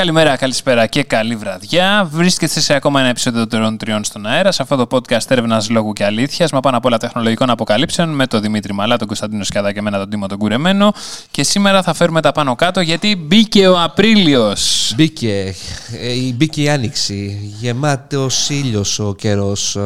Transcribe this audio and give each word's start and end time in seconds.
Καλημέρα, 0.00 0.36
καλησπέρα 0.36 0.86
και 0.86 1.02
καλή 1.02 1.36
βραδιά. 1.36 2.08
Βρίσκεστε 2.12 2.60
σε 2.60 2.74
ακόμα 2.74 3.00
ένα 3.00 3.08
επεισόδιο 3.08 3.46
των 3.46 3.76
Τριών 3.76 4.04
στον 4.04 4.26
αέρα, 4.26 4.52
σε 4.52 4.62
αυτό 4.62 4.76
το 4.76 4.86
podcast 4.90 5.30
έρευνας 5.30 5.70
λόγου 5.70 5.92
και 5.92 6.04
αλήθειας, 6.04 6.52
μα 6.52 6.60
πάνω 6.60 6.76
απ' 6.76 6.84
όλα 6.84 6.98
τεχνολογικών 6.98 7.50
αποκαλύψεων, 7.50 8.08
με 8.08 8.26
τον 8.26 8.40
Δημήτρη 8.40 8.72
Μαλά, 8.72 8.96
τον 8.96 9.06
Κωνσταντίνο 9.06 9.44
Σκιάδα 9.44 9.72
και 9.72 9.78
εμένα 9.78 9.98
τον 9.98 10.10
Τίμο 10.10 10.26
τον 10.26 10.38
Κουρεμένο. 10.38 10.92
Και 11.30 11.42
σήμερα 11.42 11.82
θα 11.82 11.94
φέρουμε 11.94 12.20
τα 12.20 12.32
πάνω 12.32 12.54
κάτω 12.54 12.80
γιατί 12.80 13.16
μπήκε 13.16 13.68
ο 13.68 13.82
Απρίλιος. 13.82 14.92
Μπήκε, 14.96 15.54
ε, 16.00 16.32
μπήκε 16.34 16.62
η 16.62 16.68
άνοιξη. 16.68 17.38
Γεμάτος 17.60 18.48
ήλιος 18.48 18.98
ο 18.98 19.14
καιρός. 19.14 19.78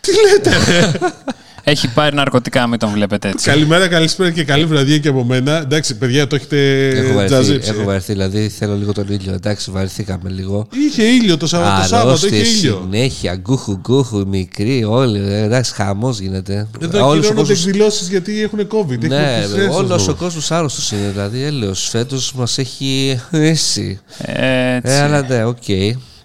Τι 0.00 0.10
λέτε, 0.12 0.50
ρε. 0.68 0.90
Έχει 1.64 1.88
πάρει 1.92 2.14
ναρκωτικά, 2.16 2.66
μην 2.66 2.78
τον 2.78 2.90
βλέπετε 2.90 3.28
έτσι. 3.28 3.50
Καλημέρα, 3.50 3.88
καλησπέρα 3.88 4.30
και 4.30 4.44
καλή 4.44 4.64
βραδιά 4.64 4.98
και 4.98 5.08
από 5.08 5.24
μένα. 5.24 5.58
Εντάξει, 5.60 5.96
παιδιά, 5.98 6.26
το 6.26 6.34
έχετε 6.36 6.88
Έχω 6.88 7.12
βαρεθεί, 7.12 7.26
τζαζέψει. 7.34 7.70
έχω 7.70 7.84
βαρεθεί, 7.84 8.12
δηλαδή 8.12 8.48
θέλω 8.48 8.76
λίγο 8.76 8.92
τον 8.92 9.06
ήλιο. 9.08 9.32
Εντάξει, 9.32 9.70
βαρεθήκαμε 9.70 10.30
λίγο. 10.30 10.66
Είχε 10.88 11.02
ήλιο 11.02 11.36
το 11.36 11.46
Σάββατο, 11.46 11.80
το 11.82 11.86
Σάββατο 11.88 12.16
είχε 12.26 12.26
Αρρώστιες 12.26 12.58
ήλιο. 12.62 12.88
συνέχεια, 12.90 13.34
γκούχου 13.36 13.72
γκούχου, 13.80 14.26
μικρή, 14.28 14.84
όλοι. 14.84 15.18
ε, 15.18 15.42
Εντάξει, 15.42 15.72
χαμός 15.74 16.18
γίνεται. 16.18 16.66
Εδώ 16.82 16.98
Όλος 16.98 17.02
ο 17.02 17.18
ακυρώνονται 17.18 17.34
κόσμος- 17.34 17.66
εκδηλώσεις 17.66 18.08
γιατί 18.08 18.42
έχουν 18.42 18.58
COVID. 18.68 18.98
Ναι, 19.08 19.16
Έχουμε 19.16 19.46
πλησιάσει 19.46 19.76
όλος 19.76 19.88
κόσμο. 19.90 20.12
ο 20.12 20.14
κόσμος 20.24 20.50
άρρωστος 20.50 20.92
είναι. 20.92 21.08
Δηλαδή, 21.12 21.42
έλεος. 21.42 21.88
Φέτος 21.88 22.32
μας 22.32 22.58
έχει. 22.58 23.20
Εσύ. 23.30 24.00
Έτσι. 24.22 24.90
Ε, 24.92 25.00
αλλά 25.00 25.22
ναι, 25.28 25.44
οκ. 25.44 25.56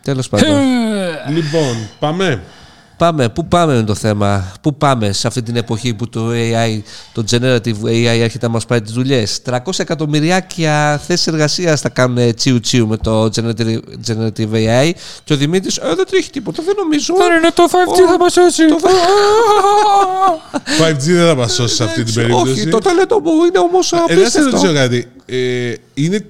Τέλος 0.02 0.30
πάντων. 0.30 0.48
Λοιπόν, 1.36 1.76
πάμε. 2.00 2.42
Πάμε, 2.98 3.30
πού 3.30 3.48
πάμε 3.48 3.76
με 3.76 3.84
το 3.84 3.96
θέμα, 3.96 4.52
πού 4.62 4.76
πάμε 4.76 5.12
σε 5.12 5.28
αυτή 5.28 5.42
την 5.42 5.56
εποχή 5.56 5.94
που 5.94 6.10
το 6.10 6.30
AI, 6.32 6.82
το 7.14 7.24
generative 7.32 7.84
AI 7.86 8.20
έρχεται 8.22 8.46
να 8.46 8.52
μας 8.52 8.66
πάρει 8.66 8.82
τις 8.82 8.92
δουλειές; 8.94 9.40
300 9.46 9.58
εκατομμυριάκια 9.78 11.02
θέσεις 11.08 11.28
εργασίας 11.28 11.82
θα 11.82 11.90
κάνουν 11.90 12.36
τσιου 12.36 12.60
τσιου 12.60 12.88
με 12.88 12.98
το 12.98 13.24
generative, 13.36 13.78
generative 14.08 14.52
AI 14.54 14.92
και 15.24 15.34
ο 15.34 15.36
Δημήτρης, 15.36 15.78
ε, 15.78 15.96
δεν 15.96 16.06
τρέχει 16.06 16.30
τίποτα, 16.30 16.64
δεν 16.66 16.76
νομίζω. 16.78 17.14
Δεν 17.18 17.38
είναι 17.38 17.52
το 17.54 17.64
5G 17.72 17.98
θα 18.10 18.18
μας 18.18 18.34
σώσει. 18.34 18.64
5G 20.80 21.14
δεν 21.16 21.28
θα 21.28 21.36
μας 21.36 21.54
σώσει 21.54 21.76
σε 21.76 21.84
αυτή 21.84 22.04
την 22.04 22.14
περίπτωση. 22.14 22.52
Όχι, 22.52 22.68
το 22.68 22.78
ταλέντο 22.80 23.20
μου 23.20 23.32
είναι 23.48 23.60
όμως 23.60 23.92
Ε, 23.92 23.98
δεν 24.08 24.30
σε 24.30 24.40
ρωτήσω 24.42 24.68
απίστευτο. 24.68 24.74
κάτι. 24.74 25.08
Ε, 25.26 25.74
είναι... 25.94 26.26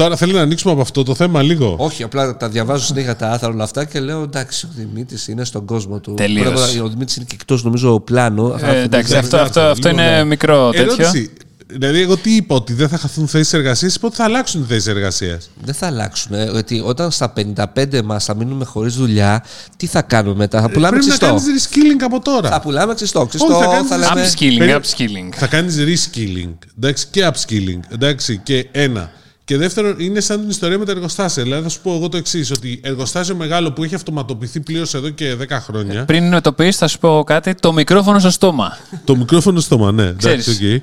Τώρα 0.00 0.16
θέλω 0.16 0.32
να 0.32 0.40
ανοίξουμε 0.40 0.72
από 0.72 0.80
αυτό 0.82 1.02
το 1.02 1.14
θέμα 1.14 1.42
λίγο. 1.42 1.74
Όχι, 1.78 2.02
απλά 2.02 2.36
τα 2.36 2.48
διαβάζω 2.48 2.84
συνέχεια 2.84 3.16
τα 3.16 3.30
άθρα 3.30 3.48
όλα 3.48 3.64
αυτά 3.64 3.84
και 3.84 4.00
λέω 4.00 4.22
εντάξει, 4.22 4.66
ο 4.66 4.68
Δημήτρης 4.76 5.28
είναι 5.28 5.44
στον 5.44 5.64
κόσμο 5.66 5.98
του. 6.00 6.14
Τελείως. 6.14 6.44
Πρέπει 6.52 6.76
να- 6.78 6.82
Ο 6.84 6.88
Δημήτρης 6.88 7.16
είναι 7.16 7.24
και 7.28 7.34
εκτός 7.40 7.64
νομίζω 7.64 8.00
πλάνο. 8.00 8.58
Ε, 8.62 8.80
εντάξει, 8.82 9.16
αυτό, 9.16 9.36
αυτό, 9.36 9.60
αυτό 9.60 9.88
Λοιπόν, 9.88 10.04
είναι 10.04 10.16
ναι. 10.16 10.24
μικρό 10.24 10.70
τέτοιο. 10.70 10.82
Ερώτηση. 10.98 11.30
Δηλαδή, 11.66 12.00
εγώ 12.00 12.16
τι 12.16 12.34
είπα, 12.36 12.54
ότι 12.54 12.72
δεν 12.72 12.88
θα 12.88 12.96
χαθούν 12.98 13.28
θέσεις 13.28 13.52
εργασίας, 13.52 13.94
είπα 13.94 14.06
ότι 14.06 14.16
θα 14.16 14.24
αλλάξουν 14.24 14.64
θέσεις 14.68 14.86
εργασίας; 14.86 15.50
Δεν 15.64 15.74
θα 15.74 15.86
αλλάξουν. 15.86 16.34
ε, 16.34 16.44
Γιατί 16.52 16.82
όταν 16.84 17.10
στα 17.10 17.28
55 17.30 18.02
μας 18.02 18.24
θα 18.24 18.34
μείνουμε 18.34 18.64
χωρίς 18.64 18.94
δουλειά, 18.94 19.44
τι 19.76 19.86
θα 19.86 20.02
κάνουμε 20.02 20.34
μετά; 20.36 20.60
Θα 20.60 20.70
πουλάμε 20.70 20.88
Πρέπει 20.98 21.06
να 21.06 21.16
ξυστό. 21.16 21.26
κάνεις 21.26 21.68
reskilling 21.68 22.02
από 22.04 22.20
τώρα. 22.20 22.48
Θα 22.50 22.60
πουλάμε 22.60 22.94
ξυστό. 22.94 23.26
Ξυστό 23.26 23.54
θα 23.54 23.66
κάνεις 23.66 23.88
θα 23.88 23.96
λέμε. 23.98 24.26
Upskilling, 24.28 24.58
Περί- 24.58 24.74
upskilling. 24.82 25.34
Θα 25.34 25.46
κάνεις 25.46 25.76
reskilling 25.78 26.52
εντάξει, 26.76 27.06
και 27.10 27.30
upskilling. 27.32 27.80
Εντάξει, 27.92 28.40
και 28.42 28.68
ένα. 28.72 29.10
Και 29.50 29.56
δεύτερον, 29.56 29.94
είναι 29.98 30.20
σαν 30.20 30.40
την 30.40 30.48
ιστορία 30.48 30.78
με 30.78 30.84
τα 30.84 30.92
εργοστάσια. 30.92 31.42
Δηλαδή, 31.42 31.62
θα 31.62 31.68
σου 31.68 31.80
πω 31.82 31.94
εγώ 31.94 32.08
το 32.08 32.16
εξής: 32.16 32.50
Ότι 32.50 32.80
εργοστάσιο 32.82 33.34
μεγάλο 33.34 33.72
που 33.72 33.84
έχει 33.84 33.94
αυτοματοποιηθεί 33.94 34.60
πλήρως 34.60 34.94
εδώ 34.94 35.08
και 35.10 35.36
10 35.40 35.44
χρόνια. 35.50 36.04
Πριν 36.04 36.40
το 36.42 36.52
πει, 36.52 36.72
θα 36.72 36.88
σου 36.88 36.98
πω 36.98 37.22
κάτι. 37.26 37.54
Το 37.54 37.72
μικρόφωνο 37.72 38.18
στο 38.18 38.30
στόμα. 38.30 38.78
το 39.04 39.16
μικρόφωνο 39.16 39.60
στόμα, 39.60 39.92
ναι. 39.92 40.02
Εντάξει, 40.02 40.36
Ξέρεις. 40.38 40.82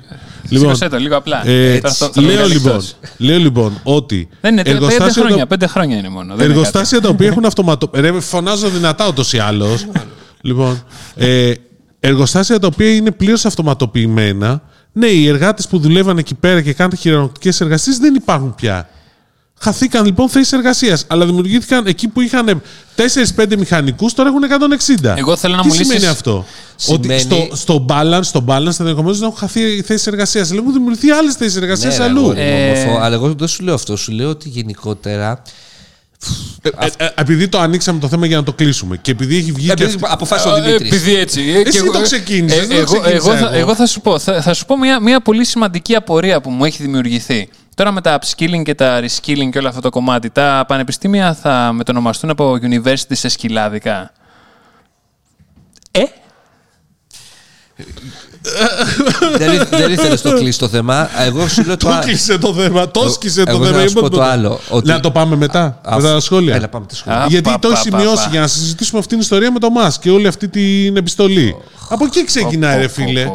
Σήκωσέ 0.58 0.88
το 0.88 0.98
λίγο 0.98 1.16
απλά. 1.16 1.46
ε, 1.48 1.72
Ε, 1.74 1.78
τώρα 1.80 1.94
θα- 1.94 2.06
θα 2.06 2.12
το 2.12 2.20
λέω, 2.20 2.30
βγάλει 2.32 2.52
λοιπόν, 2.52 2.70
εκτός. 2.72 2.96
λέω 3.16 3.38
λοιπόν 3.38 3.80
ότι. 3.82 4.28
Δεν 4.40 4.52
είναι 4.52 4.62
πέντε 4.62 4.74
εργοστάσια 4.76 5.22
χρόνια. 5.22 5.38
τα- 5.38 5.46
Πέντε 5.46 5.66
χρόνια 5.66 5.96
είναι 5.98 6.08
μόνο. 6.08 6.26
δεν 6.26 6.34
είναι 6.34 6.42
κάτι. 6.44 6.50
Εργοστάσια 6.58 7.00
τα 7.00 7.08
οποία 7.08 7.26
έχουν 7.28 7.44
αυτοματοποιηθεί. 7.50 8.10
Ρε, 8.10 8.20
φωνάζω 8.20 8.68
δυνατά 8.68 9.08
ούτως 9.08 9.32
ή 9.32 9.38
άλλως. 9.38 9.86
λοιπόν, 10.40 10.82
ε, 11.16 11.52
εργοστάσια 12.00 12.58
τα 12.58 12.66
οποία 12.66 12.94
είναι 12.94 13.10
πλήρως 13.10 13.44
αυτοματοποιημένα. 13.44 14.62
Ναι, 14.98 15.06
οι 15.06 15.28
εργάτες 15.28 15.68
που 15.68 15.78
δουλεύαν 15.78 16.18
εκεί 16.18 16.34
πέρα 16.34 16.62
και 16.62 16.72
κάνουν 16.72 16.96
χειρονακτικές 16.96 17.50
εργασίες 17.60 17.98
δεν 17.98 18.14
υπάρχουν 18.14 18.54
πια. 18.54 18.88
Χαθήκαν 19.60 20.04
λοιπόν 20.04 20.28
θέσεις 20.28 20.52
εργασίας. 20.52 21.04
Αλλά 21.08 21.26
δημιουργήθηκαν 21.26 21.86
εκεί 21.86 22.08
που 22.08 22.20
είχαν 22.20 22.62
4-5 23.36 23.56
μηχανικούς, 23.58 24.14
τώρα 24.14 24.28
έχουν 24.28 24.42
160. 24.44 25.14
Εγώ 25.16 25.36
θέλω 25.36 25.54
να 25.56 25.62
Τι 25.62 25.66
μου 25.68 25.72
λύσεις- 25.74 25.86
σημαίνει 25.86 26.06
αυτό; 26.10 26.44
Σημαίνει- 26.76 27.10
Ότι 27.12 27.20
στο, 27.20 27.56
στο 27.56 27.86
balance, 27.88 28.20
στο 28.22 28.44
balance 28.48 28.80
ενδεχομένως 28.80 29.20
να 29.20 29.26
έχουν 29.26 29.38
χαθεί 29.38 29.82
θέσεις 29.82 30.06
εργασίας. 30.06 30.50
Αλλά 30.50 30.60
έχουν 30.60 30.72
δημιουργηθεί 30.72 31.10
άλλες 31.10 31.34
θέσεις 31.34 31.56
εργασίας 31.56 31.92
Ναι, 31.98 32.04
ρε, 32.04 32.10
αλλού. 32.10 32.20
αγόρι 32.20 32.36
μου, 32.40 32.42
Ε, 32.46 32.70
όμορφο. 32.70 32.98
Αλλά 33.04 33.14
εγώ 33.14 33.34
δεν 33.34 33.48
σου 33.48 33.62
λέω 33.64 33.74
αυτό. 33.74 33.96
Σου 33.96 34.12
λέω 34.12 34.28
ότι 34.28 34.48
γενικότερα. 34.48 35.42
Ε, 36.62 36.68
ε, 36.68 37.04
ε, 37.04 37.08
επειδή 37.14 37.48
το 37.48 37.58
ανοίξαμε 37.58 37.98
το 38.00 38.08
θέμα 38.08 38.26
για 38.26 38.36
να 38.36 38.42
το 38.42 38.52
κλείσουμε 38.52 38.96
και 38.96 39.10
επειδή 39.10 39.36
έχει 39.36 39.52
βγει. 39.52 39.66
και 39.66 39.72
Επειδή 39.72 39.94
αυτή- 39.94 40.06
αποφάσισε 40.12 40.48
ο 40.48 40.56
Ε, 40.56 40.60
Δημήτρη. 40.60 40.86
Επειδή 40.86 41.14
έτσι. 41.14 41.40
ε, 41.42 41.52
Εσύ 41.60 41.70
και 41.70 41.78
εγώ- 41.78 41.92
το 41.92 42.00
ξεκίνησες, 42.02 42.58
ε, 42.58 42.66
δεν 42.66 42.68
το 42.68 42.74
εγώ, 42.74 42.84
ξεκίνησα 43.00 43.14
εγώ, 43.30 43.36
θα, 43.38 43.46
εγώ. 43.48 43.56
εγώ 43.58 43.74
θα 43.74 43.86
σου 43.86 44.00
πω, 44.00 44.18
θα, 44.18 44.42
θα 44.42 44.54
σου 44.54 44.66
πω 44.66 44.78
μια, 44.78 45.00
μια 45.00 45.20
πολύ 45.20 45.44
σημαντική 45.44 45.94
απορία 45.94 46.40
που 46.40 46.50
μου 46.50 46.64
έχει 46.64 46.82
δημιουργηθεί. 46.82 47.48
Τώρα 47.74 47.92
με 47.92 48.00
τα 48.00 48.18
upskilling 48.18 48.62
και 48.62 48.74
τα 48.74 49.00
reskilling 49.00 49.48
και 49.50 49.58
όλο 49.58 49.68
αυτό 49.68 49.80
το 49.80 49.90
κομμάτι, 49.90 50.30
τα 50.30 50.64
πανεπιστήμια 50.68 51.34
θα 51.34 51.72
μετονομαστούν 51.72 52.30
από 52.30 52.58
university 52.62 53.10
σε 53.10 53.28
σκυλάδικα. 53.28 54.12
Ε, 55.90 56.02
δεν, 59.38 59.52
ήθ- 59.52 59.68
δεν 59.76 59.92
ήθελες 59.92 60.20
το 60.22 60.32
κλείσει 60.32 60.58
το 60.58 60.68
θέμα. 60.68 61.08
Εγώ 61.26 61.48
σου 61.48 61.64
λέω 61.66 61.76
το. 61.76 61.86
Το 61.86 61.92
α- 61.94 61.98
κλείσε 61.98 62.38
το 62.38 62.54
θέμα, 62.54 62.90
το 62.90 63.08
σκίσε 63.10 63.44
το 63.44 63.50
εγώ 63.50 63.64
θέμα. 63.64 63.76
θα 63.78 63.82
σου 63.88 63.90
είπα 63.90 64.00
πω 64.00 64.08
το 64.10 64.22
άλλο, 64.22 64.60
ότι- 64.68 64.88
Να 64.88 65.00
το 65.00 65.10
πάμε 65.10 65.36
μετά, 65.36 65.80
Α, 65.82 65.96
μετά 65.96 66.12
τα 66.12 66.20
σχόλια. 66.20 66.54
Έλα, 66.54 66.68
πάμε 66.68 66.86
τα 66.88 66.94
σχόλια. 66.94 67.20
Α, 67.22 67.26
Γιατί 67.26 67.50
πα, 67.50 67.58
το 67.58 67.68
πα, 67.68 67.74
έχει 67.78 67.88
πα, 67.90 67.98
σημειώσει 67.98 68.24
πα. 68.24 68.28
για 68.30 68.40
να 68.40 68.46
συζητήσουμε 68.46 68.98
αυτήν 68.98 69.12
την 69.16 69.24
ιστορία 69.26 69.52
με 69.52 69.58
το 69.58 69.70
Μάσκ 69.70 70.00
και 70.00 70.10
όλη 70.10 70.26
αυτή 70.26 70.48
την 70.48 70.96
επιστολή. 70.96 71.56
Από 71.88 72.04
εκεί 72.04 72.24
ξεκινάει, 72.24 72.78
ρε 72.80 72.88
φίλε. 72.88 73.30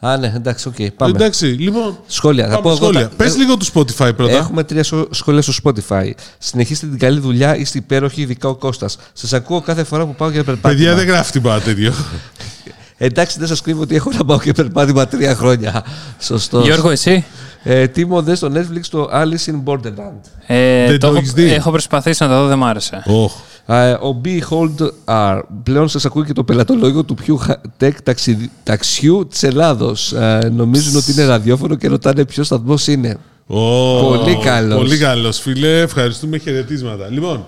Α, 0.00 0.16
ναι, 0.16 0.32
εντάξει, 0.36 0.68
οκ, 0.68 0.74
πάμε. 0.96 1.12
Εντάξει, 1.16 1.46
λοιπόν. 1.46 1.98
Σχόλια. 2.06 2.44
Θα 2.44 2.50
πάμε 2.50 2.62
πω 2.62 2.68
εγώ 2.68 2.76
σχόλια. 2.76 3.08
τα- 3.08 3.14
Πες 3.16 3.34
ε, 3.34 3.36
λίγο 3.38 3.56
του 3.56 3.66
Spotify 3.74 4.10
πρώτα. 4.16 4.32
Έχουμε 4.32 4.64
τρία 4.64 4.82
σο- 4.82 5.08
σχόλια 5.10 5.42
στο 5.42 5.52
Spotify. 5.64 6.10
Συνεχίστε 6.38 6.86
την 6.86 6.98
καλή 6.98 7.20
δουλειά, 7.20 7.56
είστε 7.56 7.78
υπέροχοι, 7.78 8.20
ειδικά 8.20 8.48
ο 8.48 8.54
Κώστας. 8.54 8.98
Σας 9.12 9.32
ακούω 9.32 9.60
κάθε 9.60 9.84
φορά 9.84 10.06
που 10.06 10.14
πάω 10.14 10.30
για 10.30 10.44
περπάτημα. 10.44 10.72
Παιδιά 10.72 10.94
δεν 10.94 11.06
γράφει 11.06 11.32
τίποτα 11.32 11.60
τέτοιο. 11.60 11.92
Εντάξει, 12.98 13.38
δεν 13.38 13.48
σας 13.48 13.60
κρύβω 13.60 13.82
ότι 13.82 13.94
έχω 13.94 14.10
να 14.18 14.24
πάω 14.24 14.38
για 14.42 14.54
περπάτημα 14.54 15.06
τρία 15.06 15.34
χρόνια. 15.34 15.84
Σωστός. 16.20 16.64
Γιώργο, 16.64 16.90
εσύ; 16.90 17.24
Ε, 17.62 17.86
Τίμο, 17.86 18.22
δες 18.22 18.38
στο 18.38 18.50
Netflix 18.54 18.80
το 18.90 19.08
Alice 19.12 19.50
in 19.50 19.62
Borderland. 19.64 20.20
Ε, 20.46 20.86
Δεν 20.86 20.98
το 21.00 21.06
έχω, 21.06 21.16
έχεις 21.16 21.32
δει; 21.32 21.52
έχω 21.52 21.70
προσπαθήσει 21.70 22.22
να 22.22 22.28
το 22.28 22.40
δω, 22.40 22.46
δεν 22.46 22.58
μ' 22.58 22.64
άρεσε. 22.64 23.02
Οχ. 23.06 23.32
Ε, 23.66 23.90
ο 23.90 24.20
Behold 24.24 24.88
R. 25.04 25.40
Πλέον 25.62 25.88
σας 25.88 26.04
ακούει 26.04 26.24
και 26.24 26.32
το 26.32 26.44
πελατολόγιο 26.44 27.04
του 27.04 27.14
πιο 27.14 27.40
tech 27.80 27.92
ταξι... 28.02 28.50
ταξιού 28.62 29.26
της 29.26 29.42
Ελλάδος. 29.42 30.12
Ε, 30.12 30.50
νομίζουν 30.54 30.96
ότι 30.96 31.12
είναι 31.12 31.24
ραδιόφωνο 31.24 31.74
και 31.74 31.88
ρωτάνε 31.88 32.24
ποιος 32.24 32.46
σταθμός 32.46 32.86
είναι. 32.86 33.16
Ω, 33.46 33.98
Πολύ 34.08 34.36
καλός. 34.44 34.78
Πολύ 34.78 34.98
καλός, 34.98 35.38
φίλε. 35.38 35.80
Ευχαριστούμε. 35.80 36.38
Χαιρετίσματα. 36.38 37.08
Λοιπόν, 37.10 37.46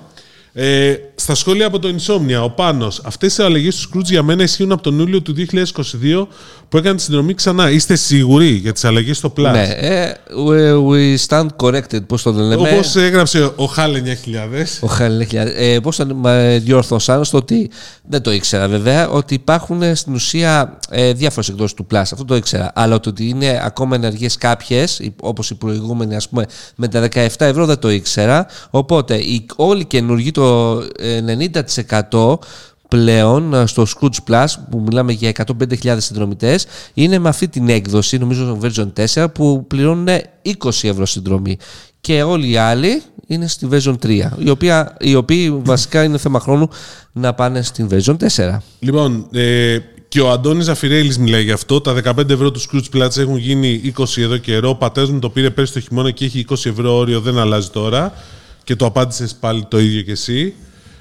ε, 0.62 0.94
στα 1.14 1.34
σχόλια 1.34 1.66
από 1.66 1.78
το 1.78 1.88
Insomnia, 1.88 2.42
ο 2.44 2.50
Πάνος. 2.50 3.00
Αυτές 3.04 3.38
οι 3.38 3.42
αλλαγές 3.42 3.76
του 3.76 3.88
Scrooge 3.88 4.04
για 4.04 4.22
μένα 4.22 4.42
ισχύουν 4.42 4.72
από 4.72 4.82
τον 4.82 4.98
Ιούλιο 4.98 5.22
του 5.22 5.34
2022 5.34 6.26
που 6.68 6.76
έκανε 6.76 6.96
τη 6.96 7.02
συνδρομή 7.02 7.34
ξανά. 7.34 7.70
Είστε 7.70 7.96
σίγουροι 7.96 8.48
για 8.48 8.72
τις 8.72 8.84
αλλαγές 8.84 9.16
στο 9.16 9.32
Plus; 9.36 9.50
Ναι, 9.52 9.62
ε, 9.62 10.12
we, 10.48 10.86
we 10.88 11.16
stand 11.28 11.46
corrected, 11.56 12.06
πώς 12.06 12.22
το 12.22 12.32
λέμε. 12.32 12.54
Όπως 12.54 12.96
έγραψε 12.96 13.52
ο 13.56 13.64
Χάλ 13.64 13.94
9000. 13.94 13.98
Ο 14.80 14.86
Χαλέχια. 14.86 15.42
Ε, 15.42 15.80
Πώς 15.80 15.96
θα 15.96 16.14
με 16.14 16.60
διόρθωσαν 16.64 17.24
στο 17.24 17.38
ότι 17.38 17.70
δεν 18.08 18.22
το 18.22 18.32
ήξερα 18.32 18.68
βέβαια, 18.68 19.08
ότι 19.08 19.34
υπάρχουν 19.34 19.82
ε, 19.82 19.94
στην 19.94 20.14
ουσία 20.14 20.78
ε, 20.90 21.12
διάφορες 21.12 21.48
εκδόσεις 21.48 21.74
του 21.74 21.86
Plus. 21.90 21.96
Αυτό 21.96 22.24
το 22.24 22.36
ήξερα. 22.36 22.72
Αλλά 22.74 23.00
το 23.00 23.08
ότι 23.08 23.28
είναι 23.28 23.60
ακόμα 23.64 23.94
ενεργές 23.94 24.36
κάποιες, 24.36 25.00
όπως 25.20 25.50
η 25.50 25.54
προηγούμενη, 25.54 26.16
ας 26.16 26.28
πούμε, 26.28 26.46
με 26.76 26.88
τα 26.88 27.08
17 27.14 27.28
ευρώ 27.38 27.66
δεν 27.66 27.78
το 27.78 27.90
ήξερα. 27.90 28.46
Οπότε 28.70 29.16
οι, 29.16 29.46
όλοι 29.56 29.80
οι 29.80 29.84
καινούργοι, 29.84 30.30
το 30.30 30.49
ε, 30.98 31.48
90% 32.10 32.34
πλέον 32.88 33.54
ε, 33.54 33.66
στο 33.66 33.86
Scrooge 33.86 34.30
Plus 34.30 34.46
που 34.70 34.80
μιλάμε 34.80 35.12
για 35.12 35.32
105.000 35.46 35.96
συνδρομητές 35.98 36.66
είναι 36.94 37.18
με 37.18 37.28
αυτή 37.28 37.48
την 37.48 37.68
έκδοση 37.68 38.18
νομίζω 38.18 38.58
version 38.62 38.88
4 39.14 39.26
που 39.34 39.66
πληρώνουν 39.66 40.08
20 40.62 40.70
ευρώ 40.82 41.06
συνδρομή 41.06 41.58
και 42.00 42.22
όλοι 42.22 42.50
οι 42.50 42.56
άλλοι 42.56 43.02
είναι 43.26 43.46
στη 43.46 43.68
version 43.70 43.94
3 44.06 44.28
η 44.38 44.50
οποία, 44.50 44.96
οι 45.00 45.14
οποίοι 45.14 45.50
βασικά 45.64 46.04
είναι 46.04 46.18
θέμα 46.18 46.40
χρόνου 46.40 46.68
να 47.12 47.34
πάνε 47.34 47.62
στην 47.62 47.88
version 47.90 48.16
4 48.36 48.56
Λοιπόν, 48.78 49.26
ε, 49.32 49.78
και 50.10 50.20
ο 50.20 50.30
Αντώνης 50.30 50.64
Ζαφυρέλης 50.64 51.18
μιλάει 51.18 51.42
γι' 51.42 51.52
αυτό. 51.52 51.80
Τα 51.80 51.94
15 52.04 52.30
ευρώ 52.30 52.50
του 52.50 52.60
Scrooge 52.60 52.96
Plus 52.96 53.16
έχουν 53.16 53.36
γίνει 53.36 53.92
20 53.98 54.04
εδώ 54.16 54.36
καιρό. 54.36 54.68
Ο 54.68 54.74
πατέρας 54.74 55.10
μου 55.10 55.18
το 55.18 55.30
πήρε 55.30 55.50
πέρσι 55.50 55.72
το 55.72 55.80
χειμώνα 55.80 56.10
και 56.10 56.24
έχει 56.24 56.44
20 56.48 56.54
ευρώ 56.64 56.96
όριο, 56.96 57.20
δεν 57.20 57.38
αλλάζει 57.38 57.68
τώρα. 57.68 58.12
Και 58.70 58.76
το 58.76 58.86
απάντησες 58.86 59.34
πάλι 59.34 59.66
το 59.70 59.80
ίδιο 59.80 60.02
κι 60.02 60.10
εσύ. 60.10 60.54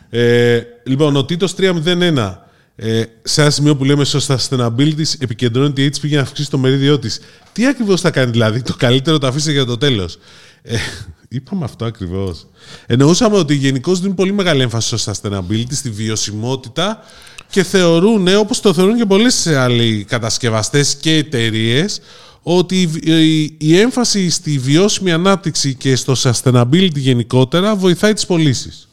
Ε, 0.09 0.61
λοιπόν, 0.83 1.15
ο 1.15 1.25
Τίτος 1.25 1.55
301. 1.57 2.35
Ε, 2.75 3.03
σε 3.21 3.41
ένα 3.41 3.49
σημείο 3.49 3.75
που 3.75 3.83
λέμε 3.83 4.03
στο 4.03 4.19
sustainability, 4.27 5.03
επικεντρώνεται 5.19 5.81
η 5.81 5.91
HP 5.95 6.03
για 6.03 6.17
να 6.17 6.23
αυξήσει 6.23 6.49
το 6.49 6.57
μερίδιό 6.57 6.99
της. 6.99 7.19
Τι 7.53 7.67
ακριβώς 7.67 8.01
θα 8.01 8.11
κάνει 8.11 8.31
δηλαδή, 8.31 8.61
το 8.61 8.75
καλύτερο 8.77 9.17
το 9.17 9.27
αφήστε 9.27 9.51
για 9.51 9.65
το 9.65 9.77
τέλος; 9.77 10.17
Ε, 10.61 10.75
Είπαμε 11.35 11.63
αυτό 11.63 11.85
ακριβώς. 11.85 12.47
Εννοούσαμε 12.85 13.37
ότι 13.37 13.53
γενικώς 13.55 13.99
δίνουν 13.99 14.15
πολύ 14.15 14.31
μεγάλη 14.31 14.61
έμφαση 14.61 14.97
στο 14.97 15.11
sustainability, 15.11 15.71
στη 15.71 15.89
βιωσιμότητα 15.89 17.03
και 17.49 17.63
θεωρούν, 17.63 18.27
όπως 18.37 18.59
το 18.59 18.73
θεωρούν 18.73 18.97
και 18.97 19.05
πολλοί 19.05 19.31
άλλοι 19.57 20.03
κατασκευαστές 20.03 20.95
και 20.95 21.15
εταιρείες, 21.15 22.01
ότι 22.43 22.81
η- 22.81 23.41
η, 23.41 23.55
η 23.57 23.77
έμφαση 23.79 24.29
στη 24.29 24.57
βιώσιμη 24.59 25.11
ανάπτυξη 25.11 25.73
και 25.75 25.95
στο 25.95 26.13
sustainability 26.23 26.95
γενικότερα 26.95 27.75
βοηθάει 27.75 28.13
τις 28.13 28.25
πωλήσεις. 28.25 28.87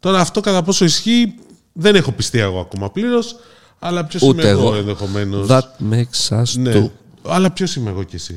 Τώρα 0.00 0.20
αυτό 0.20 0.40
κατά 0.40 0.62
πόσο 0.62 0.84
ισχύει 0.84 1.34
δεν 1.72 1.94
έχω 1.94 2.12
πιστεί 2.12 2.38
εγώ 2.38 2.60
ακόμα 2.60 2.90
πλήρως, 2.90 3.36
αλλά 3.78 4.04
ποιος 4.04 4.22
είμαι 4.22 4.30
Ούτε 4.30 4.48
εγώ, 4.48 4.60
εγώ. 4.68 4.74
ενδεχομένως. 4.74 5.46
That 5.50 5.60
makes 5.92 6.36
us 6.42 6.42
Ναι. 6.58 6.72
do. 6.74 6.90
Αλλά 7.30 7.50
ποιος 7.50 7.74
είμαι 7.76 7.90
εγώ 7.90 8.02
και 8.02 8.16
εσύ. 8.16 8.34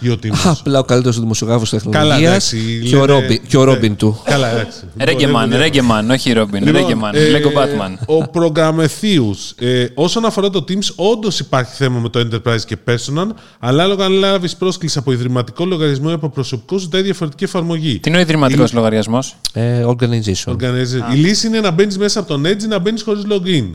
Ή 0.00 0.08
ο 0.10 0.18
Τίμος. 0.18 0.44
Απλά 0.46 0.78
ο 0.78 0.84
καλύτερος 0.84 1.20
δημοσιογράφος 1.20 1.70
Καλά, 1.70 1.80
τεχνολογίας 1.82 2.52
εντάξει. 2.52 2.82
και, 2.88 2.96
ο 2.96 3.06
λένε- 3.06 3.10
Ρόμπιν- 3.22 3.40
και 3.46 3.56
ο 3.56 3.64
ναι. 3.64 3.72
Ρόμπιν 3.72 3.96
του. 3.96 4.20
Καλά, 4.24 4.48
εντάξει. 4.50 4.78
Ρέγκεμαν, 5.04 5.48
Μπορεί- 5.48 5.60
Ρέγκεμαν, 5.60 6.10
όχι 6.10 6.32
Ρόμπιν. 6.32 6.64
Λοιπόν, 6.64 6.80
Ρέγκεμαν. 6.80 7.14
ε, 7.14 7.28
Λέγκο 7.28 7.50
Batman. 7.54 7.96
Ο 8.06 8.28
προγραμμεθίους. 8.28 9.50
Ε, 9.58 9.86
όσον 9.94 10.24
αφορά 10.24 10.50
το 10.50 10.64
Teams, 10.68 10.94
όντως 10.96 11.38
υπάρχει 11.40 11.74
θέμα 11.74 11.98
με 11.98 12.08
το 12.08 12.20
Enterprise 12.30 12.60
και 12.66 12.76
Personal, 12.88 13.26
αλλά 13.58 13.82
άλογα 13.82 14.04
αν 14.04 14.12
λάβεις 14.12 14.56
πρόσκληση 14.56 14.98
από 14.98 15.12
ιδρυματικό 15.12 15.64
λογαριασμό 15.64 16.06
ή 16.10 16.12
από 16.12 16.28
προσωπικό, 16.28 16.78
ζητάει 16.78 17.02
διαφορετική 17.02 17.44
εφαρμογή. 17.44 17.98
Τι 17.98 18.08
είναι 18.08 18.18
ο 18.18 18.20
ιδρυματικός 18.20 18.72
λογαριασμός; 18.72 19.36
Ε, 19.52 19.84
organization. 19.86 20.52
Organizer. 20.52 21.12
Η 21.14 21.16
λύση 21.16 21.46
είναι 21.46 21.60
να 21.60 21.70
μπαίνεις 21.70 21.98
μέσα 21.98 22.18
από 22.20 22.28
τον 22.28 22.44
Edge 22.46 22.62
ή 22.62 22.66
να 22.66 22.78
μπαίνεις 22.78 23.02
χωρίς 23.02 23.22
login. 23.30 23.70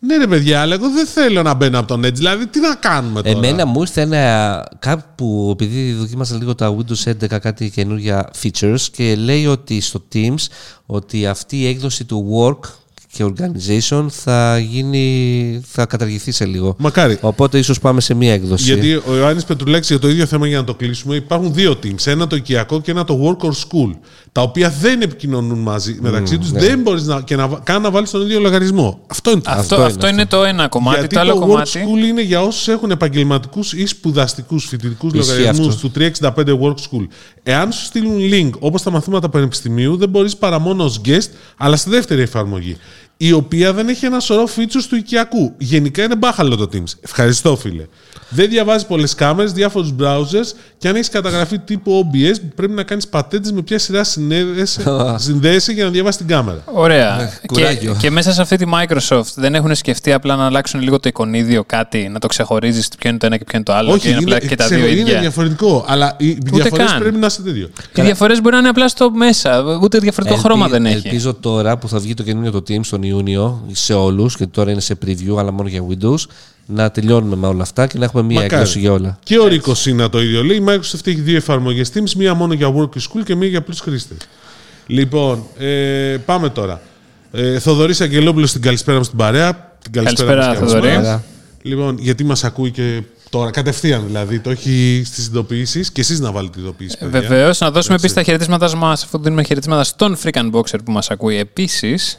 Ναι, 0.00 0.16
ρε 0.16 0.26
παιδιά, 0.26 0.60
αλλά 0.60 0.74
εγώ 0.74 0.90
δεν 0.90 1.06
θέλω 1.06 1.42
να 1.42 1.54
μπαίνω 1.54 1.78
από 1.78 1.88
τον 1.88 2.04
Edge. 2.04 2.12
Δηλαδή, 2.12 2.46
τι 2.46 2.60
να 2.60 2.74
κάνουμε 2.74 3.22
τώρα; 3.22 3.36
Εμένα 3.36 3.66
μου 3.66 3.80
ήρθε 3.80 4.00
ένα 4.00 4.64
κάπου, 4.78 5.48
επειδή 5.52 5.92
δοκίμασα 5.92 6.36
λίγο 6.36 6.54
τα 6.54 6.76
Windows 6.76 7.10
11 7.10 7.38
κάτι 7.40 7.70
καινούργια 7.70 8.30
features 8.42 8.80
και 8.92 9.16
λέει 9.16 9.46
ότι 9.46 9.80
στο 9.80 10.04
Teams 10.12 10.46
ότι 10.86 11.26
αυτή 11.26 11.56
η 11.56 11.66
έκδοση 11.66 12.04
του 12.04 12.26
work 12.34 12.68
και 13.12 13.24
organization 13.24 14.06
θα 14.10 14.58
γίνει, 14.58 15.60
θα 15.66 15.86
καταργηθεί 15.86 16.30
σε 16.30 16.44
λίγο. 16.44 16.74
Μακάρι. 16.78 17.18
Οπότε 17.20 17.58
ίσως 17.58 17.80
πάμε 17.80 18.00
σε 18.00 18.14
μία 18.14 18.32
έκδοση. 18.32 18.64
Γιατί 18.64 18.94
ο 18.94 19.16
Ιωάννης 19.16 19.44
Πετρουλέξης 19.44 19.90
για 19.90 19.98
το 19.98 20.08
ίδιο 20.08 20.26
θέμα 20.26 20.46
για 20.46 20.58
να 20.58 20.64
το 20.64 20.74
κλείσουμε 20.74 21.16
υπάρχουν 21.16 21.54
δύο 21.54 21.78
teams. 21.82 22.06
Ένα 22.06 22.26
το 22.26 22.36
οικιακό 22.36 22.80
και 22.80 22.90
ένα 22.90 23.04
το 23.04 23.20
work 23.24 23.46
or 23.46 23.50
school. 23.50 23.90
Τα 24.38 24.44
οποία 24.44 24.70
δεν 24.80 25.00
επικοινωνούν 25.02 25.58
μαζί 25.58 25.98
μεταξύ 26.00 26.38
τους. 26.38 26.50
Δεν 26.50 26.80
μπορείς 26.80 27.04
να, 27.04 27.20
και 27.20 27.36
να, 27.36 27.48
καν 27.62 27.82
να 27.82 27.90
βάλεις 27.90 28.10
τον 28.10 28.22
ίδιο 28.22 28.40
λογαριασμό. 28.40 29.00
Αυτό 29.06 29.30
είναι 29.30 29.40
το 29.40 29.50
Αυτό, 29.50 29.74
είναι 29.74 29.84
αυτό 29.84 30.08
είναι 30.08 30.26
το 30.26 30.44
ένα 30.44 30.68
κομμάτι. 30.68 30.98
Γιατί 30.98 31.14
το 31.14 31.20
άλλο 31.20 31.32
το 31.32 31.38
κομμάτι. 31.38 31.70
Work 31.74 31.78
School 31.78 32.06
είναι 32.06 32.22
για 32.22 32.42
όσους 32.42 32.68
έχουν 32.68 32.90
επαγγελματικούς 32.90 33.72
ή 33.72 33.86
σπουδαστικούς 33.86 34.64
φοιτητικούς 34.64 35.12
Ισχύει 35.12 35.30
λογαριασμούς 35.30 35.74
αυτό. 35.74 35.88
του 35.88 36.00
365 36.20 36.30
Work 36.60 36.74
School. 36.74 37.06
Εάν 37.42 37.72
σου 37.72 37.84
στείλουν 37.84 38.18
link 38.32 38.50
όπως 38.58 38.82
τα 38.82 38.90
μαθήματα 38.90 39.28
πανεπιστημίου, 39.28 39.96
δεν 39.96 40.08
μπορείς 40.08 40.36
παρά 40.36 40.58
μόνο 40.58 40.84
ως 40.84 41.00
guest, 41.04 41.28
αλλά 41.56 41.76
στη 41.76 41.90
δεύτερη 41.90 42.20
εφαρμογή. 42.20 42.76
Η 43.20 43.32
οποία 43.32 43.72
δεν 43.72 43.88
έχει 43.88 44.06
ένα 44.06 44.20
σωρό 44.20 44.48
features 44.56 44.82
του 44.88 44.96
οικιακού. 44.96 45.54
Γενικά 45.58 46.02
είναι 46.02 46.16
μπάχαλο 46.16 46.56
το 46.56 46.68
Teams. 46.72 46.92
Ευχαριστώ, 47.00 47.56
φίλε. 47.56 47.86
Δεν 48.30 48.48
διαβάζει 48.48 48.86
πολλές 48.86 49.14
κάμερες, 49.14 49.52
διάφορους 49.52 49.94
browsers 50.00 50.52
και 50.78 50.88
αν 50.88 50.94
έχεις 50.94 51.08
καταγραφεί 51.08 51.58
τύπου 51.58 52.04
OBS, 52.12 52.34
πρέπει 52.54 52.72
να 52.72 52.82
κάνεις 52.82 53.08
πατέντες 53.08 53.52
με 53.52 53.62
ποια 53.62 53.78
σειρά 53.78 54.04
συνέδεσαι- 54.04 54.88
συνδέεσαι 55.26 55.72
για 55.72 55.84
να 55.84 55.90
διαβάσεις 55.90 56.16
την 56.16 56.26
κάμερα. 56.26 56.62
Ωραία. 56.64 57.16
Ναι, 57.16 57.24
και, 57.40 57.46
κουράγιο. 57.46 57.96
και 58.00 58.10
μέσα 58.10 58.32
σε 58.32 58.42
αυτή 58.42 58.56
τη 58.56 58.64
Microsoft 58.74 59.32
δεν 59.34 59.54
έχουν 59.54 59.74
σκεφτεί 59.74 60.12
απλά 60.12 60.36
να 60.36 60.46
αλλάξουν 60.46 60.80
λίγο 60.80 61.00
το 61.00 61.08
εικονίδιο 61.08 61.64
κάτι, 61.64 62.08
να 62.08 62.18
το 62.18 62.26
ξεχωρίζεις 62.26 62.88
ποιο 62.98 63.10
είναι 63.10 63.18
το 63.18 63.26
ένα 63.26 63.36
και 63.36 63.44
ποιο 63.44 63.54
είναι 63.56 63.64
το 63.64 63.72
άλλο. 63.74 63.90
Όχι, 63.90 64.00
και 64.00 64.08
είναι 64.08 64.20
είναι, 64.20 64.34
απλά 64.34 64.48
και 64.48 64.56
τα 64.56 64.64
ξέρω, 64.64 64.80
δύο 64.80 64.90
είναι 64.90 65.00
ίδια. 65.00 65.20
διαφορετικό. 65.20 65.84
Αλλά 65.88 66.14
οι 66.18 66.38
διαφορές 66.42 66.90
καν. 66.90 66.98
πρέπει 66.98 67.16
να 67.18 67.28
είναι 67.38 67.50
τέτοιο. 67.50 67.68
Οι 67.96 68.02
διαφορές 68.02 68.40
μπορεί 68.40 68.52
να 68.54 68.60
είναι 68.60 68.68
απλά 68.68 68.88
στο 68.88 69.10
μέσα. 69.10 69.58
Ούτε 69.82 69.98
διαφορετικό 69.98 70.34
Ελπι- 70.36 70.50
χρώμα 70.50 70.68
δεν 70.68 70.86
έχει. 70.86 70.94
Ελπίζω 71.06 71.34
τώρα 71.34 71.78
που 71.78 71.88
θα 71.88 71.98
βγει 71.98 72.14
το 72.14 72.22
καινούριο 72.22 72.50
το 72.50 72.62
Teams 72.68 72.86
τον 72.90 73.02
Ιούνιο 73.08 73.64
σε 73.72 73.94
όλους 73.94 74.36
και 74.36 74.46
τώρα 74.46 74.70
είναι 74.70 74.80
σε 74.80 74.98
preview 75.06 75.36
αλλά 75.38 75.50
μόνο 75.52 75.68
για 75.68 75.84
Windows 75.88 76.18
να 76.66 76.90
τελειώνουμε 76.90 77.36
με 77.36 77.46
όλα 77.46 77.62
αυτά 77.62 77.86
και 77.86 77.98
να 77.98 78.04
έχουμε 78.04 78.22
μία 78.22 78.40
Μακάρι. 78.40 78.54
έκδοση 78.54 78.78
για 78.78 78.92
όλα. 78.92 79.18
Και 79.22 79.38
ο 79.38 79.46
Ρίκος 79.46 79.86
είναι 79.86 80.08
το 80.08 80.20
ίδιο. 80.20 80.42
Λέει 80.42 80.56
η 80.56 80.64
Microsoft 80.68 81.06
έχει 81.06 81.20
δύο 81.20 81.36
εφαρμογές 81.36 81.90
Teams, 81.94 82.12
μία 82.16 82.34
μόνο 82.34 82.52
για 82.52 82.74
work 82.74 82.82
and 82.98 83.00
school 83.00 83.22
και 83.24 83.34
μία 83.34 83.48
για 83.48 83.58
απλού 83.58 83.74
χρήστε. 83.80 84.14
Λοιπόν, 84.86 85.42
ε, 85.58 86.16
πάμε 86.24 86.48
τώρα. 86.48 86.80
Ε, 87.32 87.58
Θοδωρής 87.58 88.00
Αγγελόπουλος 88.00 88.50
στην 88.50 88.62
καλησπέρα 88.62 88.96
μας 88.96 89.06
στην 89.06 89.18
παρέα. 89.18 89.76
Την 89.82 89.92
Καλησπέρα, 89.92 90.46
μας 90.46 90.58
και 90.58 90.64
Θοδωρή. 90.64 90.96
μας. 90.96 91.20
Λοιπόν, 91.62 91.96
γιατί 92.00 92.24
μας 92.24 92.44
ακούει 92.44 92.70
και 92.70 93.02
τώρα, 93.30 93.50
κατευθείαν 93.50 94.02
δηλαδή, 94.06 94.38
το 94.40 94.50
έχει 94.50 95.02
στις 95.06 95.26
ειδοποιήσεις 95.26 95.90
και 95.92 96.00
εσείς 96.00 96.20
να 96.20 96.32
βάλετε 96.32 96.60
ειδοποιήσεις. 96.60 96.98
Βεβαίως, 97.10 97.58
να 97.60 97.70
δώσουμε 97.70 97.94
επίση 97.94 98.14
τα 98.14 98.22
χαιρετίσματάς 98.22 98.74
μας, 98.74 99.04
αφού 99.04 99.18
δίνουμε 99.18 99.42
χαιρετίσματα 99.42 99.84
στον 99.84 100.16
Freakan 100.24 100.50
Boxer 100.52 100.78
που 100.84 100.92
μας 100.92 101.10
ακούει 101.10 101.36
επίσης. 101.36 102.18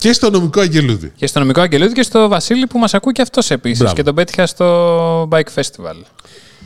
Και 0.00 0.12
στο 0.12 0.30
νομικό 0.30 0.60
Αγγελούδη. 0.60 1.12
Και 1.16 1.26
στο 1.26 1.38
νομικό 1.38 1.60
Αγγελούδη 1.60 1.92
και 1.92 2.02
στο 2.02 2.28
Βασίλη 2.28 2.66
που 2.66 2.78
μας 2.78 2.94
ακούει 2.94 3.12
και 3.12 3.22
αυτός 3.22 3.50
επίσης. 3.50 3.78
Μπράβο. 3.78 3.94
Και 3.94 4.02
τον 4.02 4.14
πέτυχα 4.14 4.46
στο 4.46 5.28
Bike 5.28 5.54
Festival. 5.54 5.96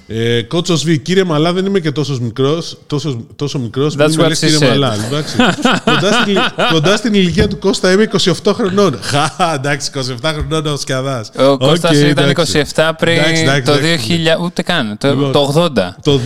Ε, 0.07 0.43
Κότσο 0.43 0.77
Β, 0.77 0.89
κύριε 1.03 1.25
Μαλά, 1.25 1.53
δεν 1.53 1.67
είμαι 1.67 1.81
και 1.81 1.91
τόσος 1.93 2.21
μικρός. 2.21 2.79
Τόσος, 2.87 3.17
τόσο 3.37 3.59
μικρός, 3.59 3.95
That's 3.99 4.07
μην 4.09 4.17
με 4.19 4.25
what 4.25 4.29
λες, 4.29 4.39
she 4.39 4.41
κύριε 4.41 4.59
said. 4.59 4.69
Μαλά. 4.69 4.95
εντάξει. 5.07 5.37
κοντά, 5.85 6.13
στην, 6.23 6.37
κοντά 6.73 6.97
στην 6.97 7.15
ηλικία 7.15 7.49
του 7.49 7.59
Κώστα 7.59 7.93
είμαι 7.93 8.09
28 8.45 8.53
χρονών. 8.55 8.99
Χα, 9.37 9.55
εντάξει, 9.55 9.91
27 10.23 10.33
χρονών 10.35 10.67
ο 10.73 10.77
Σκιαδά. 10.77 11.25
Ο 11.39 11.57
Κώστας 11.57 11.99
ήταν 12.01 12.33
27 12.75 12.91
πριν 12.99 13.19
Εντάξει, 13.19 13.43
εντάξει, 13.43 13.63
το 13.63 13.73
εντάξει. 13.73 14.23
2000, 14.39 14.43
ούτε 14.45 14.63
καν, 14.63 14.97
το, 14.99 15.09
Λοιπόν. 15.09 15.33
το 15.33 15.71
80. 15.77 15.95
Το 16.03 16.21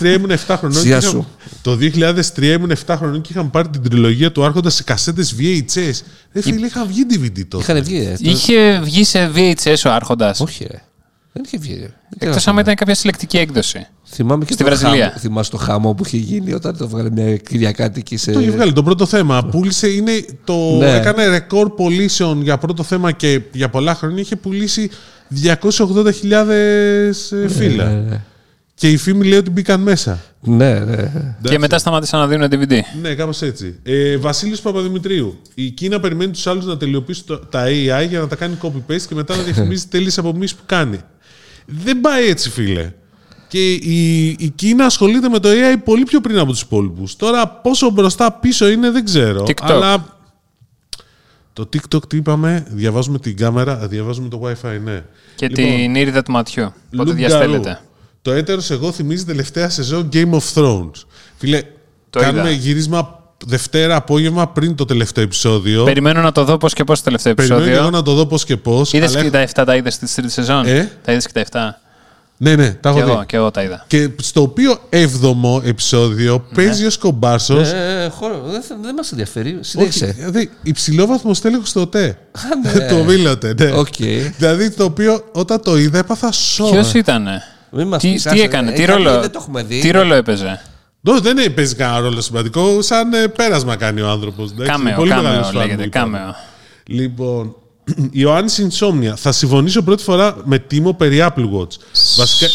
2003 0.00 0.04
ήμουν 0.16 0.30
7 0.30 0.54
χρονών. 0.58 0.80
Σιγά 0.80 0.98
και 0.98 1.04
είχα- 1.06 1.14
σου. 1.14 1.26
Το 1.62 1.76
2003 1.76 2.42
ήμουν 2.52 2.70
7 2.86 2.94
χρονών 2.98 3.20
και 3.20 3.28
είχαμε 3.32 3.48
πάρει 3.52 3.68
την 3.68 3.82
τριλογία 3.82 4.32
του 4.32 4.44
Άρχοντας 4.44 4.74
σε 4.74 4.82
κασέτες 4.82 5.34
VHS. 5.38 6.00
Ρε 6.32 6.40
φίλε, 6.42 6.66
είχαν 6.66 6.86
βγει 6.86 7.06
DVD 7.10 7.40
τότε. 7.48 7.62
Είχαν 7.72 7.82
βγει, 7.84 7.96
ε, 7.98 8.10
το- 8.24 8.30
Είχε 8.30 8.80
βγει 8.82 9.04
σε 9.04 9.30
VHS 9.34 9.74
ο 9.86 9.90
Άρχοντας. 9.90 10.40
Όχι, 10.40 10.66
ρε. 10.70 10.82
Δεν 11.36 11.44
είχε 11.46 11.58
βγει. 11.58 11.72
ρε. 11.74 11.78
Δεν 11.80 11.88
Εκτός 12.18 12.36
ξέρω. 12.36 12.50
άμα 12.52 12.60
ήταν 12.60 12.74
κάποια 12.74 12.94
συλλεκτική 12.94 13.36
έκδοση. 13.38 13.86
Θυμάμαι 14.08 14.44
και 14.44 14.52
Στη 14.52 14.62
το 14.62 14.68
Βραζιλία. 14.68 15.04
χάμο, 15.06 15.18
θυμάσαι 15.18 15.50
το 15.50 15.56
χάμο 15.56 15.94
που 15.94 16.02
είχε 16.06 16.16
γίνει 16.16 16.52
όταν 16.52 16.76
το 16.76 16.88
βγάλε 16.88 17.10
μια 17.10 17.36
κυριακάτικη 17.36 18.16
σε. 18.16 18.32
Το 18.32 18.40
είχε 18.40 18.50
βγάλει 18.50 18.72
το 18.72 18.82
πρώτο 18.82 19.06
θέμα. 19.06 19.44
Πούλησε, 19.44 19.88
είναι 19.88 20.24
το, 20.44 20.54
Ναι. 20.78 20.94
έκανε 20.96 21.26
ρεκόρ 21.26 21.70
πωλήσεων 21.70 22.42
για 22.42 22.58
πρώτο 22.58 22.82
θέμα 22.82 23.12
και 23.12 23.40
για 23.52 23.68
πολλά 23.68 23.94
χρόνια 23.94 24.20
είχε 24.20 24.36
πουλήσει 24.36 24.90
280.000 25.42 26.48
ε, 26.50 27.48
φύλλα. 27.48 27.84
ναι. 27.90 28.20
Και 28.74 28.90
η 28.90 28.96
φήμη 28.96 29.26
λέει 29.26 29.38
ότι 29.38 29.50
μπήκαν 29.50 29.80
μέσα. 29.80 30.18
Ναι, 30.40 30.78
ναι. 30.78 31.10
Και 31.42 31.58
μετά 31.58 31.78
σταμάτησαν 31.78 32.20
να 32.20 32.26
δίνουν 32.26 32.48
DVD. 32.50 32.78
Ναι, 33.02 33.14
κάπως 33.14 33.42
έτσι. 33.42 33.78
Ε, 33.82 34.16
Βασίλης 34.16 34.60
Παπαδημητρίου. 34.60 35.38
Η 35.54 35.70
Κίνα 35.70 36.00
περιμένει 36.00 36.30
τους 36.32 36.46
άλλους 36.46 36.64
να 36.66 36.76
τελειοποιήσουν 36.76 37.24
το- 37.26 37.38
τα 37.38 37.64
AI 37.66 38.06
για 38.08 38.20
να 38.20 38.26
τα 38.26 38.36
κάνει 38.36 38.56
copy-paste 38.62 39.02
και 39.08 39.14
μετά 39.14 39.36
να 39.36 39.42
διαφημίζει 39.48 39.86
τέλειες 39.86 40.18
απομίσει 40.18 40.54
που 40.56 40.62
κάνει. 40.66 40.98
Δεν 41.66 42.00
πάει 42.00 42.26
έτσι, 42.28 42.50
φίλε. 42.50 42.92
Και 43.48 43.72
η, 43.74 44.26
η 44.28 44.52
Κίνα 44.54 44.84
ασχολείται 44.84 45.28
με 45.28 45.38
το 45.38 45.48
AI 45.48 45.76
πολύ 45.84 46.02
πιο 46.02 46.20
πριν 46.20 46.38
από 46.38 46.50
τους 46.50 46.60
υπόλοιπους. 46.60 47.16
Τώρα, 47.16 47.48
πόσο 47.48 47.90
μπροστά 47.90 48.32
πίσω 48.32 48.68
είναι, 48.68 48.90
δεν 48.90 49.04
ξέρω. 49.04 49.42
TikTok. 49.42 49.54
Αλλά 49.60 50.18
το 51.52 51.68
TikTok 51.72 52.08
τι 52.08 52.16
είπαμε, 52.16 52.66
διαβάζουμε 52.70 53.18
την 53.18 53.36
κάμερα, 53.36 53.76
διαβάζουμε 53.76 54.28
το 54.28 54.40
WiFi, 54.44 54.78
ναι. 54.84 55.04
Και 55.34 55.48
Λοιπόν, 55.48 55.64
την 55.64 55.94
ήρυδα 55.94 56.22
του 56.22 56.32
ματιού. 56.32 56.72
Πότε 56.96 57.10
Luke 57.10 57.14
διαστέλλεται. 57.14 57.78
Garou. 57.82 57.86
Το 58.22 58.32
έτερο 58.32 58.60
εγώ 58.68 58.92
θυμίζει 58.92 59.24
τελευταία 59.24 59.68
σεζόν 59.68 60.08
Game 60.12 60.30
of 60.30 60.52
Thrones. 60.54 61.04
Φίλε, 61.36 61.62
Το 62.10 62.20
κάνουμε 62.20 62.48
είδα. 62.48 62.58
γύρισμα 62.58 63.25
Δευτέρα 63.46 63.96
απόγευμα 63.96 64.48
πριν 64.48 64.74
το 64.74 64.84
τελευταίο 64.84 65.24
επεισόδιο. 65.24 65.84
Περιμένω 65.84 66.20
να 66.20 66.32
το 66.32 66.44
δω 66.44 66.56
πώς 66.56 66.72
και 66.72 66.84
πώς 66.84 66.98
το 66.98 67.04
τελευταίο 67.04 67.34
Περιμένω 67.34 67.60
και 67.60 67.66
εγώ 67.70 67.76
επεισόδιο. 67.78 67.98
να 67.98 68.04
το 68.04 68.14
δω 68.14 68.26
πώς 68.26 68.44
και 68.44 68.56
πώς. 68.56 68.92
Είδες 68.92 69.16
και 69.16 69.30
τα 69.30 69.38
7 69.42 69.64
τα 69.66 69.76
είδες 69.76 69.94
στη 69.94 70.14
τρίτη 70.14 70.32
σεζόν; 70.32 70.66
Ε; 70.66 70.90
Τα 71.04 71.12
είδες 71.12 71.26
και 71.26 71.32
τα 71.32 71.40
7. 71.40 71.80
Ναι, 72.38 72.56
ναι, 72.56 72.70
τα 72.70 72.92
Και 72.92 72.98
έχω 72.98 73.08
εγώ, 73.10 73.18
δει. 73.20 73.26
και 73.26 73.36
εγώ 73.36 73.50
τα 73.50 73.62
είδα. 73.62 73.84
Και 73.86 74.10
στο 74.22 74.42
οποίο 74.42 74.78
έβδομο 74.88 75.62
επεισόδιο 75.64 76.44
Ναι. 76.48 76.54
παίζει 76.64 76.86
ο 76.86 76.90
Σκομπάρσο. 76.90 77.58
Ε, 77.58 78.08
χώρο, 78.08 78.42
δεν, 78.46 78.62
θα- 78.62 78.76
δεν 78.82 78.94
μας 78.94 79.10
ενδιαφέρει. 79.10 79.58
Συνέχισε. 79.60 80.06
Δηλαδή, 80.18 80.50
υψηλόβαθμο 80.62 81.40
στέλεχος 81.40 81.64
στο 81.64 81.80
ΟΤΕ. 81.80 82.18
ναι. 82.74 82.80
το 82.90 83.02
Βίλωτε, 83.04 83.54
ναι. 83.58 83.70
Οκ. 83.72 83.94
Δηλαδή, 84.38 84.70
το 84.70 84.84
οποίο 84.84 85.24
όταν 85.32 85.60
το 85.62 85.76
είδα 85.76 85.98
έπαθα 85.98 86.32
σοκ. 86.32 86.70
Ποιος 86.70 86.92
ήτανε; 86.94 87.42
Μην 87.70 87.86
μας 87.86 88.02
Τι, 88.02 88.12
πεις, 88.12 88.22
τι 88.22 88.28
άσε, 88.30 88.42
έκανε, 88.42 88.72
τι 88.72 88.82
έκανε, 88.82 89.02
ρόλο, 89.04 89.20
δεν 89.20 89.30
το 89.30 89.38
έχουμε 89.42 89.62
δει. 89.62 89.80
τι 89.80 89.90
ρόλο 89.90 90.14
έπαιζε; 90.14 90.60
No, 91.06 91.20
δεν 91.20 91.54
παίζει 91.54 91.74
κανένα 91.74 92.00
ρόλο 92.00 92.20
σημαντικό. 92.20 92.82
Σαν 92.82 93.12
ε, 93.12 93.26
πέρασμα 93.28 93.76
κάνει 93.76 94.00
ο 94.00 94.08
άνθρωπος. 94.08 94.54
Cameo, 94.64 95.04
cameo 95.08 95.50
λέγεται, 95.52 95.88
κάμεο. 95.88 96.34
Λοιπόν, 96.86 97.54
Ιωάννης 98.10 98.66
Insomnia. 98.70 99.12
Θα 99.16 99.32
συμφωνήσω 99.32 99.82
πρώτη 99.82 100.02
φορά 100.02 100.36
με 100.44 100.58
Τίμο 100.58 100.92
περί 100.94 101.18
Apple 101.20 101.50
Watch. 101.58 101.72
Βασικά, 102.16 102.46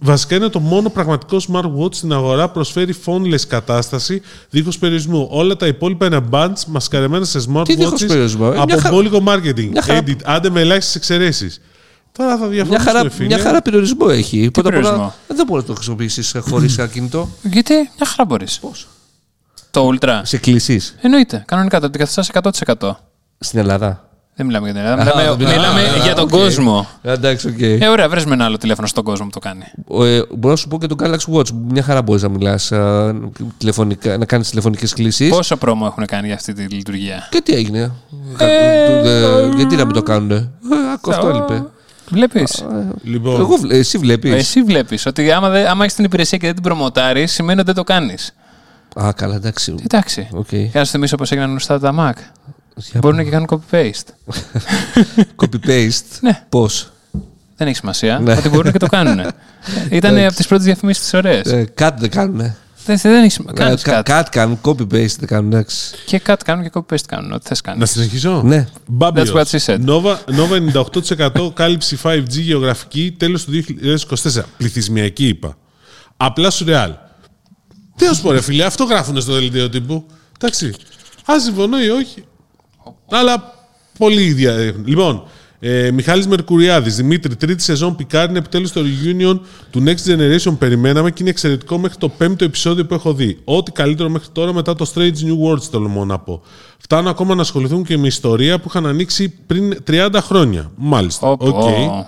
βασικά 0.00 0.36
είναι 0.36 0.48
το 0.48 0.58
μόνο 0.60 0.90
πραγματικό 0.90 1.36
smartwatch 1.52 1.94
στην 1.94 2.12
αγορά 2.12 2.48
προσφέρει 2.48 2.94
phoneless 3.06 3.40
κατάσταση 3.48 4.22
δίχως 4.50 4.78
περιορισμούς. 4.78 5.28
Όλα 5.30 5.56
τα 5.56 5.66
υπόλοιπα 5.66 6.06
είναι 6.06 6.20
bands 6.30 6.62
μασκαρεμένα 6.66 7.24
σε 7.24 7.38
Τι 7.38 7.74
δίχως 7.74 7.92
smartwatches 8.02 8.06
περιορισμό, 8.06 8.46
ε, 8.46 8.50
μια 8.54 8.62
από 8.62 8.76
χαρά- 8.76 8.90
μπόλικο 8.94 9.22
marketing. 9.26 9.68
μια 9.70 9.82
χαρά- 9.82 10.02
Edit, 10.06 10.16
άντε 10.24 10.50
με 10.50 10.60
ελάχιστες 10.60 10.94
εξαιρέσεις. 10.94 11.60
Τώρα 12.18 12.30
θα 12.36 12.38
Μια 12.38 12.48
διαφωνήσουμε, 12.48 12.90
χαρά, 12.90 13.10
φίλε. 13.10 13.26
μια 13.26 13.38
χαρά 13.38 13.62
περιορισμό 13.62 14.06
έχει. 14.10 14.50
Πρώτα 14.50 14.68
απ' 14.68 14.74
όλα, 14.76 14.84
περιορισμό; 14.84 15.14
Δεν 15.26 15.46
μπορείς 15.46 15.62
να 15.62 15.68
το 15.68 15.74
χρησιμοποιήσεις 15.74 16.34
χωρίς 16.50 16.78
ακίνητο. 16.78 17.28
Γιατί 17.42 17.74
μια 17.74 18.06
χαρά 18.06 18.24
μπορείς. 18.24 18.58
Πώς; 18.58 18.88
Το 19.70 19.88
Ultra. 19.92 20.20
Σε 20.22 20.36
κλείσει 20.38 20.80
Εννοείται. 21.00 21.42
Κανονικά 21.46 21.80
το 21.80 21.86
αντικαθιστάς 21.86 22.28
100%. 22.28 22.96
στην 23.38 23.58
Ελλάδα. 23.58 24.08
Δεν 24.36 24.46
μιλάμε 24.46 24.70
για 24.70 24.74
την 24.80 24.84
Ελλάδα. 24.90 25.02
Α, 25.02 25.14
Μιλάμε, 25.16 25.36
μιλάμε- 25.36 25.56
μιλάμε 25.56 25.80
Α, 26.00 26.04
για 26.04 26.14
τον 26.14 26.24
οκ. 26.24 26.30
κόσμο. 26.30 26.88
Εντάξει, 27.02 27.48
οκ. 27.48 27.60
Ε, 27.60 27.88
ωραία, 27.88 28.08
βρες 28.08 28.24
με 28.24 28.32
ένα 28.34 28.44
άλλο 28.44 28.56
τηλέφωνο 28.56 28.86
στον 28.86 29.04
κόσμο 29.04 29.24
που 29.24 29.30
το 29.30 29.38
κάνει. 29.38 29.62
Ε, 30.06 30.20
μπορώ 30.36 30.50
να 30.50 30.56
σου 30.56 30.68
πω 30.68 30.78
και 30.78 30.86
το 30.86 30.96
Galaxy 31.02 31.34
Watch. 31.34 31.48
Μια 31.68 31.82
χαρά 31.82 32.02
μπορείς 32.02 32.22
να 32.22 32.28
μιλάς, 32.28 32.70
να 34.18 34.24
κάνεις 34.26 34.48
τηλεφωνικές 34.48 34.92
κλήσεις. 34.92 35.28
Πόσο 35.28 35.56
promo 35.56 35.86
έχουν 35.90 36.06
κάνει 36.06 36.26
για 36.26 36.34
αυτή 36.34 36.52
τη 36.52 36.62
λειτουργία; 36.62 37.28
Και 37.30 37.40
τι 37.40 37.52
έγινε; 37.54 37.92
Κα- 38.36 38.46
ε, 38.46 39.48
γιατί 39.56 39.76
να 39.76 39.84
μην 39.84 39.94
το 39.94 40.02
κάνουν. 40.02 40.30
Ε, 40.30 40.50
άκου 40.94 41.10
αυτό 41.10 41.28
έλειπε. 41.28 41.64
Βλέπεις. 42.14 42.64
Λοιπόν, 43.02 43.40
Εγώ, 43.40 43.56
βλέ- 43.56 43.72
εσύ 43.78 43.98
βλέπεις. 43.98 44.32
Εσύ 44.32 44.62
βλέπεις 44.62 45.06
ότι 45.06 45.30
άμα, 45.32 45.48
δεν- 45.48 45.66
άμα 45.66 45.82
έχεις 45.84 45.96
την 45.96 46.04
υπηρεσία 46.04 46.38
και 46.38 46.44
δεν 46.46 46.54
την 46.54 46.62
προμοτάρεις, 46.62 47.32
σημαίνει 47.32 47.58
ότι 47.58 47.66
δεν 47.66 47.74
το 47.84 47.84
κάνεις. 47.84 48.34
Α, 49.00 49.12
καλά, 49.16 49.34
εντάξει. 49.34 49.74
Εντάξει. 49.82 50.28
Οκ. 50.32 50.52
Για 50.52 50.70
να 50.74 50.84
σου 50.84 50.90
θυμίσω 50.90 51.16
πώς 51.16 51.30
έγιναν 51.32 51.50
γνωστά 51.50 51.78
τα 51.80 51.94
Mac. 51.98 52.20
Για 52.76 53.00
Μπορούν 53.00 53.24
και 53.24 53.30
κάνουν 53.30 53.48
copy-paste. 53.50 54.08
Copy-paste. 55.42 56.18
Ναι. 56.20 56.42
Πώς; 56.48 56.92
Δεν 57.56 57.66
έχει 57.66 57.76
σημασία. 57.76 58.18
Ναι. 58.18 58.32
Ότι 58.32 58.48
μπορούν 58.48 58.72
και 58.72 58.78
το 58.78 58.86
κάνουν. 58.96 59.20
Ήταν 59.90 60.18
από 60.18 60.34
τις 60.34 60.46
πρώτες 60.46 60.64
διαφημίσεις 60.64 61.02
τις 61.02 61.14
ωραίες. 61.14 61.46
Ε, 61.46 61.64
Κάτι 61.74 62.00
δεν 62.00 62.10
κάνουν. 62.10 62.54
Δεν, 62.84 62.98
δεν 63.02 63.22
έχεις 63.22 63.32
σημασία. 63.32 63.64
Κάνεις 63.64 63.82
κάτι. 63.82 64.10
Κάτι 64.10 64.30
κάνουν. 64.30 64.60
Copy-paste 64.62 65.16
δεν 65.18 65.26
κάνουν. 65.26 65.52
Εντάξει. 65.52 65.94
Και 66.06 66.18
κάτι 66.18 66.44
κάνουν 66.44 66.64
και 66.64 66.70
copy-paste 66.74 67.06
κάνουν. 67.06 67.32
Ό,τι 67.32 67.46
θες 67.48 67.60
κάνεις. 67.60 67.80
να 67.80 67.86
συνεχίσω; 67.86 68.42
Ναι. 68.44 68.66
Μπάμπιος. 68.86 69.32
That's 69.32 69.36
what 69.36 69.44
she 69.44 69.58
said. 69.66 69.84
Nova, 69.86 70.14
Nova 70.14 70.84
98% 71.44 71.52
κάλυψη 71.54 71.98
5G 72.02 72.28
γεωγραφική 72.28 73.14
τέλος 73.18 73.44
του 73.44 73.52
2024. 73.52 74.42
Πληθυσμιακή 74.56 75.28
είπα. 75.28 75.56
Απλά 76.16 76.50
σουρεάλ. 76.50 76.92
Τι 77.96 78.04
να 78.06 78.12
σου 78.12 78.22
πω 78.22 78.32
ρε 78.32 78.40
φίλε, 78.40 78.64
αυτό 78.64 78.84
γράφουν 78.84 79.20
στο 79.20 79.32
δελτίο 79.32 79.68
τύπου. 79.68 80.06
Εντάξει. 80.36 80.74
Αν 81.24 81.40
συμφωνώ 81.40 81.80
ή 81.80 81.88
όχι. 81.88 82.24
Αλλά 83.10 83.54
πολύ 83.98 84.22
ίδια. 84.22 84.52
Λοιπόν, 84.84 85.26
ε, 85.66 85.90
Μιχάλης 85.90 86.26
Μερκουριάδης, 86.26 86.96
Δημήτρη, 86.96 87.36
τρίτη 87.36 87.62
σεζόν 87.62 87.96
Picard 87.96 88.26
είναι 88.28 88.38
επιτέλους 88.38 88.72
το 88.72 88.80
reunion 88.80 89.40
του 89.70 89.84
Next 89.86 90.10
Generation 90.10 90.58
περιμέναμε 90.58 91.10
και 91.10 91.16
είναι 91.20 91.30
εξαιρετικό 91.30 91.78
μέχρι 91.78 91.98
το 91.98 92.08
πέμπτο 92.08 92.44
επεισόδιο 92.44 92.86
που 92.86 92.94
έχω 92.94 93.14
δει. 93.14 93.38
Ό,τι 93.44 93.70
καλύτερο 93.72 94.08
μέχρι 94.08 94.28
τώρα 94.32 94.52
μετά 94.52 94.74
το 94.74 94.90
Strange 94.94 95.00
New 95.00 95.52
Worlds 95.52 95.62
τολμώ 95.70 96.04
να 96.04 96.18
πω. 96.18 96.42
Φτάνουν 96.78 97.10
ακόμα 97.10 97.34
να 97.34 97.40
ασχοληθούν 97.40 97.84
και 97.84 97.98
με 97.98 98.06
ιστορία 98.06 98.58
που 98.58 98.64
είχαν 98.68 98.86
ανοίξει 98.86 99.34
πριν 99.46 99.76
30 99.90 100.08
χρόνια. 100.22 100.70
Μάλιστα. 100.76 101.28
Ωπ, 101.30 101.42
Οκ. 101.42 101.54
ω. 101.54 102.06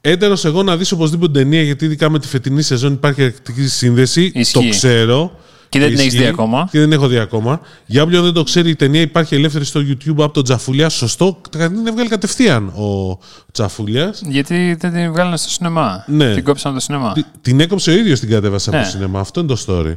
Έτερο 0.00 0.34
εγώ 0.44 0.62
να 0.62 0.76
δεις 0.76 0.92
οπωσδήποτε 0.92 1.38
ταινία 1.38 1.62
γιατί 1.62 1.84
ειδικά 1.84 2.10
με 2.10 2.18
τη 2.18 2.26
φετινή 2.28 2.62
σεζόν 2.62 2.92
υπάρχει 2.92 3.22
αρκετή 3.22 3.66
σύνδεση. 3.66 4.30
Ισχύει. 4.34 4.52
Το 4.52 4.68
ξέρω. 4.68 5.32
Και 5.68 5.78
δεν 5.78 5.88
την 5.88 5.98
έχεις 5.98 6.12
Ισχύει. 6.12 6.24
δει 6.24 6.30
ακόμα. 6.30 6.68
Και 6.70 6.78
δεν 6.78 6.92
έχω 6.92 7.06
δει 7.06 7.18
ακόμα. 7.18 7.60
Για 7.86 8.02
όποιον 8.02 8.24
δεν 8.24 8.32
το 8.32 8.42
ξέρει, 8.42 8.70
η 8.70 8.76
ταινία 8.76 9.00
υπάρχει 9.00 9.34
ελεύθερη 9.34 9.64
στο 9.64 9.80
YouTube 9.80 10.10
από 10.18 10.30
τον 10.30 10.44
Τζαφούλια. 10.44 10.88
Σωστό. 10.88 11.40
Την 11.50 11.86
έβγαλε 11.86 12.08
κατευθείαν 12.08 12.66
ο 12.68 13.18
Τζαφούλια. 13.52 14.14
Γιατί 14.28 14.76
δεν 14.80 14.92
την 14.92 15.12
βγάλανε 15.12 15.36
στο 15.36 15.48
σινεμά. 15.50 16.04
Ναι. 16.06 16.34
Την 16.34 16.44
κόψαν 16.44 16.70
από 16.70 16.80
το 16.80 16.84
σινεμά. 16.84 17.12
Την 17.40 17.60
έκοψε 17.60 17.90
ο 17.90 17.94
ίδιος 17.94 18.20
την 18.20 18.28
κατέβασε 18.30 18.68
από 18.68 18.78
Ναι. 18.78 18.84
το 18.84 18.90
σινεμά. 18.90 19.20
Αυτό 19.20 19.40
είναι 19.40 19.48
το 19.54 19.64
story. 19.66 19.96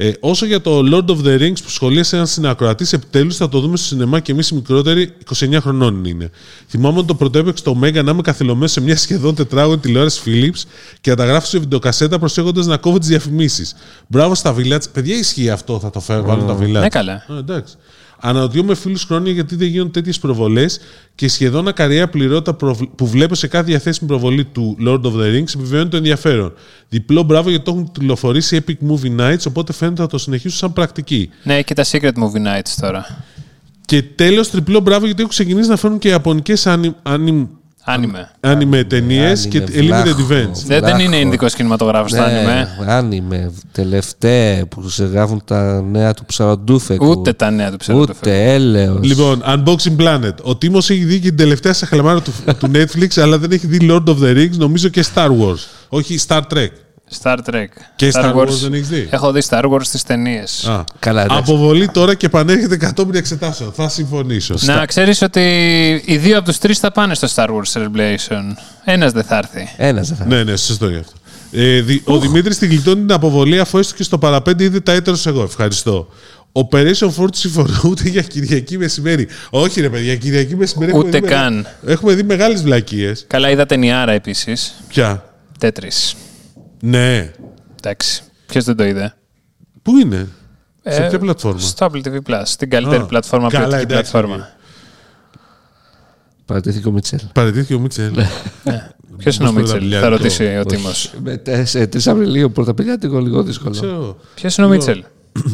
Ε, 0.00 0.12
όσο 0.20 0.46
για 0.46 0.60
το 0.60 0.80
Lord 0.92 1.10
of 1.10 1.24
the 1.24 1.40
Rings 1.40 1.62
που 1.62 1.70
σχολίασε 1.70 2.16
ένας 2.16 2.30
συνακροατής, 2.30 2.92
επιτέλους 2.92 3.36
θα 3.36 3.48
το 3.48 3.60
δούμε 3.60 3.76
στο 3.76 3.86
σινεμά 3.86 4.20
και 4.20 4.32
εμείς 4.32 4.48
οι 4.48 4.54
μικρότεροι 4.54 5.12
29 5.34 5.56
χρονών 5.60 6.04
είναι. 6.04 6.30
Θυμάμαι 6.68 6.98
ότι 6.98 7.06
το 7.06 7.14
πρωτεύεξε 7.14 7.64
το 7.64 7.74
Μέγα 7.74 8.02
να 8.02 8.10
είμαι 8.10 8.22
καθυλωμένος 8.22 8.72
σε 8.72 8.80
μια 8.80 8.96
σχεδόν 8.96 9.34
τετράγωνη 9.34 9.78
τηλεόραση 9.78 10.22
Philips 10.24 10.62
και 11.00 11.10
να 11.10 11.16
τα 11.16 11.24
γράφω 11.24 11.46
σε 11.46 11.58
βιντεοκασέτα 11.58 12.18
προσέχοντας 12.18 12.66
να 12.66 12.76
κόβω 12.76 12.98
τις 12.98 13.08
διαφημίσεις. 13.08 13.74
Μπράβο 14.06 14.34
στα 14.34 14.54
Village. 14.58 14.90
Παιδιά, 14.92 15.16
ισχύει 15.16 15.50
αυτό, 15.50 15.80
θα 15.80 15.90
το 15.90 16.00
φέρω, 16.00 16.22
βάλω 16.22 16.42
τα 16.42 16.56
Village. 16.58 16.80
Ναι, 16.80 16.88
καλά. 16.88 17.12
Α, 17.12 17.38
εντάξει. 17.38 17.74
Αναρωτιόμαι 18.20 18.74
φίλους 18.74 19.04
χρόνια 19.04 19.32
γιατί 19.32 19.56
δεν 19.56 19.68
γίνονται 19.68 19.90
τέτοιες 19.90 20.18
προβολές 20.18 20.80
και 21.14 21.28
σχεδόν 21.28 21.68
ακαριά 21.68 22.08
πληρότητα 22.08 22.54
προβλ- 22.54 22.88
που 22.96 23.06
βλέπω 23.06 23.34
σε 23.34 23.46
κάθε 23.46 23.64
διαθέσιμη 23.64 24.08
προβολή 24.08 24.44
του 24.44 24.76
Lord 24.86 25.00
of 25.02 25.12
the 25.12 25.34
Rings 25.34 25.54
επιβεβαιώνει 25.54 25.88
το 25.88 25.96
ενδιαφέρον. 25.96 26.52
Διπλό 26.88 27.22
μπράβο 27.22 27.48
γιατί 27.50 27.64
το 27.64 27.70
έχουν 27.70 27.92
τηλεφορήσει 27.92 28.64
Epic 28.66 28.88
Movie 28.90 29.20
Nights, 29.20 29.46
οπότε 29.48 29.72
φαίνεται 29.72 30.00
θα 30.02 30.06
το 30.08 30.18
συνεχίσουν 30.18 30.58
σαν 30.58 30.72
πρακτική. 30.72 31.30
Ναι, 31.42 31.62
και 31.62 31.74
τα 31.74 31.84
Secret 31.84 32.12
Movie 32.12 32.46
Nights 32.58 32.74
τώρα. 32.80 33.24
Και 33.84 34.02
τέλος, 34.02 34.50
τριπλό 34.50 34.80
μπράβο 34.80 35.04
γιατί 35.04 35.18
έχουν 35.20 35.32
ξεκινήσει 35.32 35.68
να 35.68 35.76
φέρουν 35.76 35.98
και 35.98 36.08
ιαπωνικές 36.08 36.66
Άνιμε. 37.90 38.30
άνιμε 38.40 38.84
ταινίες 38.84 39.46
και 39.46 39.58
Άνιμε, 39.58 40.02
limited 40.02 40.02
βλάχος. 40.04 40.26
events. 40.28 40.64
Δεν, 40.66 40.80
δεν 40.84 40.98
είναι 40.98 41.06
Βλάχος. 41.08 41.20
ειδικός 41.26 41.54
κινηματογράφος 41.54 42.12
το 42.12 42.22
άνιμε. 42.22 42.68
αν 42.86 43.12
είμαι 43.12 43.52
τελευταία 43.72 44.66
που 44.66 44.88
σε 44.88 45.04
γράφουν 45.04 45.42
τα 45.44 45.82
νέα 45.82 46.14
του 46.14 46.24
ψαροντούφεκου. 46.24 47.06
Ούτε 47.08 47.32
τα 47.32 47.50
νέα 47.50 47.70
του 47.70 47.76
ψεύδου. 47.76 48.00
Ούτε 48.00 48.52
έλεος. 48.54 48.98
Λοιπόν, 49.02 49.42
Unboxing 49.46 49.96
Planet. 50.02 50.34
Ο 50.42 50.56
Τίμος 50.56 50.90
έχει 50.90 51.04
δει 51.04 51.20
και 51.20 51.28
την 51.28 51.36
τελευταία 51.36 51.72
σαχλαμάρα 51.72 52.22
του, 52.22 52.32
του 52.58 52.70
Netflix, 52.74 53.20
αλλά 53.20 53.38
δεν 53.38 53.50
έχει 53.52 53.66
δει 53.66 53.78
Lord 53.90 54.04
of 54.04 54.16
the 54.22 54.36
Rings, 54.36 54.56
νομίζω 54.56 54.88
και 54.88 55.04
Star 55.14 55.28
Wars. 55.28 55.64
Όχι 55.88 56.18
Star 56.28 56.40
Trek. 56.54 56.68
Star 57.22 57.36
Trek. 57.50 57.66
Και 57.96 58.10
Star 58.14 58.34
Wars 58.34 58.48
δεν 58.62 58.72
έχεις 58.72 58.88
δει; 58.88 59.08
Έχω 59.10 59.32
δει 59.32 59.40
Star 59.48 59.64
Wars 59.64 59.80
στις 59.84 60.02
ταινίες. 60.02 60.64
Α. 60.68 60.84
Καλά, 60.98 61.22
εντάξει. 61.22 61.42
Αποβολή 61.52 61.88
τώρα 61.88 62.14
και 62.14 62.26
επανέρχεται 62.26 62.76
κατόπιν 62.76 63.14
εξετάσεων. 63.14 63.72
Θα 63.72 63.88
συμφωνήσω. 63.88 64.54
Να 64.60 64.86
ξέρεις 64.86 65.22
ότι 65.22 65.40
οι 66.04 66.16
δύο 66.16 66.36
από 66.38 66.46
τους 66.46 66.58
τρεις 66.58 66.78
θα 66.78 66.90
πάνε 66.92 67.14
στο 67.14 67.28
Star 67.34 67.48
Wars 67.48 67.72
Celebration. 67.80 68.42
Ένας 68.84 69.12
δεν 69.12 69.22
θα 69.24 69.36
έρθει. 69.36 69.68
Ένας 69.76 70.08
δεν 70.08 70.16
θα. 70.16 70.24
Ναι, 70.24 70.44
ναι, 70.44 70.56
σωστό 70.56 70.88
γι' 70.88 70.96
αυτό. 70.98 71.12
Ε, 71.52 71.80
δι- 71.80 72.02
ο 72.08 72.18
Δημήτρης 72.18 72.58
την 72.58 72.68
γλιτώνει 72.68 73.00
την 73.00 73.12
αποβολή 73.12 73.60
αφού 73.60 73.78
έστω 73.78 73.94
και 73.96 74.02
στο 74.02 74.18
παραπέντε 74.18 74.64
είδε 74.64 74.80
τα 74.80 74.92
έτερος 74.92 75.26
εγώ. 75.26 75.42
Ευχαριστώ. 75.42 76.08
Operation 76.52 77.08
Ford 77.18 77.34
συμφωνώ 77.34 77.80
ούτε 77.84 78.08
για 78.08 78.22
Κυριακή 78.22 78.78
μεσημέρι. 78.78 79.28
Όχι, 79.50 79.80
ρε 79.80 79.88
παιδιά, 79.88 80.16
Κυριακή 80.16 80.56
μεσημέρι 80.56 80.90
έχουμε 80.90 81.04
Ούτε 81.08 81.18
δει 81.20 81.26
καν. 81.26 81.54
μεγα- 81.54 81.92
Έχουμε 81.92 82.14
δει 82.14 82.22
μεγάλες 82.22 82.62
βλακίες. 82.62 83.24
Καλά, 83.26 83.50
είδα 83.50 83.66
ταινιάρα 83.66 84.12
επίσης. 84.12 84.74
Ποια; 84.88 85.24
Τέτρι. 85.58 85.88
Ναι. 86.80 87.32
Εντάξει. 87.78 88.22
Ποιος 88.46 88.64
δεν 88.64 88.76
το 88.76 88.84
είδε; 88.84 89.14
Πού 89.82 89.96
είναι, 89.96 90.28
σε 90.84 91.04
Ε, 91.04 91.08
ποια 91.08 91.18
πλατφόρμα; 91.18 91.60
Στο 91.60 91.86
Apple 91.86 92.06
TV 92.06 92.16
Plus. 92.30 92.48
Την 92.58 92.70
καλύτερη 92.70 93.02
Α, 93.02 93.06
πλατφόρμα, 93.06 93.48
καλά, 93.48 93.66
ποιοτική 93.66 93.92
εντάξει, 93.92 94.10
πλατφόρμα. 94.10 94.48
Παρατήθηκε 96.44 96.88
ο 96.88 96.90
Μίτσελ. 96.90 97.18
Παραιτήθηκε 97.32 97.74
ο 97.74 97.78
Μίτσελ. 97.78 98.12
Ποιος 99.16 99.36
είναι 99.36 99.48
ο 99.48 99.52
Πώς 99.52 99.60
Μίτσελ, 99.60 99.78
πρωταπηλιάτικο. 99.78 100.00
θα 100.00 100.08
ρωτήσει 100.08 100.44
ο 100.56 100.64
Τίμος. 100.64 101.14
Με 101.22 101.42
3 101.46 102.06
Απριλίου 102.06 102.52
πρωταπηλιάτικο 102.52 103.20
λίγο 103.20 103.42
δύσκολο. 103.42 103.70
Ξέρω. 103.70 104.16
Ποιος 104.34 104.56
είναι 104.56 104.66
ο 104.66 104.70
Μίτσελ 104.70 105.04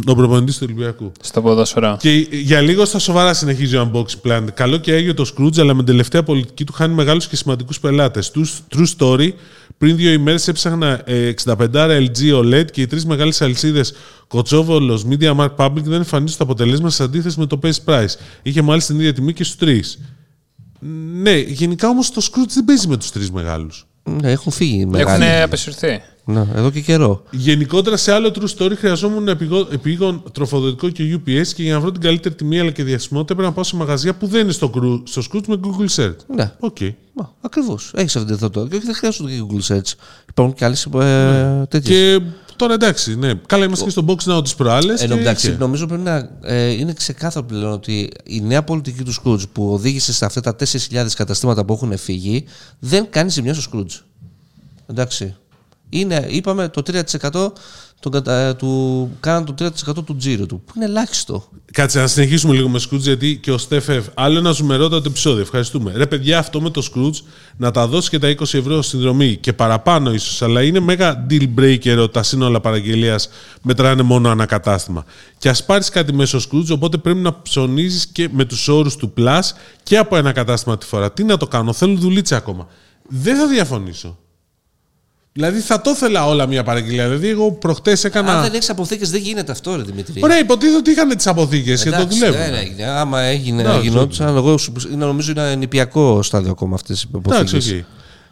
Ο 0.07 0.15
προπονητής 0.15 0.59
του 0.59 0.67
Ολυμπιακού. 0.69 1.13
στο 1.21 1.43
ποδόσφαιρο. 1.43 1.97
Και 2.01 2.11
για 2.31 2.61
λίγο 2.61 2.85
στα 2.85 2.99
σοβαρά 2.99 3.35
συνεχίζει 3.35 3.77
ο 3.77 3.91
Unboxing 3.93 4.29
Planet. 4.31 4.47
Καλό 4.55 4.77
και 4.77 4.95
έγιο 4.95 5.15
το 5.15 5.33
Scrooge, 5.37 5.59
αλλά 5.59 5.73
με 5.75 5.79
την 5.83 5.87
τελευταία 5.87 6.23
πολιτική 6.23 6.65
του 6.65 6.73
χάνει 6.73 6.95
μεγάλους 6.95 7.27
και 7.29 7.37
σημαντικούς 7.37 7.81
πελάτες. 7.81 8.33
True 8.77 8.85
story, 8.99 9.29
πριν 9.79 9.97
δύο 9.97 10.13
ημέρες 10.13 10.49
έψαχνα 10.49 11.01
ε, 11.05 11.33
65 11.45 11.57
LG 11.73 12.35
OLED 12.35 12.65
και 12.73 12.81
οι 12.81 12.87
τρεις 12.87 13.05
μεγάλες 13.07 13.43
αλυσίδες 13.43 13.93
Κοτσόβολος, 14.29 15.07
MediaMarkt 15.11 15.55
Public 15.57 15.83
δεν 15.83 15.93
εμφανίζουν 15.93 16.39
το 16.39 16.45
αποτέλεσμα 16.45 16.91
σε 16.91 17.03
αντίθεση 17.03 17.39
με 17.39 17.47
το 17.47 17.59
BestPrice. 17.63 18.15
Είχε 18.43 18.63
μάλιστα 18.63 18.93
την 18.93 19.01
ίδια 19.01 19.13
τιμή 19.15 19.33
και 19.33 19.45
στους 19.45 19.57
τρεις. 19.57 19.99
Ναι, 21.23 21.39
γενικά 21.39 21.89
όμως 21.89 22.11
το 22.11 22.21
Skroutz 22.31 22.49
δεν 22.55 22.65
παίζει 22.65 22.89
με 22.89 22.97
τους 22.97 23.11
τρεις 23.11 23.31
μεγάλους. 23.31 23.87
Ναι, 24.03 24.31
έχουν 24.31 24.53
φύγει 24.53 24.75
οι 24.77 24.81
Έχουν 24.81 24.91
μεγάλοι. 24.91 25.43
αποσυρθεί. 25.43 26.01
Ναι, 26.27 26.47
εδώ 26.55 26.71
και 26.71 26.81
καιρό. 26.81 27.23
Γενικότερα 27.31 27.97
σε 27.97 28.13
άλλο 28.13 28.33
true 28.35 28.57
story 28.63 28.73
χρειαζόμουν 28.77 29.29
επειγό- 29.29 29.69
επείγον 29.73 30.23
τροφοδοτικό 30.33 30.89
και 30.89 31.15
UPS 31.15 31.47
και 31.55 31.63
για 31.63 31.73
να 31.73 31.81
βρω 31.81 31.93
την 31.93 32.01
καλύτερη 32.01 32.35
τιμή 32.35 32.59
αλλά 32.61 32.71
και 32.71 32.83
διαθεσιμότητα 32.85 33.33
έπρεπε 33.33 33.49
να 33.49 33.55
πάω 33.55 33.65
σε 33.65 33.77
μαγαζιά 33.77 34.15
που 34.15 34.27
δεν 34.27 34.41
είναι 34.41 34.53
στο, 34.53 34.69
Skrou- 34.69 35.09
στο 35.09 35.23
Skroutz 35.31 35.47
με 35.47 35.61
Google 35.63 35.95
Search. 36.03 36.17
Ναι. 36.35 36.53
Οκ. 36.59 36.77
Ακριβώς. 37.41 37.93
Έχεις 37.95 38.17
αυτή 38.17 38.29
τη 38.29 38.35
δυνατότητα. 38.37 38.71
Και 38.71 38.77
όχι, 38.77 38.85
δεν 38.87 38.95
χρειάζονται 38.95 39.33
και 39.33 39.43
Google 39.51 39.75
Search. 39.75 39.93
Υπάρχουν 40.29 40.55
και 40.55 40.65
άλλες 40.65 40.87
ε, 41.01 41.67
τέτοιες. 41.69 41.99
Και 42.19 42.25
τώρα 42.57 42.75
εντάξει, 42.75 43.17
ναι. 43.17 43.35
Καλά, 43.47 43.65
είμαστε 43.65 43.85
και 43.85 43.91
στο 43.91 44.05
box 44.09 44.33
now 44.37 44.43
τις 44.43 44.55
προάλλες. 44.55 45.03
Εν 45.03 45.09
τω 45.09 45.17
μεταξύ, 45.17 45.57
νομίζω 45.59 45.87
πρέπει 45.87 46.03
να 46.03 46.31
ε, 46.43 46.71
είναι 46.71 46.93
ξεκάθαρο 46.93 47.47
πλέον 47.47 47.73
ότι 47.73 48.11
η 48.25 48.41
νέα 48.41 48.63
πολιτική 48.65 49.03
του 49.03 49.15
Scrooge 49.15 49.49
που 49.53 49.73
οδήγησε 49.73 50.13
σε 50.13 50.25
αυτά 50.25 50.41
τα 50.41 50.57
4.000 50.59 51.07
καταστήματα 51.17 51.65
που 51.65 51.73
έχουν 51.73 51.97
φύγει 51.97 52.45
δεν 52.79 53.07
κάνει 53.11 53.31
ζημιά 53.31 53.55
στο 53.55 53.71
Scrooge. 53.73 54.01
Εντάξει. 54.87 55.37
Είναι, 55.89 56.27
είπαμε, 56.29 56.69
το 56.69 56.83
3% 56.87 57.53
τον 58.01 58.13
κατα- 58.13 58.57
του, 58.57 59.11
κάναν 59.21 59.45
το 59.45 59.55
3% 59.59 60.05
του 60.05 60.17
τζίρου 60.17 60.47
του, 60.47 60.63
που 60.67 60.73
είναι 60.77 60.85
ελάχιστο. 60.85 61.49
Κάτσε 61.73 62.01
να 62.01 62.07
συνεχίσουμε 62.07 62.55
λίγο 62.55 62.69
με 62.69 62.81
Scrooge, 62.83 62.99
γιατί 62.99 63.37
και 63.43 63.53
ο 63.53 63.59
Στέφευ, 63.59 64.07
άλλο 64.15 64.39
ένα 64.39 64.51
ζουμερότατο 64.51 65.09
επεισόδιο. 65.09 65.41
Ευχαριστούμε. 65.43 65.93
Ρε, 65.97 66.07
παιδιά, 66.07 66.39
αυτό 66.39 66.61
με 66.61 66.71
το 66.71 66.89
Scrooge 66.95 67.15
να 67.57 67.71
τα 67.71 67.87
δώσει 67.87 68.11
και 68.11 68.19
τα 68.19 68.29
20 68.29 68.41
ευρώ 68.59 68.83
συνδρομή 68.83 69.37
και 69.37 69.53
παραπάνω 69.53 70.13
ίσως, 70.13 70.43
αλλά 70.43 70.63
είναι 70.63 70.81
μέγα 70.81 71.27
deal 71.31 71.49
breaker 71.59 71.97
ότι 72.01 72.13
τα 72.13 72.23
σύνολα 72.23 72.61
παραγγελίας 72.61 73.29
μετράνε 73.63 74.03
μόνο 74.03 74.29
ανακατάστημα. 74.29 75.05
Και 75.39 75.49
ας 75.49 75.65
πάρεις 75.65 75.89
κάτι 75.89 76.13
μέσω 76.13 76.39
Scrooge, 76.39 76.69
οπότε 76.71 76.97
πρέπει 76.97 77.19
να 77.19 77.43
ψωνίζεις 77.43 78.07
και 78.07 78.29
με 78.33 78.45
τους 78.45 78.69
όρους 78.69 78.97
του 78.97 79.13
Plus 79.19 79.41
και 79.83 79.99
από 79.99 80.17
ένα 80.17 80.33
κατάστημα 80.33 80.79
τη 80.79 80.87
φορά. 80.87 81.13
Τι 81.13 81.25
να 81.25 81.37
το 81.37 81.47
κάνω, 81.47 81.73
θέλω 81.73 81.95
δουλίτσα 81.97 82.37
ακόμα. 82.37 82.67
Δεν 83.09 83.37
θα 83.37 83.47
διαφωνήσω. 83.49 84.19
Δηλαδή 85.37 85.59
θα 85.61 85.81
το 85.81 85.91
ήθελα 85.91 86.27
όλα 86.27 86.47
μια 86.47 86.63
παραγγελία. 86.63 87.05
Δηλαδή, 87.05 87.29
εγώ 87.29 87.53
προχτές 87.53 88.05
έκανα. 88.05 88.37
Αν 88.37 88.43
δεν 88.43 88.55
έχεις 88.55 88.71
αποθήκες, 88.71 89.11
δεν 89.11 89.21
γίνεται 89.21 89.53
αυτό, 89.53 89.77
ρε 89.77 89.83
Δημήτρη. 89.83 90.21
Ωραία, 90.23 90.39
υποτίθεται 90.39 90.77
ότι 90.79 90.91
είχαν 90.91 91.09
τις 91.17 91.27
αποθήκες 91.27 91.83
και 91.83 91.91
το 91.91 91.97
Εντάξει, 91.97 92.19
δουλεύουν. 92.19 92.41
δεν 92.41 92.55
έγινε. 92.55 92.85
Άμα 92.85 93.21
έγινε, 93.21 93.63
Εντάξει, 93.63 93.89
γινόντουσαν. 93.89 94.37
Εγώ 94.37 94.59
σου- 94.59 94.73
είναι, 94.93 95.05
νομίζω 95.05 95.31
είναι 95.31 95.55
νηπιακό 95.55 96.23
στάδιο 96.23 96.51
ακόμα 96.51 96.75
αυτές 96.75 97.03
οι 97.03 97.09
Εντάξει, 97.15 97.41
αποθήκες. 97.41 97.71
οκ. 97.73 97.85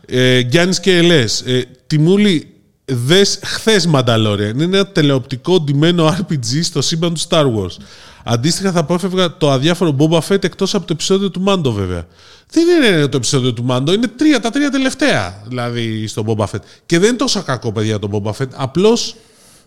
Ε, 0.06 0.38
Γιάννης 0.38 0.80
και 0.80 0.97
Ελές. 0.97 1.40
Ε, 1.40 1.64
Τιμούλη, 1.87 2.51
δες 2.93 3.39
χθες 3.43 3.89
Mandalorian. 3.93 4.53
Είναι 4.55 4.65
ένα 4.65 4.87
τηλεοπτικό 4.87 5.61
ντυμένο 5.61 6.07
RPG 6.09 6.61
στο 6.63 6.83
σύμπαν 6.83 7.15
του 7.15 7.21
Star 7.29 7.45
Wars. 7.45 7.77
Αντίστοιχα, 8.25 8.73
θα 8.73 8.81
απόφευγα 8.81 9.37
το 9.37 9.51
αδιάφορο 9.51 9.97
Boba 9.99 10.21
Fett 10.29 10.45
εκτός 10.45 10.75
από 10.75 10.87
το 10.87 10.93
επεισόδιο 10.93 11.31
του 11.31 11.45
Mando, 11.47 11.73
βέβαια. 11.73 12.07
Δεν 12.51 12.67
είναι 12.69 13.07
το 13.07 13.17
επεισόδιο 13.17 13.53
του 13.53 13.67
Mando, 13.69 13.93
είναι 13.95 14.07
τρία, 14.07 14.41
τα 14.41 14.51
τρία 14.51 14.71
τελευταία 14.71 15.43
δηλαδή 15.47 16.07
στο 16.07 16.25
Boba 16.27 16.45
Fett. 16.45 16.63
Και 16.87 16.99
δεν 16.99 17.09
είναι 17.09 17.19
τόσο 17.19 17.43
κακό, 17.43 17.73
παιδιά, 17.73 17.99
το 17.99 18.09
Boba 18.13 18.31
Fett. 18.43 18.51
Απλώς 18.55 19.17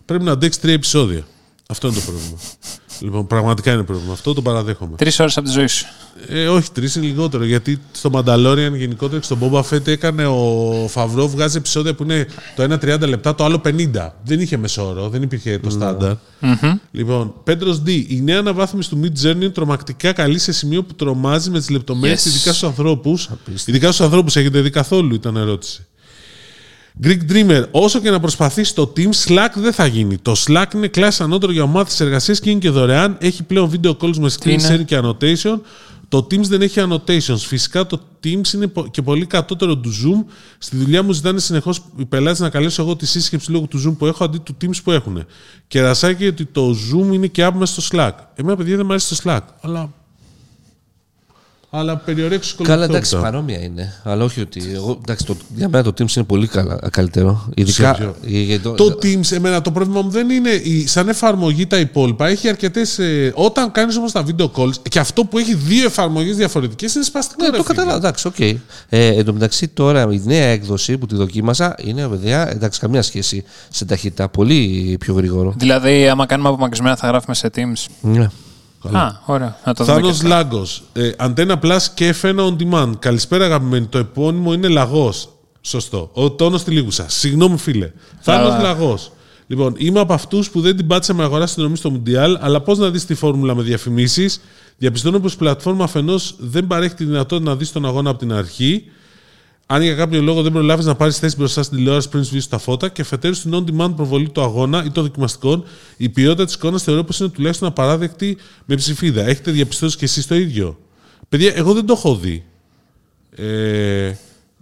πρέπει 0.04 0.24
να 0.24 0.32
αντέξει 0.32 0.60
τρία 0.60 0.74
επεισόδια. 0.74 1.26
Αυτό 1.68 1.86
είναι 1.86 1.96
το 1.96 2.02
πρόβλημα. 2.02 2.38
Λοιπόν, 3.00 3.26
πραγματικά 3.26 3.72
είναι 3.72 3.82
πρόβλημα. 3.82 4.12
Αυτό 4.12 4.34
το 4.34 4.42
παραδέχομαι. 4.42 4.96
Τρεις 4.96 5.20
ώρες 5.20 5.36
από 5.36 5.46
τη 5.46 5.52
ζωή 5.52 5.66
σου. 5.66 5.86
Ε, 6.28 6.48
όχι, 6.48 6.70
τρεις 6.72 6.94
είναι 6.94 7.06
λιγότερο. 7.06 7.44
Γιατί 7.44 7.80
στο 7.92 8.10
Mandalorian 8.12 8.72
γενικότερα 8.76 9.18
και 9.20 9.24
στον 9.24 9.38
Boba 9.42 9.62
Fett 9.70 9.86
έκανε 9.86 10.26
ο 10.26 10.86
Φαβρό 10.88 11.28
βγάζει 11.28 11.56
επεισόδια 11.56 11.94
που 11.94 12.02
είναι 12.02 12.26
το 12.56 12.62
ένα 12.62 12.76
30 12.84 13.00
λεπτά, 13.08 13.34
το 13.34 13.44
άλλο 13.44 13.60
50. 13.64 14.08
Δεν 14.24 14.40
είχε 14.40 14.56
μεσόωρο, 14.56 15.08
δεν 15.08 15.22
υπήρχε 15.22 15.58
το 15.58 15.70
στάνταρ. 15.70 16.12
Λοιπόν, 16.90 17.34
Πέτρο 17.44 17.82
D. 17.86 17.88
Η 18.08 18.20
νέα 18.22 18.38
αναβάθμιση 18.38 18.88
του 18.90 19.00
Mid 19.02 19.26
Journey 19.26 19.34
είναι 19.34 19.48
τρομακτικά 19.48 20.12
καλή 20.12 20.38
σε 20.38 20.52
σημείο 20.52 20.82
που 20.82 20.94
τρομάζει 20.94 21.50
με 21.50 21.58
τις 21.58 21.70
λεπτομέρειες, 21.70 22.22
Yes. 22.22 22.26
ειδικά 22.26 22.50
στους 22.52 22.62
ανθρώπους. 22.68 23.30
Ειδικά 23.66 23.92
στους 23.92 24.00
ανθρώπους, 24.06 24.36
έχετε 24.36 24.60
δει 24.60 24.70
καθόλου, 24.70 25.14
ήταν 25.14 25.36
ερώτηση. 25.36 25.86
Greek 27.02 27.18
Dreamer, 27.32 27.64
όσο 27.70 28.00
και 28.00 28.10
να 28.10 28.20
προσπαθήσει 28.20 28.74
το 28.74 28.92
Team, 28.96 29.08
Slack 29.26 29.48
δεν 29.54 29.72
θα 29.72 29.86
γίνει. 29.86 30.18
Το 30.18 30.32
Slack 30.46 30.64
είναι 30.74 30.88
κλάση 30.88 31.22
ανώτερο 31.22 31.52
για 31.52 31.62
ομάδες 31.62 32.00
εργασίας 32.00 32.40
και 32.40 32.50
είναι 32.50 32.58
και 32.58 32.70
δωρεάν. 32.70 33.16
Έχει 33.20 33.42
πλέον 33.42 33.70
video 33.70 33.96
calls 33.96 34.16
με 34.16 34.30
screen 34.38 34.46
είναι; 34.48 34.76
share 34.76 34.84
και 34.84 35.00
annotation. 35.02 35.60
Το 36.08 36.18
Teams 36.18 36.42
δεν 36.44 36.62
έχει 36.62 36.80
annotations. 36.88 37.36
Φυσικά 37.38 37.86
το 37.86 38.00
Teams 38.24 38.52
είναι 38.54 38.66
πο- 38.66 38.88
και 38.90 39.02
πολύ 39.02 39.26
κατώτερο 39.26 39.76
του 39.76 39.90
Zoom. 39.90 40.24
Στη 40.58 40.76
δουλειά 40.76 41.02
μου 41.02 41.12
ζητάνε 41.12 41.40
συνεχώς 41.40 41.80
οι 41.96 42.04
πελάτες 42.04 42.40
να 42.40 42.48
καλέσω 42.50 42.82
εγώ 42.82 42.96
τη 42.96 43.06
σύσκεψη 43.06 43.50
λόγω 43.50 43.66
του 43.66 43.82
Zoom 43.86 43.94
που 43.98 44.06
έχω 44.06 44.24
αντί 44.24 44.38
του 44.38 44.56
Teams 44.62 44.82
που 44.84 44.90
έχουν. 44.90 45.24
Και 45.66 45.80
ρασάκι 45.80 46.26
ότι 46.26 46.44
το 46.44 46.70
Zoom 46.70 47.12
είναι 47.14 47.26
και 47.26 47.46
app 47.46 47.52
μέσα 47.54 47.80
στο 47.80 47.96
Slack. 47.96 48.12
Εμένα, 48.34 48.56
παιδιά, 48.56 48.76
δεν 48.76 48.86
μου 48.86 48.92
αρέσει 48.92 49.22
το 49.22 49.30
Slack. 49.30 49.40
Αλλά. 49.60 49.92
Αλλά 51.70 51.96
περιορέξω 51.96 52.56
Καλά, 52.62 52.84
εντάξει, 52.84 53.16
παρόμοια 53.20 53.62
είναι. 53.62 53.92
Αλλά 54.04 54.24
όχι 54.24 54.40
ότι. 54.40 54.62
Εγώ, 54.74 54.98
εντάξει, 55.02 55.26
το, 55.26 55.36
για 55.56 55.68
μένα 55.68 55.84
το 55.84 55.90
Teams 55.90 56.16
είναι 56.16 56.24
πολύ 56.24 56.46
καλά, 56.46 56.78
καλύτερο. 56.90 57.48
Ειδικά. 57.54 57.94
ποιο; 57.94 58.14
για- 58.22 58.40
για 58.42 58.60
το- 58.60 58.72
Το 58.74 58.84
Teams, 59.02 59.32
εμένα 59.32 59.62
το 59.62 59.70
πρόβλημα 59.72 60.02
μου 60.02 60.10
δεν 60.10 60.30
είναι 60.30 60.48
η, 60.50 60.86
σαν 60.86 61.08
εφαρμογή 61.08 61.66
τα 61.66 61.78
υπόλοιπα. 61.78 62.26
Έχει 62.28 62.48
αρκετές. 62.48 62.98
όταν 63.34 63.72
κάνεις 63.72 63.96
όμως 63.96 64.12
τα 64.12 64.24
video 64.26 64.50
calls, 64.50 64.74
και 64.90 64.98
αυτό 64.98 65.24
που 65.24 65.38
έχει 65.38 65.54
δύο 65.54 65.84
εφαρμογές 65.86 66.36
διαφορετικές 66.36 66.94
είναι 66.94 67.04
σπαστικό. 67.04 67.44
Ναι, 67.44 67.50
ρε 67.50 67.56
το 67.56 67.62
φίλε. 67.62 67.74
καταλάβω. 67.74 67.98
Εντάξει, 67.98 68.26
οκ. 68.26 68.40
Ε, 68.40 68.56
εν 68.88 69.24
τω 69.24 69.32
μεταξύ, 69.32 69.68
τώρα 69.68 70.08
η 70.12 70.20
νέα 70.24 70.46
έκδοση 70.46 70.98
που 70.98 71.06
τη 71.06 71.14
δοκίμασα 71.14 71.74
είναι 71.84 72.08
παιδιά, 72.08 72.48
εντάξει, 72.50 72.80
καμία 72.80 73.02
σχέση 73.02 73.44
σε 73.70 73.84
ταχύτητα. 73.84 74.28
Πολύ 74.28 74.96
πιο 75.00 75.14
γρήγορο. 75.14 75.54
Δηλαδή, 75.56 76.08
άμα 76.08 76.26
κάνουμε 76.26 76.48
απομακρυσμένα, 76.48 76.96
θα 76.96 77.06
γράφουμε 77.06 77.34
σε 77.34 77.50
Teams. 77.56 77.84
Ναι. 78.00 78.28
Α, 78.92 79.08
ωραία. 79.26 79.56
Να 79.64 79.74
το 79.74 79.84
δούμε. 79.84 79.96
Θάνος 79.96 80.10
και 80.18 80.26
αυτό. 80.26 80.28
Λάγκος. 80.28 80.82
Ε, 80.92 81.10
Αντένα 81.16 81.58
Plus 81.62 81.78
και 81.94 82.14
F1 82.22 82.36
on 82.36 82.56
demand. 82.56 82.92
Καλησπέρα, 82.98 83.44
αγαπημένοι. 83.44 83.86
Το 83.86 83.98
επώνυμο 83.98 84.52
είναι 84.52 84.68
Λαγός. 84.68 85.28
Σωστό. 85.60 86.10
Ο 86.12 86.30
τόνος 86.30 86.64
τη 86.64 86.70
Λίγουσα. 86.70 87.08
Συγγνώμη, 87.08 87.56
φίλε. 87.56 87.92
Θάνος 88.20 88.50
Καλά. 88.50 88.62
Λαγός. 88.62 89.10
Λοιπόν, 89.46 89.74
είμαι 89.76 90.00
από 90.00 90.12
αυτούς 90.12 90.50
που 90.50 90.60
δεν 90.60 90.76
την 90.76 90.86
πάτησα 90.86 91.14
με 91.14 91.22
αγορά 91.22 91.46
συνδρομή 91.46 91.76
στο 91.76 91.90
Μουντιάλ, 91.90 92.38
αλλά 92.40 92.60
πώς 92.60 92.78
να 92.78 92.90
δεις 92.90 93.06
τη 93.06 93.14
φόρμουλα 93.14 93.54
με 93.54 93.62
διαφημίσεις. 93.62 94.40
Διαπιστώνω 94.78 95.20
πως 95.20 95.32
η 95.32 95.36
πλατφόρμα 95.36 95.84
αφενός 95.84 96.34
δεν 96.38 96.66
παρέχει 96.66 96.94
τη 96.94 97.04
δυνατότητα 97.04 97.50
να 97.50 97.56
δεις 97.56 97.72
τον 97.72 97.86
αγώνα 97.86 98.10
από 98.10 98.18
την 98.18 98.32
αρχή, 98.32 98.84
αν 99.66 99.82
για 99.82 99.94
κάποιο 99.94 100.22
λόγο 100.22 100.42
δεν 100.42 100.52
προλάβεις 100.52 100.84
να 100.84 100.94
πάρεις 100.94 101.18
θέση 101.18 101.36
μπροστά 101.36 101.62
στην 101.62 101.76
τηλεόραση 101.76 102.08
πριν 102.08 102.24
σβήσει 102.24 102.50
τα 102.50 102.58
φώτα 102.58 102.88
και 102.88 103.00
αφετέρου 103.00 103.34
στην 103.34 103.54
on-demand 103.54 103.92
προβολή 103.96 104.28
του 104.28 104.42
αγώνα 104.42 104.84
ή 104.84 104.90
των 104.90 105.02
δοκιμαστικών, 105.02 105.64
η 105.96 106.08
ποιότητα 106.08 106.44
της 106.44 106.54
εικόνας 106.54 106.82
θεωρώ 106.82 107.04
πως 107.04 107.20
είναι 107.20 107.28
τουλάχιστον 107.28 107.68
απαράδεκτη 107.68 108.36
με 108.64 108.74
ψηφίδα. 108.74 109.22
Έχετε 109.22 109.50
διαπιστώσει 109.50 109.96
και 109.96 110.04
εσείς 110.04 110.26
το 110.26 110.34
ίδιο; 110.34 110.78
Παιδιά, 111.28 111.52
εγώ 111.54 111.72
δεν 111.72 111.86
το 111.86 111.92
έχω 111.92 112.16
δει. 112.16 112.44
Ε, 113.36 114.14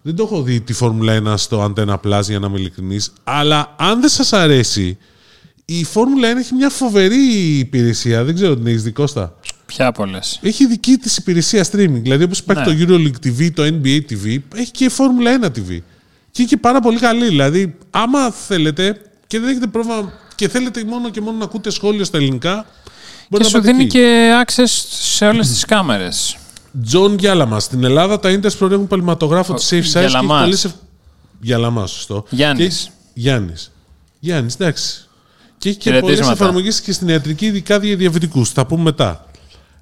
δεν 0.03 0.17
το 0.17 0.23
έχω 0.23 0.43
δει 0.43 0.61
τη 0.61 0.73
Φόρμουλα 0.73 1.23
1 1.33 1.35
στο 1.37 1.73
Antenna 1.77 1.95
Plus 1.95 2.23
για 2.23 2.39
να 2.39 2.47
είμαι 2.47 2.59
ειλικρινής. 2.59 3.13
Αλλά 3.25 3.75
αν 3.79 4.01
δεν 4.01 4.11
σας 4.11 4.33
αρέσει, 4.33 4.99
η 5.65 5.85
Φόρμουλα 5.85 6.33
1 6.33 6.37
έχει 6.37 6.55
μια 6.55 6.69
φοβερή 6.69 7.59
υπηρεσία. 7.59 8.25
Δεν 8.25 8.35
ξέρω 8.35 8.57
την 8.57 8.67
έχεις 8.67 8.83
δει 8.83 8.91
Κώστα. 8.91 9.37
Ποια 9.67 9.93
πολλές. 9.93 10.39
Έχει 10.43 10.67
δική 10.67 10.97
της 10.97 11.17
υπηρεσία 11.17 11.65
streaming. 11.65 12.01
Δηλαδή, 12.03 12.25
όπως 12.25 12.39
υπάρχει 12.39 12.75
Ναι. 12.75 12.85
το 12.85 12.95
EuroLeague 12.95 13.27
TV, 13.27 13.51
το 13.55 13.63
NBA 13.63 14.01
TV, 14.11 14.39
έχει 14.55 14.71
και 14.71 14.85
η 14.85 14.89
Φόρμουλα 14.89 15.31
1 15.31 15.47
TV. 15.47 15.79
Και 16.31 16.43
είναι 16.43 16.49
και 16.49 16.57
πάρα 16.57 16.81
πολύ 16.81 16.99
καλή. 16.99 17.29
Δηλαδή, 17.29 17.77
άμα 17.91 18.31
θέλετε 18.31 19.01
και 19.27 19.39
δεν 19.41 19.49
έχετε 19.49 19.67
πρόβλημα 19.67 20.13
και 20.35 20.49
θέλετε 20.49 20.85
μόνο 20.85 21.11
και 21.11 21.21
μόνο 21.21 21.39
να 21.39 21.45
ακούτε 21.45 21.71
σχόλιο 21.71 22.05
στα 22.05 22.17
ελληνικά, 22.17 22.67
Και 22.85 23.27
μπορείτε 23.31 23.49
σου 23.51 23.57
να 23.57 23.63
πάτε 23.63 23.73
δίνει 23.73 23.85
εκεί. 23.85 23.99
και 23.99 24.31
access 24.47 24.87
σε 25.01 25.27
όλες 25.27 25.49
τις 25.49 25.65
κάμερες. 25.65 26.37
Τζον 26.85 27.19
Γιάλαμα. 27.19 27.61
Στην 27.61 27.85
Ελλάδα 27.85 28.21
τα 28.21 28.31
Intersport 28.41 28.71
έχουν 28.71 28.87
πελματογράφο 28.87 29.55
της 29.55 29.67
Safe 29.67 29.77
Size. 29.77 29.83
και 29.93 29.99
έχει 29.99 30.09
Γιαλαμάς. 30.09 30.43
πολλές 30.43 30.65
ευ- 30.65 30.75
Γιαλαμάς, 31.41 31.91
σωστό. 31.91 32.25
Γιάννης. 32.31 32.91
Γιάννης. 33.15 33.71
Γιάννης, 34.21 34.55
εντάξει. 34.55 35.09
Και 35.59 35.69
έχει 35.69 35.79
και 35.79 35.91
πολλές 35.91 36.03
Χαιρετίσματα. 36.05 36.43
εφαρμογές 36.45 36.81
και 36.81 36.93
στην 36.93 37.09
ιατρική, 37.09 37.47
ειδικά 37.47 37.77
για 37.77 37.97
διαβητικούς. 37.97 38.47
Θα 38.47 38.67
πούμε 38.67 38.83
μετά. 38.83 39.27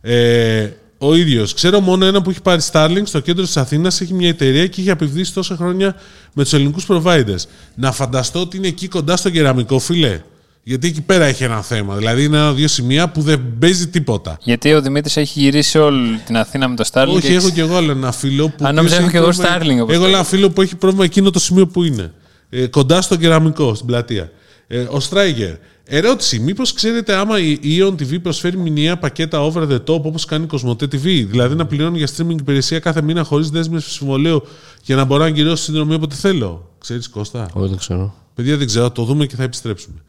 Ε, 0.03 0.69
ο 0.99 1.15
ίδιος. 1.15 1.55
Ξέρω 1.55 1.81
μόνο 1.81 2.05
ένα 2.05 2.23
που 2.23 2.31
έχει 2.31 2.43
πάρει 2.43 2.61
Starlink 2.73 3.03
στο 3.05 3.21
κέντρο 3.21 3.45
της 3.45 3.57
Αθήνας, 3.57 4.01
έχει 4.01 4.15
μια 4.15 4.29
εταιρεία 4.29 4.67
και 4.67 4.81
έχει 4.81 4.91
απηυδήσει 4.90 5.35
τόσα 5.35 5.57
χρόνια 5.57 5.95
με 6.33 6.43
τους 6.43 6.53
ελληνικούς 6.53 6.85
providers. 6.88 7.45
Να 7.75 7.93
φανταστώ 7.93 8.41
ότι 8.41 8.57
είναι 8.57 8.67
εκεί 8.67 8.88
κοντά 8.88 9.17
στο 9.17 9.31
Κεραμεικό, 9.31 9.79
φίλε. 9.79 10.21
Γιατί 10.65 10.87
εκεί 10.87 11.01
πέρα 11.01 11.25
έχει 11.25 11.45
ένα 11.45 11.62
θέμα. 11.62 11.97
Δηλαδή 11.97 12.25
είναι 12.25 12.37
ένα-δύο 12.37 12.69
σημεία 12.69 13.09
που 13.09 13.21
δεν 13.21 13.43
παίζει 13.59 13.88
τίποτα. 13.88 14.38
Γιατί 14.43 14.73
ο 14.73 14.81
Δημήτρης 14.83 15.17
έχει 15.17 15.41
γυρίσει 15.41 15.79
όλη 15.79 16.21
την 16.27 16.37
Αθήνα 16.37 16.69
με 16.69 16.77
το 16.77 16.85
Starlink. 16.93 17.07
Όχι, 17.09 17.21
και 17.21 17.27
έχω 17.27 17.37
έχεις- 17.37 17.51
και 17.51 17.61
εγώ 17.61 17.77
άλλο 17.77 17.91
ένα 17.91 18.12
φίλο 18.12 18.49
που. 18.49 18.65
Α, 18.67 18.73
νόμιζα 18.73 18.95
έχει 18.95 19.03
έχω 19.03 19.11
και 19.12 19.17
εγώ 19.17 19.27
πρόβλημα- 19.27 19.57
Starlink, 19.79 19.83
όπως 19.83 19.95
Έχω 19.95 20.03
το 20.05 20.09
ένα 20.09 20.25
φίλο 20.25 20.51
που 20.51 20.62
έχει 20.62 20.77
πρόβλημα 20.77 21.05
εκείνο 21.05 21.31
το 21.31 21.38
σημείο 21.38 21.67
που 21.67 21.83
είναι. 21.85 22.12
Ε, 22.51 22.67
κοντά 22.67 23.03
στο 23.03 23.17
κεραμικό, 23.17 23.75
στην 23.75 23.87
πλατεία. 23.87 24.31
Ε, 24.67 24.79
ο 24.91 25.01
Στράιγερ. 25.01 25.53
Ερώτηση. 25.85 26.38
Μήπως 26.38 26.73
ξέρετε 26.73 27.14
άμα 27.14 27.38
η 27.40 27.59
Ion 27.62 27.92
TV 27.92 28.23
προσφέρει 28.23 28.57
μηνιαία 28.57 28.99
πακέτα 28.99 29.38
over 29.40 29.68
the 29.68 29.79
top 29.85 30.03
όπως 30.03 30.25
κάνει 30.25 30.45
η 30.45 30.47
Κοσμοτέ 30.47 30.85
TV. 30.85 31.27
Δηλαδή 31.29 31.55
να 31.55 31.66
πληρώνω 31.66 31.97
για 31.97 32.09
streaming 32.16 32.38
υπηρεσία 32.40 32.79
κάθε 32.79 33.03
μήνα 33.03 33.23
χωρίς 33.23 33.51
δέσμευση 33.51 33.90
συμβολέου 33.90 34.42
για 34.83 34.97
να 34.97 35.05
μπορώ 35.05 35.23
να 35.23 35.29
γυρώσω 35.29 35.62
συνδρομή 35.62 35.95
όποτε 35.95 36.14
θέλω; 36.14 36.71
Ξέρεις 36.79 37.09
Κώστα; 37.09 37.51
Όχι, 37.53 37.68
δεν 37.68 37.79
ξέρω. 37.79 38.14
Παιδιά 38.35 38.57
δεν 38.57 38.66
ξέρω, 38.66 38.85
θα 38.85 38.92
το 38.92 39.05
δούμε 39.05 39.27
και 39.27 39.37
θα 39.37 39.42
επιστρέψουμε. 39.42 40.03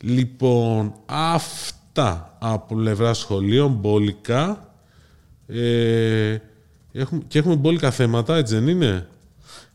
Λοιπόν, 0.00 0.94
αυτά 1.06 2.36
από 2.38 2.74
πλευρά 2.74 3.14
σχολείων, 3.14 3.72
μπόλικα. 3.72 4.72
Ε, 5.46 6.36
έχουμε, 6.92 7.22
και 7.28 7.38
έχουμε 7.38 7.54
μπόλικα 7.56 7.90
θέματα, 7.90 8.36
έτσι 8.36 8.54
δεν 8.54 8.68
είναι; 8.68 9.06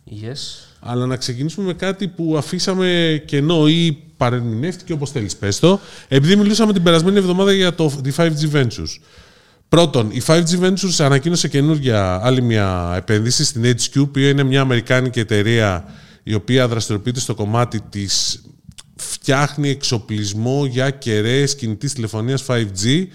Yes. 0.10 0.68
Αλλά 0.80 1.06
να 1.06 1.16
ξεκινήσουμε 1.18 1.66
με 1.66 1.74
κάτι 1.74 2.08
που 2.08 2.38
αφήσαμε 2.38 3.22
κενό 3.26 3.68
ή 3.68 4.04
παρεμηνεύτηκε 4.24 4.94
όπως 4.94 5.12
θέλεις 5.12 5.36
πες 5.36 5.60
το. 5.60 5.80
Επειδή 6.08 6.36
μιλούσαμε 6.36 6.74
την 6.74 6.84
περασμένη 6.84 7.18
εβδομάδα 7.18 7.52
για 7.52 7.74
το, 7.74 7.92
τη 8.04 8.12
5G 8.18 8.56
Ventures. 8.56 9.00
Πρώτον, 9.70 10.10
η 10.12 10.22
5G 10.26 10.60
Ventures 10.62 10.96
ανακοίνωσε 10.98 11.48
καινούργια 11.48 12.20
άλλη 12.24 12.42
μια 12.42 12.94
επένδυση 12.98 13.46
στην 13.46 13.64
HQ, 13.64 14.10
που 14.12 14.20
είναι 14.20 14.44
μια 14.44 14.62
αμερικάνικη 14.62 15.20
εταιρεία 15.20 15.86
η 16.24 16.34
οποία 16.34 16.68
δραστηριοποιείται 16.68 17.20
στο 17.20 17.36
κομμάτι 17.36 17.82
της 17.90 18.44
φτιάχνει 18.96 19.70
εξοπλισμό 19.70 20.66
για 20.66 20.90
κεραίες 20.90 21.56
κινητής 21.56 21.94
τηλεφωνίας 21.94 22.46
5G. 22.48 23.06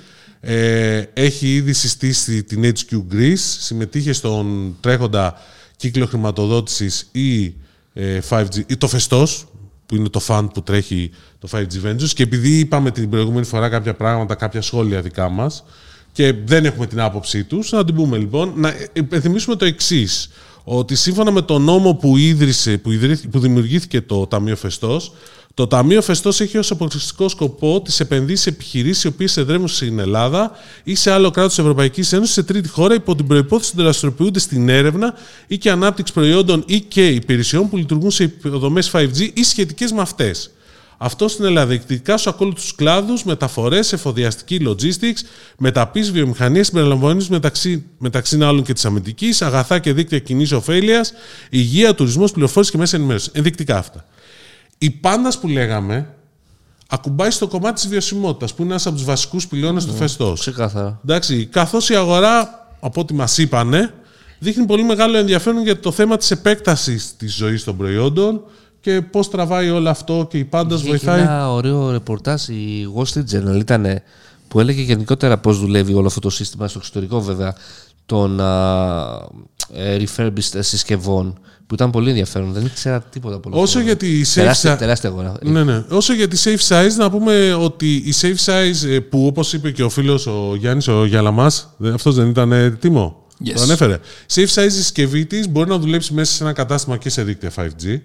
Ε, 0.41 1.03
έχει 1.13 1.55
ήδη 1.55 1.73
συστήσει 1.73 2.43
την 2.43 2.73
HQ 2.75 3.03
Greece, 3.13 3.57
συμμετείχε 3.59 4.13
στον 4.13 4.77
τρέχοντα 4.81 5.41
κύκλο 5.77 6.07
χρηματοδότησης 6.07 7.09
ή, 7.13 7.55
ε, 7.93 8.21
5G, 8.29 8.63
ή 8.67 8.77
το 8.77 8.89
Φεστός, 8.89 9.47
που 9.89 9.97
είναι 9.97 10.09
το 10.09 10.21
fund 10.27 10.49
που 10.55 10.63
τρέχει 10.63 11.11
το 11.39 11.49
5G 11.53 11.87
Ventures 11.87 12.11
και 12.15 12.23
επειδή 12.23 12.59
είπαμε 12.59 12.91
την 12.91 13.11
προηγούμενη 13.11 13.47
φορά 13.47 13.69
κάποια 13.69 13.95
πράγματα, 13.95 14.35
κάποια 14.35 14.63
σχόλια 14.63 15.01
δικά 15.03 15.29
μας 15.29 15.65
και 16.13 16.35
δεν 16.45 16.65
έχουμε 16.65 16.87
την 16.87 17.01
άποψή 17.01 17.45
τους, 17.45 17.73
να 17.73 17.85
την 17.85 17.95
πούμε 17.95 18.17
λοιπόν, 18.17 18.53
να 18.57 18.75
υπενθυμίσουμε 18.93 19.57
το 19.57 19.65
εξής 19.65 20.31
ότι 20.65 20.95
σύμφωνα 20.95 21.31
με 21.31 21.43
τον 21.43 21.63
νόμο 21.63 21.95
που, 21.95 22.17
ίδρυσε, 22.17 22.79
που, 22.79 22.91
ιδρύθη- 22.91 23.29
που 23.29 23.39
δημιουργήθηκε 23.39 24.01
το 24.01 24.27
Ταμείο 24.27 24.57
Φεστός, 24.57 25.13
Το 25.59 25.67
Ταμείο 25.67 26.03
Φεστό 26.03 26.31
έχει 26.39 26.59
ως 26.59 26.71
αποκλειστικό 26.71 27.29
σκοπό 27.29 27.83
τις 27.83 28.01
επενδύσεις 28.01 28.41
σε 28.43 28.49
επιχειρήσεις 28.49 29.05
οι 29.05 29.07
οποίες 29.07 29.37
εδρεύουν 29.37 29.69
στην 29.69 29.99
Ελλάδα 29.99 30.51
ή 30.85 30.95
σε 30.95 31.11
άλλο 31.11 31.31
κράτος 31.31 31.55
της 31.55 31.65
Ευρωπαϊκής 31.65 32.13
Ένωσης 32.13 32.35
σε 32.35 32.43
τρίτη 32.43 32.69
χώρα 32.69 32.95
υπό 32.95 33.15
την 33.15 33.27
προπόθεση 33.27 33.71
ότι 33.75 33.83
δραστηριοποιούνται 33.83 34.39
στην 34.39 34.69
έρευνα 34.69 35.15
ή 35.47 35.59
και 35.59 35.71
ανάπτυξη 35.71 36.13
προϊόντων 36.13 36.65
ή 36.67 36.81
και 36.81 37.07
υπηρεσιών 37.07 37.69
που 37.69 37.77
λειτουργούν 37.77 38.11
σε 38.11 38.23
υποδομές 38.23 38.91
5G 38.93 39.31
ή 39.35 39.45
σχετικές 39.45 39.93
με 39.93 40.01
αυτές. 40.01 40.51
Αυτό 40.99 41.29
στην 41.29 41.45
Ελλάδα. 41.45 41.73
Εκτικά 41.73 42.17
στους 42.17 42.33
ακόλουθους 42.33 42.75
κλάδους, 42.75 43.25
μεταφορές, 43.25 43.93
εφοδιαστική 43.93 44.61
logistics, 44.67 45.21
μεταπή 45.59 46.01
βιομηχανία 46.01 46.65
συμπεριλαμβανομένης 46.65 47.29
μεταξύ, 47.29 47.85
μεταξύ 47.99 48.39
άλλων 48.43 48.63
και 48.63 48.73
της 48.73 48.85
αμυντικής, 48.85 49.43
αγαθά 49.43 49.79
και 49.79 49.93
δίκτυα 49.93 50.19
κοινής 50.19 50.53
ωφέλειας, 50.53 51.13
υγεία, 51.51 51.95
τουρισμός, 51.95 52.33
πληροφόρηση 52.33 52.71
και 52.71 52.79
μέσα 52.79 52.97
ενημέρωση. 52.97 53.31
Ενδεικτικά 53.33 53.77
αυτά. 53.79 54.05
Η 54.79 54.91
πάντα 54.91 55.33
που 55.41 55.49
λέγαμε 55.49 56.15
ακουμπάει 56.89 57.31
στο 57.31 57.49
κομμάτι 57.49 57.75
της 57.75 57.89
βιωσιμότητας, 57.89 58.55
που 58.55 58.63
είναι 58.63 58.71
ένας 58.71 58.87
από 58.87 58.97
τους 58.97 59.05
βασικούς 59.05 59.49
πυλώνες 59.49 59.85
του 59.87 59.93
φεστό. 59.93 60.33
Ξεκάθαρα. 60.39 61.01
Εντάξει, 61.05 61.47
καθώς 61.47 61.89
η 61.89 61.95
αγορά, 61.95 62.67
από 62.81 63.01
ό,τι 63.01 63.15
μας 63.15 63.39
είπανε, 63.39 63.95
δείχνει 64.39 64.67
πολύ 64.67 64.83
μεγάλο 64.83 65.17
ενδιαφέρον 65.17 65.63
για 65.63 65.81
το 65.81 65.93
θέμα 65.93 66.17
της 66.17 66.31
επέκτασης 66.31 67.17
της 67.17 67.35
ζωής 67.37 67.65
των 67.65 67.77
προϊόντων 67.77 68.43
και 68.81 69.01
πώς 69.03 69.31
τραβάει 69.31 69.71
όλο 69.71 69.89
αυτό 69.89 70.27
και 70.31 70.39
η 70.39 70.45
πάντα 70.45 70.75
Είχε 70.75 70.89
βοηθάει. 70.89 71.21
ένα 71.21 71.53
ωραίο 71.53 71.91
ρεπορτάζ 71.91 72.49
η 72.49 72.89
Wall 72.97 73.05
Street 73.15 73.25
Journal 73.37 73.59
ήταν 73.59 74.03
που 74.49 74.61
έλεγε 74.61 74.83
γενικότερα 74.83 75.39
πώς 75.39 75.59
δουλεύει 75.61 75.95
όλο 75.95 76.07
αυτό 76.07 76.21
το 76.21 76.31
σύστημα 76.31 76.69
στο 76.69 76.79
εξωτερικό 76.79 77.21
βέβαια 77.21 77.55
των 78.07 78.41
α, 78.41 78.45
ε, 79.23 79.58
refurbished 79.77 80.59
συσκευών 80.59 81.39
που 81.67 81.75
ήταν 81.75 81.91
πολύ 81.91 82.09
ενδιαφέρον. 82.09 82.53
Δεν 82.53 82.65
ήξερα 82.65 83.01
τίποτα 83.01 83.41
πολύ. 83.41 83.57
Όσο 83.59 83.81
για 83.81 83.97
τη 83.97 84.21
safe 84.21 84.35
τεράστια, 84.35 84.75
size. 84.75 84.79
τεράστια 84.79 85.09
αγορά. 85.09 85.37
Ναι, 85.43 85.65
ναι. 85.65 85.85
Όσο 85.89 86.15
για 86.15 86.29
τη 86.29 86.43
safe 86.45 86.69
size, 86.69 86.95
να 86.97 87.11
πούμε 87.11 87.55
ότι 87.55 87.95
η 87.95 88.15
safe 88.21 88.45
size 88.45 88.89
ε, 88.89 88.99
που 88.99 89.27
όπως 89.27 89.53
είπε 89.53 89.71
και 89.71 89.83
ο 89.83 89.89
φίλος 89.89 90.27
ο 90.27 90.55
Γιάννης 90.59 90.89
ο 90.89 91.05
Γιαλαμάς, 91.05 91.75
αυτός 91.93 92.15
δεν 92.15 92.29
ήταν 92.29 92.53
ε, 92.53 92.71
τίμο; 92.71 93.27
Yes. 93.45 93.53
Το 93.55 93.63
ανέφερε. 93.63 93.99
Safe 94.35 94.49
size 94.55 94.67
η 94.67 94.69
συσκευή 94.69 95.27
της 95.27 95.49
μπορεί 95.49 95.69
να 95.69 95.79
δουλέψει 95.79 96.15
μέσα 96.15 96.33
σε 96.33 96.43
ένα 96.43 96.53
κατάστημα 96.53 96.97
και 96.97 97.11
σε 97.11 97.23
δίκτυα 97.23 97.53
5G. 97.57 98.01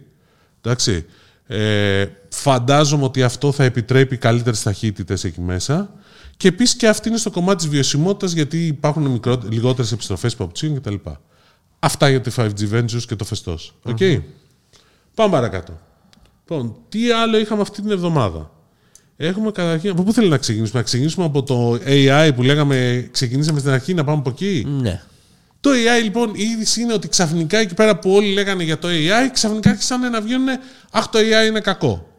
Εντάξει. 0.62 1.06
Ε, 1.48 2.06
φαντάζομαι 2.30 3.04
ότι 3.04 3.24
αυτό 3.24 3.52
θα 3.52 3.64
επιτρέπει 3.64 4.18
καλύτερες 4.18 4.62
ταχύτητες 4.62 5.24
εκεί 5.24 5.42
μέσα. 5.42 5.94
Και 6.38 6.48
επίσης 6.48 6.76
και 6.76 6.88
αυτή 6.88 7.10
είναι 7.10 7.18
στο 7.18 7.32
κομμάτι 7.32 7.58
της 7.58 7.68
βιωσιμότητας, 7.68 8.32
γιατί 8.32 8.68
υπάρχουν 8.68 9.22
λιγότερες 9.50 9.92
επιστροφές 9.92 10.34
παπουτσιών 10.34 10.76
κτλ. 10.76 10.96
Αυτά 11.86 12.10
για 12.10 12.22
τη 12.22 12.32
5G 12.36 12.74
Ventures 12.74 13.04
και 13.08 13.16
το 13.16 13.24
Φαιστός. 13.26 13.76
Οκ. 13.84 13.98
Πάμε 15.16 15.32
παρακάτω. 15.32 15.80
Λοιπόν, 16.40 16.76
τι 16.90 17.12
άλλο 17.12 17.38
είχαμε 17.40 17.62
αυτή 17.62 17.82
την 17.82 17.92
εβδομάδα; 17.92 18.52
Έχουμε 19.18 19.52
καταρχήν. 19.52 19.90
Από 19.90 20.04
πού 20.04 20.14
θέλει 20.14 20.30
να 20.30 20.38
ξεκινήσουμε, 20.38 20.80
Να 20.80 20.86
ξεκινήσουμε 20.86 21.26
από 21.26 21.44
το 21.44 21.80
AI 21.86 22.32
που 22.36 22.44
λέγαμε, 22.44 23.08
ξεκινήσαμε 23.12 23.60
στην 23.60 23.72
αρχή, 23.72 23.94
να 23.94 24.04
πάμε 24.04 24.18
από 24.18 24.30
εκεί; 24.30 24.66
Ναι. 24.68 25.02
Το 25.60 25.70
AI 25.70 26.04
λοιπόν, 26.04 26.32
η 26.36 26.44
είδηση 26.44 26.82
είναι 26.82 26.94
ότι 26.94 27.08
ξαφνικά 27.08 27.58
εκεί 27.58 27.74
πέρα 27.74 28.00
που 28.00 28.12
όλοι 28.12 28.34
λέγανε 28.34 28.64
για 28.64 28.78
το 28.80 28.88
AI, 28.88 29.30
ξαφνικά 29.34 29.70
άρχισαν 29.70 30.12
να 30.12 30.22
βγαίνουν 30.22 30.48
Αχ, 30.92 31.08
το 31.08 31.20
AI 31.20 31.48
είναι 31.48 31.60
κακό. 31.60 32.13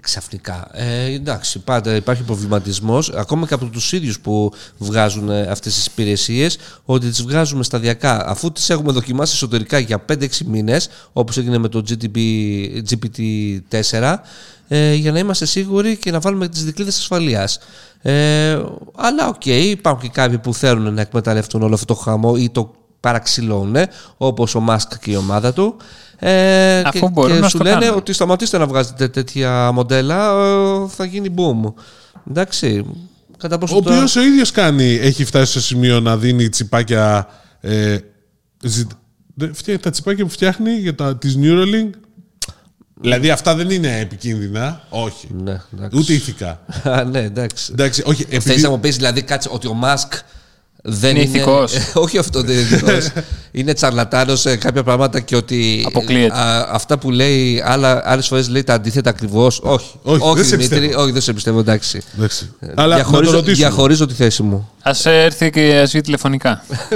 Ξαφνικά. 0.00 0.68
Ε, 0.72 1.04
εντάξει, 1.04 1.58
πάντα 1.58 1.94
υπάρχει 1.94 2.22
προβληματισμός, 2.22 3.10
ακόμα 3.10 3.46
και 3.46 3.54
από 3.54 3.66
τους 3.66 3.92
ίδιους 3.92 4.20
που 4.20 4.52
βγάζουν 4.78 5.30
αυτές 5.30 5.74
τις 5.74 5.86
υπηρεσίες, 5.86 6.58
ότι 6.84 7.08
τις 7.08 7.22
βγάζουμε 7.22 7.62
σταδιακά. 7.62 8.28
Αφού 8.28 8.52
τις 8.52 8.70
έχουμε 8.70 8.92
δοκιμάσει 8.92 9.34
εσωτερικά 9.34 9.78
για 9.78 10.04
5-6 10.08 10.44
μήνες, 10.46 10.88
όπως 11.12 11.36
έγινε 11.36 11.58
με 11.58 11.68
το 11.68 11.82
GTP, 11.88 12.18
GPT-4, 12.90 14.22
ε, 14.68 14.94
για 14.94 15.12
να 15.12 15.18
είμαστε 15.18 15.46
σίγουροι 15.46 15.96
και 15.96 16.10
να 16.10 16.20
βάλουμε 16.20 16.48
τις 16.48 16.64
δικλείδες 16.64 16.98
ασφαλείας. 16.98 17.58
Ε, 18.02 18.62
αλλά 18.96 19.28
οκ, 19.28 19.42
okay, 19.44 19.64
υπάρχουν 19.70 20.02
και 20.02 20.10
κάποιοι 20.12 20.38
που 20.38 20.54
θέλουν 20.54 20.94
να 20.94 21.00
εκμεταλλευτούν 21.00 21.62
όλο 21.62 21.74
αυτό 21.74 21.94
το 21.94 22.00
χαμό 22.00 22.34
ή 22.38 22.50
το 22.50 22.74
παραξηλώνουν, 23.00 23.76
όπως 24.16 24.54
ο 24.54 24.60
Μασκ 24.60 24.98
και 24.98 25.10
η 25.10 25.16
ομάδα 25.16 25.52
του. 25.52 25.76
Ε, 26.18 26.78
Αφού 26.80 26.98
και, 26.98 27.08
μπορούν 27.12 27.32
και 27.34 27.40
να 27.40 27.48
σου 27.48 27.56
στο 27.56 27.64
λένε 27.64 27.78
κάνουν. 27.80 27.96
ότι 27.96 28.12
σταματήστε 28.12 28.58
να 28.58 28.66
βγάζετε 28.66 29.08
τέτοια 29.08 29.72
μοντέλα, 29.72 30.30
ε, 30.30 30.88
θα 30.88 31.04
γίνει 31.04 31.34
boom. 31.36 31.72
Εντάξει. 32.30 32.84
Κατά 33.38 33.58
πόσο 33.58 33.76
Ο 33.76 33.80
τώρα- 33.82 34.02
οποίο 34.02 34.20
ο 34.22 34.24
ίδιος 34.24 34.50
κάνει, 34.50 34.84
έχει 34.94 35.24
φτάσει 35.24 35.50
στο 35.50 35.60
σημείο 35.60 36.00
να 36.00 36.16
δίνει 36.16 36.48
τσιπάκια. 36.48 37.28
Ε, 37.60 37.98
ζη- 38.64 38.90
δεν- 39.34 39.54
φτιάχνει 39.54 39.82
τα 39.82 39.90
τσιπάκια 39.90 40.24
που 40.24 40.30
φτιάχνει 40.30 40.70
για 40.72 40.94
τα, 40.94 41.16
της 41.16 41.38
Neuralink. 41.42 41.90
Δηλαδή 43.00 43.30
αυτά 43.30 43.54
δεν 43.54 43.70
είναι 43.70 43.98
επικίνδυνα. 43.98 44.80
Όχι. 44.88 45.28
Ναι, 45.42 45.60
εντάξει. 45.74 45.98
Ούτε 45.98 46.12
ηθικά. 46.12 46.60
Α, 46.92 47.04
ναι, 47.04 47.18
εντάξει. 47.18 47.68
Εντάξει, 47.72 48.02
όχι. 48.06 48.24
Θες 48.24 48.44
Επειδή... 48.46 48.62
να 48.62 48.70
μου 48.70 48.80
πεις 48.80 48.96
δηλαδή 48.96 49.22
κάτσε 49.22 49.48
ότι 49.52 49.66
ο 49.66 49.74
Μάσκ 49.74 50.12
δεν 50.90 51.10
Είναι 51.10 51.20
είναι. 51.24 51.36
ηθικός. 51.36 51.74
όχι 51.94 52.18
αυτό 52.18 52.42
δεν 52.42 52.50
είναι 52.56 52.60
ηθικός. 52.60 53.08
είναι 53.50 53.72
τσαρλατάνος 53.72 54.40
σε 54.40 54.56
κάποια 54.56 54.82
πράγματα 54.82 55.20
και 55.20 55.36
ότι. 55.36 55.82
Αποκλείεται. 55.86 56.34
α, 56.38 56.68
αυτά 56.70 56.98
που 56.98 57.10
λέει, 57.10 57.62
άλλες 58.04 58.26
φορές 58.26 58.48
λέει 58.48 58.62
τα 58.64 58.74
αντίθετα 58.74 59.10
ακριβώς. 59.10 59.60
Όχι. 59.62 59.90
Όχι, 60.02 60.34
δεν 60.34 60.44
σε 60.44 60.56
Δημήτρη, 60.56 60.78
πιστεύω. 60.80 61.02
όχι, 61.02 61.12
δεν 61.12 61.22
σε 61.22 61.32
πιστεύω, 61.32 61.58
εντάξει. 61.58 62.00
Εντάξει. 62.16 62.50
Ε, 62.60 62.66
Αλλά 62.74 62.96
να 62.96 63.02
το 63.02 63.08
διαχωρίζω, 63.08 63.32
ρωτήσουμε. 63.32 63.56
διαχωρίζω 63.68 64.06
τη 64.06 64.14
θέση 64.14 64.42
μου. 64.42 64.70
Ας 64.82 65.10
έρθει 65.10 65.50
και 65.50 65.78
ας 65.78 65.84
βγει 65.84 66.00
τηλεφωνικά. 66.00 66.50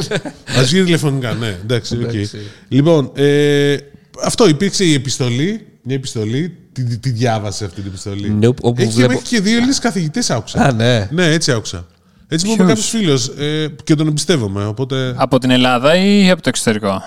Ας 0.58 0.62
γίνει 0.66 0.84
τηλεφωνικά, 0.84 1.32
ναι. 1.32 1.58
Εντάξει, 1.62 1.94
οκ. 1.96 2.00
Εντάξει. 2.00 2.38
Λοιπόν, 2.68 3.10
ε, 3.14 3.76
αυτό 4.24 4.48
υπήρξε 4.48 4.84
η 4.84 4.94
επιστολή. 4.94 5.66
Μια 5.82 5.96
επιστολή. 5.96 6.56
Τη, 6.72 6.98
τη 6.98 7.10
διάβασε 7.10 7.64
αυτή 7.64 7.80
την 7.80 7.90
επιστολή. 7.90 8.38
Nope, 8.42 8.54
όπου 8.62 8.82
έχει, 8.82 8.90
βλέπω- 8.92 9.12
έχει 9.12 9.22
και 9.22 9.40
δύο 9.40 9.56
Έλληνες 9.56 9.78
καθηγητές, 9.78 10.30
άκουσα. 10.30 10.58
Α, 10.62 10.72
ναι. 10.72 11.08
Ναι, 11.10 11.26
έτσι 11.32 11.52
άκουσα. 11.52 11.86
Έτσι 12.32 12.46
μου 12.46 12.52
είπε 12.52 12.62
κάποιος 12.64 12.88
φίλος 12.88 13.28
ε, 13.28 13.74
και 13.84 13.94
τον 13.94 14.06
εμπιστεύομαι. 14.06 14.64
Οπότε. 14.66 15.14
από 15.16 15.38
την 15.38 15.50
Ελλάδα 15.50 15.96
ή 15.96 16.30
από 16.30 16.42
το 16.42 16.48
εξωτερικό; 16.48 17.02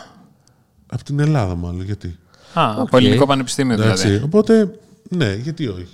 Από 0.88 1.04
την 1.04 1.20
Ελλάδα, 1.20 1.56
μάλλον. 1.56 1.82
Γιατί. 1.84 2.18
Α, 2.54 2.72
από 2.78 2.98
ελληνικό 2.98 3.26
πανεπιστήμιο 3.26 3.74
Εντάξει. 3.74 4.08
δηλαδή. 4.08 4.24
Οπότε, 4.24 4.70
ναι, 5.10 5.34
γιατί 5.34 5.68
όχι. 5.68 5.88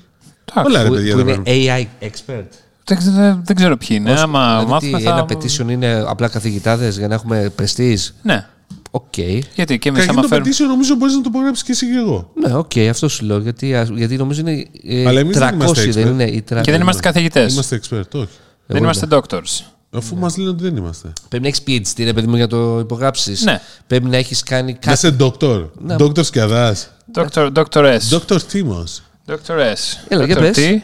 Εντάξει. 0.54 0.72
Όλα 0.72 0.82
ρε 0.84 0.88
Που, 0.90 0.94
παιδιά. 0.96 1.16
που 1.16 1.24
τα 1.24 1.32
είναι 1.32 1.42
πράγματα. 1.44 1.88
AI 2.02 2.06
expert. 2.08 2.46
Δεν, 2.86 2.98
δεν, 3.14 3.42
δεν 3.46 3.56
ξέρω 3.56 3.78
ποιοι 3.78 3.88
είναι. 4.00 4.12
Άμα 4.20 4.48
δηλαδή, 4.50 4.72
μάθουμε 4.72 4.98
τι, 4.98 5.04
θα... 5.04 5.10
ένα 5.12 5.26
petition 5.30 5.72
είναι 5.72 6.04
απλά 6.08 6.28
καθηγητάδες 6.28 6.98
για 6.98 7.08
να 7.08 7.14
έχουμε 7.14 7.52
prestige; 7.60 8.10
Ναι. 8.22 8.46
Οκ. 8.92 9.18
Γιατί 9.18 9.80
και 9.80 9.90
εμείς 9.90 10.06
Καταρχήν 10.06 10.10
άμα 10.10 10.22
το 10.22 10.28
φέρουμε... 10.28 10.50
petition 10.52 10.68
νομίζω 10.68 10.96
μπορείς 10.96 11.16
να 11.16 11.22
το 11.22 11.30
υπογράψει 11.34 11.64
και 11.64 11.72
εσύ 11.72 11.86
και 11.92 11.98
εγώ. 11.98 12.32
Ναι, 12.36 12.56
οκ, 12.56 12.72
αυτό 12.90 13.08
σου 13.08 13.26
λέω. 13.26 13.38
Γιατί, 13.40 13.76
α- 13.76 13.88
γιατί 13.96 14.16
νομίζω 14.18 14.40
είναι. 14.42 14.66
Ε, 14.84 15.08
Αλλά 15.08 15.20
εμείς 15.20 15.38
δεν 15.38 15.48
300 15.50 15.54
είμαστε 15.54 15.92
δεν 15.92 16.08
expert. 16.08 16.10
είναι. 16.12 16.24
Ή 16.24 16.42
τρα- 16.42 16.62
Και 16.62 16.72
δεν 16.72 16.82
είμαστε 16.82 17.02
καθηγητές. 17.02 17.54
Είμαστε 17.54 17.80
expert, 17.84 18.10
όχι. 18.14 18.28
Δεν 18.72 18.84
είμαστε 18.84 19.08
doctors. 19.10 19.64
Αφού 19.94 20.16
μας 20.16 20.38
λένε 20.38 20.50
ότι 20.50 20.64
δεν 20.64 20.76
είμαστε. 20.76 21.14
Πρέπει 21.28 21.44
να 21.44 21.50
έχεις 21.50 21.94
PhD, 21.96 22.04
ρε 22.04 22.14
παιδί 22.14 22.28
μου, 22.28 22.36
για 22.36 22.44
να 22.44 22.50
το 22.50 22.80
υπογράψεις. 22.80 23.44
Ναι. 23.44 23.62
Πρέπει 23.88 24.06
να 24.10 24.18
έχεις 24.18 24.44
κάνει 24.44 24.72
Να 24.72 24.78
κάτι. 24.78 24.94
είσαι 24.94 25.16
doctor. 25.20 25.70
Doctor 25.98 26.26
Σκιαδάς. 26.26 26.90
Dr. 27.16 27.52
Dr. 27.54 28.00
S. 28.00 28.18
Doctor 28.18 28.42
Τίμος. 28.42 29.02
Dr. 29.28 29.56
S. 29.56 30.06
Έλα, 30.08 30.26
για 30.26 30.36
Dr. 30.38 30.40
πες. 30.40 30.58
T. 30.58 30.82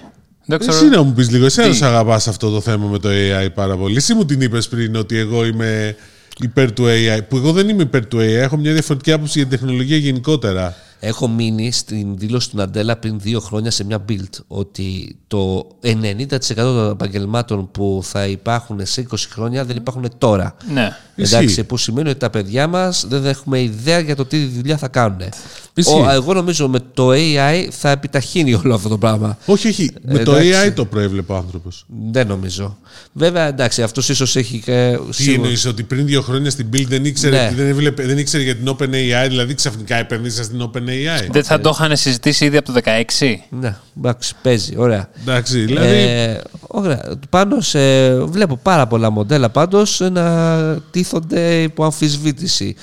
Dr. 0.54 0.67
Εσύ 0.67 0.86
να 0.86 1.04
μου 1.04 1.13
πεις 1.13 1.30
λίγο, 1.32 1.45
εσένα 1.45 1.67
Τι; 1.69 1.76
σε 1.76 1.86
αγαπάς 1.86 2.28
αυτό 2.28 2.50
το 2.50 2.62
θέμα 2.62 2.88
με 2.88 3.00
το 3.00 3.10
AI 3.12 3.47
πάρα 3.54 3.76
πολύ. 3.78 3.95
Εσύ 3.95 4.13
μου 4.13 4.26
την 4.26 4.41
είπες 4.41 4.67
πριν 4.67 4.95
ότι 4.95 5.17
εγώ 5.17 5.45
είμαι 5.45 5.95
υπέρ 6.39 6.71
του 6.71 6.84
AI. 6.88 7.19
Που 7.28 7.38
εγώ 7.38 7.52
δεν 7.52 7.69
είμαι 7.69 7.82
υπέρ 7.82 8.06
του 8.06 8.17
AI. 8.17 8.21
Έχω 8.21 8.58
μια 8.58 8.73
διαφορετική 8.73 9.12
άποψη 9.12 9.39
για 9.39 9.47
την 9.47 9.60
τεχνολογία 9.60 9.97
γενικότερα. 9.97 10.76
Έχω 10.99 11.27
μείνει 11.27 11.71
στην 11.71 12.17
δήλωση 12.17 12.49
του 12.49 12.57
Ναντέλα 12.57 12.97
πριν 12.97 13.19
δύο 13.19 13.39
χρόνια 13.39 13.71
σε 13.71 13.83
μια 13.83 14.05
build 14.10 14.29
ότι 14.47 15.17
το 15.27 15.67
90% 15.83 16.27
των 16.55 16.89
επαγγελμάτων 16.89 17.71
που 17.71 17.99
θα 18.03 18.27
υπάρχουν 18.27 18.86
σε 18.86 19.07
20 19.12 19.15
χρόνια 19.31 19.65
δεν 19.65 19.75
υπάρχουν 19.75 20.07
τώρα. 20.17 20.55
Ναι. 20.73 20.97
Ισχύει. 21.19 21.36
Εντάξει, 21.36 21.63
που 21.63 21.77
σημαίνει 21.77 22.10
ότι 22.10 22.19
τα 22.19 22.30
παιδιά 22.30 22.67
μας 22.67 23.06
δεν 23.10 23.25
έχουμε 23.25 23.62
ιδέα 23.62 23.99
για 23.99 24.15
το 24.15 24.25
τι 24.25 24.45
δουλειά 24.45 24.77
θα 24.77 24.88
κάνουν. 24.88 25.17
Ισχύει. 25.73 25.93
Ο, 25.93 26.10
εγώ 26.12 26.34
νομίζω 26.34 26.67
με 26.67 26.80
το 26.93 27.10
AI 27.12 27.67
θα 27.69 27.89
επιταχύνει 27.89 28.53
όλο 28.53 28.73
αυτό 28.75 28.89
το 28.89 28.97
πράγμα. 28.97 29.38
Όχι, 29.45 29.67
όχι. 29.67 29.91
Με 30.06 30.19
το 30.19 30.36
εντάξει. 30.36 30.69
AI 30.69 30.73
το 30.73 30.86
προέβλεπε 30.86 31.32
ο 31.34 31.36
άνθρωπος. 31.36 31.86
Δεν 32.12 32.27
νομίζω. 32.27 32.77
Βέβαια, 33.13 33.47
εντάξει, 33.47 33.82
αυτός 33.84 34.10
ίσως 34.10 34.36
έχει. 34.36 34.60
και 34.65 34.97
Τι 35.10 35.13
σίγουρα- 35.15 35.36
εννοείς, 35.41 35.65
ότι 35.65 35.84
πριν 35.84 36.06
δύο 36.06 36.21
χρόνια 36.21 36.49
στην 36.49 36.67
Build 36.73 36.86
δεν 36.88 37.06
ήξερε, 37.06 37.36
Ναι. 37.38 37.51
δεν, 37.56 37.67
έβλεπε, 37.67 38.06
δεν 38.06 38.17
ήξερε 38.17 38.43
για 38.43 38.56
την 38.56 38.69
OpenAI, 38.69 39.27
δηλαδή 39.27 39.53
ξαφνικά 39.53 39.95
επενδύσα 39.95 40.43
στην 40.43 40.62
OpenAI. 40.62 41.27
Δεν 41.32 41.43
θα 41.43 41.60
το 41.60 41.69
είχαν 41.73 41.97
συζητήσει 41.97 42.45
ήδη 42.45 42.58
από 42.58 42.71
το 42.73 42.80
16. 42.84 43.43
Ναι, 43.49 43.75
εντάξει, 43.97 44.34
παίζει. 44.41 44.73
Ωραία. 44.77 45.10
Εντάξει, 45.21 45.60
δηλαδή. 45.60 45.88
Ε, 45.88 46.38
ωραία. 46.67 47.01
Πάντως, 47.30 47.75
ε, 47.75 48.17
βλέπω 48.25 48.58
πάρα 48.63 48.88
πολλά 48.88 49.10
μοντέλα 49.10 49.49
πάντως 49.49 50.01
να 50.12 50.58
τίθονται 51.08 51.62
υπό 51.62 51.84
αμφισβήτηση. 51.84 52.76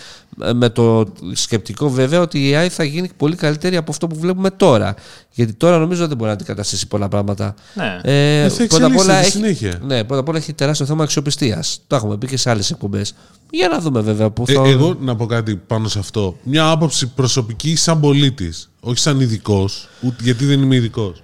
Ε, 0.45 0.53
Με 0.53 0.69
το 0.71 1.05
σκεπτικό 1.33 1.91
βέβαια 1.91 2.21
ότι 2.21 2.49
η 2.49 2.53
AI 2.57 2.67
θα 2.71 2.85
γίνει 2.85 3.11
πολύ 3.17 3.37
καλύτερη 3.37 3.77
από 3.77 3.91
αυτό 3.91 4.07
που 4.07 4.17
βλέπουμε 4.19 4.51
τώρα. 4.51 4.95
Γιατί 5.33 5.53
τώρα 5.53 5.79
νομίζω 5.79 6.07
δεν 6.07 6.17
μπορεί 6.17 6.29
να 6.29 6.35
αντικαταστήσει 6.35 6.87
πολλά 6.89 7.09
πράγματα. 7.09 7.55
Ναι. 7.75 7.99
Ε, 8.03 8.49
θα 8.49 8.67
πρώτα, 8.67 8.87
απ' 8.87 8.97
όλα 8.97 9.15
εξελίσσεται 9.15 9.47
έχει, 9.49 9.57
συνέχεια. 9.57 9.81
ναι, 9.87 10.05
πρώτα 10.05 10.21
απ' 10.21 10.29
όλα 10.29 10.39
έχει 10.39 10.53
τεράστιο 10.53 10.87
θέμα 10.87 11.03
αξιοπιστίας. 11.05 11.81
Το 11.87 11.97
έχουμε 11.97 12.17
πει 12.17 12.27
και 12.27 12.37
σε 12.37 12.51
άλλες 12.51 12.71
εκπομπές. 12.71 13.15
Για 13.51 13.69
να 13.69 13.79
δούμε 13.79 14.01
βέβαια 14.01 14.31
πού 14.31 14.45
Ε, 14.49 14.53
θα. 14.53 14.63
εγώ 14.69 14.97
να 15.01 15.17
πω 15.17 15.27
κάτι 15.27 15.57
πάνω 15.57 15.89
σε 15.89 15.99
αυτό. 15.99 16.37
Μια 16.43 16.71
άποψη 16.71 17.07
προσωπική 17.07 17.77
σαν 17.77 18.01
πολίτης, 18.01 18.71
όχι 18.81 18.99
σαν 18.99 19.21
ειδικός, 19.21 19.89
γιατί 20.21 20.45
δεν 20.45 20.63
είμαι 20.63 20.77
ειδικός. 20.77 21.23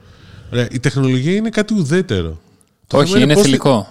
Η 0.71 0.79
τεχνολογία 0.81 1.35
είναι 1.35 1.49
κάτι 1.49 1.75
ουδέτερο. 1.75 2.41
Το 2.87 2.99
θέμα 2.99 3.03
Όχι, 3.03 3.23
είναι 3.23 3.35
πώς- 3.35 3.43
θηλυκό. 3.43 3.89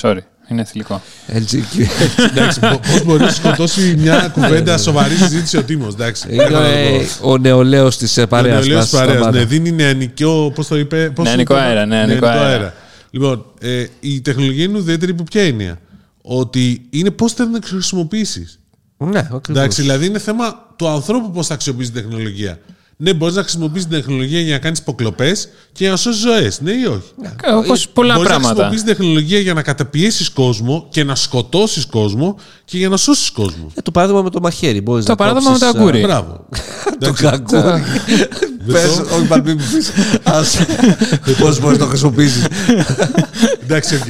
Sorry, 0.00 0.18
είναι 0.48 0.64
θηλυκό. 0.64 1.02
LGQ. 1.28 1.86
Εντάξει, 2.30 2.60
πώς 2.60 3.04
μπορεί 3.04 3.22
να 3.22 3.30
σκοτώσει 3.30 3.94
μια 3.98 4.30
κουβέντα 4.32 4.78
σοβαρή 4.78 5.14
συζήτηση 5.14 5.56
ο 5.56 5.62
Τίμος. 5.62 5.94
Εντάξει. 5.94 6.26
Είναι 6.30 6.42
ε, 6.42 7.06
ο 7.20 7.38
νεολαίος 7.38 7.96
της 7.96 8.24
παρέα 8.28 8.52
Ο 8.52 8.58
νεολαίος 8.58 8.78
μας. 8.78 8.90
παρέας, 8.90 9.32
ναι, 9.32 9.44
δίνει 9.44 9.72
νεανικό, 9.72 10.52
πώς 10.54 10.66
το 10.66 10.76
είπε, 10.78 11.10
πώς 11.14 11.24
Νεανικό 11.24 11.54
το 11.54 11.60
είπε; 11.60 11.68
αέρα, 11.68 11.86
ναι, 11.86 11.96
νεανικό 11.96 12.26
αέρα. 12.26 12.74
Λοιπόν, 13.10 13.44
ε, 13.60 13.86
η 14.00 14.20
τεχνολογία 14.20 14.64
είναι 14.64 14.78
ουδέτερη 14.78 15.12
από 15.12 15.22
ποια 15.22 15.42
έννοια. 15.42 15.80
Ότι 16.22 16.86
είναι 16.90 17.10
πώς 17.10 17.32
θα 17.32 17.50
την 17.50 17.62
χρησιμοποιήσεις. 17.64 18.60
Ναι, 18.96 19.18
ακριβώς. 19.18 19.48
Εντάξει, 19.48 19.80
δηλαδή 19.80 20.06
είναι 20.06 20.18
θέμα 20.18 20.74
του 20.76 20.88
ανθρώπου 20.88 21.30
πώς 21.30 21.46
θα 21.46 21.54
αξιοποιήσει 21.54 21.92
την 21.92 22.02
τεχνολογία. 22.02 22.58
Ναι, 22.98 23.12
μπορείς 23.14 23.34
να 23.34 23.42
χρησιμοποιήσει 23.42 23.86
την 23.86 23.96
τεχνολογία 23.96 24.40
για 24.40 24.52
να 24.52 24.58
κάνεις 24.58 24.78
υποκλοπές 24.78 25.48
και 25.72 25.82
για 25.82 25.90
να 25.90 25.96
σώσεις 25.96 26.20
ζωές. 26.22 26.60
Ναι 26.60 26.70
ή 26.72 26.84
όχι; 26.84 27.12
Όπως 27.56 27.88
πολλά 27.88 28.14
Μπορείς 28.14 28.30
να 28.30 28.34
πράγματα. 28.38 28.48
χρησιμοποιήσει 28.54 28.84
την 28.84 28.94
τεχνολογία 28.96 29.38
για 29.38 29.54
να 29.54 29.62
καταπιέσεις 29.62 30.30
κόσμο 30.30 30.86
και 30.90 31.04
να 31.04 31.14
σκοτώσεις 31.14 31.86
κόσμο 31.86 32.36
και 32.64 32.76
για 32.78 32.88
να 32.88 32.96
σώσεις 32.96 33.30
κόσμο. 33.30 33.70
Ε, 33.74 33.80
το 33.80 33.90
παράδειγμα 33.90 34.22
με 34.22 34.30
το 34.30 34.40
μαχαίρι. 34.40 34.80
Μπορείς 34.80 35.04
Το 35.04 35.10
να 35.10 35.16
παράδειγμα 35.16 35.50
με 35.50 35.58
κόψεις, 35.58 35.72
το 35.74 35.78
αγγούρι. 35.78 36.00
Μπράβο. 36.00 36.44
Το 37.00 37.12
αγγούρι. 37.12 37.82
Πες, 38.72 38.98
όχι 38.98 39.26
μα 39.28 39.36
μην 39.44 39.58
μου 39.60 39.66
πεις. 39.76 39.90
Ας, 40.22 40.56
Πώς 41.38 41.60
μπορείς 41.60 41.78
να 41.78 41.84
το 41.84 41.90
χρησιμοποιήσεις. 41.90 42.44
Εντάξει, 43.64 43.94
οκ. 43.94 44.02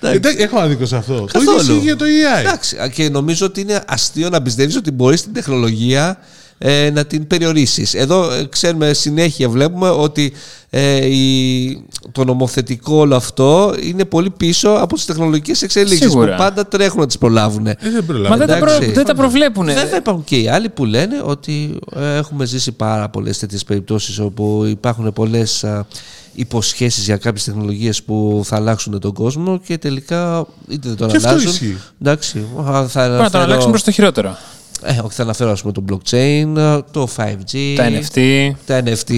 Εντάξει, 0.00 0.42
Έχω 0.42 0.58
άδικο 0.58 0.86
σε 0.86 0.96
αυτό. 0.96 1.14
Το 1.14 1.24
Καθόλου. 1.38 1.58
ίδιο 1.60 1.72
ισχύει 1.74 1.84
για 1.84 1.96
το 1.96 2.04
AI. 2.04 2.40
Εντάξει, 2.40 2.76
και 2.94 3.08
νομίζω 3.08 3.46
ότι 3.46 3.60
είναι 3.60 3.82
αστείο 3.86 4.28
να 4.28 4.42
πιστεύεις 4.42 4.76
ότι 4.76 4.90
μπορείς 4.90 5.22
την 5.22 5.32
τεχνολογία 5.32 6.18
ε, 6.64 6.90
να 6.90 7.04
την 7.04 7.26
περιορίσεις. 7.26 7.94
Εδώ 7.94 8.32
ε, 8.32 8.44
ξέρουμε 8.48 8.92
συνέχεια, 8.92 9.48
βλέπουμε 9.48 9.88
ότι 9.88 10.32
ε, 10.70 11.06
η, 11.06 11.84
το 12.12 12.24
νομοθετικό 12.24 12.96
όλο 12.96 13.16
αυτό 13.16 13.74
είναι 13.82 14.04
πολύ 14.04 14.30
πίσω 14.30 14.68
από 14.70 14.94
τις 14.94 15.04
τεχνολογικές 15.04 15.62
εξελίξεις 15.62 15.98
Σίγουρα. 16.10 16.30
που 16.30 16.42
πάντα 16.42 16.66
τρέχουν 16.66 17.00
να 17.00 17.06
τις 17.06 17.18
προλάβουν. 17.18 17.66
Ε, 17.66 17.76
δεν 17.80 17.92
Μα 17.94 18.02
προλαβαίνω. 18.06 18.36
δεν 18.36 18.46
τα, 18.46 18.58
προ... 18.58 18.70
εντάξει. 18.72 18.90
δεν 18.92 19.04
τα 19.04 19.14
προβλέπουν. 19.14 19.64
Βέβαια 19.64 19.96
υπάρχουν 19.96 20.24
και 20.24 20.36
οι 20.36 20.48
άλλοι 20.48 20.68
που 20.68 20.84
λένε 20.84 21.22
ότι 21.24 21.78
ε, 21.96 22.16
έχουμε 22.16 22.44
ζήσει 22.44 22.72
πάρα 22.72 23.08
πολλές 23.08 23.38
τέτοιες 23.38 23.64
περιπτώσεις 23.64 24.18
όπου 24.18 24.64
υπάρχουν 24.68 25.12
πολλές 25.12 25.64
α, 25.64 25.86
υποσχέσεις 26.34 27.04
για 27.04 27.16
κάποιες 27.16 27.44
τεχνολογίες 27.44 28.02
που 28.02 28.40
θα 28.44 28.56
αλλάξουν 28.56 29.00
τον 29.00 29.12
κόσμο 29.12 29.58
και 29.58 29.78
τελικά 29.78 30.46
είτε 30.68 30.88
δεν 30.88 30.96
τον 30.96 31.08
Και 31.08 31.16
αυτό 31.16 31.28
αλλάζουν. 31.28 31.50
ισχύει. 31.50 31.78
Εντάξει, 32.02 32.38
α, 32.38 32.62
θα 32.62 32.68
Πρέπει 32.68 32.82
να 32.82 32.88
το 32.88 33.00
αναφέρω, 33.00 33.42
αλλάξουν 33.42 33.70
προς 33.70 33.82
το 33.82 33.90
χειρότερο. 33.90 34.36
Ε, 34.84 34.98
όχι, 35.04 35.14
θα 35.14 35.22
αναφέρω 35.22 35.50
ας 35.50 35.60
πούμε 35.60 35.72
το 35.72 35.84
blockchain, 35.90 36.58
α, 36.58 36.84
το 36.90 37.08
5G, 37.16 37.74
Τα 37.76 37.88
NFT, 37.90 38.50
τα 38.66 38.82
NFT, 38.84 39.12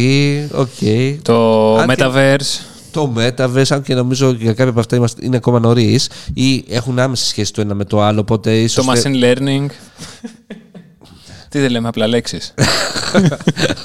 οκ. 0.52 0.68
το 1.22 1.76
Αν 1.76 1.88
και- 1.88 1.94
Metaverse. 1.98 2.60
Το 2.90 3.12
Metaverse, 3.16 3.64
αν 3.68 3.82
και 3.82 3.94
νομίζω 3.94 4.30
για 4.30 4.52
κάποια 4.52 4.70
από 4.70 4.80
αυτά 4.80 4.96
είμαστε, 4.96 5.24
είναι 5.24 5.36
ακόμα 5.36 5.58
νωρίς 5.58 6.08
ή 6.34 6.64
έχουν 6.68 6.98
άμεση 6.98 7.26
σχέση 7.26 7.52
το 7.52 7.60
ένα 7.60 7.74
με 7.74 7.84
το 7.84 8.02
άλλο. 8.02 8.20
Οπότε 8.20 8.58
ίσως 8.60 8.84
Το 8.86 8.94
θε- 8.96 9.04
machine 9.06 9.24
learning. 9.24 9.66
Τι 11.48 11.60
δεν 11.60 11.70
λέμε, 11.70 11.88
απλά 11.88 12.06
λέξεις. 12.06 12.54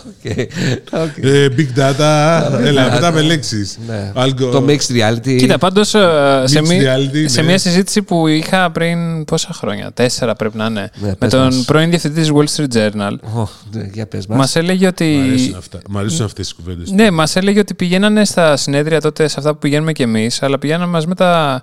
Οκ. 0.92 1.02
Οκ. 1.02 1.18
Ε, 1.24 1.48
big 1.58 1.80
data. 1.80 2.42
Έλα, 2.62 2.92
μετά 2.92 3.12
με 3.12 3.22
λέξεις. 3.22 3.78
Ναι. 3.88 4.12
Το 4.52 4.65
mixed 4.68 4.92
reality. 4.98 5.36
Κοίτα, 5.38 5.58
πάντως 5.58 5.88
σε, 5.88 6.00
Mixed 6.46 6.68
μη- 6.68 6.82
reality, 6.84 7.24
σε 7.26 7.42
ναι. 7.42 7.48
μια 7.48 7.58
συζήτηση 7.58 8.02
που 8.02 8.28
είχα 8.28 8.72
πριν 8.72 9.26
πόσα 9.26 9.50
χρόνια, 9.54 9.92
τέσσερα 9.94 10.36
πρέπει 10.36 10.58
να 10.58 10.65
είναι, 10.65 10.89
Ναι, 11.00 11.08
με 11.08 11.15
πες 11.15 11.30
τον 11.32 11.44
μας. 11.44 11.63
πρώην 11.65 11.89
διευθυντής 11.89 12.28
της 12.28 12.34
Wall 12.36 12.56
Street 12.56 12.78
Journal, 12.78 13.15
Ω, 13.36 13.48
ναι, 13.72 13.89
για 13.94 14.08
πες 14.08 14.28
μας. 14.28 14.38
μας 14.38 14.56
έλεγε 14.56 14.88
ότι. 14.88 15.04
Μ' 15.06 15.28
αρέσουν 15.30 15.56
αυτά. 15.58 15.80
Μ' 15.89 15.98
αρέσουν 15.98 16.26
αυτές 16.26 16.46
τις 16.48 16.56
κουβέντες. 16.56 16.92
Ναι, 16.92 17.12
μας 17.12 17.36
έλεγε 17.36 17.60
ότι 17.60 17.74
πηγαίνανε 17.74 18.26
στα 18.26 18.58
συνέδρια 18.58 19.02
τότε 19.02 19.28
σε 19.28 19.36
αυτά 19.38 19.52
που 19.54 19.58
πηγαίνουμε 19.60 19.92
κι 19.92 20.02
εμείς, 20.02 20.42
αλλά 20.44 20.60
πηγαίναμε 20.60 20.92
μαζί 20.92 21.08
με 21.08 21.15
τα 21.15 21.62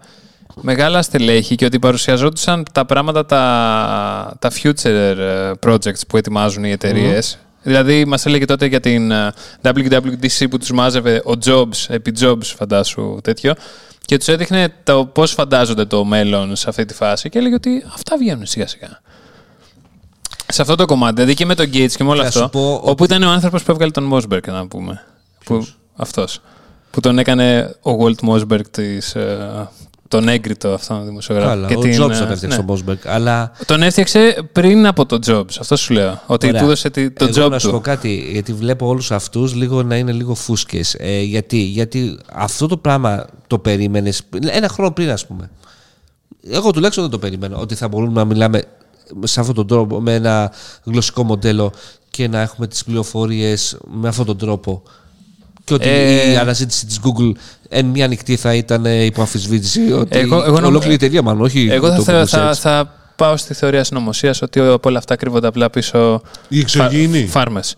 μεγάλα 0.61 1.03
στελέχη 1.03 1.55
και 1.55 1.65
ότι 1.65 1.79
παρουσιαζόντουσαν 1.79 2.65
τα 2.73 2.85
πράγματα, 2.85 3.27
τα, 3.27 4.37
τα 4.39 4.51
future 4.63 4.85
ε, 4.85 5.51
projects 5.67 6.01
που 6.09 6.17
ετοιμάζουν 6.17 6.65
οι 6.65 6.71
εταιρείες. 6.71 7.39
Δηλαδή, 7.67 8.05
μας 8.05 8.27
έλεγε 8.27 8.45
τότε 8.45 8.67
για 8.67 8.81
την 8.81 9.11
ε, 9.11 9.33
WWDC 9.63 10.47
που 10.51 10.59
τους 10.59 10.71
μάζευε 10.71 11.23
ο 11.25 11.33
Jobs, 11.45 11.85
επί 11.89 12.13
Jobs, 12.21 12.43
φαντάσου 12.43 13.19
τέτοιο, 13.23 13.55
και 14.05 14.17
τους 14.17 14.29
έδειχνε 14.29 14.75
το 14.85 15.07
πώς 15.07 15.33
φαντάζονται 15.33 15.85
το 15.85 16.05
μέλλον 16.05 16.57
σε 16.57 16.69
αυτή 16.69 16.85
τη 16.85 16.95
φάση 16.95 17.29
και 17.29 17.39
έλεγε 17.39 17.55
ότι 17.55 17.85
αυτά 17.95 18.17
βγαίνουν 18.17 18.47
σιγά-σιγά. 18.47 19.01
Σε 20.49 20.63
αυτό 20.63 20.75
το 20.75 20.85
κομμάτι, 20.85 21.15
δηλαδή 21.15 21.35
και 21.35 21.45
με 21.47 21.55
τον 21.55 21.67
Gates 21.67 21.93
και 21.97 22.05
με 22.05 22.11
όλο 22.11 22.23
Θα 22.23 22.31
σου 22.31 22.45
αυτό. 22.45 22.59
πω 22.59 22.81
όπου 22.85 23.05
ήταν 23.05 23.23
ο 23.23 23.31
άνθρωπος 23.31 23.63
που 23.63 23.71
έβγαλε 23.71 23.91
τον 23.91 24.05
Μόσμπεργκ, 24.05 24.47
να 24.47 24.67
πούμε. 24.67 25.03
Που, 25.45 25.67
αυτός. 25.97 26.41
Που 26.91 27.01
τον 27.01 27.19
έκανε 27.19 27.75
ο 27.83 28.05
Walt 28.05 28.21
Μόσμπεργκ 28.23 28.65
της, 28.71 29.15
ε, 29.15 29.69
τον 30.09 30.29
έγκριτο 30.29 30.69
αυτόν 30.73 30.97
τον 30.97 31.07
δημοσιογράφο. 31.07 31.49
Καλά, 31.49 31.67
Και 31.69 31.77
ο 31.77 31.81
την, 31.81 31.91
Jobs 31.91 31.95
ε, 31.95 31.99
τον 31.99 32.11
έφτιαξε 32.11 32.47
ναι. 32.47 32.57
τον 32.57 32.65
Μόσμπεργκ. 32.65 32.99
Αλλά 33.07 33.53
Τον 33.67 33.83
έφτιαξε 33.83 34.49
πριν 34.53 34.87
από 34.87 35.07
τον 35.07 35.21
Jobs. 35.27 35.57
Αυτό 35.61 35.77
σου 35.77 35.93
λέω. 35.93 36.21
Ότι 36.27 36.47
Ωραία. 36.47 36.61
του 36.61 36.67
έδωσε 36.67 36.91
τη- 36.91 37.11
το 37.11 37.25
Εγώ 37.25 37.47
job 37.47 37.51
να 37.51 37.59
σου 37.59 37.71
πω 37.71 37.77
του. 37.77 37.81
κάτι, 37.83 38.29
γιατί 38.33 38.53
βλέπω 38.53 38.87
όλους 38.87 39.11
αυτούς 39.11 39.55
λίγο 39.55 39.83
να 39.83 39.97
είναι 39.97 40.13
λίγο 40.13 40.35
φούσκες. 40.35 40.95
Ε, 40.99 41.21
γιατί, 41.23 41.59
γιατί 41.59 42.19
αυτό 42.33 42.67
το 42.67 42.77
πράγμα 42.77 43.27
το 43.47 43.59
περίμενες 43.59 44.21
ένα 44.47 44.69
χρόνο 44.69 44.91
πριν 44.91 45.11
ας 45.11 45.27
πούμε. 45.27 45.51
Εγώ 46.51 46.71
τουλάχιστον 46.71 47.03
δεν 47.05 47.13
το 47.13 47.19
περίμενα 47.19 47.57
ότι 47.57 47.75
θα 47.75 47.89
μπορούμε 47.89 48.13
να 48.13 48.25
μιλάμε 48.25 48.63
σε 49.25 49.41
αυτόν 49.41 49.55
τον 49.55 49.67
τρόπο 49.67 50.01
με 50.01 50.15
ένα 50.15 50.53
γλωσσικό 50.85 51.23
μοντέλο 51.25 51.73
και 52.11 52.29
να 52.29 52.41
έχουμε 52.41 52.67
τις 52.67 52.85
πληροφορίες 52.85 53.77
με 53.91 54.09
αυτόν 54.09 54.27
τον 54.27 54.39
τρόπο. 54.39 54.83
Και 55.65 55.75
ότι 55.75 55.89
Ε, 55.89 56.31
η 56.33 56.37
αναζήτηση 56.37 56.87
της 56.87 57.01
Google 57.03 57.33
εν 57.69 57.87
μία 57.87 58.07
νυχτή 58.09 58.37
θα 58.37 58.55
ήταν 58.55 58.87
ε, 58.87 59.05
υπό 59.05 59.21
αμφισβήτηση. 59.21 59.93
Ότι 59.93 60.19
Εγώ- 60.19 60.43
εγώ 60.45 60.55
νομ- 60.55 60.65
ολόκληρη 60.67 60.93
η 60.93 60.95
εταιρεία 60.95 61.23
μάλλον, 61.23 61.43
όχι 61.43 61.69
Εγώ 61.71 61.89
θα, 61.89 61.97
το 61.97 62.03
θα, 62.03 62.23
Google 62.23 62.27
θα, 62.27 62.51
Search. 62.51 62.55
θα 62.55 62.93
πάω 63.17 63.37
στη 63.37 63.55
θεωρία 63.55 63.85
συνωμοσίας 63.85 64.43
ότι 64.43 64.61
από 64.61 64.89
όλα 64.89 64.99
αυτά 64.99 65.17
κρύβονται 65.17 65.47
απλά 65.47 65.71
πίσω 65.71 66.21
Οι 66.49 66.59
εξωγήινοι. 66.61 67.27
φάρμες. 67.27 67.77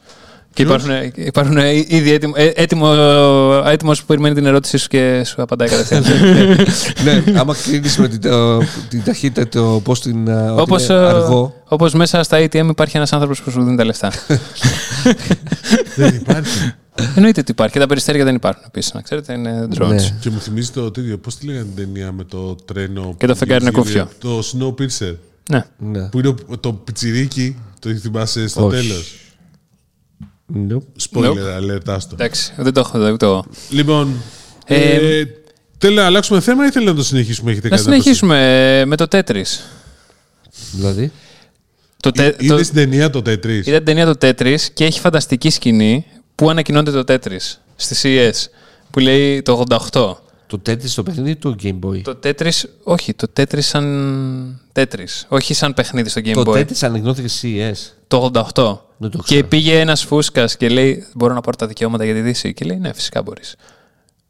Και 0.53 0.63
υπάρχουν, 0.65 0.91
υπάρχουν 1.15 1.57
ήδη 1.89 2.13
έτοιμο, 2.13 2.33
ε, 2.37 2.47
έτοιμο, 2.55 2.93
έτοιμος 3.67 4.01
που 4.01 4.07
περιμένει 4.07 4.35
την 4.35 4.47
ερώτησή 4.47 4.77
σου 4.79 4.89
και 4.89 5.23
σου 5.25 5.43
απαντάει 5.43 5.69
κατευθείαν. 5.69 6.05
ναι, 7.05 7.39
άμα 7.39 7.55
κρίνεις 7.63 7.97
με 7.99 8.09
την, 8.09 8.21
το- 8.21 8.59
την 8.89 9.03
ταχύτητα, 9.05 9.49
το 9.49 9.81
πώς 9.85 10.01
την 10.01 10.29
ε, 10.29 10.51
ότι 10.51 10.61
Όπως, 10.61 10.85
είναι 10.89 10.99
ε, 10.99 11.07
αργό. 11.07 11.55
όπως 11.69 11.93
μέσα 11.95 12.23
στα 12.23 12.39
ATM 12.39 12.67
υπάρχει 12.71 12.97
ένας 12.97 13.13
άνθρωπος 13.13 13.43
που 13.43 13.51
σου 13.51 13.63
δίνει 13.63 13.77
τα 13.77 13.85
λεφτά. 13.85 14.13
Δεν 15.97 16.15
υπάρχει. 16.15 16.73
Εννοείται 17.17 17.41
ότι 17.41 17.51
υπάρχει. 17.51 17.73
Και 17.73 17.79
τα 17.79 17.87
περιστέρια 17.87 18.25
δεν 18.25 18.35
υπάρχουν 18.35 18.63
επίσης. 18.67 18.93
Να 18.95 19.01
ξέρετε, 19.01 19.33
είναι 19.33 19.69
drones. 19.79 19.89
Ναι. 19.89 20.17
Και 20.21 20.31
μου 20.31 20.39
θυμίζει 20.41 20.71
το 20.71 20.91
τέτοιο. 20.91 21.19
Πώς 21.19 21.37
τη 21.37 21.47
λέγανε 21.47 21.65
την 21.65 21.75
ταινία 21.75 22.13
με 22.13 22.25
το 22.25 22.55
τρένο. 22.55 23.15
Και 23.19 23.27
το 23.27 23.33
που 23.33 23.39
φεγγάρι 23.39 23.65
είναι 23.65 23.73
γυρίζει- 23.75 23.99
κούφιο. 23.99 24.09
Το 24.19 24.43
Snowpiercer. 24.53 25.15
Ναι. 25.51 25.65
Ναι. 25.79 26.09
Που 26.09 26.19
είναι 26.19 26.35
ο- 26.47 26.59
το 26.59 26.73
πιτσιρίκι. 26.73 27.57
Το 27.79 27.91
θυμάσαι 27.95 28.49
στο 28.49 28.67
Όχι. 28.67 28.77
τέλος; 28.77 29.15
Nope. 30.69 31.03
Spoiler 31.11 31.61
alert, 31.61 31.87
άστο. 31.87 32.15
Εντάξει, 32.15 32.53
δεν 32.57 32.73
το 32.73 32.81
έχω 32.81 33.05
δει 33.05 33.11
ούτε 33.11 33.27
εγώ. 33.27 33.45
Λοιπόν. 33.71 34.15
Ε, 34.67 35.19
Ε, 35.19 35.25
Θέλω 35.81 35.95
να 35.95 36.05
αλλάξουμε 36.07 36.41
θέμα 36.41 36.67
ή 36.67 36.71
θέλω 36.71 36.85
να 36.87 36.95
το 36.95 37.03
συνεχίσουμε, 37.05 37.51
έχετε 37.51 37.69
Να 37.69 37.77
κάτι 37.77 37.89
πείτε; 37.89 38.01
συνεχίσουμε 38.01 38.85
με 38.87 38.97
το 38.97 39.07
Tetris. 39.11 39.61
Δηλαδή; 40.73 41.13
Το, 42.03 42.11
τε- 42.11 42.37
το- 42.37 42.45
Είδες 42.45 42.67
την 42.67 42.75
ταινία 42.77 43.11
το 43.11 43.19
Tetris; 43.19 43.47
Είδα 43.67 43.77
την 43.77 43.85
ταινία 43.85 44.15
το 44.15 44.27
Tetris 44.29 44.61
και 44.75 44.85
έχει 44.85 45.01
φανταστική 45.01 45.51
σκηνή 45.51 46.05
που 46.39 46.51
ανακοινώνεται 46.51 47.03
το 47.03 47.15
Tetris; 47.15 47.57
Στη 47.77 47.97
CES 48.03 48.47
που 48.91 48.99
λέει 48.99 49.43
το 49.43 49.65
88. 49.69 49.77
Το 50.47 50.61
Tetris 50.69 50.85
στο 50.87 51.03
παιχνίδι 51.03 51.37
του 51.37 51.57
Game 51.63 51.79
Boy; 51.87 52.01
Το 52.03 52.19
Tetris, 52.25 52.63
όχι, 52.83 53.15
το 53.15 53.27
Tetris 53.37 53.59
σαν 53.63 54.61
Tetris. 54.73 55.25
Όχι 55.29 55.55
σαν 55.55 55.75
παιχνίδι 55.75 56.09
στο 56.09 56.21
Game 56.25 56.33
Το 56.33 56.43
Boy. 56.47 56.57
Tetris 56.59 56.79
αναγνώθηκε 56.81 57.29
CES. 57.43 57.93
Το 58.09 58.31
88. 58.35 58.79
Δεν 58.97 59.11
το 59.11 59.19
και 59.19 59.23
ξέρω. 59.25 59.47
πήγε 59.47 59.79
ένας 59.81 60.05
φούσκας 60.05 60.57
και 60.57 60.69
λέει: 60.69 61.07
Μπορώ 61.15 61.35
να 61.35 61.41
πάρω 61.41 61.57
τα 61.57 61.67
δικαιώματα 61.67 62.05
για 62.05 62.15
τη 62.15 62.21
Δύση. 62.21 62.55
Και 62.55 62.65
λέει: 62.65 62.77
Ναι, 62.79 62.93
φυσικά 62.93 63.23
μπορείς. 63.23 63.55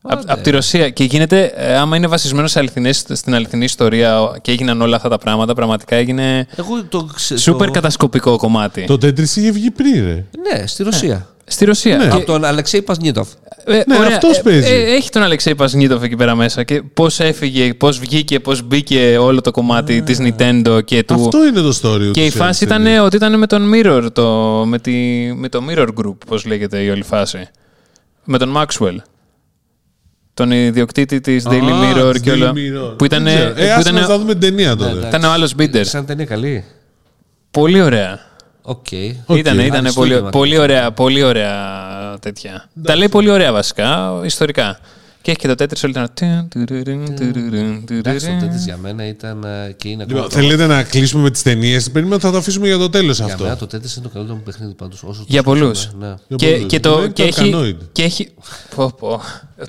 Από 0.02 0.20
Άντε. 0.20 0.32
απ' 0.32 0.40
τη 0.42 0.50
Ρωσία. 0.50 0.90
Και 0.90 1.04
γίνεται, 1.04 1.52
ε, 1.56 1.76
άμα 1.76 1.96
είναι 1.96 2.06
βασισμένος 2.06 2.50
σε 2.50 2.58
αληθινές, 2.58 3.04
στην 3.12 3.34
αληθινή 3.34 3.64
ιστορία 3.64 4.38
και 4.42 4.52
έγιναν 4.52 4.80
όλα 4.82 4.96
αυτά 4.96 5.08
τα 5.08 5.18
πράγματα, 5.18 5.54
πραγματικά 5.54 5.96
έγινε 5.96 6.46
Εγώ 6.56 6.84
το 6.84 7.04
ξέρω. 7.14 7.40
σούπερ 7.40 7.70
κατασκοπικό 7.70 8.36
κομμάτι. 8.36 8.84
Το 8.84 8.94
Tetris 8.94 9.18
είχε 9.36 9.50
βγει 9.50 9.70
πριν, 9.70 10.04
ρε. 10.04 10.24
Ναι, 10.52 10.66
στη 10.66 10.82
Ρωσία. 10.82 11.28
Στη 11.48 11.64
Ρωσία. 11.64 11.96
Ναι. 11.96 12.04
Και- 12.04 12.10
Από 12.16 12.24
τον 12.24 12.44
Αλεξέη 12.44 12.82
Πασνίτοφ. 12.82 13.28
Ε, 13.64 13.82
Ναι, 13.86 13.96
αυτός 14.06 14.40
παίζει. 14.42 14.72
έχει 14.72 15.10
τον 15.10 15.22
Αλεξέη 15.22 15.54
Πασνίτοφ 15.54 16.02
εκεί 16.02 16.16
πέρα 16.16 16.34
μέσα 16.34 16.64
και 16.64 16.82
πώς 16.94 17.20
έφυγε, 17.20 17.74
πώς 17.74 17.98
βγήκε, 17.98 18.40
πώς 18.40 18.62
μπήκε 18.62 19.16
όλο 19.20 19.40
το 19.40 19.50
κομμάτι 19.50 20.02
της 20.02 20.18
Nintendo 20.20 20.80
και 20.84 21.02
του. 21.02 21.14
Αυτό 21.14 21.46
είναι 21.46 21.60
το 21.60 21.78
story. 21.82 22.10
Και 22.12 22.20
η 22.20 22.26
ούτως 22.26 22.34
φάση 22.34 22.48
έτσι, 22.48 22.64
ήταν 22.64 22.80
είναι. 22.86 23.00
ότι 23.00 23.16
ήταν 23.16 23.38
με 23.38 23.46
τον 23.46 23.70
Mirror, 23.74 24.06
το, 24.12 24.28
με, 24.66 24.78
τη, 24.78 24.92
με 25.36 25.48
το 25.48 25.62
Mirror 25.70 25.86
Group, 26.04 26.16
πώς 26.26 26.44
λέγεται 26.46 26.78
η 26.82 26.90
όλη 26.90 27.02
φάση. 27.02 27.48
Με 28.24 28.38
τον 28.38 28.56
Maxwell. 28.56 28.96
Τον 30.34 30.50
ιδιοκτήτη 30.50 31.20
της 31.20 31.44
Daily 31.48 31.70
Α, 31.70 31.82
Mirror 31.82 32.12
της 32.12 32.20
και 32.20 32.30
Daily 32.32 32.34
όλα. 32.34 32.52
Mirror. 32.54 32.98
Που 32.98 33.04
ήταν, 33.04 33.24
Δεν 33.24 33.34
ξέρω. 33.34 33.50
Ε, 33.50 33.52
που 33.54 33.72
άσε 33.78 33.80
ήταν, 33.90 33.94
να 34.00 34.06
τα 34.06 34.18
δούμε 34.18 34.32
την 34.32 34.40
ταινία 34.40 34.76
τότε. 34.76 34.90
εντάξει. 34.90 35.08
ήταν 35.08 35.24
ο 35.24 35.32
άλλος 35.32 35.54
Binder. 35.58 35.80
Σαν 35.84 36.06
ταινία 36.06 36.24
καλή. 36.24 36.64
Πολύ 37.50 37.82
ωραία. 37.82 38.20
Οκ. 38.68 38.86
Οκ. 39.26 39.36
Ήτανε, 39.38 39.62
ήτανε 39.62 39.92
πολύ, 39.92 40.12
Αριστούργημα. 40.12 40.30
πολύ 40.30 40.58
ωραία, 40.58 40.92
πολύ 40.92 41.22
ωραία 41.22 41.54
τέτοια. 42.20 42.68
Τα 42.82 42.96
λέει 42.96 43.08
πολύ 43.08 43.30
ωραία 43.30 43.52
βασικά, 43.52 44.20
ιστορικά. 44.24 44.78
Και 45.22 45.30
έχει 45.30 45.40
και 45.40 45.48
το 45.48 45.54
τέτοιο 45.54 45.76
όλη 45.84 46.08
την 46.54 47.96
Εντάξει, 47.98 48.26
το 48.26 48.32
ώρα. 48.32 48.40
τέτοιο 48.40 48.58
για 48.64 48.76
μένα 48.76 49.06
ήταν 49.06 49.44
ε, 49.44 49.72
και 49.72 49.88
είναι 49.88 50.04
Λοιπόν, 50.08 50.24
ακόμα. 50.24 50.40
θέλετε 50.42 50.66
να 50.66 50.82
κλείσουμε 50.82 51.22
με 51.22 51.30
τις 51.30 51.42
ταινίες; 51.42 51.90
Περίμενα 51.90 52.20
θα 52.20 52.30
το 52.30 52.36
αφήσουμε 52.36 52.66
για 52.66 52.78
το 52.78 52.88
τέλος 52.88 53.16
Για 53.16 53.24
αυτό. 53.26 53.42
μένα 53.44 53.56
το 53.56 53.66
τέτοιο 53.66 53.90
είναι 53.96 54.04
το 54.06 54.10
καλύτερο 54.12 54.36
μου 54.36 54.42
παιχνίδι 54.44 54.74
πάντως. 54.74 55.02
όσο 55.02 55.18
το 55.20 55.26
Για 55.28 55.42
πολλούς. 55.42 55.78
σκέφτομαι, 55.80 56.06
Ναι. 56.06 56.14
Για 56.28 56.36
Και, 56.36 56.54
πολλούς. 56.54 56.66
και, 56.72 56.80
το, 56.80 56.98
Είναι 56.98 57.08
και, 57.08 57.22
το 57.22 57.42
έχει, 57.42 57.52
Arkanoid. 57.54 57.76
και 57.92 58.02
έχει. 58.02 58.28
Πω, 58.74 58.92
πω. 58.98 59.20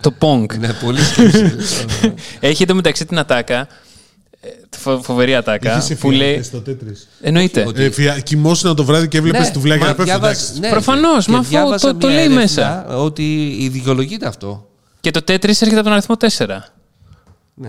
Το 0.02 0.14
Pong. 0.20 0.58
Ναι, 0.60 0.74
πολύ 0.74 1.00
σκέψη. 1.02 1.56
Έχει 2.40 2.64
εντωμεταξύ 2.64 3.06
την 3.06 3.20
ατάκα. 3.20 3.68
Ε, 4.42 4.48
φο- 4.78 5.02
Φοβερή 5.04 5.36
ατάκα. 5.36 5.78
Είχε 5.78 5.96
Που 5.96 6.12
λέει. 6.12 6.44
στο 6.44 6.60
Τέτρις. 6.62 7.08
Εννοείται. 7.22 7.66
Ότι- 7.68 7.84
Ε, 7.84 7.90
φια- 7.92 8.20
κοιμόσουν 8.20 8.76
το 8.76 8.84
βράδυ 8.84 9.08
και 9.08 9.18
έβλεπες 9.18 9.46
Ναι, 9.48 9.52
του 9.54 9.60
βλάκια 9.60 9.84
Μα 9.86 9.90
να 9.90 9.96
πέφτουν. 9.96 10.06
διάβαζα- 10.20 10.42
εντάξει. 10.50 10.60
ναι, 10.60 10.70
Προφανώς, 10.70 11.26
και 11.26 11.32
μα 11.32 11.38
αφού 11.38 11.50
διάβαζα 11.50 11.88
το- 11.92 11.98
το 11.98 12.06
μια 12.08 12.16
λέει 12.16 12.24
έρευνα 12.26 12.42
μέσα. 12.42 12.86
Ότι 12.88 13.48
ιδιολογείται 13.60 14.28
αυτό. 14.28 14.68
Και 15.00 15.12
το 15.12 15.20
Tetris 15.28 15.44
έρχεται 15.44 15.74
από 15.76 15.84
τον 15.84 15.92
αριθμό 15.92 16.16
4. 16.18 16.74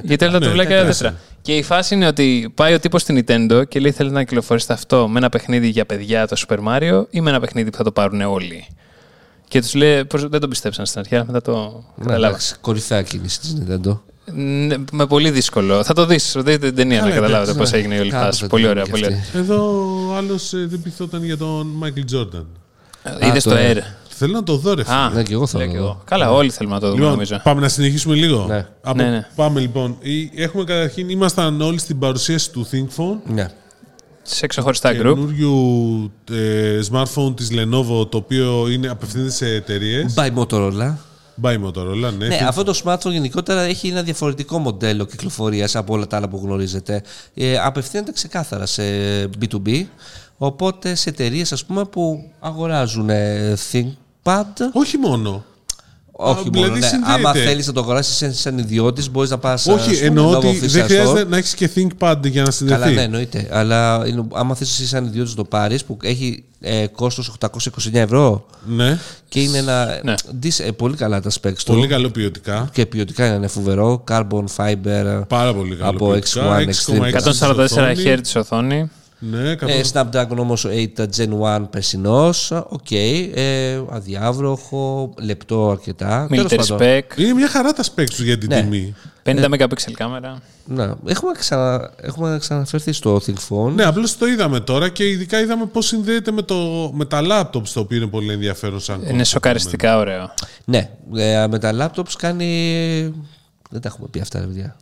Γιατί 0.02 0.24
όλα 0.24 0.32
τα 0.32 0.38
Ναι, 0.38 0.46
τουβλάκια 0.46 0.76
είναι 0.76 0.86
τέσσερα. 0.86 1.10
4. 1.10 1.14
Και 1.42 1.56
η 1.56 1.62
φάση 1.62 1.94
είναι 1.94 2.06
ότι 2.06 2.52
πάει 2.54 2.74
ο 2.74 2.80
τύπος 2.80 3.02
στην 3.02 3.24
Nintendo 3.26 3.62
και 3.68 3.80
λέει: 3.80 3.90
Θέλει 3.90 4.10
να 4.10 4.22
κυκλοφορήσετε 4.24 4.72
αυτό 4.72 5.08
με 5.08 5.18
ένα 5.18 5.28
παιχνίδι 5.28 5.68
για 5.68 5.86
παιδιά, 5.86 6.26
το 6.26 6.42
Super 6.48 6.58
Mario, 6.68 7.04
ή 7.10 7.20
με 7.20 7.30
ένα 7.30 7.40
παιχνίδι 7.40 7.70
που 7.70 7.76
θα 7.76 7.84
το 7.84 7.92
πάρουν 7.92 8.20
όλοι. 8.20 8.66
Και 9.48 9.60
τους 9.60 9.74
λέει: 9.74 10.04
Πώς 10.04 10.28
δεν 10.28 10.40
τον 10.40 10.50
πιστέψαν 10.50 10.86
στην 10.86 11.00
αρχή, 11.00 11.14
αλλά 11.14 11.24
μετά 11.26 11.40
το 11.40 11.84
Ναι, 11.96 12.04
κατάλαβα. 12.04 12.26
εντάξει, 12.26 12.54
Κορυφαία 12.60 13.02
κίνηση 13.02 13.40
της 13.40 13.56
Nintendo. 13.58 14.00
Ναι, 14.34 14.76
Με 14.92 15.06
πολύ 15.06 15.30
δύσκολο. 15.30 15.84
Θα 15.84 15.92
το 15.94 16.06
δεις. 16.06 16.32
Δείτε 16.38 16.66
την 16.66 16.74
ταινία 16.74 16.96
να 17.00 17.02
Καλά, 17.02 17.14
καταλάβετε 17.14 17.50
εντάξει, 17.50 17.70
πώς 17.70 17.80
έγινε 17.80 17.94
η 17.94 17.98
όλη 17.98 18.10
Κάπου 18.10 18.24
φάση. 18.24 18.40
θα 18.40 18.46
Πολύ 18.46 18.62
την 18.62 18.70
ωραία. 18.70 18.84
δει 18.84 18.90
Πολύ 18.90 19.02
και 19.02 19.08
ωραία. 19.08 19.20
αυτή. 19.20 19.38
Εδώ 19.38 19.56
ο 20.10 20.14
άλλο 20.16 20.38
δεν 20.68 20.80
πειθόταν 20.82 21.24
για 21.24 21.36
τον 21.36 21.66
Μάικλ 21.66 22.00
Τζόρνταν. 22.04 22.46
Είδες 23.28 23.42
το 23.42 23.50
το 23.50 23.56
Air. 23.56 23.76
Air. 23.76 23.80
Θέλω 24.08 24.32
να 24.32 24.42
το 24.42 24.56
δω, 24.56 24.74
ρε 24.74 24.84
φίλε. 24.84 24.96
Α, 24.96 25.10
Ναι, 25.10 25.22
και 25.22 25.32
εγώ 25.32 25.46
θέλω 25.46 25.62
λέω 25.64 25.72
να 25.72 25.78
κι 25.78 25.84
δω. 25.84 25.90
εγώ. 25.90 26.02
Καλά, 26.04 26.32
όλοι 26.32 26.50
θέλουμε 26.50 26.74
να 26.74 26.80
το 26.80 26.86
δούμε, 26.86 26.98
Λοιπόν, 26.98 27.12
νομίζω. 27.12 27.40
πάμε 27.42 27.60
να 27.60 27.68
συνεχίσουμε 27.68 28.14
λίγο. 28.14 28.44
Ναι. 28.48 28.66
Από- 28.82 29.02
Ναι, 29.02 29.10
ναι. 29.10 29.26
Πάμε 29.34 29.60
λοιπόν. 29.60 29.96
Ή- 30.00 30.30
Έχουμε 30.34 30.64
καταρχήν, 30.64 31.08
ήμασταν 31.08 31.60
όλοι 31.60 31.78
στην 31.78 31.98
παρουσίαση 31.98 32.50
του 32.50 32.66
ThinkPhone. 32.72 33.32
Ναι. 33.32 33.48
Σε 34.22 34.46
ξεχωριστά 34.46 34.90
group. 34.90 34.96
Καινούριου 34.96 36.12
ε, 36.32 36.78
smartphone 36.92 37.36
της 37.36 37.48
Lenovo, 37.52 38.10
το 38.10 38.16
οποίο 38.16 38.68
είναι, 38.70 38.88
απευθύνεται 38.88 39.30
σε 39.30 39.46
εταιρείες. 39.46 40.14
By 40.16 40.28
Motorola. 40.34 40.94
By 41.42 41.56
Motorola, 41.64 42.12
ναι. 42.18 42.26
Ναι, 42.26 42.38
Think- 42.40 42.44
αυτό 42.46 42.62
το 42.64 42.80
smartphone 42.84 43.10
γενικότερα 43.10 43.60
έχει 43.60 43.88
ένα 43.88 44.02
διαφορετικό 44.02 44.58
μοντέλο 44.58 45.04
κυκλοφορίας 45.04 45.76
από 45.76 45.92
όλα 45.94 46.06
τα 46.06 46.16
άλλα 46.16 46.28
που 46.28 46.40
γνωρίζετε. 46.44 47.02
Ε, 47.34 47.58
απευθύνεται 47.58 48.12
ξεκάθαρα 48.12 48.66
σε 48.66 48.82
B2B, 49.24 49.84
οπότε 50.38 50.94
σε 50.94 51.08
εταιρείες 51.08 51.52
ας 51.52 51.64
πούμε 51.64 51.84
που 51.84 52.30
αγοράζουν 52.40 53.10
ε, 53.10 53.54
ThinkPad. 53.72 54.44
Όχι 54.72 54.96
μόνο. 54.98 55.44
Όχι 56.22 56.48
δηλαδή 56.50 56.58
μόνο, 56.68 56.80
ναι. 56.80 56.86
συνδέεται. 56.86 57.12
Άμα 57.12 57.32
θέλεις 57.32 57.66
να 57.66 57.72
το 57.72 57.80
αγοράσεις 57.80 58.16
σαν, 58.16 58.32
σαν 58.32 58.58
ιδιώτη, 58.58 59.10
μπορείς 59.10 59.30
να 59.30 59.38
πας. 59.38 59.66
Όχι, 59.66 60.04
εννοώ 60.04 60.30
ότι 60.36 60.58
δεν 60.66 60.84
χρειάζεται 60.84 61.24
να 61.24 61.36
έχεις 61.36 61.54
και 61.54 61.70
ThinkPad 61.74 62.16
για 62.24 62.42
να 62.42 62.50
συνδεθεί. 62.50 62.80
Καλά, 62.80 62.92
ναι, 62.94 63.02
εννοείται. 63.02 63.48
Αλλά 63.50 64.02
είναι, 64.06 64.24
άμα 64.32 64.54
θες 64.54 64.70
εσύ 64.70 64.86
σαν 64.86 65.04
ιδιώτη 65.04 65.34
το 65.34 65.44
πάρεις, 65.44 65.84
που 65.84 65.96
έχει 66.02 66.44
ε, 66.60 66.86
κόστος 66.86 67.32
829 67.40 67.48
ευρώ 67.92 68.46
Ναι. 68.66 68.98
και 69.28 69.40
είναι 69.40 69.58
ένα. 69.58 70.00
Ναι. 70.02 70.14
δις- 70.38 70.60
ε, 70.60 70.72
πολύ 70.72 70.96
καλά 70.96 71.20
τα 71.20 71.30
specs 71.30 71.56
του. 71.64 71.72
Πολύ 71.72 71.86
καλό 71.86 72.10
ποιοτικά. 72.10 72.68
Και 72.72 72.86
ποιοτικά 72.86 73.34
είναι 73.34 73.46
φοβερό. 73.46 74.04
Carbon 74.10 74.44
fiber. 74.56 75.20
Πάρα 75.28 75.54
πολύ 75.54 75.76
καλό 75.76 75.90
Από 75.90 76.10
ποιοτικά. 76.10 76.58
X1 76.58 76.66
6,6 76.66 76.68
Extreme. 76.68 77.12
144 77.12 77.56
οθόνη. 77.58 77.94
Hz 78.04 78.40
οθόνη. 78.40 78.90
Ναι, 79.22 79.50
Ε, 79.50 79.54
καθώς- 79.54 79.90
Snapdragon 79.94 80.36
όμως 80.38 80.64
8 80.64 81.04
Gen 81.16 81.28
1 81.28 81.66
περσινός, 81.70 82.50
οκ, 82.50 82.90
ε, 82.90 83.80
αδιάβροχο, 83.90 85.14
λεπτό 85.22 85.70
αρκετά. 85.70 86.26
Τέλος 86.30 86.52
Military 86.52 86.56
πάντων. 86.56 86.78
spec. 86.80 87.18
Είναι 87.18 87.32
μια 87.32 87.48
χαρά 87.48 87.72
τα 87.72 87.82
specs 87.84 88.04
τους 88.10 88.22
για 88.22 88.38
την 88.38 88.48
Ναι. 88.48 88.60
τιμή. 88.62 88.94
50 89.22 89.44
MP 89.48 89.92
κάμερα. 89.96 90.40
Να, 90.66 90.96
έχουμε, 91.06 91.32
ξανα, 91.38 91.90
έχουμε 91.96 92.36
ξαναφερθεί 92.40 92.92
στο 92.92 93.20
ThinkPhone. 93.26 93.72
Ναι, 93.74 93.84
απλώς 93.84 94.16
το 94.18 94.26
είδαμε 94.26 94.60
τώρα 94.60 94.88
και 94.88 95.08
ειδικά 95.08 95.40
είδαμε 95.40 95.66
πώς 95.66 95.86
συνδέεται 95.86 96.30
με, 96.30 96.42
το, 96.42 96.90
με 96.94 97.04
τα 97.04 97.20
laptops, 97.22 97.68
το 97.74 97.80
οποίο 97.80 97.96
είναι 97.96 98.06
πολύ 98.06 98.32
ενδιαφέρον 98.32 98.80
σαν 98.80 99.02
Είναι 99.08 99.22
concept. 99.22 99.26
σοκαριστικά 99.26 99.98
ωραίο. 99.98 100.34
Ναι, 100.64 100.90
ε, 101.16 101.46
με 101.46 101.58
τα 101.58 101.72
laptops 101.96 102.12
κάνει... 102.18 102.46
Δεν 103.70 103.80
τα 103.80 103.88
έχουμε 103.88 104.08
πει 104.10 104.20
αυτά, 104.20 104.40
ρε 104.40 104.46
παιδιά. 104.46 104.76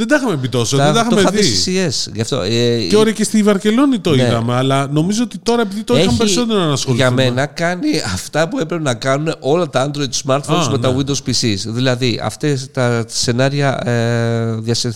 Δεν 0.00 0.08
τα 0.08 0.16
είχαμε 0.16 0.36
πει 0.36 0.48
τόσο, 0.48 0.76
δεν 0.76 0.86
τα 0.86 0.92
το 0.92 0.98
είχαμε 1.00 1.20
είχα 1.20 1.30
δει. 1.30 1.40
δει 1.40 1.54
στη 1.54 1.72
CES. 2.08 2.12
Γι' 2.14 2.20
αυτό, 2.20 2.40
ε, 2.42 2.78
Και 2.88 2.96
ωραία 2.96 3.12
και 3.12 3.24
στη 3.24 3.42
Βαρκελόνη 3.42 3.98
το 3.98 4.14
Ναι. 4.14 4.22
είδαμε, 4.22 4.54
αλλά 4.54 4.86
νομίζω 4.90 5.22
ότι 5.22 5.38
τώρα 5.38 5.62
επειδή 5.62 5.82
το 5.82 5.98
είχαμε 5.98 6.16
περισσότερο 6.18 6.58
να 6.58 6.72
ασχοληθούμε. 6.72 6.94
Για 6.96 7.10
μένα 7.10 7.46
κάνει 7.46 7.88
αυτά 8.14 8.48
που 8.48 8.58
έπρεπε 8.58 8.82
να 8.82 8.94
κάνουν 8.94 9.34
όλα 9.40 9.68
τα 9.70 9.90
Android 9.90 10.10
smartphones 10.26 10.66
Α, 10.66 10.70
με 10.70 10.78
τα 10.78 10.92
ναι. 10.92 10.98
Windows 10.98 11.30
PCs. 11.30 11.56
Δηλαδή, 11.66 12.20
αυτές 12.22 12.70
τα 12.72 13.04
σενάρια 13.08 13.88
ε, 13.88 14.54
διασε, 14.60 14.94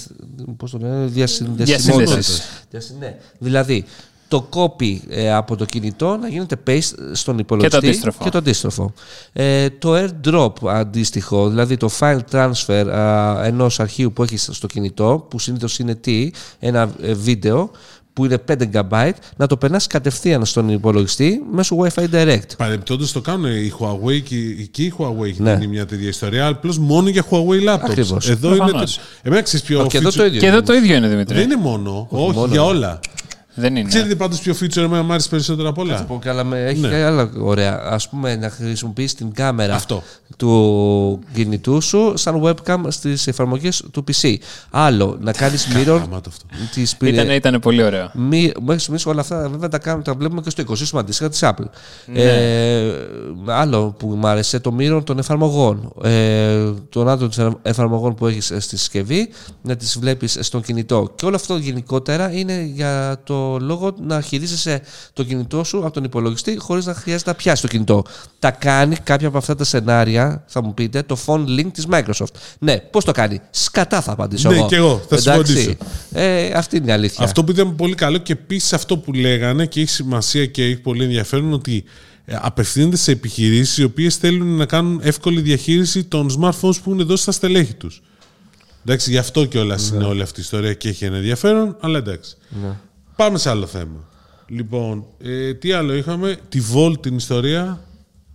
πώς 0.56 0.70
το 0.70 0.78
λένε, 0.78 1.06
διασυ- 1.06 1.46
διασυνδεσιμότητας. 1.56 2.04
Διασύνδεσης. 2.14 2.42
Διασυ- 2.70 2.98
ναι. 3.00 3.16
Δηλαδή, 3.38 3.84
το 4.28 4.48
copy 4.54 4.98
ε, 5.08 5.32
από 5.34 5.56
το 5.56 5.64
κινητό 5.64 6.16
να 6.16 6.28
γίνεται 6.28 6.56
paste 6.66 6.92
στον 7.12 7.38
υπολογιστή 7.38 7.76
αντίστροφο. 7.76 8.24
και 8.24 8.30
το 8.30 8.38
αντίστροφο. 8.38 8.92
Ε, 9.32 9.70
το 9.70 9.94
airdrop 9.94 10.52
αντίστοιχο, 10.68 11.48
δηλαδή 11.48 11.76
το 11.76 11.90
file 12.00 12.20
transfer 12.32 12.86
α, 12.94 13.44
ενός 13.44 13.80
αρχείου 13.80 14.12
που 14.12 14.22
έχεις 14.22 14.48
στο 14.52 14.66
κινητό, 14.66 15.26
που 15.30 15.38
συνήθως 15.38 15.78
είναι 15.78 15.94
τι, 15.94 16.30
ένα 16.58 16.90
ε, 17.02 17.12
βίντεο 17.14 17.70
που 18.12 18.24
είναι 18.24 18.38
5 18.48 18.54
GB, 18.72 19.10
να 19.36 19.46
το 19.46 19.56
περνάς 19.56 19.86
κατευθείαν 19.86 20.44
στον 20.44 20.68
υπολογιστή 20.68 21.42
μέσω 21.52 21.76
Wi-Fi 21.78 22.04
Direct. 22.12 22.56
Παρεμπιπτόντως 22.56 23.12
το 23.12 23.20
κάνουν 23.20 23.44
η 23.52 23.72
Huawei 23.78 24.22
και, 24.22 24.36
και 24.70 24.82
η 24.82 24.94
Huawei 24.98 25.24
έχει 25.26 25.42
Ναι. 25.42 25.50
κάνει 25.52 25.66
μια 25.66 25.86
τέτοια 25.86 26.08
ιστορία, 26.08 26.46
απλώς 26.46 26.78
μόνο 26.78 27.08
για 27.08 27.24
Huawei 27.30 27.68
laptops. 27.68 27.78
Ακριβώς. 27.82 28.28
Εδώ 28.28 28.48
είναι. 28.48 28.56
Το... 28.56 28.62
Προφανώς. 28.64 28.98
Εμένα 29.22 29.42
ξέρεις 29.42 29.66
ποιο 29.66 29.86
Και 29.86 29.96
εδώ 29.96 30.08
feature- 30.08 30.12
το 30.16 30.24
ίδιο. 30.24 30.40
Και 30.40 30.46
εδώ 30.46 30.56
είναι. 30.56 30.66
το 30.66 30.72
ίδιο 30.74 30.96
είναι 30.96 31.08
Δημήτρη. 31.08 31.34
Δεν 31.34 31.44
είναι 31.44 31.56
μόνο. 31.56 32.06
Όχι, 32.10 32.34
μόνο, 32.34 32.46
για 32.52 32.60
ναι. 32.60 32.66
όλα. 32.66 33.00
Δεν 33.54 33.76
είναι. 33.76 33.88
Ξέρετε 33.88 34.14
πάντως 34.14 34.40
ποιο 34.40 34.54
feature 34.60 34.76
εμένα 34.76 35.02
μου 35.02 35.12
άρεσε 35.12 35.28
περισσότερο 35.28 35.68
απ' 35.68 35.78
όλα; 35.78 36.04
πω 36.04 36.18
και 36.22 36.28
άλλα 36.28 36.44
με- 36.44 36.64
έχει 36.64 36.80
Ναι. 36.80 36.88
και 36.88 36.94
άλλα 36.94 37.30
ωραία. 37.38 37.80
Ας 37.84 38.08
πούμε 38.08 38.36
να 38.36 38.50
χρησιμοποιείς 38.50 39.14
την 39.14 39.32
κάμερα 39.32 39.74
Αυτό. 39.74 40.02
του 40.36 41.18
κινητού 41.34 41.80
σου 41.80 42.12
σαν 42.16 42.42
webcam 42.44 42.80
στις 42.88 43.26
εφαρμογές 43.26 43.84
του 43.92 44.04
PC. 44.10 44.34
Άλλο, 44.70 45.16
να 45.20 45.32
κάνεις 45.32 45.68
mirror 45.74 45.84
Γαμάτο 45.86 46.28
αυτό. 46.28 46.44
της 46.74 46.96
Ήταν, 47.02 47.30
ήταν 47.30 47.60
πολύ 47.60 47.82
ωραίο. 47.82 48.10
Μη, 48.14 48.52
μέχρι 48.60 48.80
στιγμής 48.80 49.06
όλα 49.06 49.20
αυτά 49.20 49.48
βέβαια 49.48 49.68
τα, 49.68 49.78
κάνουμε, 49.78 50.02
τα 50.04 50.14
βλέπουμε 50.14 50.40
και 50.40 50.50
στο 50.50 50.62
οικοσύστημα 50.62 51.00
αντίστοιχα 51.00 51.28
της 51.28 51.40
Apple. 51.42 51.64
Ναι. 52.06 52.20
Ε, 52.22 52.92
άλλο 53.46 53.94
που 53.98 54.06
μου 54.06 54.26
άρεσε, 54.26 54.60
το 54.60 54.76
mirror 54.78 55.00
των 55.04 55.18
εφαρμογών. 55.18 55.92
Ε, 56.02 56.70
των 56.88 57.08
άντρων 57.08 57.30
των 57.36 57.58
εφαρμογών 57.62 58.14
που 58.14 58.26
έχεις 58.26 58.44
στη 58.58 58.76
συσκευή, 58.76 59.28
να 59.62 59.76
τις 59.76 59.98
βλέπεις 59.98 60.38
στον 60.40 60.62
κινητό. 60.62 61.12
Και 61.14 61.26
όλο 61.26 61.36
αυτό 61.36 61.56
γενικότερα 61.56 62.32
είναι 62.32 62.62
για 62.74 63.20
το 63.24 63.43
λόγο 63.60 63.94
να 64.00 64.20
χειρίζεσαι 64.20 64.82
το 65.12 65.22
κινητό 65.24 65.64
σου 65.64 65.78
από 65.78 65.90
τον 65.90 66.04
υπολογιστή 66.04 66.56
χωρίς 66.58 66.86
να 66.86 66.94
χρειάζεται 66.94 67.30
να 67.30 67.36
πιάσει 67.36 67.62
το 67.62 67.68
κινητό. 67.68 68.02
Τα 68.38 68.50
κάνει 68.50 68.96
κάποια 68.96 69.28
από 69.28 69.38
αυτά 69.38 69.54
τα 69.54 69.64
σενάρια, 69.64 70.44
θα 70.46 70.62
μου 70.62 70.74
πείτε, 70.74 71.02
το 71.02 71.18
phone 71.26 71.44
link 71.58 71.66
της 71.72 71.86
Microsoft. 71.90 72.34
Ναι, 72.58 72.76
πώς 72.78 73.04
το 73.04 73.12
κάνει; 73.12 73.40
Σκατά 73.50 74.00
θα 74.00 74.12
απαντήσω 74.12 74.48
Ναι, 74.50 74.56
εγώ. 74.56 74.66
κι 74.66 74.74
εγώ, 74.74 75.02
θα 75.08 75.16
Εντάξει. 75.16 75.52
συμφωνήσω. 75.52 75.76
Ε, 76.12 76.50
αυτή 76.54 76.76
είναι 76.76 76.86
η 76.90 76.92
αλήθεια. 76.92 77.24
Αυτό 77.24 77.44
που 77.44 77.50
ήταν 77.50 77.76
πολύ 77.76 77.94
καλό 77.94 78.18
και 78.18 78.32
επίσης 78.32 78.72
αυτό 78.72 78.98
που 78.98 79.12
λέγανε 79.12 79.66
και 79.66 79.80
έχει 79.80 79.90
σημασία 79.90 80.46
και 80.46 80.64
έχει 80.64 80.76
πολύ 80.76 81.02
ενδιαφέρον 81.04 81.52
ότι 81.52 81.84
ε, 82.24 82.36
απευθύνεται 82.40 82.96
σε 82.96 83.10
επιχειρήσεις 83.12 83.78
οι 83.78 83.84
οποίες 83.84 84.16
θέλουν 84.16 84.56
να 84.56 84.66
κάνουν 84.66 85.00
εύκολη 85.02 85.40
διαχείριση 85.40 86.04
των 86.04 86.30
smartphones 86.40 86.52
που 86.60 86.90
έχουν 86.90 87.06
δώσει 87.06 87.22
στα 87.22 87.32
στελέχη 87.32 87.74
τους. 87.74 88.02
Εντάξει, 88.86 89.10
γι' 89.10 89.18
αυτό 89.18 89.44
κιόλας 89.44 89.90
Ναι. 89.90 89.96
είναι 89.96 90.04
όλη 90.06 90.22
αυτή 90.22 90.40
η 90.40 90.42
ιστορία 90.42 90.74
και 90.74 90.88
έχει 90.88 91.04
ένα 91.04 91.16
ενδιαφέρον, 91.16 91.76
αλλά 91.80 91.98
εντάξει. 91.98 92.36
Πάμε 93.16 93.38
σε 93.38 93.50
άλλο 93.50 93.66
θέμα. 93.66 94.04
Λοιπόν, 94.46 95.04
ε, 95.24 95.54
τι 95.54 95.72
άλλο 95.72 95.94
είχαμε, 95.94 96.36
τη 96.48 96.60
Volt 96.74 97.00
την 97.02 97.16
ιστορία; 97.16 97.80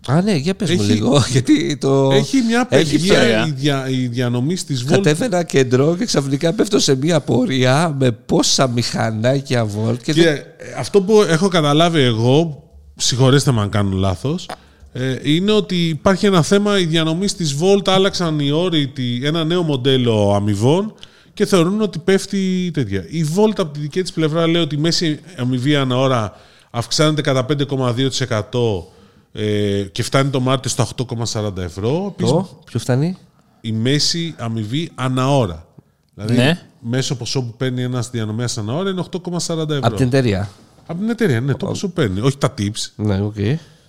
Α, 0.07 0.21
ναι, 0.21 0.35
για 0.35 0.55
πες 0.55 0.69
μου 0.75 0.81
Έχει- 0.81 0.91
λίγο, 0.91 1.23
γιατί 1.31 1.77
το... 1.77 2.09
Έχει 2.11 2.37
μια 2.47 2.67
Έχει 2.69 2.91
παιδεία 2.97 3.13
ιστορία. 3.15 3.45
η, 3.47 3.51
δια, 3.51 3.89
η 3.89 4.07
διανομή 4.07 4.53
της 4.55 4.83
Volt. 4.83 4.89
Κατέβαινα 4.91 5.43
κέντρο 5.43 5.95
και 5.95 6.05
ξαφνικά 6.05 6.53
πέφτω 6.53 6.79
σε 6.79 6.95
μια 6.95 7.19
πορεία 7.19 7.95
με 7.99 8.11
πόσα 8.11 8.67
μηχανάκια 8.67 9.65
Volt 9.65 9.97
και, 10.03 10.13
Και 10.13 10.23
δεν- 10.23 10.35
ε, 10.35 10.43
αυτό 10.77 11.01
που 11.01 11.21
έχω 11.21 11.47
καταλάβει 11.47 11.99
εγώ, 12.01 12.63
συγχωρέστε 12.95 13.51
με 13.51 13.61
αν 13.61 13.69
κάνω 13.69 13.97
λάθος, 13.97 14.49
ε, 14.93 15.15
είναι 15.23 15.51
ότι 15.51 15.75
υπάρχει 15.87 16.25
ένα 16.25 16.41
θέμα, 16.41 16.79
οι 16.79 16.85
διανομής 16.85 17.35
της 17.35 17.55
Volt 17.61 17.87
άλλαξαν 17.87 18.39
οι 18.39 18.51
όροι, 18.51 18.87
τη- 18.87 19.19
ένα 19.25 19.43
νέο 19.43 19.63
μοντέλο 19.63 20.33
αμοιβών 20.35 20.93
και 21.39 21.45
θεωρούν 21.45 21.81
ότι 21.81 21.99
πέφτει 21.99 22.71
τέτοια. 22.73 23.05
Η 23.07 23.25
Volt 23.35 23.53
από 23.57 23.73
τη 23.73 23.79
δική 23.79 24.01
της 24.01 24.11
πλευρά 24.11 24.47
λέει 24.47 24.61
ότι 24.61 24.75
η 24.75 24.77
μέση 24.77 25.19
αμοιβή 25.37 25.75
ανά 25.75 25.97
ώρα 25.97 26.33
αυξάνεται 26.69 27.21
κατά 27.21 27.45
5,2% 27.49 28.83
ε, 29.31 29.81
και 29.91 30.03
φτάνει 30.03 30.29
το 30.29 30.39
Μάρτιο 30.39 30.69
στα 30.69 30.87
8,40 31.33 31.57
ευρώ. 31.57 32.13
Επίσης, 32.13 32.31
Το, 32.31 32.59
ποιο 32.65 32.79
φτάνει; 32.79 33.17
η 33.61 33.71
μέση 33.71 34.35
αμοιβή 34.37 34.91
ανά 34.95 35.37
ώρα. 35.37 35.65
Δηλαδή, 36.13 36.35
Ναι. 36.35 36.61
μέσο 36.79 37.15
ποσό 37.15 37.41
που 37.41 37.53
παίρνει 37.57 37.83
ένας 37.83 38.09
διανομέας 38.09 38.57
ανά 38.57 38.73
ώρα 38.73 38.89
είναι 38.89 39.03
8,40 39.11 39.69
ευρώ. 39.69 39.79
Από 39.81 39.95
την 39.95 40.07
εταιρεία. 40.07 40.49
Από 40.85 40.99
την 40.99 41.09
εταιρεία, 41.09 41.41
ναι, 41.41 41.53
το 41.53 41.65
ποσό 41.65 41.87
που 41.87 41.93
παίρνει. 41.93 42.19
Όχι 42.19 42.37
τα 42.37 42.53
tips. 42.57 42.91
Ναι, 42.95 43.21
οκ. 43.21 43.35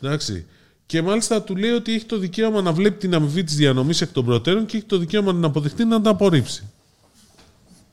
Εντάξει. 0.02 0.46
Και 0.86 1.02
μάλιστα 1.02 1.42
του 1.42 1.56
λέει 1.56 1.70
ότι 1.70 1.94
έχει 1.94 2.04
το 2.04 2.18
δικαίωμα 2.18 2.62
να 2.62 2.72
βλέπει 2.72 2.98
την 2.98 3.14
αμοιβή 3.14 3.44
της 3.44 3.54
διανομής 3.56 4.00
εκ 4.00 4.12
των 4.12 4.24
προτέρων 4.24 4.66
και 4.66 4.76
έχει 4.76 4.86
το 4.86 4.98
δικαίωμα 4.98 5.26
να 5.26 5.34
την 5.34 5.44
αποδεχτεί 5.44 5.84
να 5.84 5.96
την 6.00 6.10
απορρίψει. 6.10 6.62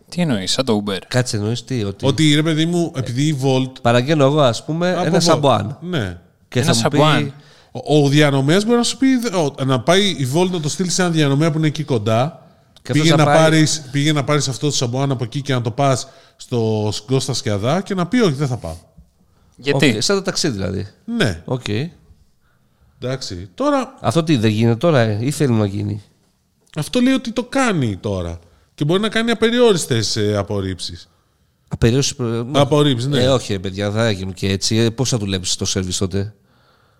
Τι 0.09 0.21
εννοείς, 0.21 0.51
σαν 0.51 0.65
το 0.65 0.83
Uber; 0.85 0.97
Κάτσε 1.07 1.37
εννοείς 1.37 1.63
τι. 1.63 1.83
Ότι... 1.83 2.05
Ότι 2.05 2.35
ρε 2.35 2.43
παιδί 2.43 2.65
μου, 2.65 2.91
επειδή 2.95 3.23
η 3.27 3.37
Wolt. 3.43 3.71
Παραγγέλνω 3.81 4.23
εγώ, 4.25 4.41
ας 4.41 4.65
πούμε, 4.65 4.91
από 4.93 5.05
ένα 5.05 5.17
Wolt- 5.17 5.21
σαμπουάν. 5.23 5.77
Ναι. 5.81 6.17
Και 6.47 6.59
Ένα 6.59 6.73
θα 6.73 6.81
μου 6.83 6.89
πει. 6.89 6.97
σαμπουάν. 6.97 7.33
Ο, 7.71 8.03
ο 8.03 8.09
διανομέας 8.09 8.65
μπορεί 8.65 8.77
να 8.77 8.83
σου 8.83 8.97
πει 8.97 9.07
ο, 9.35 9.65
να 9.65 9.79
πάει 9.81 10.03
η 10.09 10.27
Wolt 10.35 10.49
να 10.49 10.59
το 10.59 10.69
στείλει 10.69 10.89
σε 10.89 11.01
ένα 11.01 11.11
διανομέα 11.11 11.51
που 11.51 11.57
είναι 11.57 11.67
εκεί 11.67 11.83
κοντά. 11.83 12.41
Και 12.81 12.93
Πήγε 12.93 13.11
αυτός 13.11 13.25
να, 13.25 13.31
θα 13.31 13.37
πάει- 13.37 13.49
πάρεις, 13.49 13.81
πήγε 13.91 14.11
να 14.13 14.23
πάρεις 14.23 14.47
αυτό 14.47 14.67
το 14.67 14.73
σαμπουάν 14.75 15.11
από 15.11 15.23
εκεί 15.23 15.41
και 15.41 15.53
να 15.53 15.61
το 15.61 15.71
πας 15.71 16.07
στο 16.35 16.91
Κώστα 17.07 17.33
Σκιαδά 17.33 17.81
και 17.81 17.93
να 17.93 18.07
πει 18.07 18.19
όχι 18.19 18.33
δεν 18.33 18.47
θα 18.47 18.57
πάω. 18.57 18.75
Γιατί; 19.55 19.93
Οκ, 19.95 20.01
σαν 20.01 20.15
το 20.15 20.21
ταξί 20.21 20.49
δηλαδή. 20.49 20.87
Ναι, 21.05 21.41
Οκ. 21.45 21.63
εντάξει. 23.01 23.49
Τώρα 23.55 23.93
Αυτό 24.01 24.23
τι 24.23 24.37
δεν 24.37 24.51
γίνεται 24.51 24.75
τώρα, 24.75 24.99
ε, 24.99 25.17
ή 25.21 25.31
θέλει 25.31 25.53
να 25.53 25.65
γίνει; 25.65 26.01
αυτό 26.75 26.99
λέει 26.99 27.13
ότι 27.13 27.31
το 27.31 27.43
κάνει 27.43 27.97
τώρα. 27.97 28.39
Και 28.78 28.86
μπορεί 28.86 29.01
να 29.01 29.09
κάνει 29.09 29.32
απεριόριστες 29.32 30.15
ε, 30.15 30.36
απορρίψεις. 30.38 31.09
Απεριώσει. 31.67 32.15
προ- 32.15 32.47
Απορρίψεις, 32.53 33.07
ναι. 33.07 33.23
Ε, 33.23 33.28
όχι, 33.28 33.53
ρε 33.53 33.59
παιδιά, 33.59 33.89
δεν 33.91 34.01
θα 34.03 34.11
γίνουν 34.11 34.34
και 34.34 34.47
έτσι. 34.49 34.75
Ε, 34.78 34.89
Πώς 34.89 35.09
θα 35.09 35.17
δουλέψεις 35.17 35.55
το 35.55 35.65
σερβις 35.65 35.97
τότε; 35.97 36.34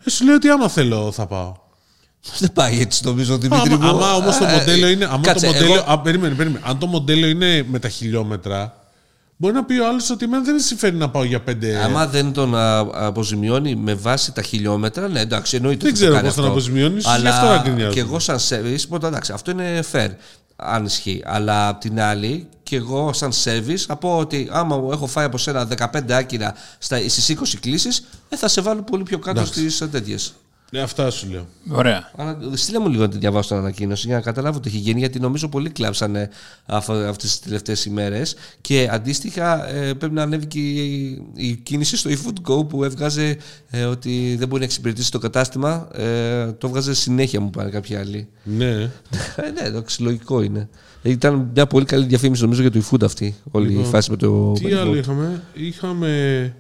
Ε, 0.04 0.10
σου 0.10 0.26
λέει 0.26 0.36
ότι 0.36 0.50
άμα 0.50 0.70
θέλω 0.70 1.12
θα 1.12 1.26
πάω. 1.28 1.54
Δεν 2.40 2.54
πάει 2.54 2.80
έτσι 2.82 3.02
νομίζω, 3.06 3.38
Δημήτρη 3.38 3.74
Άμα, 3.74 3.78
μου. 3.78 3.88
άμα 3.90 4.16
όμως 4.16 4.38
το 4.38 4.46
Ε, 4.46 4.52
μοντέλο 4.58 4.88
είναι. 4.88 5.06
Άμα 5.06 5.20
κάτσε, 5.22 5.46
το 5.46 5.52
μοντέλο, 5.52 5.74
εγώ- 5.74 5.84
α, 5.92 6.00
περίμενε, 6.00 6.36
περίμενε. 6.36 6.64
Αν 6.66 6.78
το 6.80 6.86
μοντέλο 6.88 7.28
είναι 7.28 7.66
με 7.70 7.80
τα 7.80 7.90
χιλιόμετρα, 7.90 8.84
μπορεί 9.38 9.54
να 9.54 9.64
πει 9.64 9.80
ο 9.80 9.88
άλλος 9.88 10.10
ότι 10.10 10.26
εμένα 10.26 10.44
δεν 10.44 10.54
με 10.54 10.60
συμφέρει 10.62 10.96
να 10.96 11.10
πάω 11.10 11.24
για 11.24 11.42
πέντε. 11.42 11.84
Άμα 11.84 12.08
δεν 12.08 12.32
τον 12.34 12.56
α, 12.56 12.80
αποζημιώνει 12.94 13.76
με 13.76 13.94
βάση 13.94 14.32
τα 14.34 14.42
χιλιόμετρα, 14.42 15.08
ναι, 15.08 15.20
εντάξει, 15.20 15.56
εννοείται. 15.56 15.78
Δεν 15.80 15.88
ότι 15.90 16.00
το 16.00 16.00
ξέρω 16.06 16.14
κάνει 16.16 16.26
πώς 16.28 16.36
τον 16.36 16.44
αυτό. 16.46 16.56
αποζημιώνεις, 16.58 16.98
ίσως 17.04 17.14
Αλλά 17.14 17.22
γι' 17.30 17.36
αυτό 17.36 17.48
να 17.48 17.58
γκρινιάζουν. 17.62 17.94
Και 17.94 18.00
εγώ 18.00 18.20
σαν 18.20 18.38
service, 18.50 18.82
πρώτα 18.90 19.08
εντάξει, 19.08 19.32
αυτό 19.32 19.52
είναι 19.52 19.84
fair, 19.92 20.10
αν 20.58 20.86
ισχύει. 20.86 21.22
Αλλά 21.26 21.68
απ' 21.68 21.80
την 21.80 22.02
άλλη, 22.02 22.48
και 22.64 22.76
εγώ 22.76 23.14
σαν 23.14 23.32
service, 23.44 23.78
θα 23.88 23.96
πω 23.96 24.18
ότι 24.18 24.48
άμα 24.52 24.90
έχω 24.92 25.08
φάει 25.08 25.26
από 25.26 25.38
σένα 25.38 25.68
15 25.78 26.12
άκυρα 26.12 26.54
στις 26.80 27.30
20 27.30 27.58
κλήσεις, 27.60 28.04
ε, 28.30 28.36
θα 28.36 28.48
σε 28.48 28.62
βάλω 28.62 28.82
πολύ 28.82 29.04
πιο 29.04 29.20
κάτω 29.20 29.46
στις 29.46 29.78
τέτοιε. 29.92 30.18
Ναι, 30.72 30.80
αυτά 30.80 31.10
σου 31.10 31.30
λέω. 31.30 31.48
Ωραία. 31.70 32.12
Αλλά 32.16 32.38
στείλε 32.54 32.80
μου 32.80 32.90
λίγο 32.90 33.02
να 33.02 33.10
τη 33.10 33.18
διαβάσω 33.18 33.48
την 33.48 33.58
ανακοίνωση 33.58 34.08
για 34.08 34.16
να 34.16 34.22
καταλάβω 34.22 34.60
τι 34.60 34.70
έχει 34.70 34.78
γίνει, 34.78 35.00
γιατί 35.00 35.20
νομίζω 35.20 35.48
πολλοί 35.48 35.70
κλάψανε 35.70 36.30
αυτές 36.66 37.18
τις 37.18 37.40
τελευταίες 37.40 37.86
ημέρες. 37.86 38.36
Και 38.62 38.90
αντίστοιχα 38.92 39.70
ε, 39.70 39.94
πρέπει 39.94 40.14
να 40.14 40.22
ανέβει 40.22 40.46
και 40.46 40.60
η, 40.60 41.22
η 41.36 41.56
κίνηση 41.56 41.98
στο 41.98 42.10
eFood 42.10 42.52
Go 42.52 42.68
που 42.68 42.84
έβγαζε 42.84 43.38
ε, 43.70 43.84
ότι 43.84 44.36
δεν 44.40 44.48
μπορεί 44.48 44.60
να 44.60 44.66
εξυπηρετήσει 44.66 45.12
το 45.12 45.20
κατάστημα. 45.20 45.88
Ε, 45.94 46.52
το 46.52 46.68
έβγαζε 46.68 46.94
συνέχεια, 46.94 47.42
μου 47.42 47.50
πάνε 47.50 47.70
κάποιοι 47.70 47.96
άλλοι. 47.96 48.28
Ναι. 48.44 48.72
ε, 49.36 49.50
ναι, 49.54 49.62
εντάξει, 49.64 50.02
λογικό 50.02 50.42
είναι. 50.42 50.70
Ήταν 51.02 51.50
μια 51.54 51.68
πολύ 51.68 51.86
καλή 51.86 52.06
διαφήμιση 52.06 52.42
νομίζω 52.42 52.62
για 52.62 52.72
το 52.72 52.82
eFood 52.90 53.04
αυτή, 53.04 53.36
όλη 53.52 53.80
η 53.80 53.84
φάση 53.84 54.12
με 54.12 54.18
το. 54.18 54.52
Τι 54.52 54.64
με 54.64 54.70
το 54.70 54.80
άλλο 54.80 54.92
Volt. 54.92 54.98
είχαμε; 54.98 55.44
Είχαμε. 55.54 56.56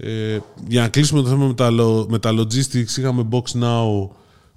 Ε, 0.00 0.38
για 0.68 0.80
να 0.82 0.88
κλείσουμε 0.88 1.22
το 1.22 1.28
θέμα 1.28 1.46
με 1.46 1.54
τα, 1.54 1.68
lo- 1.72 2.06
με 2.08 2.18
τα 2.18 2.30
logistics, 2.30 2.96
είχαμε 2.98 3.28
Box 3.30 3.60
Now 3.62 4.08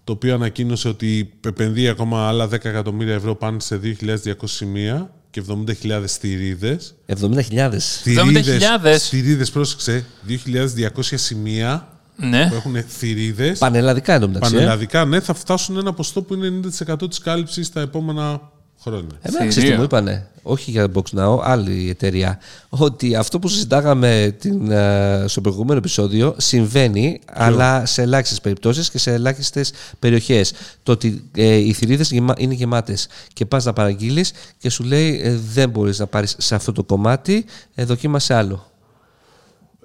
το 0.04 0.12
οποίο 0.12 0.34
ανακοίνωσε 0.34 0.88
ότι 0.88 1.34
επενδύει 1.46 1.88
ακόμα 1.88 2.28
άλλα 2.28 2.46
10 2.46 2.52
εκατομμύρια 2.52 3.14
ευρώ 3.14 3.36
πάνω 3.36 3.60
σε 3.60 3.80
2.200 3.84 4.34
σημεία 4.44 5.14
και 5.30 5.44
70.000 5.84 6.04
στηρίδες. 6.06 6.96
70.000. 7.06 7.78
Θηρίδες, 8.02 8.48
70.000. 8.84 8.96
στηρίδες, 9.00 9.52
πρόσεξε, 9.52 10.06
2.200 10.28 11.18
σημεία 11.18 11.88
Ναι. 12.16 12.48
που 12.50 12.56
έχουν 12.56 12.76
θηρίδες. 12.88 13.58
Πανελλαδικά 13.60 14.14
εντωμεταξύ. 14.14 14.54
ε. 14.54 14.58
Πανελλαδικά, 14.58 15.06
ναι, 15.06 15.20
θα 15.20 15.34
φτάσουν 15.34 15.78
ένα 15.78 15.94
ποστό 15.94 16.22
που 16.22 16.34
είναι 16.34 16.48
90% 16.48 17.10
της 17.10 17.20
κάλυψης 17.20 17.72
τα 17.72 17.82
επόμενα 17.82 18.42
χρόνια. 18.82 19.08
Εμένα 19.22 19.38
ξέρεις 19.48 19.54
Θηρία. 19.56 19.72
τι 19.72 19.78
μου 19.78 19.84
είπανε, 19.84 20.28
όχι 20.42 20.72
για 20.72 20.88
Box 20.94 21.20
Now, 21.20 21.40
άλλη 21.44 21.90
εταιρεία, 21.90 22.40
ότι 22.70 23.16
αυτό 23.16 23.40
που 23.40 23.48
συζητάγαμε 23.48 24.36
την, 24.40 24.72
ε, 24.72 25.24
στο 25.28 25.42
προηγούμενο 25.42 25.78
επεισόδιο 25.78 26.36
συμβαίνει, 26.38 27.20
αλλά 27.34 27.86
σε 27.86 28.02
ελάχιστες 28.02 28.42
περιπτώσεις 28.42 28.90
και 28.90 28.98
σε 28.98 29.12
ελάχιστες 29.14 29.72
περιοχές. 30.00 30.52
Το 30.84 30.92
ότι 30.92 31.24
ε, 31.36 31.56
οι 31.56 31.74
θηρίδες 31.74 32.12
γεμα- 32.12 32.36
είναι 32.38 32.54
γεμάτες 32.54 33.08
και 33.34 33.46
πας 33.46 33.66
να 33.66 33.74
παραγγείλεις 33.74 34.32
και 34.58 34.70
σου 34.70 34.84
λέει 34.84 35.22
ε, 35.24 35.38
δεν 35.54 35.70
μπορείς 35.70 36.00
να 36.00 36.08
πάρεις 36.08 36.36
σε 36.40 36.56
αυτό 36.56 36.72
το 36.72 36.84
κομμάτι, 36.84 37.46
ε, 37.76 37.86
δοκίμασε 37.86 38.34
άλλο. 38.34 38.66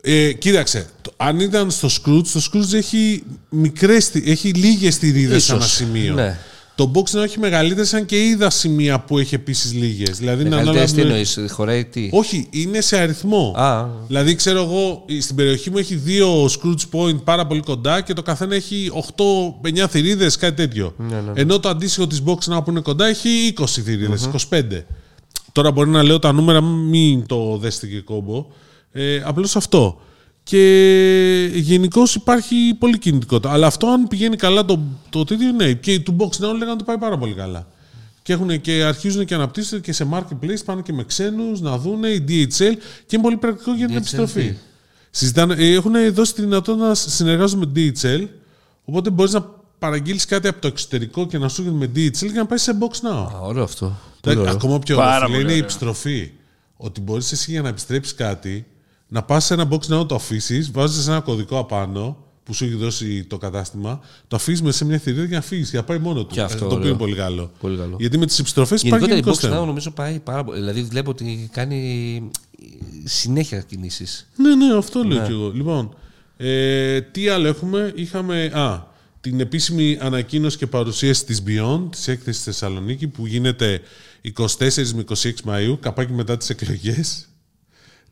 Ε, 0.00 0.32
κοίταξε, 0.32 0.86
το- 1.02 1.12
αν 1.16 1.40
ήταν 1.40 1.70
στο 1.70 1.88
Scrooge, 1.88 2.26
το 2.32 2.40
Scrooge 2.52 2.72
έχει, 2.72 3.22
μικρές, 3.48 4.04
στι- 4.04 4.28
έχει 4.28 4.48
λίγες 4.52 4.94
στηρίδες 4.94 5.36
Ίσως, 5.36 5.56
ένα 5.56 5.64
σημείο. 5.64 6.14
ναι. 6.14 6.38
Το 6.76 6.90
box 6.94 7.10
να 7.10 7.22
έχει 7.22 7.38
μεγαλύτερες, 7.38 7.94
αν 7.94 8.04
και 8.04 8.24
είδα 8.24 8.50
σημεία 8.50 9.00
που 9.00 9.18
έχει 9.18 9.34
επίσης 9.34 9.72
λίγες. 9.72 10.18
Δηλαδή, 10.18 10.40
είναι 10.40 10.50
Μεγαλύτερες 10.50 10.92
τι 10.92 11.00
ανάλογα 11.00 11.22
με- 11.24 11.30
εννοείς, 11.34 11.52
χωράει 11.52 11.84
τι; 11.84 12.08
Όχι, 12.12 12.46
είναι 12.50 12.80
σε 12.80 12.96
αριθμό. 12.98 13.54
Α. 13.56 13.86
Δηλαδή, 14.06 14.34
ξέρω 14.34 14.62
εγώ, 14.62 15.04
στην 15.20 15.36
περιοχή 15.36 15.70
μου 15.70 15.78
έχει 15.78 15.94
δύο 15.94 16.44
Scrooge 16.44 16.98
Point 16.98 17.24
πάρα 17.24 17.46
πολύ 17.46 17.60
κοντά 17.60 18.00
και 18.00 18.12
το 18.12 18.22
καθένα 18.22 18.54
έχει 18.54 18.90
8-9 18.92 19.86
θηρίδες, 19.88 20.36
κάτι 20.36 20.56
τέτοιο. 20.56 20.94
Ναι, 20.98 21.22
Ενώ 21.34 21.60
το 21.60 21.68
αντίστοιχο 21.68 22.06
της 22.06 22.22
Box 22.26 22.54
Now 22.54 22.64
που 22.64 22.70
είναι 22.70 22.80
κοντά 22.80 23.06
έχει 23.06 23.28
20 23.58 23.64
θηρίδες, 23.66 24.28
25. 24.50 24.84
Τώρα 25.52 25.70
μπορεί 25.70 25.90
να 25.90 26.02
λέω 26.02 26.18
τα 26.18 26.32
νούμερα, 26.32 26.60
μην 26.60 27.26
το 27.26 27.56
δέστε 27.56 27.86
και 27.86 28.00
κόμπο. 28.00 28.46
Ε, 28.92 29.20
Απλώς 29.24 29.56
αυτό. 29.56 30.00
Και 30.48 31.50
γενικώς 31.54 32.14
υπάρχει 32.14 32.76
πολύ 32.78 32.98
κινητικότητα. 32.98 33.52
Αλλά 33.52 33.66
αυτό 33.66 33.86
αν 33.86 34.08
πηγαίνει 34.08 34.36
καλά 34.36 34.64
το, 34.64 34.80
το 35.10 35.24
τέτοιο, 35.24 35.52
ναι. 35.52 35.72
Και 35.72 36.00
του 36.00 36.16
Box 36.18 36.24
Now 36.44 36.52
λέγανε 36.52 36.70
ότι 36.70 36.84
πάει 36.84 36.98
πάρα 36.98 37.18
πολύ 37.18 37.34
καλά. 37.34 37.66
Και, 38.22 38.32
έχουν 38.32 38.60
και 38.60 38.72
αρχίζουν 38.82 39.24
και 39.24 39.34
αναπτύσσονται 39.34 39.80
και 39.80 39.92
σε 39.92 40.08
marketplace, 40.12 40.64
πάνε 40.64 40.82
και 40.82 40.92
με 40.92 41.04
ξένους 41.04 41.60
να 41.60 41.78
δουν 41.78 42.04
η 42.04 42.24
DHL 42.28 42.74
και 43.06 43.16
είναι 43.16 43.22
πολύ 43.22 43.36
πρακτικό 43.36 43.74
για 43.74 43.86
την 43.86 43.94
DHL 43.94 43.98
επιστροφή. 43.98 44.48
τι; 44.48 44.56
Συζητάνε, 45.10 45.54
ε, 45.58 45.72
έχουν 45.72 45.92
δώσει 46.14 46.34
τη 46.34 46.40
δυνατότητα 46.40 46.86
να 46.86 46.94
συνεργάζονται 46.94 47.66
με 47.66 47.92
DHL, 48.02 48.28
οπότε 48.84 49.10
μπορείς 49.10 49.32
να 49.32 49.46
παραγγείλεις 49.78 50.24
κάτι 50.24 50.48
από 50.48 50.60
το 50.60 50.66
εξωτερικό 50.66 51.26
και 51.26 51.38
να 51.38 51.48
σου 51.48 51.62
έρχεται 51.62 51.78
με 51.78 51.90
DHL 51.94 52.32
και 52.32 52.38
να 52.38 52.46
πάει 52.46 52.58
σε 52.58 52.78
Box 52.80 53.08
Now. 53.08 53.28
Α, 53.34 53.38
ωραίο 53.40 53.62
αυτό. 53.62 53.86
Πολύ 53.86 53.96
Εντάξει, 54.20 54.38
ωραίο. 54.40 54.52
Ακόμα 54.52 54.78
πιο 54.78 54.96
Πάρα 54.96 55.16
ωραίο 55.16 55.26
φίλε, 55.26 55.30
πολύ 55.30 55.42
είναι 55.42 55.50
η 55.52 55.54
ωραίο. 55.54 55.64
επιστροφή. 55.64 56.30
Ότι 56.76 57.00
μπορείς 57.00 57.32
εσύ 57.32 57.50
για 57.50 57.62
να 57.62 57.68
επιστρέψεις 57.68 58.14
κάτι, 58.14 58.66
να 59.08 59.22
πας 59.22 59.44
σε 59.44 59.54
ένα 59.54 59.68
Box 59.70 59.78
Now, 60.00 60.08
το 60.08 60.14
αφήσεις, 60.14 60.70
βάζεις 60.70 61.06
ένα 61.06 61.20
κωδικό 61.20 61.58
απάνω 61.58 62.16
που 62.44 62.54
σου 62.54 62.64
έχει 62.64 62.74
δώσει 62.74 63.24
το 63.24 63.38
κατάστημα, 63.38 64.00
το 64.28 64.36
αφήσεις 64.36 64.62
μέσα 64.62 64.76
σε 64.76 64.84
μια 64.84 64.98
θηρίδα 64.98 65.26
και 65.26 65.34
να 65.34 65.40
φύγεις 65.40 65.70
και 65.70 65.76
να 65.76 65.82
πάει 65.84 65.98
μόνο 65.98 66.24
του. 66.24 66.34
Και 66.34 66.40
αυτό 66.40 66.56
Ε, 66.56 66.58
το 66.58 66.64
οποίο 66.66 66.76
ωραίο. 66.78 66.88
είναι 66.88 66.98
πολύ 66.98 67.14
καλό. 67.14 67.50
Πολύ 67.60 67.76
καλό. 67.76 67.96
Γιατί 68.00 68.18
με 68.18 68.26
τις 68.26 68.38
επιστροφές 68.38 68.82
υπάρχει 68.82 69.04
Γενικότερα 69.06 69.18
η 69.18 69.20
γενικώς 69.20 69.44
Box 69.44 69.48
θέμα. 69.52 69.62
Now 69.62 69.66
νομίζω 69.66 69.90
πάει 69.90 70.18
πάρα 70.18 70.44
πολύ. 70.44 70.58
Δηλαδή 70.58 70.82
βλέπω 70.82 71.10
ότι 71.10 71.48
κάνει 71.52 72.30
συνέχεια 73.04 73.60
κινήσεις. 73.60 74.28
Ναι, 74.36 74.54
ναι, 74.54 74.76
αυτό 74.76 75.02
λέω 75.02 75.26
κι 75.26 75.32
εγώ. 75.32 75.50
Λοιπόν, 75.54 75.94
ε, 76.36 77.00
τι 77.00 77.28
άλλο 77.28 77.48
έχουμε; 77.48 77.92
Είχαμε 77.94 78.44
α, 78.44 78.86
την 79.20 79.40
επίσημη 79.40 79.98
ανακοίνωση 80.00 80.56
και 80.56 80.66
παρουσίαση 80.66 81.24
της 81.24 81.42
Beyond, 81.46 81.82
της 81.90 82.08
έκθεσης 82.08 82.40
στη 82.42 82.50
Θεσσαλονίκη, 82.50 83.08
που 83.08 83.26
γίνεται 83.26 83.80
24 84.22 84.92
με 84.94 85.04
26 85.14 85.30
Μαΐου, 85.44 85.78
καπάκι 85.80 86.12
μετά 86.12 86.36
τις 86.36 86.50
εκλογές. 86.50 87.28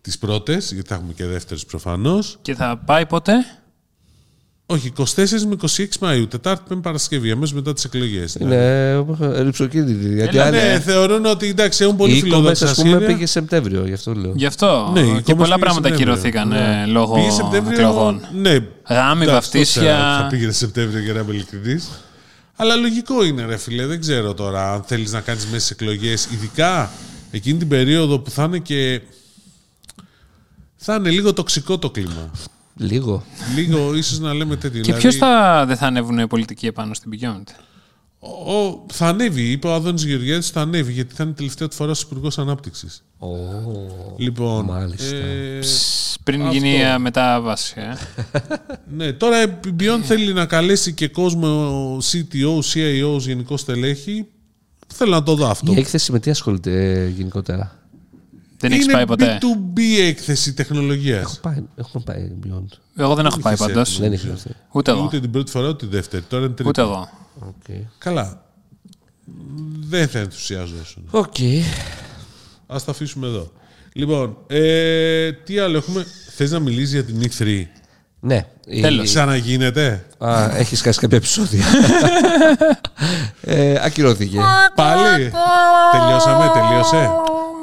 Τις 0.04 0.18
πρώτες, 0.18 0.72
γιατί 0.72 0.88
θα 0.88 0.94
έχουμε 0.94 1.12
και 1.12 1.24
δεύτερες 1.24 1.64
προφανώς. 1.64 2.38
Και 2.42 2.54
θα 2.54 2.82
πάει 2.86 3.06
ποτέ. 3.06 3.32
Όχι, 4.66 4.92
24 4.96 5.04
με 5.48 5.56
26 5.62 5.98
Μαΐου, 6.00 6.26
Τετάρτη, 6.30 6.62
Πέμπτη 6.68 6.82
Παρασκευή, 6.82 7.30
αμέσως 7.30 7.54
μετά 7.54 7.72
τις 7.72 7.84
εκλογές. 7.84 8.34
Είναι 8.34 8.54
ε, 9.20 9.42
ρηψοκίνητη. 9.42 10.14
Γιατί 10.14 10.36
Έλα, 10.36 10.46
άλλοι- 10.46 10.56
Ναι, 10.56 10.80
θεωρούν 10.80 11.24
ότι 11.26 11.46
εντάξει, 11.48 11.84
έχουν 11.84 11.96
πολύ 11.96 12.12
η 12.12 12.16
e-commerce, 12.18 12.22
φιλόδοξα 12.22 12.64
ας 12.70 12.74
πούμε, 12.74 12.88
σχέδια. 12.88 13.06
πήγε 13.06 13.26
Σεπτέμβριο, 13.26 13.86
γι' 13.86 13.92
αυτό 13.92 14.14
λέω. 14.14 14.32
Γι' 14.36 14.46
αυτό. 14.46 14.90
Ναι, 14.94 15.00
η 15.00 15.04
και 15.04 15.10
e-commerce 15.10 15.36
πολλά 15.36 15.54
πήγε 15.54 15.58
πράγματα 15.58 15.88
Σεπτέμβριο. 15.88 15.96
κυρωθήκαν 15.96 16.52
ε, 16.52 16.86
λόγω 16.86 17.14
Πήγε 17.14 17.30
Σεπτέμβριο. 17.30 17.78
εκλογών. 17.78 18.20
Ναι. 18.34 18.50
Γάμοι, 18.88 19.22
Εντάξει, 19.22 19.30
βαφτίσια. 19.30 19.82
το 19.82 19.88
ήξερα 19.88 20.14
ότι 20.14 20.22
Θα 20.22 20.26
πήγαινε 20.28 20.52
Σεπτέμβριο 20.52 21.02
για 21.02 21.12
να 21.12 21.20
είμαι 21.20 21.32
ειλικρινής. 21.34 21.88
Αλλά 22.56 22.74
λογικό 22.76 23.24
είναι, 23.24 23.44
ρε 23.44 23.56
φίλε. 23.56 23.86
Δεν 23.86 24.00
ξέρω 24.00 24.34
τώρα 24.34 24.72
αν 24.72 24.82
θέλεις 24.86 25.12
να 25.12 25.20
κάνεις 25.20 25.44
μέσα 25.46 25.58
στις 25.58 25.70
εκλογές, 25.70 26.28
ειδικά 26.32 26.90
εκείνη 27.30 27.58
την 27.58 27.68
περίοδο 27.68 28.18
που 28.18 28.30
θα 28.30 28.44
είναι 28.44 28.58
και. 28.58 29.00
Θα 30.86 30.94
είναι 30.94 31.10
λίγο 31.10 31.32
τοξικό 31.32 31.78
το 31.78 31.90
κλίμα. 31.90 32.30
Λίγο. 32.76 33.24
Λίγο 33.54 33.94
ίσως 33.94 34.18
να 34.18 34.34
λέμε 34.34 34.56
τέτοιο. 34.56 34.80
Και 34.80 34.92
δηλαδή, 34.92 35.00
ποιος 35.00 35.16
θα, 35.16 35.64
δεν 35.66 35.76
θα 35.76 35.86
ανέβουν 35.86 36.18
οι 36.18 36.26
πολιτικοί 36.26 36.66
επάνω 36.66 36.94
στην 36.94 37.12
Beyond; 37.14 37.42
ο, 38.18 38.84
θα 38.92 39.06
ανέβει, 39.06 39.50
είπε 39.50 39.66
ο 39.66 39.74
Άδωνης 39.74 40.04
Γεωργιάδης, 40.04 40.50
θα 40.50 40.60
ανέβει 40.60 40.92
γιατί 40.92 41.14
θα 41.14 41.22
είναι 41.22 41.32
η 41.32 41.34
τελευταία 41.36 41.68
του 41.68 41.74
φορά 41.74 41.90
ως 41.90 42.02
Υπουργός 42.02 42.38
Ανάπτυξης. 42.38 43.04
Ω, 43.18 43.28
Λοιπόν. 44.16 44.64
Μάλιστα. 44.64 45.16
ε, 45.16 45.58
Ψ, 45.58 46.16
Πριν 46.24 46.42
Αυτό. 46.42 46.52
γίνει 46.54 46.74
η 46.74 46.98
μετάβαση. 46.98 47.74
Ε. 47.76 47.96
ναι, 48.96 49.12
τώρα 49.12 49.42
η 49.42 49.46
Beyond 49.80 50.00
θέλει 50.02 50.32
να 50.32 50.46
καλέσει 50.46 50.92
και 50.92 51.08
κόσμο 51.08 51.96
CTO, 51.96 52.58
CIO, 52.74 53.18
γενικό 53.18 53.56
στελέχη. 53.56 54.26
Θέλω 54.86 55.10
να 55.10 55.22
το 55.22 55.34
δω 55.34 55.46
αυτό. 55.48 55.72
Η 55.72 55.78
έκθεση 55.78 56.12
με 56.12 56.18
τι 56.18 56.30
ασχολείται 56.30 56.92
ε, 56.92 57.08
γενικότερα; 57.08 57.78
Δεν 58.68 58.72
έχεις 58.72 58.84
είναι 58.84 58.92
πάει 58.94 59.06
ποτέ; 59.06 59.38
B2B 59.40 59.80
έκθεση 60.00 60.54
τεχνολογίας. 60.54 61.22
Έχω 61.22 61.36
πάει, 61.42 61.62
έχουμε 61.76 62.04
πάει 62.06 62.30
Beyond. 62.44 62.78
Εγώ 62.96 63.14
δεν 63.14 63.26
έχω 63.26 63.38
πάει 63.38 63.54
είχες 63.54 63.66
πάντως. 63.66 63.88
έρθει. 63.88 64.00
Δεν 64.02 64.12
έχει 64.12 64.30
αυτή. 64.34 64.50
Ούτε 64.72 64.90
εγώ. 64.90 65.02
Ούτε 65.02 65.20
την 65.20 65.30
πρώτη 65.30 65.50
φορά 65.50 65.68
ούτε 65.68 65.86
τη 65.86 65.96
δεύτερη. 65.96 66.22
Τώρα 66.28 66.44
είναι 66.44 66.54
τρίτη. 66.54 66.68
Ούτε 66.68 66.80
εγώ. 66.80 67.08
Οκ. 67.38 67.76
Καλά. 67.98 68.42
Δεν 69.80 70.08
θα 70.08 70.18
ενθουσιαζόσουν. 70.18 71.04
Οκ. 71.10 71.34
Α 72.66 72.76
τα 72.84 72.90
αφήσουμε 72.90 73.26
εδώ. 73.26 73.52
Λοιπόν, 73.92 74.36
ε, 74.46 75.32
τι 75.32 75.58
άλλο 75.58 75.76
έχουμε; 75.76 76.06
Θες 76.36 76.50
να 76.50 76.58
μιλήσεις 76.58 76.92
για 76.92 77.04
την 77.04 77.20
E3. 77.22 77.62
Ναι. 78.20 78.46
η- 78.66 78.80
Τέλος. 78.80 79.04
Ξαναγίνεται. 79.04 80.06
Α, 80.18 80.56
έχεις 80.56 80.80
χάσει 80.82 81.00
κάποια 81.00 81.16
επεισόδια. 81.16 81.64
ε, 83.40 83.78
ακυρώθηκε. 83.84 84.38
Πάλι; 84.74 85.32
Τελειώσαμε, 85.92 86.50
τελείωσε; 86.54 87.10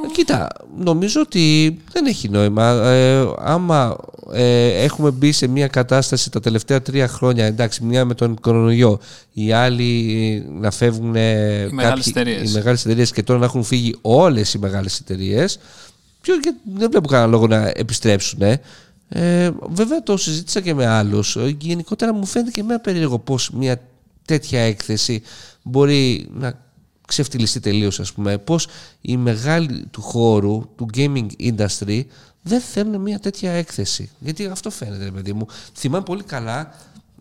Ε, 0.05 0.11
Κοίτα, 0.13 0.47
νομίζω 0.77 1.21
ότι 1.21 1.77
δεν 1.91 2.05
έχει 2.05 2.29
νόημα. 2.29 2.69
Ε, 2.69 3.27
άμα 3.37 3.97
ε, 4.33 4.83
έχουμε 4.83 5.11
μπει 5.11 5.31
σε 5.31 5.47
μια 5.47 5.67
κατάσταση 5.67 6.31
τα 6.31 6.39
τελευταία 6.39 6.81
τρία 6.81 7.07
χρόνια, 7.07 7.45
εντάξει, 7.45 7.83
μια 7.83 8.05
με 8.05 8.13
τον 8.13 8.39
κορονοϊό, 8.39 8.99
οι 9.33 9.51
άλλοι 9.51 10.43
ε, 10.47 10.51
να 10.59 10.71
φεύγουν. 10.71 11.15
Οι 11.15 11.69
μεγάλες 11.71 12.07
εταιρείες. 12.07 12.51
Οι 12.51 12.53
μεγάλες 12.53 12.85
εταιρείες 12.85 13.11
και 13.11 13.23
τώρα 13.23 13.39
να 13.39 13.45
έχουν 13.45 13.63
φύγει 13.63 13.95
όλες 14.01 14.53
οι 14.53 14.59
μεγάλες 14.59 14.99
εταιρείες, 14.99 15.59
ποιο, 16.21 16.39
και 16.39 16.53
δεν 16.75 16.89
βλέπω 16.89 17.07
κανένα 17.07 17.29
λόγο 17.29 17.47
να 17.47 17.71
επιστρέψουν. 17.75 18.39
Ε, 19.13 19.51
βέβαια 19.69 20.03
το 20.03 20.17
συζήτησα 20.17 20.61
και 20.61 20.73
με 20.73 20.85
άλλους. 20.85 21.35
Ε, 21.35 21.55
Γενικότερα 21.59 22.13
μου 22.13 22.25
φαίνεται 22.25 22.51
και 22.51 22.59
εμένα 22.59 22.79
περίεργο 22.79 23.19
πώς 23.19 23.49
μια 23.49 23.81
τέτοια 24.25 24.61
έκθεση 24.61 25.21
μπορεί 25.63 26.27
να 26.33 26.59
ξεφτυλιστεί 27.11 27.59
τελείως 27.59 27.99
ας 27.99 28.11
πούμε 28.13 28.37
πως 28.37 28.67
οι 29.01 29.17
μεγάλοι 29.17 29.85
του 29.91 30.01
χώρου 30.01 30.69
του 30.75 30.85
gaming 30.97 31.25
industry 31.39 32.01
δεν 32.41 32.59
θέλουν 32.61 33.01
μια 33.01 33.19
τέτοια 33.19 33.51
έκθεση 33.51 34.09
γιατί 34.19 34.45
αυτό 34.45 34.69
φαίνεται 34.69 35.03
ρε 35.03 35.11
παιδί 35.11 35.33
μου 35.33 35.45
θυμάμαι 35.75 36.03
πολύ 36.03 36.23
καλά 36.23 36.73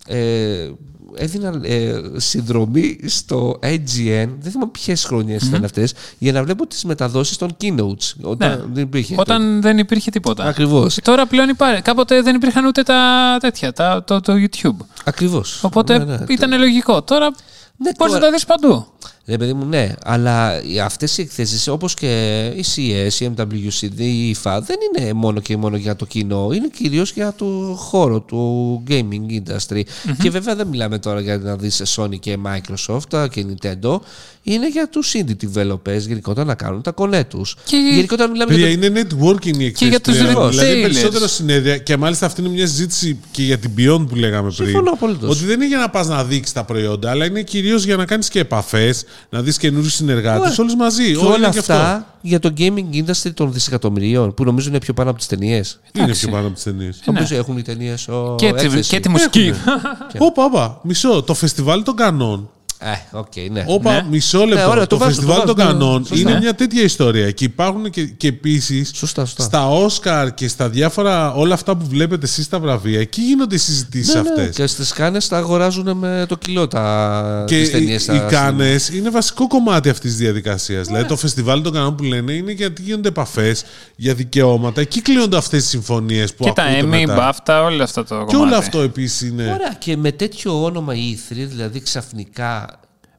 ε, 0.07 0.69
έδινα 1.15 1.59
ε, 1.63 2.01
συνδρομή 2.15 2.99
στο 3.05 3.59
IGN 3.63 4.29
δεν 4.39 4.51
θυμάμαι 4.51 4.71
ποιες 4.71 5.03
χρονιες 5.03 5.43
ήταν 5.43 5.63
αυτές 5.63 5.93
για 6.17 6.31
να 6.31 6.43
βλέπω 6.43 6.67
τις 6.67 6.83
μεταδόσεις 6.83 7.37
των 7.37 7.55
keynotes 7.61 8.13
όταν 8.21 8.49
Ναι. 8.49 8.65
δεν 8.73 8.83
υπήρχε 8.83 9.15
Όταν 9.17 9.61
δεν 9.61 9.77
υπήρχε 9.77 10.11
τίποτα. 10.11 10.43
Ακριβώς. 10.43 10.95
Και 10.95 11.01
τώρα 11.01 11.25
πλέον 11.27 11.49
υπάρχει. 11.49 11.81
Κάποτε 11.81 12.21
δεν 12.21 12.35
υπήρχαν 12.35 12.65
ούτε 12.65 12.83
τα 12.83 13.37
τέτοια, 13.39 13.73
τα, 13.73 14.03
το, 14.03 14.19
το 14.19 14.33
YouTube. 14.37 14.85
Ακριβώς 15.05 15.63
Οπότε 15.63 15.97
Ναι, 15.97 16.03
ναι. 16.17 16.25
ήταν 16.29 16.59
λογικό. 16.59 17.01
Τώρα 17.01 17.25
Ναι, 17.77 17.91
μπορεί 17.97 18.11
να 18.11 18.17
τώρα- 18.17 18.19
τα 18.19 18.31
δεις 18.31 18.45
παντού; 18.45 18.87
Ρε 19.25 19.37
παιδί 19.37 19.53
μου, 19.53 19.65
ναι, 19.65 19.93
αλλά 20.03 20.63
οι- 20.63 20.79
αυτές 20.79 21.17
οι 21.17 21.21
εκθέσεις 21.21 21.67
όπως 21.67 21.93
και 21.93 22.45
η 22.55 22.63
CS, 22.75 23.19
η 23.19 23.25
MWC, 23.37 23.89
η 23.97 24.35
IFA 24.43 24.59
δεν 24.65 24.77
είναι 24.95 25.13
μόνο 25.13 25.39
και 25.39 25.57
μόνο 25.57 25.77
για 25.77 25.95
το 25.95 26.05
κοινό, 26.05 26.49
είναι 26.53 26.67
κυρίως 26.77 27.11
για 27.11 27.33
το 27.37 27.45
χώρο 27.77 28.19
του 28.19 28.83
gaming 28.89 29.41
industry. 29.43 29.81
Και 30.21 30.29
βέβαια 30.29 30.55
δεν 30.55 30.67
μιλάμε 30.67 30.99
τώρα 30.99 31.19
για 31.19 31.37
να 31.37 31.55
δεις 31.55 31.81
Sony 31.95 32.19
και 32.19 32.37
Microsoft 32.45 33.27
και 33.31 33.45
Nintendo, 33.49 33.99
είναι 34.43 34.69
για 34.69 34.89
τους 34.89 35.13
indie 35.15 35.45
developers 35.45 35.99
γενικότερα 36.07 36.45
να 36.45 36.55
κάνουν 36.55 36.81
τα 36.81 36.91
κονέ 36.91 37.23
τους. 37.23 37.55
Και- 37.65 37.77
Γενικότερα 37.93 38.29
μιλάμε 38.29 38.51
Παιδιά, 38.51 38.67
για 38.69 38.79
το... 38.79 38.85
είναι 38.85 39.01
networking 39.01 39.57
η 39.59 39.65
εκθέση. 39.65 39.89
για 39.89 39.99
τους 40.01 40.17
πλέον. 40.17 40.35
retailers. 40.47 40.49
Δηλαδή 40.51 40.81
περισσότερο 40.81 41.27
συνέδρια 41.27 41.77
και 41.77 41.97
μάλιστα 41.97 42.25
αυτή 42.25 42.41
είναι 42.41 42.49
μια 42.49 42.67
συζήτηση 42.67 43.19
και 43.31 43.43
για 43.43 43.57
την 43.57 43.71
Beyond 43.77 44.05
που 44.09 44.15
λέγαμε 44.15 44.51
πριν. 44.55 44.67
Συμφωνώ 44.67 44.91
απολύτως. 44.91 45.29
Ότι 45.29 45.45
δεν 45.45 45.55
είναι 45.55 45.67
για 45.67 45.77
να 45.77 45.89
πας 45.89 46.07
να 46.07 46.23
δείξεις 46.23 46.53
τα 46.53 46.63
προϊόντα, 46.63 47.09
αλλά 47.09 47.25
είναι 47.25 47.41
κυρίως 47.41 47.83
για 47.85 47.95
να 47.95 48.05
κάνεις 48.05 48.29
και 48.29 48.39
επαφές, 48.39 49.03
να 49.29 49.41
δεις 49.41 49.57
καινούριους 49.57 49.93
συνεργάτες, 49.93 50.41
Ωραία. 50.41 50.55
όλους 50.59 50.75
μαζί. 50.75 51.11
Και 51.11 51.17
Όλοι 51.17 51.25
όλα 51.27 51.35
είναι 51.35 51.49
και 51.49 51.59
αυτό. 51.59 51.73
αυτά 51.73 52.05
για 52.21 52.39
το 52.39 52.53
gaming 52.57 52.95
industry 53.05 53.31
των 53.33 53.53
δισεκατομμυρίων 53.53 54.33
που 54.33 54.43
νομίζω 54.43 54.69
είναι 54.69 54.77
πιο 54.77 54.93
πάνω 54.93 55.09
από 55.09 55.17
τις 55.19 55.27
ταινίες. 55.27 55.79
Είναι 55.93 56.03
Εντάξει. 56.03 56.21
πιο 56.21 56.31
πάνω 56.33 56.45
από 56.45 56.55
τις 56.55 56.63
ταινίες. 56.63 57.01
Νομίζω 57.05 57.35
έχουν 57.35 57.57
οι 57.57 57.61
ταινίες 57.61 58.07
ο... 58.07 58.35
Και, 58.37 58.53
τη, 58.53 58.65
έκθεση. 58.65 58.89
και 58.89 58.99
τη 58.99 59.09
μουσική. 59.09 59.53
Όπα, 60.17 60.43
όπα, 60.43 60.79
μισό. 60.83 61.23
Το 61.23 61.33
φεστιβάλ 61.33 61.83
των 61.83 61.95
κανόν. 61.95 62.49
Ε, 62.83 63.17
οκ, 63.17 63.27
ναι. 63.51 63.63
Όπα, 63.67 63.91
Ναι. 63.93 64.05
μισό 64.09 64.39
λεπτό. 64.39 64.55
Ναι, 64.55 64.65
ωραία, 64.65 64.81
το, 64.87 64.87
το 64.87 64.97
βάζω, 64.97 65.11
φεστιβάλ 65.15 65.39
το 65.39 65.45
των 65.45 65.55
βάζω, 65.55 65.67
ναι. 65.71 65.77
Καννών 65.79 66.05
Σωστά. 66.05 66.29
είναι 66.29 66.39
μια 66.39 66.55
τέτοια 66.55 66.83
ιστορία. 66.83 67.31
Και 67.31 67.43
υπάρχουν 67.43 67.89
και, 67.89 68.03
και 68.05 68.27
επίσης 68.27 68.91
Σωστά, 68.93 69.25
σωστά. 69.25 69.43
στα 69.43 69.67
Όσκαρ 69.69 70.33
και 70.33 70.47
στα 70.47 70.69
διάφορα 70.69 71.33
όλα 71.33 71.53
αυτά 71.53 71.77
που 71.77 71.85
βλέπετε 71.87 72.25
εσείς 72.25 72.45
στα 72.45 72.59
βραβεία, 72.59 72.99
εκεί 72.99 73.21
γίνονται 73.21 73.55
οι 73.55 73.57
συζητήσεις 73.57 74.13
Ναι, 74.13 74.21
ναι, 74.21 74.29
αυτές. 74.29 74.55
Και 74.55 74.67
στις 74.67 74.91
Κάννες 74.93 75.27
τα 75.27 75.37
αγοράζουν 75.37 75.97
με 75.97 76.25
το 76.27 76.37
κιλό 76.37 76.67
τα 76.67 77.43
Και 77.47 77.55
τις 77.57 77.67
οι, 77.67 77.71
ταινίες 77.71 78.01
οι 78.01 78.03
στα 78.03 78.17
Κάννες 78.17 78.89
είναι 78.89 79.09
βασικό 79.09 79.47
κομμάτι 79.47 79.89
αυτής 79.89 80.09
της 80.11 80.19
διαδικασίας. 80.19 80.87
Δηλαδή 80.87 81.05
το 81.07 81.15
φεστιβάλ 81.17 81.61
των 81.61 81.71
Καννών 81.73 81.95
που 81.95 82.03
λένε 82.03 82.33
είναι 82.33 82.51
γιατί 82.51 82.81
γίνονται 82.81 83.07
επαφές 83.07 83.63
για 83.95 84.13
δικαιώματα. 84.13 84.81
Εκεί 84.81 85.01
κλείνονται 85.01 85.37
αυτές 85.37 85.61
τις 85.61 85.69
συμφωνίες 85.69 86.33
που 86.33 86.43
και 86.43 86.51
τα 86.55 86.63
ακούτε 86.63 86.79
Emmy, 86.81 87.01
η 87.01 87.05
μετά. 87.05 87.33
BAFTA, 87.45 87.61
όλο 87.65 87.83
αυτό 87.83 88.03
το 88.03 88.15
Και 88.15 88.23
κομμάτι. 88.23 88.35
όλο 88.35 88.55
αυτό 88.55 88.79
επίσης 88.81 89.21
είναι. 89.29 89.43
Ωραία, 89.43 89.73
και 89.79 89.97
με 89.97 90.11
τέτοιο 90.11 90.63
όνομα 90.63 90.93
η 90.95 91.17
E3, 91.29 91.33
δηλαδή 91.49 91.81
ξαφνικά. 91.81 92.70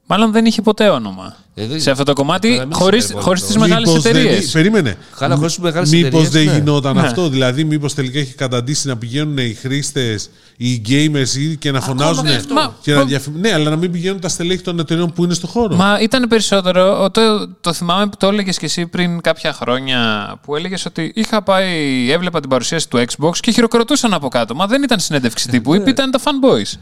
Μάλλον 0.07 0.31
δεν 0.31 0.45
είχε 0.45 0.61
ποτέ 0.61 0.89
όνομα. 0.89 1.35
Δηλαδή, 1.55 1.79
σε 1.79 1.91
αυτό 1.91 2.03
το 2.03 2.13
κομμάτι, 2.13 2.49
τώρα 2.53 2.65
μην 2.65 2.75
χωρίς, 2.75 3.05
σε 3.05 3.13
χωρίς 3.19 3.41
τις 3.41 3.55
υπερβολικό. 3.55 3.79
μεγάλες 3.81 3.87
Μήπως 3.87 4.03
δεν 4.03 4.15
εταιρείες. 4.15 4.49
εί- 4.49 4.51
Περίμενε. 4.51 4.97
Καλά, 5.17 5.35
χωρίς 5.35 5.53
τις 5.53 5.63
μεγάλες 5.63 5.89
Μήπως 5.89 6.07
εταιρείες, 6.07 6.29
δεν 6.29 6.45
ναι. 6.45 6.51
γινόταν 6.53 6.95
Ναι. 6.95 7.01
αυτό. 7.01 7.29
Δηλαδή, 7.29 7.63
μήπως 7.63 7.93
τελικά 7.93 8.19
έχει 8.19 8.33
καταντήσει 8.33 8.87
να 8.87 8.97
πηγαίνουν 8.97 9.37
οι 9.37 9.53
χρήστες, 9.53 10.29
οι 10.57 10.81
gamers 10.87 11.35
ή 11.37 11.55
και 11.57 11.71
να 11.71 11.81
φωνάζουν. 11.81 12.25
και 12.25 12.33
αυτό. 12.33 12.53
Μα- 12.53 12.75
Και 12.81 12.91
να 12.91 12.97
μα- 12.97 13.03
διαφη- 13.05 13.35
Ναι, 13.39 13.53
αλλά 13.53 13.69
να 13.69 13.75
μην 13.75 13.91
πηγαίνουν 13.91 14.19
τα 14.19 14.29
στελέχη 14.29 14.61
των 14.61 14.79
εταιρεών 14.79 15.13
που 15.13 15.23
είναι 15.23 15.33
στο 15.33 15.47
χώρο. 15.47 15.75
Μα 15.75 15.99
ήταν 16.01 16.27
περισσότερο. 16.27 17.09
Το, 17.11 17.47
το 17.61 17.73
θυμάμαι 17.73 18.05
που 18.07 18.17
το 18.17 18.27
έλεγες 18.27 18.57
και 18.57 18.65
εσύ 18.65 18.85
πριν 18.87 19.21
κάποια 19.21 19.53
χρόνια. 19.53 20.33
Που 20.45 20.55
έλεγες 20.55 20.85
ότι 20.85 21.11
είχα 21.15 21.41
πάει, 21.43 22.07
έβλεπα 22.11 22.39
την 22.39 22.49
παρουσίαση 22.49 22.89
του 22.89 22.97
Xbox 23.17 23.31
και 23.39 23.51
χειροκροτούσαν 23.51 24.13
από 24.13 24.27
κάτω. 24.27 24.55
Μα 24.55 24.65
δεν 24.65 24.83
ήταν 24.83 24.99
συνέντευξη 24.99 25.47
τύπου. 25.49 25.73
Είπε 25.73 25.89
ήταν 25.89 26.11
τα 26.11 26.19
fanboys. 26.23 26.79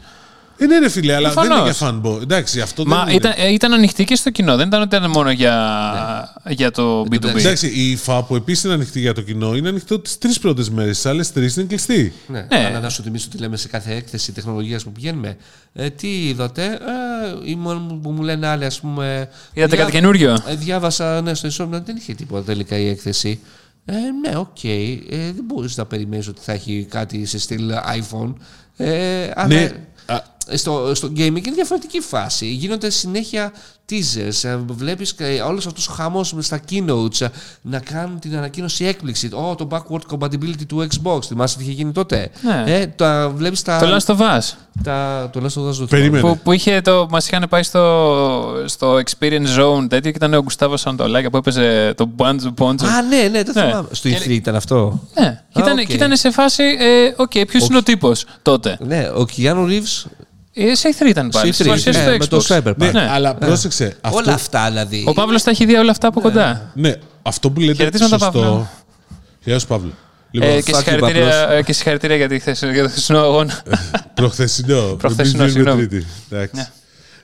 Ε, 0.62 0.66
ναι, 0.66 0.78
ρε 0.78 0.88
φίλε, 0.88 1.14
αλλά 1.14 1.30
δεν 1.30 1.44
είναι 1.44 1.54
Προφανώς. 1.54 1.78
για 1.78 2.00
fanboy. 2.18 2.22
Εντάξει, 2.22 2.60
αυτό 2.60 2.86
Μα 2.86 2.96
δεν 2.98 3.06
είναι. 3.06 3.14
ήταν, 3.16 3.32
ε, 3.36 3.52
ήταν 3.52 3.72
ανοιχτή 3.72 4.04
και 4.04 4.14
στο 4.16 4.30
κοινό. 4.30 4.56
Δεν 4.56 4.66
ήταν 4.66 4.82
ότι 4.82 4.96
ήταν 4.96 5.10
μόνο 5.10 5.30
για, 5.30 5.54
για 6.48 6.70
το 6.70 7.00
B2B. 7.02 7.12
εντάξει. 7.12 7.46
Εντάξει, 7.46 7.66
η 7.66 7.96
IFA 7.96 8.22
που 8.22 8.36
επίσης 8.36 8.64
είναι 8.64 8.72
ανοιχτή 8.72 9.00
για 9.00 9.14
το 9.14 9.20
κοινό 9.22 9.54
είναι 9.56 9.68
ανοιχτό 9.68 9.98
τις 9.98 10.18
τρεις 10.18 10.38
πρώτες 10.38 10.70
μέρες. 10.70 10.96
Τις 10.96 11.06
άλλες 11.06 11.32
τρεις 11.32 11.56
είναι 11.56 11.66
κλειστή. 11.66 12.12
Ναι, 12.26 12.46
Ναι. 12.50 12.66
αλλά 12.66 12.80
να 12.80 12.88
σου 12.88 13.02
θυμίσω 13.02 13.28
τι 13.28 13.38
λέμε 13.38 13.56
σε 13.56 13.68
κάθε 13.68 13.94
έκθεση 13.94 14.32
τεχνολογίας 14.32 14.82
που 14.84 14.92
πηγαίνουμε. 14.92 15.36
Ε, 15.74 15.90
τι 15.90 16.28
είδατε, 16.28 16.64
ε, 16.64 17.50
ή 17.50 17.54
μόνο 17.54 17.98
που 18.02 18.10
μου 18.10 18.22
λένε 18.22 18.46
άλλοι, 18.46 18.64
ας 18.64 18.80
πούμε. 18.80 19.28
Είδατε 19.52 19.76
κάτι 19.76 19.90
καινούριο; 19.90 20.38
Ε, 20.46 20.54
διάβασα, 20.54 21.20
ναι, 21.20 21.34
στο 21.34 21.48
Insomnia 21.48 21.80
δεν 21.84 21.96
είχε 21.96 22.14
τίποτα 22.14 22.42
τελικά 22.44 22.76
η 22.78 22.88
έκθεση. 22.88 23.40
Ε, 23.84 23.92
ναι, 24.28 24.36
οκ. 24.36 24.64
Ε, 24.64 24.96
δεν 25.10 25.44
μπορείς 25.46 25.76
να 25.76 25.84
περιμένεις 25.86 26.28
ότι 26.28 26.40
θα 26.42 26.52
έχει 26.52 26.86
κάτι 26.90 27.26
σε 27.26 27.38
στυλ 27.38 27.70
iPhone. 27.96 28.32
Ε, 28.76 29.30
αλλά 29.34 29.46
Ναι. 29.46 29.70
Α, 30.06 30.22
στο, 30.54 30.94
στο 30.94 31.08
gaming 31.08 31.46
είναι 31.46 31.54
διαφορετική 31.54 32.00
φάση. 32.00 32.46
Γίνονται 32.46 32.90
συνέχεια 32.90 33.52
teasers. 33.90 34.48
Ε, 34.48 34.56
βλέπεις 34.66 35.14
όλο 35.46 35.58
αυτό 35.58 35.82
ο 35.90 35.92
χαμός 35.92 36.34
στα 36.38 36.60
keynotes 36.70 37.20
ε, 37.20 37.26
να 37.62 37.78
κάνουν 37.78 38.18
την 38.18 38.36
ανακοίνωση 38.36 38.84
έκπληξη. 38.84 39.26
Ω, 39.26 39.50
oh, 39.50 39.56
το 39.56 39.68
backward 39.70 40.16
compatibility 40.16 40.66
του 40.68 40.86
Xbox. 40.86 41.24
Θυμάσαι 41.24 41.56
τι 41.56 41.62
είχε 41.62 41.72
γίνει 41.72 41.92
τότε; 41.92 42.30
Ναι. 42.42 42.64
Ε, 42.66 42.86
τα, 42.86 43.32
βλέπεις 43.34 43.62
τα, 43.62 43.78
το 43.78 43.96
Last 43.96 44.16
of 44.16 44.18
Us. 44.18 44.40
Τα, 44.82 45.30
το 45.32 45.40
Last 45.42 45.62
of 45.62 45.82
Us. 45.82 45.88
Περίμενε. 45.88 46.20
Που, 46.20 46.38
που 46.38 46.52
είχε 46.52 46.80
το, 46.80 47.06
μας 47.10 47.26
είχαν 47.26 47.46
πάει 47.48 47.62
στο, 47.62 48.62
στο 48.64 48.94
Experience 48.96 49.58
Zone 49.58 49.86
τέτοιο 49.88 50.10
και 50.10 50.16
ήταν 50.16 50.34
ο 50.34 50.42
Γκουστάβο 50.42 50.76
Σαντολάκια 50.76 51.30
που 51.30 51.36
έπαιζε 51.36 51.94
το 51.96 52.10
Banjo 52.16 52.54
Bonjo. 52.58 52.84
Α, 52.84 53.02
ναι, 53.02 53.28
ναι, 53.30 53.42
το 53.42 53.52
ναι. 53.54 53.66
θυμάμαι. 53.66 53.88
Στο 53.90 54.10
E3 54.10 54.28
ήταν 54.28 54.54
αυτό; 54.54 55.08
Ναι. 55.20 55.42
Ήταν, 55.56 55.78
okay. 55.78 55.88
ήταν 55.88 56.16
σε 56.16 56.30
φάση, 56.30 56.62
ε, 56.62 57.14
okay, 57.16 57.46
ποιος 57.46 57.66
είναι 57.66 57.76
ο 57.76 57.82
τύπος 57.82 58.24
τότε; 58.42 58.78
Ναι, 58.80 59.10
ο 59.14 59.26
Κιάνου 59.26 59.66
Ρίβ 59.66 59.84
ε, 60.54 60.72
C3 60.82 61.06
ήταν 61.06 61.28
πάλι. 61.28 61.54
C3 61.56 61.66
ναι, 61.92 62.16
με 62.18 62.26
το 62.26 62.44
Cyberpunk. 62.48 62.76
Ναι, 62.76 62.90
ναι. 62.90 63.08
Αλλά 63.10 63.32
ναι. 63.32 63.46
πρόσεξε. 63.46 63.96
Αυτό... 64.00 64.18
Όλα 64.18 64.32
αυτά 64.32 64.68
δηλαδή. 64.68 65.04
Ο 65.06 65.12
Παύλος 65.12 65.42
τα 65.42 65.50
έχει 65.50 65.64
δει 65.64 65.74
όλα 65.74 65.90
αυτά 65.90 66.06
από 66.08 66.20
ε, 66.20 66.22
κοντά; 66.22 66.70
Ναι, 66.74 66.94
αυτό 67.22 67.50
που 67.50 67.60
λέτε 67.60 67.82
είναι 67.84 67.98
σωστό. 67.98 68.68
Γεια 69.44 69.58
σου 69.58 69.66
Παύλο. 69.66 69.90
Ε, 69.90 70.38
λοιπόν, 70.38 70.50
ε, 70.50 70.60
και, 70.60 70.74
συγχαρητήρια, 70.74 71.62
και 71.64 71.72
συγχαρητήρια 71.72 72.16
για, 72.16 72.28
τη 72.28 72.38
χθεσινό, 72.38 72.72
για 72.72 72.82
το 72.82 72.88
χθεσινό 72.88 73.18
αγώνα. 73.18 73.62
Προχθεσινό. 74.14 74.82
Προχθεσινό, 75.00 75.48
συγγνώμη. 75.48 75.88
Ναι. 76.28 76.48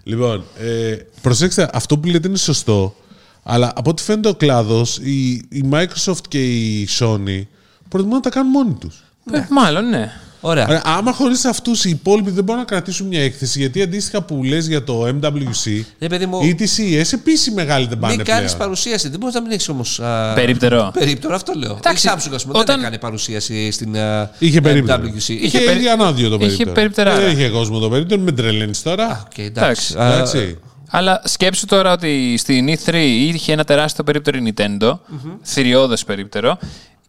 Λοιπόν, 0.02 0.44
ε, 0.58 0.96
προσέξτε, 1.22 1.70
αυτό 1.72 1.98
που 1.98 2.08
λέτε 2.08 2.28
είναι 2.28 2.36
σωστό, 2.36 2.94
αλλά 3.42 3.72
από 3.76 3.90
ό,τι 3.90 4.02
φαίνεται 4.02 4.28
ο 4.28 4.34
κλάδος, 4.34 4.98
η, 4.98 5.30
η 5.32 5.64
Microsoft 5.72 6.26
και 6.28 6.44
η 6.44 6.88
Sony 6.98 7.42
προτιμούν 7.88 8.14
να 8.14 8.20
τα 8.20 8.30
κάνουν 8.30 8.50
μόνοι 8.50 8.74
τους. 8.80 9.02
Ε, 9.32 9.38
ναι. 9.38 9.46
Μάλλον, 9.50 9.88
ναι. 9.88 10.12
Ωραία. 10.40 10.66
Ωραία, 10.68 10.82
άμα 10.84 11.12
χωρίς 11.12 11.44
αυτούς 11.44 11.84
οι 11.84 11.90
υπόλοιποι 11.90 12.30
δεν 12.30 12.44
μπορούν 12.44 12.60
να 12.60 12.66
κρατήσουν 12.66 13.06
μια 13.06 13.22
έκθεση, 13.22 13.58
γιατί 13.58 13.82
αντίστοιχα 13.82 14.22
που 14.22 14.44
λες 14.44 14.66
για 14.66 14.84
το 14.84 15.06
MWC, 15.06 15.80
Ρε 16.00 16.06
παιδί 16.06 16.26
μου, 16.26 16.40
οι 16.42 16.56
TCS 16.58 17.12
επίσης 17.12 17.52
μεγάλοι 17.54 17.86
δεν 17.86 17.98
πάνε 17.98 18.16
μην 18.16 18.24
κάνεις 18.24 18.44
πλέον. 18.44 18.58
παρουσίαση. 18.58 19.08
Δεν 19.08 19.18
μπορείς 19.18 19.34
να 19.34 19.40
μην 19.40 19.50
έχεις 19.50 19.68
όμως. 19.68 20.00
Περίπτερο. 20.34 20.90
Περίπτερο, 20.94 21.34
αυτό 21.34 21.52
λέω. 21.56 21.74
Εντάξει, 21.76 22.06
η 22.06 22.10
Samsung, 22.14 22.30
ας 22.34 22.42
πούμε, 22.44 22.58
όταν- 22.58 22.64
δεν 22.76 22.78
έκανε 22.78 22.98
παρουσίαση 22.98 23.70
στην 23.70 23.96
α, 23.98 24.30
Είχε 24.38 24.60
περίπτερο. 24.60 25.02
MWC. 25.02 25.28
Είχε 25.28 25.58
περί- 25.60 25.76
ήδη 25.78 25.88
ανάδειο 25.88 26.28
το 26.28 26.34
είχε 26.34 26.44
περίπτερο. 26.44 26.72
περιπτεράρα. 26.72 27.20
Δεν 27.20 27.30
είχε 27.30 27.48
κόσμο 27.48 27.78
το 27.78 27.88
περίπτερο, 27.88 28.20
με 28.20 28.32
τρελαίνεις 28.32 28.82
τώρα. 28.82 29.04
Α, 29.06 29.20
οκ, 29.26 29.38
εντάξει. 29.38 29.92
Εντάξει. 29.96 29.98
Α, 29.98 30.14
Εντάξει. 30.14 30.58
Αλλά 30.90 31.20
σκέψου 31.24 31.66
τώρα 31.66 31.92
ότι 31.92 32.34
στην 32.38 32.68
E3 32.68 32.94
είχε 33.34 33.52
ένα 33.52 33.64
τεράστιο 33.64 34.04
περίπτερο 34.04 34.38
η 34.38 34.52
Nintendo, 34.56 34.98
θηριώδες 35.42 36.04
περίπτερο, 36.04 36.58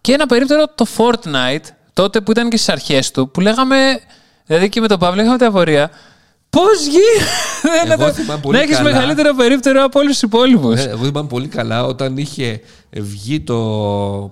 και 0.01 0.11
ένα 0.13 0.25
περίπτερο 0.25 0.65
το 0.75 0.85
Fortnite, 0.97 1.65
τότε 2.01 2.21
που 2.21 2.31
ήταν 2.31 2.49
και 2.49 2.55
στις 2.57 2.69
αρχές 2.69 3.11
του, 3.11 3.31
που 3.31 3.39
λέγαμε. 3.41 3.75
Δηλαδή 4.45 4.69
και 4.69 4.81
με 4.81 4.87
τον 4.87 4.99
Παύλο 4.99 5.21
είχαμε 5.21 5.37
την 5.37 5.45
απορία. 5.47 5.89
Πώς 6.49 6.85
γίνεται 6.85 7.93
Εγώ 7.93 8.05
να, 8.05 8.11
θυμάμαι 8.11 8.39
πολύ 8.41 8.57
να 8.57 8.63
έχεις 8.63 8.77
καλά. 8.77 8.91
μεγαλύτερο 8.91 9.33
περίπτερο 9.35 9.83
από 9.83 9.99
όλους 9.99 10.11
τους 10.11 10.21
υπόλοιπους. 10.21 10.79
Ε, 10.85 10.89
Εγώ 10.89 11.05
θυμάμαι 11.05 11.27
πολύ 11.27 11.47
καλά 11.47 11.83
όταν 11.85 12.17
είχε 12.17 12.61
βγει 12.91 13.39
το. 13.41 13.55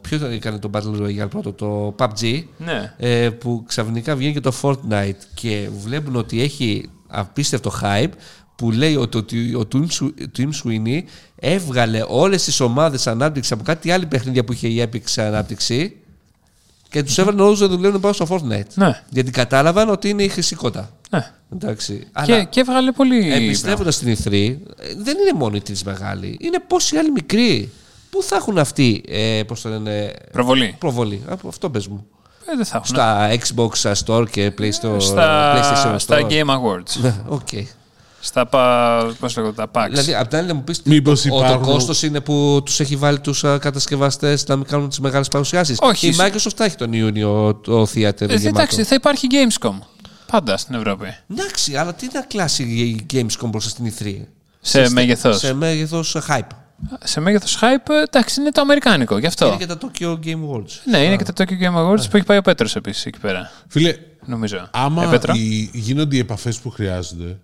Ποιος 0.01 0.21
έκανε 0.21 0.57
το 0.59 0.69
Battle 0.73 1.01
Royale 1.01 1.29
πρώτο, 1.29 1.53
το 1.53 1.95
PUBG. 1.99 2.43
Ναι. 2.57 2.93
ε, 2.97 3.29
που 3.29 3.63
ξαφνικά 3.67 4.15
βγαίνει 4.15 4.33
και 4.33 4.39
το 4.39 4.53
Fortnite 4.61 5.21
και 5.33 5.69
βλέπουν 5.83 6.15
ότι 6.15 6.41
έχει 6.41 6.89
απίστευτο 7.07 7.71
hype 7.83 8.11
που 8.55 8.71
λέει 8.71 8.95
ότι, 8.95 9.17
ότι 9.17 9.53
ο 9.55 9.67
Tim 9.73 9.77
Swi- 9.77 10.37
Tim 10.37 10.49
Sweeney 10.63 10.99
έβγαλε 11.35 12.03
όλες 12.07 12.43
τις 12.43 12.59
ομάδες 12.59 13.07
ανάπτυξη 13.07 13.53
από 13.53 13.63
κάτι 13.63 13.91
άλλη 13.91 14.05
παιχνίδια 14.05 14.43
που 14.43 14.53
είχε 14.53 14.67
η 14.67 14.89
Epic 14.91 15.01
σε 15.03 15.21
ανάπτυξη 15.21 15.96
και 16.89 17.03
τους 17.03 17.17
έβαλαν 17.17 17.39
όλους 17.39 17.59
να 17.59 17.67
δουλεύουν 17.67 17.99
πάνω 17.99 18.13
στο 18.13 18.27
Fortnite. 18.29 18.73
Ναι. 18.73 19.01
Γιατί 19.09 19.31
κατάλαβαν 19.31 19.89
ότι 19.89 20.09
είναι 20.09 20.23
η 20.23 20.27
χρυσικότα. 20.27 20.89
Ναι. 21.09 21.31
Εντάξει. 21.53 21.97
Και, 21.99 22.07
Αλλά 22.13 22.43
και 22.43 22.59
έβγαλε 22.59 22.91
πολύ. 22.91 23.33
εμπιστεύοντας 23.33 23.97
την 23.97 24.15
E3, 24.17 24.31
ε, 24.31 24.55
δεν 24.97 25.17
είναι 25.17 25.33
μόνο 25.35 25.55
οι 25.55 25.61
τρεις 25.61 25.83
μεγάλοι. 25.83 26.37
Είναι 26.41 26.59
πόσοι 26.67 26.95
άλλοι 26.97 27.11
μικροί. 27.11 27.71
Πού 28.09 28.23
θα 28.23 28.35
έχουν 28.35 28.57
αυτοί, 28.57 29.03
ε, 29.07 29.41
πώς 29.47 29.61
το 29.61 29.69
λένε, 29.69 30.13
Προβολή. 30.31 30.75
προβολή. 30.79 31.21
Από 31.27 31.47
αυτό 31.47 31.69
πες 31.69 31.87
μου. 31.87 32.05
Ε, 32.51 32.55
δεν 32.55 32.65
θα 32.65 32.77
έχουν. 32.77 32.87
Στα 32.87 33.29
Xbox 33.29 33.93
Store 34.05 34.29
και 34.29 34.53
PlayStation, 34.59 34.95
Στα, 34.97 35.55
PlayStation 35.55 35.95
στα 35.97 36.17
Store. 36.19 36.31
Game 36.31 36.45
Awards. 36.49 37.01
Ναι, 37.01 37.15
οκ. 37.37 37.47
Στα 38.27 38.45
πα, 38.45 39.15
πώς 39.19 39.35
λέγονται, 39.37 39.65
τα 39.65 39.69
PAX. 39.73 39.87
Δηλαδή, 39.89 40.15
απ' 40.15 40.27
την 40.27 40.37
άλλη 40.37 40.47
να 40.47 40.53
μου 40.53 40.63
πεις 40.63 40.81
Μήπως 40.83 41.19
ότι 41.19 41.29
το 41.29 41.35
υπάρχουν- 41.37 41.65
κόστος 41.73 42.03
είναι 42.03 42.19
που 42.21 42.61
τους 42.65 42.79
έχει 42.79 42.95
βάλει 42.95 43.19
τους 43.19 43.43
α, 43.43 43.57
κατασκευαστές 43.57 44.47
να 44.47 44.55
μην 44.55 44.65
κάνουν 44.65 44.89
τις 44.89 44.99
μεγάλες 44.99 45.27
παρουσιάσεις. 45.27 45.77
Όχι, 45.81 46.07
Η 46.07 46.13
σε- 46.13 46.23
Microsoft 46.27 46.53
θα 46.55 46.63
έχει 46.63 46.75
τον 46.75 46.93
Ιούνιο 46.93 47.55
το 47.63 47.81
theater 47.81 47.95
Ε, 47.95 48.25
γεμάτο. 48.25 48.47
εντάξει, 48.47 48.83
θα 48.83 48.95
υπάρχει 48.95 49.27
Gamescom. 49.31 49.73
Πάντα 50.31 50.57
στην 50.57 50.75
Ευρώπη. 50.75 51.05
Εντάξει, 51.31 51.75
αλλά 51.75 51.93
τι 51.93 52.07
να 52.13 52.21
κλάσει 52.21 52.63
η 52.63 53.05
Gamescom 53.13 53.47
μπροστά 53.49 53.69
στην 53.69 53.85
E3. 53.99 54.27
Σε 54.61 54.89
μέγεθος. 54.89 55.37
Σε 55.37 55.53
μέγεθος 55.53 56.17
hype. 56.29 56.41
Σε 57.03 57.19
μέγεθος 57.19 57.57
hype, 57.61 57.91
εντάξει, 58.07 58.41
είναι 58.41 58.51
το 58.51 58.61
αμερικάνικο. 58.61 59.17
Γι' 59.17 59.25
αυτό. 59.25 59.47
Είναι 59.47 59.55
και 59.57 59.65
τα 59.65 59.77
Tokyo 59.81 60.11
Game 60.25 60.49
Awards. 60.51 60.71
Ναι, 60.85 60.97
είναι 60.97 61.15
και 61.15 61.23
το 61.23 61.33
Tokyo 61.37 61.51
Game 61.63 61.75
Awards 61.77 62.09
που 62.09 62.17
έχει 62.17 62.25
πάει 62.25 62.37
ο 62.37 62.41
Πέτρος 62.41 62.75
επίσης 62.75 63.05
εκεί 63.05 63.19
πέρα. 63.19 63.51
Φίλε, 63.67 63.95
Νομίζω. 64.25 64.67
άμα 64.71 65.03
Ε, 65.03 65.07
Πέτρο, 65.07 65.33
οι- 65.35 65.69
γίνονται 65.73 66.15
οι 66.15 66.19
επαφές 66.19 66.57
που 66.59 66.69
χρειάζονται. 66.69 67.37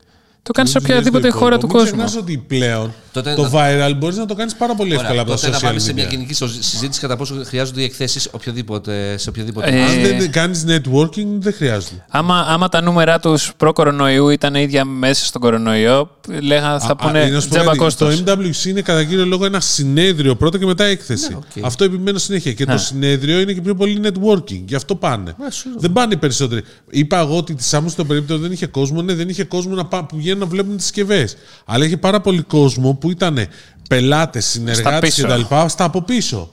Το 0.44 0.52
κάνεις 0.52 0.72
σε 0.72 0.80
δεν 0.80 0.88
δουλεύει 0.88 1.08
οποιαδήποτε 1.08 1.28
το 1.34 1.38
χώρα 1.44 1.56
υπόλοιπο. 1.56 1.68
του 1.68 1.74
Μην 1.74 1.86
κόσμου. 1.86 2.04
ξεχνάς 2.06 2.24
ότι 2.24 2.38
πλέον 2.48 2.94
Τότε 3.12 3.34
το 3.36 3.42
να- 3.42 3.50
viral 3.52 3.96
μπορείς 3.98 4.18
να 4.18 4.26
το 4.26 4.34
κάνεις 4.34 4.56
πάρα 4.56 4.76
πολύ 4.76 4.94
εύκολα 4.94 5.22
από 5.22 5.30
τα 5.30 5.36
τότε 5.36 5.50
να 5.50 5.58
social 5.58 5.62
πάμε 5.62 5.80
σε 5.80 5.94
μια 5.94 6.06
media. 6.08 6.10
γενική 6.10 6.34
σο- 6.34 6.48
συζήτηση 6.60 7.00
κατά 7.02 7.16
πόσο 7.16 7.36
χρειάζονται 7.46 7.82
οι 7.82 7.84
εκθέσεις 7.84 8.28
οποιοδήποτε, 8.32 9.18
σε 9.18 9.30
οποιοδήποτε. 9.30 9.68
Ε, 9.70 9.72
μέσο. 9.72 10.12
Αν 10.12 10.18
δεν 10.18 10.32
κάνεις 10.32 10.66
networking, 10.68 11.26
δεν 11.40 11.54
χρειάζεται. 11.54 12.06
Άμα, 12.10 12.46
άμα 12.48 12.70
τα 12.70 12.82
νούμερα 12.82 13.20
τους 13.20 13.52
προ-κορονοϊού 13.58 14.30
ήταν 14.30 14.56
ίδια 14.56 14.86
μέσα 14.86 15.26
στον 15.26 15.42
κορονοϊό, 15.42 16.10
λέγα, 16.42 16.80
θα 16.80 16.92
Α, 16.92 16.96
πούνε 16.96 17.20
α, 17.22 17.30
να 17.30 17.40
σου 17.40 17.48
πω 17.48 17.54
τζάμπα 17.54 17.66
κάτι, 17.66 17.78
κόστος. 17.78 18.24
Το 18.24 18.32
MWC 18.32 18.66
είναι 18.70 18.82
κατά 18.82 19.04
κύριο 19.04 19.26
λόγο 19.26 19.46
ένα 19.46 19.60
συνέδριο 19.60 20.36
πρώτα 20.36 20.58
και 20.58 20.66
μετά 20.66 20.84
έκθεση. 20.84 21.30
Ναι, 21.30 21.36
οκ. 21.36 21.66
Αυτό 21.66 21.84
επιμένω 21.84 22.18
συνέχεια. 22.18 22.54
Και 22.54 22.66
το 22.66 22.78
συνέδριο 22.78 23.40
είναι 23.40 23.54
και 23.54 23.62
πιο 23.62 23.76
πολύ 23.76 24.02
networking. 24.04 24.62
Γι' 24.68 24.76
αυτό 24.76 24.96
πάνε. 24.96 25.36
σίγουρα. 25.48 25.80
δεν 25.82 25.92
πάνε 25.94 26.14
οι 26.14 26.18
περισσότεροι. 26.18 26.62
Είπα 26.90 27.20
εγώ 27.20 27.38
ότι 27.38 27.54
τη 27.56 27.64
Samsung 27.72 27.84
στο 27.88 28.06
περίπτερο 28.06 28.42
δεν 28.42 28.52
είχε 28.52 28.66
κόσμο. 28.66 29.02
Ναι, 29.02 29.14
δεν 29.14 29.30
είχε 29.30 29.44
κόσμο 29.44 29.76
να 29.76 29.86
πά- 29.86 30.06
που 30.34 30.40
βγαίνουν 30.40 30.40
να 30.40 30.46
βλέπουν 30.56 30.76
τις 30.76 30.86
συσκευές. 30.86 31.36
Αλλά 31.66 31.86
είχε 31.86 31.98
πάρα 31.98 32.22
πολύ 32.22 32.42
κόσμο 32.42 32.94
που 32.94 33.10
ήταν 33.12 33.48
πελάτες, 33.90 34.46
συνεργάτες 34.46 35.16
πίσω. 35.16 35.28
κτλ. 35.28 35.42
Στα 35.68 35.84
από 35.84 36.02
πίσω. 36.02 36.50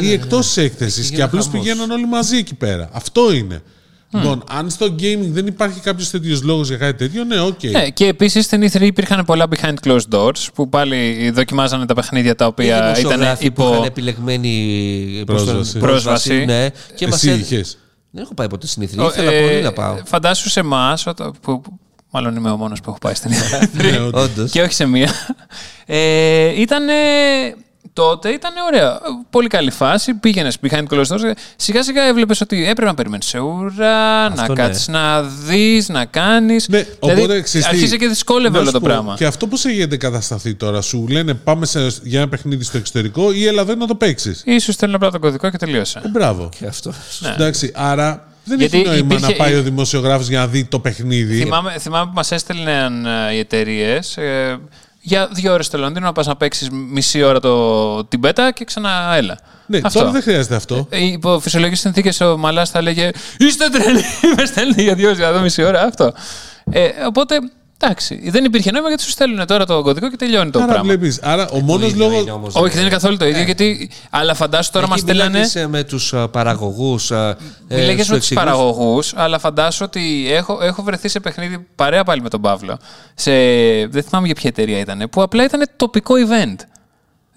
ή 0.00 0.12
εκτός 0.12 0.46
της 0.46 0.56
έκθεσης. 0.56 0.96
Και 1.02 1.02
γίνεται 1.14 1.22
απλώς 1.22 1.44
χαμός. 1.46 1.60
πηγαίναν 1.60 1.90
όλοι 1.90 2.06
μαζί 2.06 2.36
εκεί 2.36 2.54
πέρα. 2.54 2.88
Αυτό 2.92 3.32
είναι. 3.32 3.62
Λοιπόν, 4.12 4.44
αν 4.50 4.70
στο 4.70 4.86
gaming 4.86 5.28
δεν 5.30 5.46
υπάρχει 5.46 5.80
κάποιος 5.80 6.10
τέτοιος 6.10 6.42
λόγος 6.42 6.68
για 6.68 6.76
κάτι 6.76 6.96
τέτοιο, 6.98 7.24
ναι, 7.24 7.40
οκ. 7.40 7.62
Ναι, 7.62 7.88
και 7.90 8.06
επίσης 8.06 8.44
στην 8.44 8.62
E3 8.70 8.80
υπήρχαν 8.80 9.24
πολλά 9.24 9.46
behind 9.50 9.74
closed 9.86 10.08
doors 10.10 10.46
που 10.54 10.68
πάλι 10.68 11.30
δοκιμάζανε 11.30 11.86
τα 11.86 11.94
παιχνίδια 11.94 12.34
τα 12.34 12.44
Οι 12.44 12.48
οποία 12.48 12.78
ήταν 12.78 12.94
δημοσιογράφοι 12.94 13.50
που 13.50 13.62
είχαν 13.62 13.74
υπό. 13.74 13.84
επιλεγμένη 13.86 15.22
πώς 15.26 15.44
το 15.44 15.52
λένε, 15.52 15.56
Πρόσβαση. 15.64 15.78
Πρόσβαση. 15.78 16.44
Ναι, 16.44 16.68
και 16.94 17.06
μας 17.06 17.14
Εσύ 17.16 17.30
έδ- 17.30 17.40
είχες. 17.40 17.78
Δεν 18.10 18.22
έχω 18.22 18.34
πάει 18.34 18.48
ποτέ 18.48 18.66
στην 18.66 18.82
E3. 18.82 18.98
Ο- 19.04 19.06
Ήθελα 19.08 19.30
ε, 19.32 19.40
πολύ 19.48 19.62
να 19.62 19.72
πάω. 19.72 19.96
Φαντάσου 20.04 20.48
σε 20.50 20.60
εμάς, 20.60 21.04
που 21.40 21.62
μάλλον 22.10 22.36
είμαι 22.36 22.50
ο 22.50 22.56
μόνος 22.56 22.80
που 22.80 22.90
έχω 22.90 22.98
πάει 22.98 23.14
στην 23.14 23.30
E3. 23.30 23.68
Ναι, 23.72 23.98
όντως. 23.98 24.24
Όντως. 24.24 24.50
και 24.50 24.62
όχι 24.62 24.72
σε 24.72 24.86
μία. 24.86 25.10
Ε, 25.86 26.60
ήταν. 26.60 26.84
Τότε 27.92 28.28
ήταν 28.28 28.52
ωραία. 28.66 29.00
Πολύ 29.30 29.48
καλή 29.48 29.70
φάση. 29.70 30.14
Πήγαινες 30.14 30.56
behind 30.62 30.84
closed 30.90 31.04
doors. 31.04 31.32
Σιγά 31.56 31.82
σιγά 31.82 32.02
έβλεπες 32.02 32.40
ότι 32.40 32.62
έπρεπε 32.62 32.84
να 32.84 32.94
περιμένεις 32.94 33.26
σε 33.26 33.38
ουρά, 33.38 34.28
να 34.28 34.48
ναι. 34.48 34.54
κάτσεις 34.54 34.88
να 34.88 35.22
δεις, 35.22 35.88
να 35.88 36.04
κάνεις. 36.04 36.68
Ναι, 36.68 36.86
οπότε 36.98 37.40
ξέρεις 37.40 37.66
τι, 37.66 37.74
αρχίζει 37.74 37.98
και 37.98 38.08
δυσκόλευε 38.08 38.50
να 38.50 38.58
όλο 38.58 38.66
σου 38.66 38.72
το 38.72 38.80
πω, 38.80 38.86
πράγμα. 38.86 39.14
Και 39.16 39.26
αυτό 39.26 39.46
πώς 39.46 39.64
έχει 39.64 39.86
κατασταθεί 39.86 40.54
τώρα, 40.54 40.80
σου 40.80 41.06
λένε 41.08 41.34
πάμε 41.34 41.66
σε, 41.66 41.86
για 42.02 42.18
ένα 42.20 42.28
παιχνίδι 42.28 42.64
στο 42.64 42.76
εξωτερικό 42.76 43.32
ή 43.32 43.46
έλα 43.46 43.60
εδώ 43.62 43.74
να 43.74 43.86
το 43.86 43.94
παίξεις; 43.94 44.42
Ίσως 44.46 44.74
στέλνουν 44.74 44.96
απλά 44.96 45.10
τον 45.10 45.20
κωδικό 45.20 45.50
και 45.50 45.56
τελείωσε. 45.56 46.00
Ε, 46.04 46.08
μπράβο. 46.08 46.48
Και 46.58 46.66
αυτό. 46.66 46.92
Εντάξει, 47.34 47.72
άρα 47.74 48.29
δεν 48.44 48.58
Γιατί 48.58 48.76
έχει 48.78 48.86
νόημα 48.88 49.14
υπήρχε- 49.14 49.38
να 49.38 49.44
πάει 49.44 49.54
ο 49.54 49.62
δημοσιογράφος 49.62 50.28
για 50.28 50.38
να 50.38 50.46
δει 50.46 50.64
το 50.64 50.78
παιχνίδι. 50.80 51.36
Θυμάμαι, 51.42 51.78
θυμάμαι 51.78 52.06
που 52.06 52.12
μας 52.14 52.30
έστελναν 52.32 53.06
ε, 53.06 53.34
οι 53.34 53.38
εταιρείες 53.38 54.16
ε, 54.16 54.58
για 55.00 55.28
δύο 55.32 55.52
ώρες 55.52 55.66
στο 55.66 55.78
Λονδίνο 55.78 56.06
να 56.06 56.12
πας 56.12 56.26
να 56.26 56.36
παίξεις 56.36 56.68
μισή 56.70 57.22
ώρα 57.22 57.40
το, 57.40 58.04
την 58.04 58.20
πέτα 58.20 58.50
και 58.52 58.64
ξανά 58.64 59.14
έλα. 59.16 59.38
Ναι, 59.66 59.80
Αυτό. 59.84 59.98
τώρα 59.98 60.10
δεν 60.10 60.22
χρειάζεται 60.22 60.54
αυτό. 60.54 60.86
Ε, 60.90 61.04
Υπό 61.04 61.40
φυσιολογικές 61.40 61.80
συνθήκες 61.80 62.20
ο 62.20 62.36
Μαλάς 62.36 62.70
θα 62.70 62.78
έλεγε 62.78 63.10
Είστε 63.38 63.68
τρελοί, 63.68 64.02
με 64.36 64.44
στέλνει 64.44 64.82
για 64.82 64.94
δύο 64.94 65.06
ώρες 65.06 65.18
για 65.18 65.26
να 65.26 65.32
δω 65.32 65.40
μισή 65.40 65.62
ώρα. 65.62 65.82
Αυτό. 65.82 66.12
Ε, 66.72 66.88
οπότε 67.06 67.38
εντάξει, 67.82 68.30
δεν 68.30 68.44
υπήρχε 68.44 68.70
νόημα 68.70 68.88
γιατί 68.88 69.02
σου 69.02 69.10
στέλνουν 69.10 69.46
τώρα 69.46 69.66
το 69.66 69.82
κωδικό 69.82 70.10
και 70.10 70.16
τελειώνει 70.16 70.50
το 70.50 70.58
Άρα 70.58 70.66
πράγμα. 70.68 70.84
βλέπεις. 70.84 71.18
Άρα 71.22 71.48
ο 71.48 71.60
μόνος 71.60 71.90
ίδιο 71.90 72.06
λόγο. 72.06 72.20
είναι 72.20 72.30
όμως, 72.30 72.54
Όχι, 72.54 72.72
δεν 72.72 72.80
είναι 72.80 72.90
καθόλου 72.90 73.16
το 73.16 73.26
ίδιο. 73.26 73.42
Γιατί, 73.42 73.90
αλλά 74.10 74.34
φαντάσου 74.34 74.70
τώρα 74.70 74.86
μας 74.88 74.96
Εκεί 74.96 75.04
στέλνανε. 75.06 75.30
μιλάγες, 75.30 75.54
ε, 75.56 75.66
με 75.66 75.82
τους 75.84 76.14
α, 76.14 76.28
παραγωγούς. 76.28 77.10
α, 77.12 77.28
ε, 77.68 77.76
Μιλάγες 77.76 78.06
σου 78.06 78.12
με 78.12 78.18
τους 78.18 78.30
εξηγούς. 78.30 78.44
παραγωγούς, 78.44 79.12
αλλά 79.16 79.38
φαντάσου 79.38 79.84
ότι 79.84 80.26
έχω, 80.30 80.58
έχω 80.62 80.82
βρεθεί 80.82 81.08
σε 81.08 81.20
παιχνίδι 81.20 81.66
παρέα 81.74 82.04
πάλι 82.04 82.22
με 82.22 82.28
τον 82.28 82.40
Παύλο. 82.40 82.78
Σε, 83.14 83.30
δεν 83.86 84.02
θυμάμαι 84.02 84.26
για 84.26 84.34
ποια 84.34 84.48
εταιρεία 84.50 84.78
ήταν, 84.78 85.08
που 85.10 85.22
απλά 85.22 85.44
ήταν 85.44 85.66
τοπικό 85.76 86.14
event. 86.28 86.54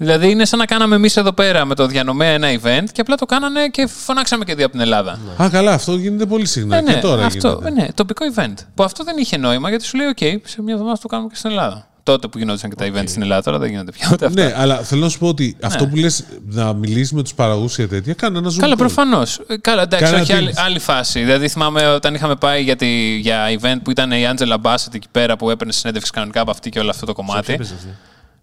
Δηλαδή 0.04 0.30
είναι 0.30 0.46
σαν 0.46 0.60
να 0.60 0.66
κάναμε 0.66 0.96
εμείς 0.96 1.18
εδώ 1.18 1.32
πέρα 1.34 1.66
με 1.66 1.76
το 1.76 1.88
διανομέα 1.88 2.30
ένα 2.30 2.48
event 2.52 2.86
και 2.92 3.02
απλά 3.02 3.16
το 3.16 3.26
κάνανε 3.26 3.68
και 3.68 3.88
φωνάξαμε 3.88 4.46
και 4.46 4.56
δύο 4.56 4.64
από 4.66 4.74
την 4.74 4.82
Ελλάδα. 4.82 5.20
Α, 5.42 5.50
καλά, 5.50 5.72
αυτό 5.74 5.96
γίνεται 5.96 6.26
πολύ 6.26 6.46
συχνά. 6.46 6.78
Ε, 6.78 6.82
ναι, 6.82 6.94
και 6.94 7.00
τώρα 7.00 7.26
αυτό, 7.26 7.48
γίνεται. 7.48 7.68
ε, 7.68 7.72
ναι, 7.84 7.92
τοπικό 7.94 8.26
event. 8.36 8.54
Που 8.76 8.84
αυτό 8.84 9.04
δεν 9.04 9.18
είχε 9.18 9.38
νόημα 9.38 9.70
γιατί 9.70 9.86
σου 9.86 9.98
λέει: 9.98 10.08
OK, 10.18 10.36
σε 10.44 10.62
μια 10.62 10.74
εβδομάδα 10.74 11.00
το 11.02 11.08
κάνουμε 11.08 11.30
και 11.30 11.36
στην 11.36 11.50
Ελλάδα. 11.50 11.88
Τότε 12.04 12.28
που 12.28 12.38
γινόντουσαν 12.38 12.70
και 12.70 12.76
τα 12.76 12.86
event 12.86 13.04
στην 13.08 13.22
Ελλάδα, 13.22 13.42
τώρα 13.44 13.58
δεν 13.58 13.70
γίνονται 13.70 13.92
πια 13.92 14.10
ούτε 14.14 14.26
αυτά. 14.26 14.42
Ναι, 14.44 14.54
αλλά 14.58 14.76
θέλω 14.78 15.02
να 15.02 15.10
σου 15.10 15.20
πω 15.20 15.28
ότι 15.28 15.58
αυτό 15.62 15.88
που 15.88 15.96
λες 15.96 16.24
να 16.46 16.74
μιλήσεις 16.74 17.12
με 17.12 17.24
τους 17.24 17.34
παραγωγούς 17.34 17.76
για 17.76 17.88
τέτοια, 17.88 18.14
κάνε 18.14 18.38
ένα 18.38 18.50
zoom. 18.50 18.58
Καλά, 18.58 18.74
call. 18.74 18.78
προφανώς. 18.78 19.40
Καλά, 19.62 19.82
εντάξει, 19.82 20.06
Κάνα 20.06 20.22
όχι 20.22 20.34
άλλη, 20.34 20.50
Teams. 20.56 20.62
άλλη 20.66 20.80
φάση. 20.80 21.20
Δηλαδή, 21.20 21.48
θυμάμαι 21.48 21.88
όταν 21.88 22.16
είχαμε 22.16 22.36
πάει 22.36 22.64
για, 22.64 22.76
τη, 22.76 23.16
για 23.16 23.46
event 23.60 23.78
που 23.84 23.92
ήταν 23.92 24.12
η 24.12 24.28
Angela 24.36 24.56
Bassett 24.62 24.94
εκεί 24.94 25.08
πέρα 25.12 25.38
που 25.38 25.50
έπαιρνε 25.50 25.74
συνέντευξη 25.74 26.12
κανονικά 26.12 26.42
από 26.42 26.52
αυτή 26.52 26.70
και 26.70 26.80
όλο 26.80 26.90
αυτό 26.90 27.06
το 27.06 27.14
κομμάτι. 27.14 27.60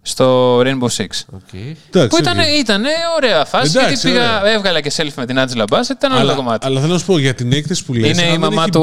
Έπαιζε 0.03 0.09
αυτή. 0.09 0.09
Στο 0.11 0.59
Rainbow 0.59 0.87
Six. 0.97 1.07
Οκ. 1.31 1.53
Εντάξει, 1.53 2.07
Που 2.07 2.17
ήταν, 2.17 2.39
οκ. 2.39 2.45
ήταν 2.59 2.83
ωραία 3.17 3.45
φάση. 3.45 3.71
Εντάξει, 3.77 3.93
γιατί 3.93 4.07
πήγα, 4.19 4.39
ωραία. 4.39 4.53
έβγαλα 4.53 4.81
και 4.81 4.91
selfie 4.97 5.13
με 5.15 5.25
την 5.25 5.35
Angela 5.39 5.65
Bassett, 5.69 5.89
ήταν 5.97 6.11
όλο 6.11 6.19
το 6.21 6.25
Αλλά, 6.27 6.33
κομμάτι. 6.35 6.65
αλλά 6.65 6.79
θέλω 6.79 6.93
να 6.93 6.99
σου 6.99 7.05
πω 7.05 7.17
για 7.17 7.33
την 7.33 7.51
έκθεση 7.53 7.85
που 7.85 7.93
λες. 7.93 8.09
Είναι 8.19 8.31
η 8.33 8.37
μαμά 8.37 8.69
του 8.69 8.81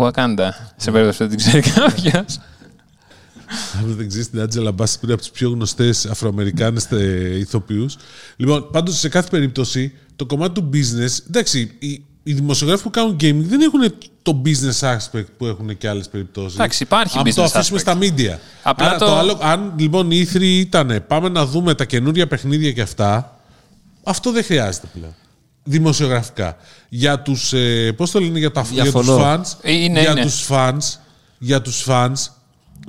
Wakanda. 0.00 0.48
Σε 0.76 0.90
περίπτωση 0.90 1.18
που 1.18 1.28
δεν 1.28 1.28
την 1.28 1.38
ξέρει 1.38 1.60
κάποιο. 1.70 2.24
Αν 3.78 3.94
δεν 3.96 4.08
ξέρεις 4.08 4.30
την 4.30 4.40
Άντζελα 4.40 4.72
Μπάση, 4.72 4.98
είναι 5.02 5.12
από 5.12 5.20
τις 5.22 5.30
πιο 5.30 5.50
γνωστές 5.50 6.06
Αφροαμερικάνες 6.06 6.86
ηθοποιούς. 7.38 7.96
Λοιπόν, 8.36 8.70
πάντως 8.70 8.98
σε 8.98 9.08
κάθε 9.08 9.28
περίπτωση, 9.30 9.92
το 10.16 10.26
κομμάτι 10.26 10.52
του 10.60 10.70
business. 10.72 11.18
Εντάξει, 11.28 11.76
οι, 11.78 12.02
οι 12.22 12.32
δημοσιογράφοι 12.32 12.82
που 12.82 12.90
κάνουν 12.90 13.16
gaming 13.20 13.42
δεν 13.48 13.60
έχουν 13.60 13.94
το 14.22 14.42
business 14.44 14.96
aspect 14.96 15.24
που 15.38 15.46
έχουν 15.46 15.76
και 15.76 15.88
άλλες 15.88 16.08
περιπτώσεις. 16.08 16.54
Εντάξει, 16.58 16.82
υπάρχει 16.82 17.18
αν 17.18 17.24
το 17.24 17.30
business 17.30 17.44
αφήσουμε 17.44 17.78
aspect. 17.78 17.82
στα 17.82 17.98
media. 18.00 18.38
Απλά 18.62 18.86
Άρα, 18.86 18.98
το- 18.98 19.16
άλλο, 19.16 19.38
αν 19.42 19.72
λοιπόν 19.78 20.10
η 20.10 20.26
E3 20.32 20.40
ήταν 20.42 21.04
πάμε 21.06 21.28
να 21.28 21.46
δούμε 21.46 21.74
τα 21.74 21.84
καινούρια 21.84 22.26
παιχνίδια 22.26 22.72
και 22.72 22.80
αυτά, 22.82 23.40
αυτό 24.04 24.32
δεν 24.32 24.44
χρειάζεται 24.44 24.86
πλέον. 24.92 25.14
δημοσιογραφικά. 25.64 26.56
Για 26.88 27.20
τους, 27.20 27.52
ε, 27.52 27.92
πώς 27.96 28.10
το 28.10 28.20
λένε, 28.20 28.38
για, 28.38 28.50
τα, 28.52 28.66
για 28.70 28.82
τους 28.84 28.92
Διαφωνώ. 28.92 29.24
fans, 29.24 29.56
Ε, 29.62 29.72
είναι, 29.72 30.00
για 30.00 30.10
είναι. 30.10 30.22
τους 30.22 30.46
fans, 30.50 30.78
για 31.38 31.62
τους 31.62 31.84
fans, 31.88 32.12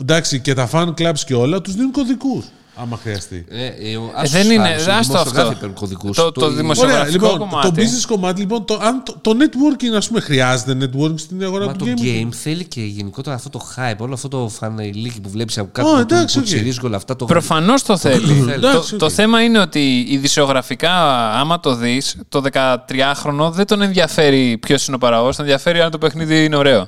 εντάξει, 0.01 0.39
και 0.39 0.53
τα 0.53 0.69
fan 0.71 0.93
clubs 0.97 1.19
και 1.25 1.33
όλα, 1.33 1.61
τους 1.61 1.73
δίνουν 1.73 1.91
κωδικούς, 1.91 2.45
άμα 2.81 2.97
χρειαστεί. 3.03 3.45
Ε, 3.49 3.65
ε, 3.65 3.97
ο- 3.97 4.03
Ε, 4.03 4.21
ας 4.21 4.31
δεν 4.31 4.41
τους 4.41 4.51
είναι, 4.53 4.63
φάνεις, 4.63 4.85
οι 4.85 4.89
άστο 4.89 5.01
δημοσιογράφοι 5.13 5.39
αυτό. 5.47 5.59
παίρνουν 5.59 5.73
κωδικούς. 5.75 6.15
Το- 6.17 6.31
το 6.31 6.45
η- 6.45 6.53
δημοσιο- 6.53 6.83
Ωραία, 6.85 6.95
δημοσιογραφικό 7.05 7.25
λοιπόν, 7.43 7.49
κομμάτι. 7.49 7.67
το 7.71 7.81
business 7.81 8.05
κομμάτι, 8.07 8.39
λοιπόν, 8.39 8.65
το, 8.65 8.79
αν 8.81 9.03
το, 9.05 9.15
το 9.21 9.31
networking, 9.39 9.95
ας 9.97 10.07
πούμε, 10.07 10.19
χρειάζεται 10.19 10.77
networking 10.81 11.19
στην 11.19 11.43
αγορά 11.43 11.65
Μα 11.65 11.71
του 11.71 11.85
το 11.85 11.91
gaming. 11.95 12.25
game 12.25 12.29
θέλει 12.31 12.65
και 12.65 12.81
γενικότερα 12.81 13.35
αυτό 13.35 13.49
το 13.49 13.61
hype, 13.77 13.97
όλο 13.97 14.13
αυτό 14.13 14.27
το 14.27 14.47
φανελίκι 14.49 15.21
που 15.21 15.29
βλέπεις 15.29 15.57
από 15.57 15.69
κάτω 15.71 15.87
Ω, 15.89 15.91
που- 15.93 15.99
εντάξει, 15.99 16.35
που 16.35 16.41
οκ. 16.43 16.47
τσιρίζει 16.53 16.79
όλα 16.83 16.95
αυτά. 16.95 17.15
Το... 17.15 17.25
Προφανώς 17.25 17.83
το 17.83 17.97
θέλει. 17.97 18.27
θέλει. 18.27 18.45
το, 18.45 18.67
Εντάξει, 18.67 18.95
το 18.95 19.05
οκ. 19.05 19.11
θέμα 19.13 19.41
είναι 19.43 19.59
ότι 19.59 20.05
η 20.09 20.17
δημοσιογραφικά, 20.17 20.91
άμα 21.31 21.59
το 21.59 21.75
δεις, 21.75 22.15
το 22.29 22.41
13χρονο 22.51 23.49
δεν 23.51 23.65
τον 23.65 23.81
ενδιαφέρει 23.81 24.57
ποιος 24.57 24.87
είναι 24.87 24.95
ο 24.95 24.99
παραγωγός, 24.99 25.35
τον 25.35 25.45
ενδιαφέρει 25.45 25.81
αν 25.81 25.91
το 25.91 25.97
παιχνίδι 25.97 26.43
είναι 26.43 26.55
ωραίο. 26.55 26.87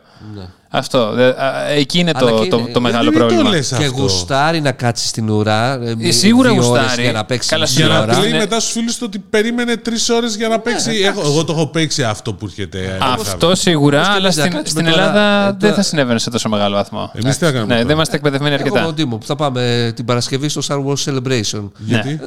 Αυτό. 0.75 1.11
Δε- 1.13 1.27
α, 1.43 1.67
εκεί 1.69 1.99
είναι 1.99 2.11
Αλλά 2.15 2.29
το, 2.29 2.39
και 2.43 2.49
το, 2.49 2.57
είναι- 2.57 2.71
το 2.71 2.81
μεγάλο 2.81 3.03
Γιατί 3.03 3.17
πρόβλημα. 3.17 3.43
το 3.43 3.49
λες 3.49 3.67
Και 3.67 3.75
αυτό. 3.85 4.01
γουστάρει 4.01 4.61
να 4.61 4.71
κάτσει 4.71 5.07
στην 5.07 5.29
ουρά. 5.29 5.73
ε, 5.73 5.95
με 5.97 6.11
σίγουρα 6.11 6.49
δύο 6.51 6.69
ώρες 6.69 6.79
γουστάρει. 6.81 7.01
Για 7.01 7.11
να 7.11 7.25
παίξει 7.25 7.49
Καλά, 7.49 7.61
μισή 7.61 7.75
Για 7.75 7.87
να 7.87 7.99
ώρα. 7.99 8.13
πει 8.15 8.21
λέει 8.21 8.31
Ναι. 8.31 8.37
μετά 8.37 8.59
στους 8.59 8.71
φίλους 8.73 8.95
του 8.97 9.03
ότι 9.07 9.19
περίμενε 9.29 9.75
τρεις 9.77 10.09
ώρες 10.09 10.35
για 10.35 10.47
να 10.47 10.59
παίξει. 10.59 10.91
εγώ, 11.03 11.21
εγώ 11.21 11.43
το 11.43 11.53
έχω 11.53 11.67
παίξει 11.67 12.03
αυτό 12.03 12.33
που 12.33 12.45
έρχεται. 12.45 12.97
Αυτό 13.01 13.55
σίγουρα, 13.55 13.97
Πώς 13.97 14.07
και 14.07 14.13
αλλά 14.13 14.21
εμείς 14.23 14.35
να 14.35 14.41
στην, 14.43 14.53
κάτσουμε 14.55 14.81
στην 14.81 14.91
τώρα, 14.93 15.07
Ελλάδα 15.07 15.41
ε, 15.47 15.49
δεν 15.49 15.59
τώρα- 15.59 15.73
θα 15.73 15.81
συνέβαινε 15.81 16.19
σε 16.19 16.29
τόσο 16.29 16.49
μεγάλο 16.49 16.75
βαθμό. 16.75 17.11
Εμείς 17.13 17.37
τι 17.37 17.45
θα 17.45 17.51
κάνουμε. 17.51 17.61
Ναι, 17.65 17.73
τώρα; 17.73 17.85
δεν 17.85 17.95
είμαστε 17.95 18.15
εκπαιδευμένοι 18.15 18.53
Εγώ 18.55 18.63
με 18.63 18.69
αρκετά. 18.69 18.85
τον 18.85 18.95
Τίμο 18.95 19.17
που 19.17 19.25
θα 19.25 19.35
πάμε 19.35 19.91
την 19.95 20.05
Παρασκευή 20.05 20.49
στο 20.49 20.61
Star 20.67 20.77
Wars 20.85 21.11
Celebration. 21.11 21.71
Γιατί, 21.77 22.07
Ναι. 22.09 22.17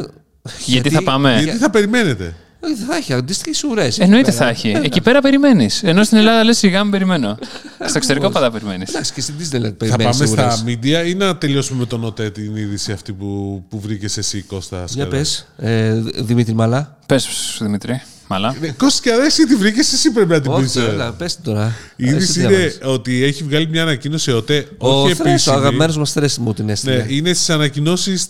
Γιατί 0.66 0.90
θα 0.90 1.02
πάμε; 1.02 1.40
γιατί 1.42 1.58
θα 1.58 1.70
περιμένετε; 1.70 2.34
Ε, 2.60 2.84
Θα 2.88 2.96
έχει 2.96 3.12
αντίστοιχες 3.12 3.62
ουρές. 3.64 3.98
Εννοείται 3.98 4.30
θα 4.30 4.48
έχει. 4.48 4.68
Εκεί 4.82 5.00
πέρα 5.00 5.20
περιμένεις. 5.20 5.82
Ενώ 5.82 6.04
στην 6.04 6.18
Ελλάδα 6.18 6.44
λες 6.44 6.58
σιγά 6.58 6.82
μην 6.82 6.90
περιμένω. 6.92 7.38
Στο 7.88 7.92
εξωτερικό 7.98 8.30
πάντα 8.30 8.50
περιμένεις. 8.50 8.88
Εντάξει, 8.88 9.12
και 9.12 9.20
στην 9.20 9.34
Disneyland 9.38 9.62
Θα 9.62 9.72
περιμένεις 9.72 10.16
πάμε 10.18 10.30
ουρές. 10.30 10.54
στα 10.54 10.64
media 10.66 11.06
ή 11.06 11.14
να 11.14 11.36
τελειώσουμε 11.36 11.78
με 11.78 11.86
τον 11.86 12.04
ΟΤΕ 12.04 12.30
την 12.30 12.56
είδηση 12.56 12.92
αυτή 12.92 13.12
που, 13.12 13.62
που 13.68 13.80
βρήκες 13.80 14.16
εσύ, 14.16 14.42
Κώστα. 14.42 14.76
Για 14.76 14.86
Σκαρά. 14.88 15.08
πες, 15.08 15.46
ε, 15.56 15.92
Δημήτρη 16.16 16.54
Μαλά. 16.54 16.98
Πες, 17.06 17.56
Δημητρή. 17.60 18.02
Μαλά. 18.28 18.56
Ναι, 18.60 18.68
Κώστα 18.68 19.00
και 19.02 19.24
εσύ 19.26 19.46
τη 19.46 19.54
βρήκες, 19.56 19.92
εσύ 19.92 20.10
πρέπει 20.10 20.28
να 20.28 20.40
την 20.40 20.50
Όχι, 20.52 20.62
πεις. 20.62 20.76
έλα, 20.76 21.12
πες 21.12 21.34
την 21.34 21.44
τώρα. 21.44 21.74
Η 21.96 22.04
Εσύ 22.06 22.14
είδηση 22.14 22.32
τι 22.32 22.40
είναι 22.40 22.48
διάβασες. 22.48 22.78
ότι 22.84 23.22
έχει 23.24 23.42
βγάλει 23.44 23.68
μια 23.68 23.82
ανακοίνωση 23.82 24.30
ΟΤΕ. 24.32 24.66
Ο 24.78 24.88
όχι 24.88 25.14
Θρέας, 25.14 25.26
ο 25.26 25.30
επίσημη. 25.30 25.56
αγαπημένος 25.56 25.96
μας 25.96 26.12
Θρέας 26.12 26.38
μου 26.38 26.54
την 26.54 26.68
έστειλε. 26.68 26.96
Ναι, 26.96 27.04
είναι 27.08 27.32
στις 27.32 27.50
ανακοινώσεις 27.50 28.26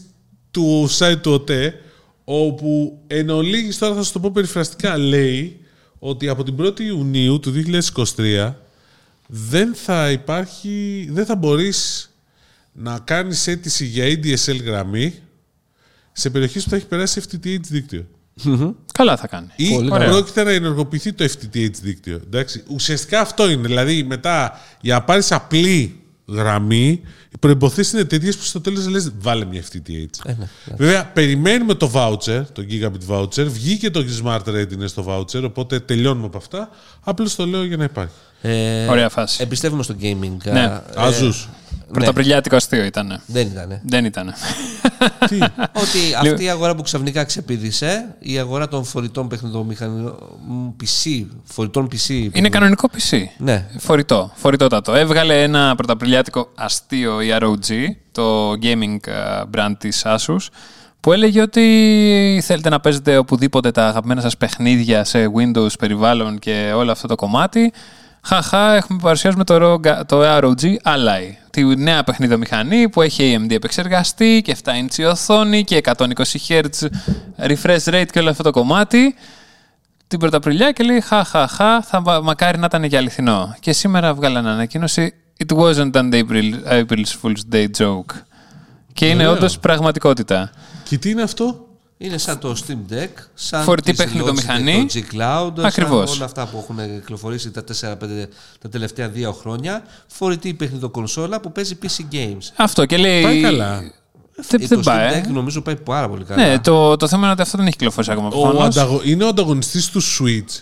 του 0.51 0.89
site 0.99 1.17
του 1.21 1.33
ΟΤΕ, 1.33 1.75
όπου 2.29 2.99
εν 3.07 3.31
ολίγης, 3.31 3.79
τώρα 3.79 3.95
θα 3.95 4.03
σας 4.03 4.13
το 4.13 4.21
πω 4.21 4.31
περιφραστικά, 4.31 4.97
λέει 4.99 5.61
ότι 5.99 6.29
από 6.29 6.43
την 6.43 6.57
1η 6.61 6.81
Ιουνίου 6.81 7.41
του 7.41 7.53
2023 8.17 8.53
δεν 9.27 9.75
θα 9.75 10.11
υπάρχει, 10.11 11.09
δεν 11.13 11.27
θα 11.27 11.37
μπορείς 11.37 12.11
να 12.73 12.99
κάνεις 12.99 13.47
αίτηση 13.47 13.85
για 13.85 14.05
ADSL 14.05 14.63
γραμμή 14.65 15.15
σε 16.13 16.31
περιοχές 16.31 16.65
που 16.65 16.71
θα 16.71 16.77
έχει 16.77 16.87
περάσει 16.87 17.23
FTTH 17.25 17.61
δίκτυο. 17.61 18.07
Καλά 18.93 19.17
θα 19.17 19.27
κάνει. 19.27 19.49
Ή 19.57 19.71
Πολύ 19.71 19.93
ωραία. 19.93 20.09
πρόκειται 20.09 20.43
να 20.43 20.51
ενεργοποιηθεί 20.51 21.13
το 21.13 21.25
FTTH 21.25 21.71
δίκτυο. 21.83 22.15
Εντάξει. 22.15 22.63
Ουσιαστικά 22.69 23.21
αυτό 23.21 23.51
είναι. 23.51 23.67
Δηλαδή, 23.67 24.03
μετά 24.03 24.61
για 24.81 24.95
να 24.95 25.03
πάρεις 25.03 25.33
απλή 25.33 26.01
γραμμή, 26.27 27.01
οι 27.31 27.39
προποθέσει 27.41 27.97
είναι 27.97 28.05
τέτοιες 28.05 28.37
που 28.37 28.43
στο 28.43 28.61
τέλος 28.61 28.89
λες: 28.89 29.13
Βάλε 29.19 29.45
μια 29.45 29.63
FTTH. 29.63 30.25
Ε, 30.25 30.33
ναι, 30.33 30.49
Βέβαια, 30.77 31.07
περιμένουμε 31.07 31.75
το 31.75 31.91
voucher, 31.95 32.43
το 32.53 32.65
gigabit 32.71 33.09
voucher. 33.09 33.47
Βγήκε 33.47 33.91
το 33.91 34.05
smart 34.23 34.45
readiness 34.45 34.89
στο 34.89 35.05
voucher, 35.09 35.43
οπότε 35.45 35.81
τελειώνουμε 35.81 36.27
από 36.27 36.37
αυτά. 36.37 36.71
Απλώς 37.01 37.35
το 37.35 37.47
λέω 37.47 37.65
για 37.65 37.77
να 37.77 37.85
υπάρχει. 37.85 38.15
Ε, 38.43 38.87
Ωραία 38.87 39.09
φάση. 39.09 39.43
Εμπιστεύουμε 39.43 39.83
στο 39.83 39.95
gaming. 40.01 40.37
Ναι. 40.45 40.61
Α, 40.61 40.65
ε, 40.65 40.83
Αζούς. 40.97 41.49
Πρωταπριλιάτικο 41.93 42.57
αστείο 42.57 42.85
ήταν. 42.85 43.21
δεν 43.27 43.47
ήταν. 43.47 43.81
Δεν 43.85 44.05
ήταν. 44.05 44.35
Τι; 45.29 45.39
Ότι 45.73 46.31
αυτή 46.33 46.45
η 46.45 46.49
αγορά 46.49 46.75
που 46.75 46.83
ξαφνικά 46.83 47.25
ξεπήδησε, 47.25 48.15
η 48.19 48.39
αγορά 48.39 48.69
των 48.69 48.85
φορητών 48.85 49.29
παιχνιδών 49.29 49.67
μηχανών 49.67 50.77
PC, 50.81 51.25
φορητών 51.45 51.89
PC. 51.93 52.29
Είναι 52.33 52.49
κανονικό 52.49 52.89
PC. 52.93 53.19
Ναι. 53.39 53.67
Φορητό. 53.79 54.31
Φορητότατο. 54.35 54.95
Έβγαλε 54.95 55.43
ένα 55.43 55.75
πρωταπριλιάτικο 55.75 56.49
αστείο 56.55 57.21
η 57.21 57.29
ROG, 57.41 57.73
το 58.13 58.51
gaming 58.53 58.97
ε, 59.07 59.43
brand 59.55 59.73
της 59.79 60.03
Asus, 60.07 60.47
που 61.01 61.13
έλεγε 61.13 61.41
ότι 61.41 62.43
θέλετε 62.45 62.69
να 62.69 62.81
παίζετε 62.81 63.17
οπουδήποτε 63.17 63.71
τα 63.71 63.87
αγαπημένα 63.87 64.21
σας 64.21 64.37
παιχνίδια 64.37 65.05
σε 65.05 65.31
Windows 65.37 65.79
περιβάλλον 65.79 66.39
και 66.39 66.73
όλο 66.75 66.91
αυτό 66.91 67.07
το 67.07 67.15
κομμάτι. 67.15 67.73
Χαχά, 68.29 68.75
έχουμε 68.75 68.99
παρουσιάσουμε 69.03 69.45
το, 69.45 69.55
ROG 69.73 70.07
το 70.07 70.21
ROG 70.39 70.63
Ally, 70.83 71.33
τη 71.51 71.65
νέα 71.65 72.05
παιχνιδομηχανή 72.05 72.89
που 72.89 73.03
έχει 73.03 73.39
AMD 73.39 73.51
επεξεργαστή 73.51 74.41
και 74.45 74.57
7 74.65 74.69
inch 74.71 75.11
οθόνη 75.11 75.65
και 75.65 75.81
120 75.97 76.05
Hz 76.49 76.63
refresh 77.47 77.85
rate 77.85 78.07
και 78.13 78.19
όλο 78.19 78.31
αυτό 78.31 78.43
το 78.43 78.51
κομμάτι 78.51 79.15
την 80.07 80.19
Πρωταπριλιά 80.19 80.73
και 80.73 80.85
λέει 80.85 81.01
χα 81.01 81.25
χα 81.25 81.47
χα, 81.47 81.83
θα 81.83 82.01
μα- 82.01 82.21
μακάρι 82.21 82.59
να 82.59 82.67
ήταν 82.67 82.89
και 82.89 82.97
αληθινό. 82.97 83.55
Και 83.61 83.73
σήμερα 83.73 84.15
βγάλανε 84.15 84.51
ανακοίνωση 84.51 85.15
It 85.47 85.57
wasn't 85.57 85.91
an 85.93 86.13
April, 86.13 86.53
April's 86.71 87.13
Fool's 87.23 87.55
Day 87.55 87.67
joke. 87.79 88.15
Και 88.93 89.09
είναι 89.09 89.23
Ωραίο. 89.23 89.37
όντως 89.37 89.59
πραγματικότητα. 89.59 90.51
Και 90.85 90.99
τι 90.99 91.11
είναι 91.11 91.23
αυτό; 91.23 91.66
Είναι 91.99 92.19
σαν 92.19 92.39
το 92.39 92.57
Steam 92.67 92.93
Deck, 92.93 93.09
σαν 93.35 93.63
Φορητή 93.63 93.91
τις 93.91 94.05
παιχνιδομηχανή. 94.05 94.87
Logitech, 94.89 94.93
το 94.93 95.17
G-Cloud, 95.17 95.65
Ακριβώς. 95.65 96.09
σαν 96.09 96.17
όλα 96.17 96.25
αυτά 96.25 96.47
που 96.47 96.59
έχουν 96.59 96.95
κυκλοφορήσει 97.01 97.51
τα 97.51 97.65
4-5 97.65 97.95
τα 98.61 98.69
τελευταία 98.69 99.09
δύο 99.09 99.33
χρόνια. 99.33 99.83
Φορητή 100.07 100.55
παιχνιδοκονσόλα 100.55 101.41
που 101.41 101.53
παίζει 101.53 101.79
PC 101.83 102.15
games. 102.15 102.51
Αυτό 102.57 102.87
και 102.87 102.97
λέει. 102.97 103.23
Πάει 103.23 103.41
καλά. 103.41 103.79
Δεν, 104.49 104.63
Ε, 104.63 104.67
δεν 104.67 104.79
το 104.79 104.91
πάει. 104.91 105.11
Steam 105.11 105.15
ε. 105.15 105.21
Deck 105.21 105.33
νομίζω 105.33 105.61
πάει 105.63 105.77
πάρα 105.77 106.09
πολύ 106.09 106.25
καλά. 106.25 106.47
Ναι, 106.47 106.59
το, 106.59 106.97
το 106.97 107.09
θέμα 107.09 107.23
είναι 107.23 107.33
ότι 107.33 107.43
αυτό 107.43 107.57
δεν 107.57 107.67
έχει 107.67 107.77
κυκλοφορήσει 107.77 108.13
ακόμα. 108.13 108.27
Ο 108.29 108.31
προφανώς. 108.31 108.77
ανταγω... 108.77 109.01
Είναι 109.05 109.25
ο 109.25 109.29
ανταγωνιστής 109.29 109.91
του 109.91 110.03
Switch. 110.03 110.61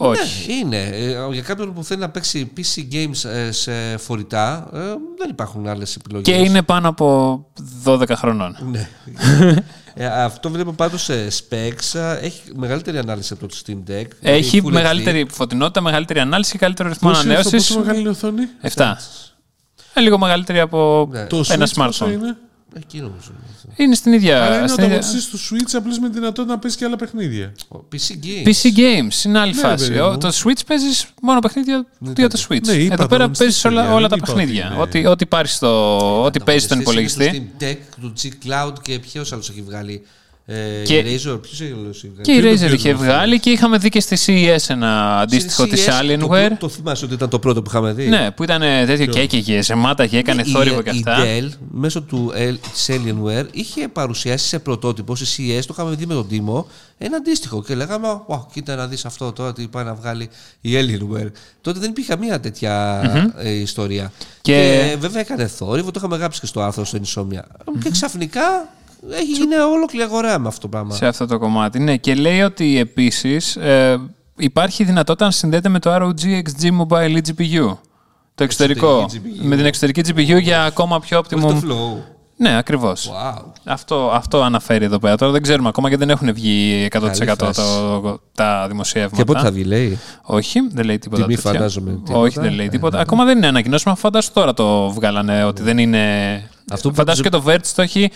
Όχι. 0.00 0.52
Ναι, 0.52 0.76
είναι. 0.76 0.82
Ε, 0.96 1.28
Για 1.32 1.42
κάποιον 1.42 1.72
που 1.74 1.84
θέλει 1.84 2.00
να 2.00 2.08
παίξει 2.08 2.52
PC 2.56 2.94
games 2.94 3.28
ε, 3.30 3.50
σε 3.52 3.96
φορητά, 3.96 4.68
ε, 4.72 4.78
δεν 5.18 5.28
υπάρχουν 5.30 5.68
άλλες 5.68 5.96
επιλογές. 5.96 6.34
Και 6.34 6.42
είναι 6.44 6.62
πάνω 6.62 6.88
από 6.88 7.46
12 7.84 8.02
χρονών. 8.14 8.56
Ναι. 8.70 8.88
ε, 9.94 10.06
αυτό 10.06 10.50
βλέπω 10.50 10.72
πάντως 10.72 11.02
σε 11.02 11.26
specs. 11.28 11.98
α, 11.98 12.18
Έχει 12.18 12.40
μεγαλύτερη 12.56 12.98
ανάλυση 12.98 13.32
από 13.32 13.46
το 13.48 13.56
Steam 13.66 13.90
Deck. 13.90 14.04
Έχει 14.20 14.48
δηλαδή 14.50 14.68
Full 14.68 14.72
μεγαλύτερη 14.72 15.26
φωτεινότητα, 15.30 15.80
μεγαλύτερη 15.80 16.20
ανάλυση 16.20 16.52
και 16.52 16.58
καλύτερο 16.58 16.88
ρυθμό 16.88 17.08
Πόσο 17.08 17.22
είναι 17.22 17.34
αυτό, 17.34 17.48
ανανέωσης. 17.48 17.68
πόσο 17.74 17.80
μεγάλη 17.86 18.00
είναι 18.00 18.08
η 18.08 18.12
οθόνη; 18.12 18.42
7. 18.74 18.96
Ε, 19.94 20.00
λίγο 20.00 20.18
μεγαλύτερη 20.18 20.60
από 20.60 21.08
Ναι. 21.12 21.24
Το 21.26 21.44
ένα 21.48 21.66
Switch 21.66 21.72
πόσο 21.74 22.06
smartphone. 22.06 22.12
είναι; 22.12 22.36
HD. 22.74 22.76
Εκεί 22.76 22.98
νομίζω. 23.00 23.30
Είναι 23.76 23.94
στην 23.94 24.12
ίδια. 24.12 24.44
Αλλά 24.44 24.54
είναι 24.54 24.64
ο 24.64 24.68
στην 24.68 24.84
ίδια- 24.84 24.96
ανταγωνιστή 24.96 25.30
του 25.30 25.38
Switch 25.38 25.70
απλώ 25.76 25.96
με 26.00 26.08
δυνατότητα 26.08 26.52
να 26.54 26.58
παίζει 26.58 26.76
και 26.76 26.84
άλλα 26.84 26.96
παιχνίδια. 26.96 27.52
Ο 27.68 27.78
PC 27.92 27.96
games. 28.24 28.46
PC 28.48 28.78
Games 28.78 29.24
είναι 29.24 29.38
άλλη 29.38 29.54
Ναι, 29.54 29.60
φάση. 29.60 29.86
παιδί 29.88 30.00
Ο- 30.00 30.10
μου. 30.10 30.18
Το 30.18 30.28
Switch 30.44 30.60
παίζεις 30.66 31.06
μόνο 31.22 31.38
παιχνίδια 31.40 31.86
για 32.16 32.28
το 32.28 32.38
Switch. 32.48 32.60
Ναι, 32.66 32.72
είπα 32.72 32.94
Εδώ 32.94 33.06
πέρα 33.06 33.24
ανταγωνιστής, 33.24 33.38
παίζεις 33.38 33.64
όλα, 33.64 33.80
παιδιά, 33.80 33.94
όλα 33.96 34.08
δεν 34.08 34.18
τα 34.18 34.24
είπα 34.24 34.26
παιχνίδια. 34.26 34.64
ότι 34.64 34.72
είναι- 34.72 34.80
Ό,τι, 34.82 35.06
ό,τι, 35.06 35.26
πάρεις 35.26 35.52
στο, 35.54 36.22
ό,τι 36.24 36.40
παίζει 36.40 36.64
στον 36.64 36.78
Ανταγωνιστής 36.78 37.14
είναι 37.16 37.24
υπολογιστή. 37.24 37.52
Το 37.58 37.66
Steam 37.66 37.70
Deck, 37.70 38.00
του 38.00 38.12
G-Cloud 38.22 38.72
και 38.82 38.98
ποιος 38.98 39.32
άλλος 39.32 39.50
έχει 39.50 39.62
βγάλει. 39.62 40.02
Ε, 40.50 40.82
Και- 40.84 40.94
η 40.96 41.02
Razer, 41.02 41.38
ποιος 41.42 41.60
έχει 41.60 41.72
βγάλει. 41.74 42.22
Και 42.22 42.32
η 42.32 42.40
Ποιο 42.40 42.48
είναι 42.48 42.56
το 42.58 42.64
Razer 42.64 42.66
πιο 42.66 42.74
είχε 42.74 42.88
γνωστό; 42.88 43.06
βγάλει 43.06 43.40
και 43.40 43.50
είχαμε 43.50 43.78
δει 43.78 43.88
και 43.88 44.00
στη 44.00 44.16
CES 44.26 44.64
ένα 44.68 45.18
αντίστοιχο 45.18 45.62
Στη 45.62 45.70
της 45.74 45.86
CS, 45.86 46.02
Alienware. 46.02 46.48
Το, 46.48 46.56
το 46.58 46.68
θυμάσαι 46.68 47.04
ότι 47.04 47.14
ήταν 47.14 47.28
το 47.28 47.38
πρώτο 47.38 47.62
που 47.62 47.70
είχαμε 47.70 47.92
δει; 47.92 48.06
Ναι, 48.08 48.30
που 48.30 48.42
ήταν 48.42 48.60
τέτοιο 48.86 49.06
και 49.06 49.20
έκαιγε, 49.20 49.62
ζεμάταγε, 49.62 50.18
έκανε 50.18 50.42
Η- 50.46 50.50
θόρυβο 50.50 50.82
και 50.82 50.90
αυτά. 50.90 51.26
Η 51.36 51.40
Dell 51.42 51.52
μέσω 51.70 52.02
του 52.02 52.32
L- 52.34 52.56
της 52.72 52.88
Alienware 52.90 53.44
είχε 53.52 53.88
παρουσιάσει 53.88 54.46
σε 54.46 54.58
πρωτότυπο 54.58 55.16
στη 55.16 55.26
CES, 55.58 55.64
το 55.66 55.74
είχαμε 55.76 55.94
δει 55.96 56.06
με 56.06 56.14
τον 56.14 56.28
Τίμο, 56.28 56.66
ένα 56.98 57.16
αντίστοιχο 57.16 57.62
και 57.62 57.74
λέγαμε 57.74 58.08
«Ω, 58.08 58.46
κοίτα 58.52 58.74
να 58.76 58.86
δεις 58.86 59.04
αυτό 59.04 59.32
τώρα 59.32 59.52
τι 59.52 59.66
πάει 59.68 59.84
να 59.84 59.94
βγάλει 59.94 60.28
η 60.60 60.70
Alienware». 60.74 61.30
Τότε 61.60 61.78
δεν 61.80 61.90
υπήρχε 61.90 62.10
καμία 62.14 62.40
τέτοια 62.40 63.00
ε, 63.38 63.50
ιστορία. 63.50 64.12
Και... 64.42 64.52
Και- 64.52 64.96
βέβαια 64.98 65.20
έκανε 65.20 65.46
θόρυβο, 65.46 65.90
το 65.90 65.98
είχαμε 65.98 66.16
γράψει 66.16 66.40
και 66.40 66.46
στο 66.46 66.60
άρθρο 66.60 66.84
στο 66.84 66.98
Insomnia. 67.04 67.42
Και 67.82 67.90
ξαφνικά 67.90 68.68
έχει 69.10 69.32
γίνει 69.32 69.54
ολόκληρη 69.54 70.04
αγορά 70.04 70.38
με 70.38 70.48
αυτό 70.48 70.60
το 70.60 70.68
πράγμα. 70.68 70.94
σε 70.94 71.06
αυτό 71.06 71.26
το 71.26 71.38
κομμάτι. 71.38 71.78
Ναι, 71.78 71.96
και 71.96 72.14
λέει 72.14 72.40
ότι 72.40 72.78
επίσης 72.78 73.58
υπάρχει 74.36 74.84
δυνατότητα 74.84 75.24
να 75.24 75.30
συνδέεται 75.30 75.68
με 75.68 75.78
το 75.78 75.94
ROG 75.94 76.24
XG 76.42 76.70
Mobile 76.80 77.18
eGPU. 77.18 77.76
Το 78.34 78.44
εξωτερικό. 78.44 79.04
GPU. 79.12 79.18
Με 79.42 79.56
την 79.56 79.64
εξωτερική 79.64 80.02
GPU 80.06 80.40
για 80.42 80.64
ακόμα 80.64 81.00
πιο 81.00 81.18
Όχι 81.18 81.28
optimum. 81.30 81.40
το 81.40 81.62
flow. 81.64 82.02
Ναι, 82.40 82.56
ακριβώς. 82.56 83.10
Wow. 83.12 83.42
Αυτό, 83.64 84.10
αυτό 84.12 84.42
αναφέρει 84.42 84.84
εδώ 84.84 84.98
πέρα. 84.98 85.16
Τώρα 85.16 85.32
δεν 85.32 85.42
ξέρουμε 85.42 85.68
ακόμα 85.68 85.88
γιατί 85.88 86.04
δεν 86.04 86.14
έχουν 86.14 86.34
βγει 86.34 86.88
100% 86.90 86.98
Καλή 86.98 87.36
το, 87.36 87.44
φάση. 87.44 87.62
τα 88.34 88.66
δημοσιεύματα. 88.68 89.16
Και 89.16 89.24
πότε 89.24 89.40
θα 89.40 89.50
βγει, 89.50 89.64
λέει; 89.64 89.98
Όχι, 90.22 90.60
δεν 90.72 90.84
λέει 90.84 90.98
τίποτα 90.98 91.22
Τιμή 91.22 91.34
τέτοια. 91.34 91.50
φαντάζομαι, 91.52 91.90
τίποτα. 91.90 92.18
Όχι, 92.18 92.40
δεν 92.40 92.52
λέει 92.52 92.68
τίποτα. 92.68 92.98
Ακόμα 92.98 93.24
δεν 93.24 93.36
είναι 93.36 93.46
ανακοινώσιμο. 93.46 93.94
Φαντάσου 93.94 94.32
τώρα 94.32 94.54
το 94.54 94.90
βγάλανε 94.90 95.44
ότι 95.44 95.62
δεν 95.62 95.78
είναι. 95.78 96.02
Αυτό 96.70 96.88
που 96.88 96.94
Φαντάσου 96.94 97.22
και 97.22 97.28
το 97.28 97.42
Verge 97.46 97.66
το 97.74 97.82
έχει 97.82 98.10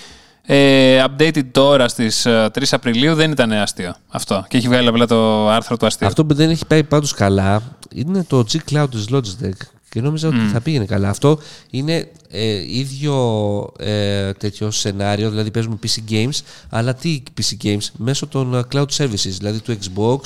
Ε, 0.47 1.05
updated 1.05 1.45
τώρα 1.53 1.89
στις 1.89 2.27
ε, 2.27 2.51
3 2.55 2.63
Απριλίου 2.71 3.15
δεν 3.15 3.31
ήταν 3.31 3.53
αστείο 3.53 3.95
αυτό. 4.09 4.45
Και 4.49 4.57
έχει 4.57 4.69
βγάλει 4.69 4.89
απλά 4.89 5.07
το 5.07 5.49
άρθρο 5.49 5.77
του 5.77 5.87
αστείου. 5.87 6.07
Αυτό 6.07 6.25
που 6.25 6.35
δεν 6.35 6.51
έχει 6.51 6.67
πάει 6.67 6.85
πάντως 6.85 7.13
καλά 7.13 7.63
είναι 7.95 8.25
το 8.25 8.45
G 8.53 8.57
Cloud 8.71 8.87
της 8.91 9.07
Logitech. 9.11 9.67
Και 9.93 10.01
νόμιζα 10.01 10.29
ότι 10.29 10.39
θα 10.53 10.61
πήγαινε 10.61 10.85
καλά. 10.85 11.09
Αυτό 11.09 11.39
είναι 11.71 12.11
ε, 12.29 12.79
ίδιο 12.79 13.73
ε, 13.79 14.33
τέτοιο 14.33 14.71
σενάριο, 14.71 15.31
δηλαδή 15.31 15.51
παίζουμε 15.51 15.79
PC 15.83 16.11
games, 16.13 16.41
αλλά 16.69 16.95
τι 16.95 17.23
PC 17.41 17.65
games, 17.65 17.87
μέσω 17.97 18.27
των 18.27 18.55
ε, 18.55 18.63
cloud 18.73 18.87
services, 18.97 19.35
δηλαδή 19.39 19.61
του 19.61 19.77
Xbox, 19.83 20.21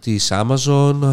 της 0.00 0.32
Amazon, 0.32 1.12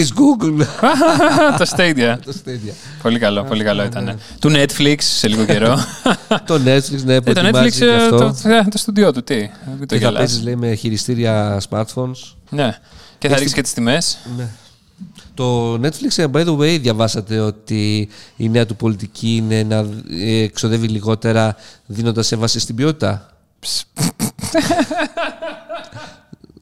της 0.00 0.12
Google. 0.16 0.66
το 1.58 1.70
Stadia. 1.76 2.16
το 2.24 2.34
Stadia. 2.44 2.72
πολύ 3.02 3.18
καλό, 3.18 3.44
πολύ 3.44 3.64
καλό 3.64 3.84
ήταν. 3.84 4.18
Του 4.40 4.50
Netflix 4.54 4.96
σε 4.98 5.28
λίγο 5.28 5.44
καιρό. 5.44 5.78
το 6.46 6.60
Netflix, 6.64 7.02
ναι, 7.04 7.20
που 7.20 7.30
ε, 7.30 7.32
το 7.32 7.40
Netflix, 7.40 7.44
ετοιμάζει 7.44 7.78
και 7.78 7.84
ε, 7.84 7.94
αυτό. 7.96 8.16
το, 8.18 8.34
το, 8.42 8.68
το 8.70 8.78
στούντιό 8.78 9.12
του, 9.12 9.22
τι. 9.22 9.34
Μην 9.34 9.78
το 9.78 9.86
Και 9.86 9.94
θα 9.94 9.96
γελάς. 9.96 10.18
παίζεις, 10.18 10.42
λέει, 10.42 10.56
με 10.56 10.74
χειριστήρια 10.74 11.62
smartphones. 11.68 12.34
Ναι. 12.48 12.78
Και 13.18 13.28
θα 13.28 13.38
ρίξει 13.38 13.54
και 13.54 13.62
τις 13.62 13.72
τιμές. 13.72 14.18
Ναι. 14.36 14.48
Το 15.34 15.74
Netflix, 15.74 16.16
ε, 16.16 16.24
by 16.32 16.46
the 16.46 16.56
way, 16.56 16.80
διαβάσατε 16.80 17.38
ότι 17.38 18.08
η 18.36 18.48
νέα 18.48 18.66
του 18.66 18.76
πολιτική 18.76 19.36
είναι 19.36 19.62
να 19.62 19.76
ε, 20.10 20.42
εξοδεύει 20.42 20.88
λιγότερα 20.88 21.56
δίνοντας 21.86 22.32
έμβαση 22.32 22.58
στην 22.60 22.74
ποιότητα; 22.74 23.30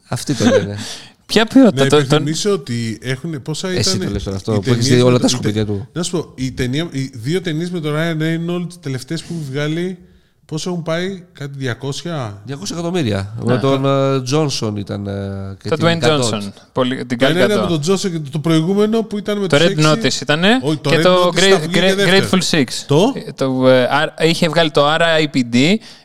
Αυτοί 0.08 0.34
το 0.34 0.44
λένε. 0.44 0.76
Ποια 1.34 1.46
ποιότητα. 1.46 1.82
Να 1.84 1.88
το- 1.88 1.96
το- 1.96 2.02
υπενθυμίσω 2.02 2.52
ότι 2.52 2.98
έχουν. 3.02 3.42
Πόσα 3.42 3.68
ήταν. 3.68 3.78
Εσύ 3.80 3.98
το 3.98 4.10
λες 4.10 4.22
τώρα 4.22 4.36
αυτό, 4.36 4.52
οι 4.52 4.54
που 4.54 4.70
έχεις 4.70 4.74
ταινίες 4.84 4.96
δει 4.96 5.02
όλα 5.02 5.12
με 5.12 5.18
τα 5.18 5.26
το- 5.26 5.26
οι 5.26 5.30
σκουπίδια 5.30 5.64
τε- 5.66 5.74
του. 5.74 5.88
Να 5.92 6.02
σου 6.02 6.10
πω, 6.10 6.32
οι, 6.36 6.52
ταινία, 6.52 6.88
οι 6.92 7.10
δύο 7.14 7.40
ταινίες 7.40 7.70
με 7.70 7.80
τον 7.80 7.94
Ryan 7.96 8.16
Reynolds, 8.22 8.68
τελευταίες 8.80 9.22
που 9.22 9.34
έχει 9.34 9.50
βγάλει, 9.50 9.98
πόσο 10.46 10.70
έχουν 10.70 10.82
πάει, 10.82 11.22
κάτι 11.32 11.50
200. 11.80 12.32
200 12.48 12.54
εκατομμύρια. 12.72 13.34
Με 13.44 13.58
τον 13.58 13.84
ε, 13.86 14.22
Johnson 14.32 14.72
ήταν. 14.76 15.06
ε, 15.06 15.56
και 15.62 15.68
Το 15.68 15.76
την 15.76 15.86
Dwayne 15.86 16.02
Gadot. 16.04 16.20
Johnson. 16.20 16.40
Πολύ, 16.72 17.04
την 17.06 17.18
Το 17.18 17.26
ένα 17.26 17.34
Gal 17.34 17.44
ήταν 17.44 17.58
με 17.58 17.64
Gadot. 17.64 17.68
τον 17.68 17.80
Τζόσο 17.80 18.08
και 18.08 18.18
το 18.30 18.38
προηγούμενο 18.38 19.02
που 19.02 19.18
ήταν 19.18 19.38
με 19.38 19.46
Το 19.46 19.56
τους 19.56 19.66
Red 19.66 19.70
έξι. 19.70 20.18
Notice 20.18 20.20
ήταν 20.22 20.42
Όχι, 20.62 20.76
το 20.76 20.90
και 20.90 20.96
Red 20.98 21.02
το 21.02 21.26
Notice 21.28 21.38
θα 21.38 21.56
Great, 21.56 21.60
βγει 21.60 21.68
και 21.68 21.80
Great, 21.92 21.96
δεύτερο. 21.96 22.26
Grateful 22.30 22.58
Six. 22.58 22.64
Το; 22.86 23.12
Ε, 23.26 23.32
το, 23.32 23.68
ε, 23.68 23.88
R- 24.04 24.24
είχε 24.24 24.48
βγάλει 24.48 24.70
το 24.70 24.82
RIPD, 24.94 25.56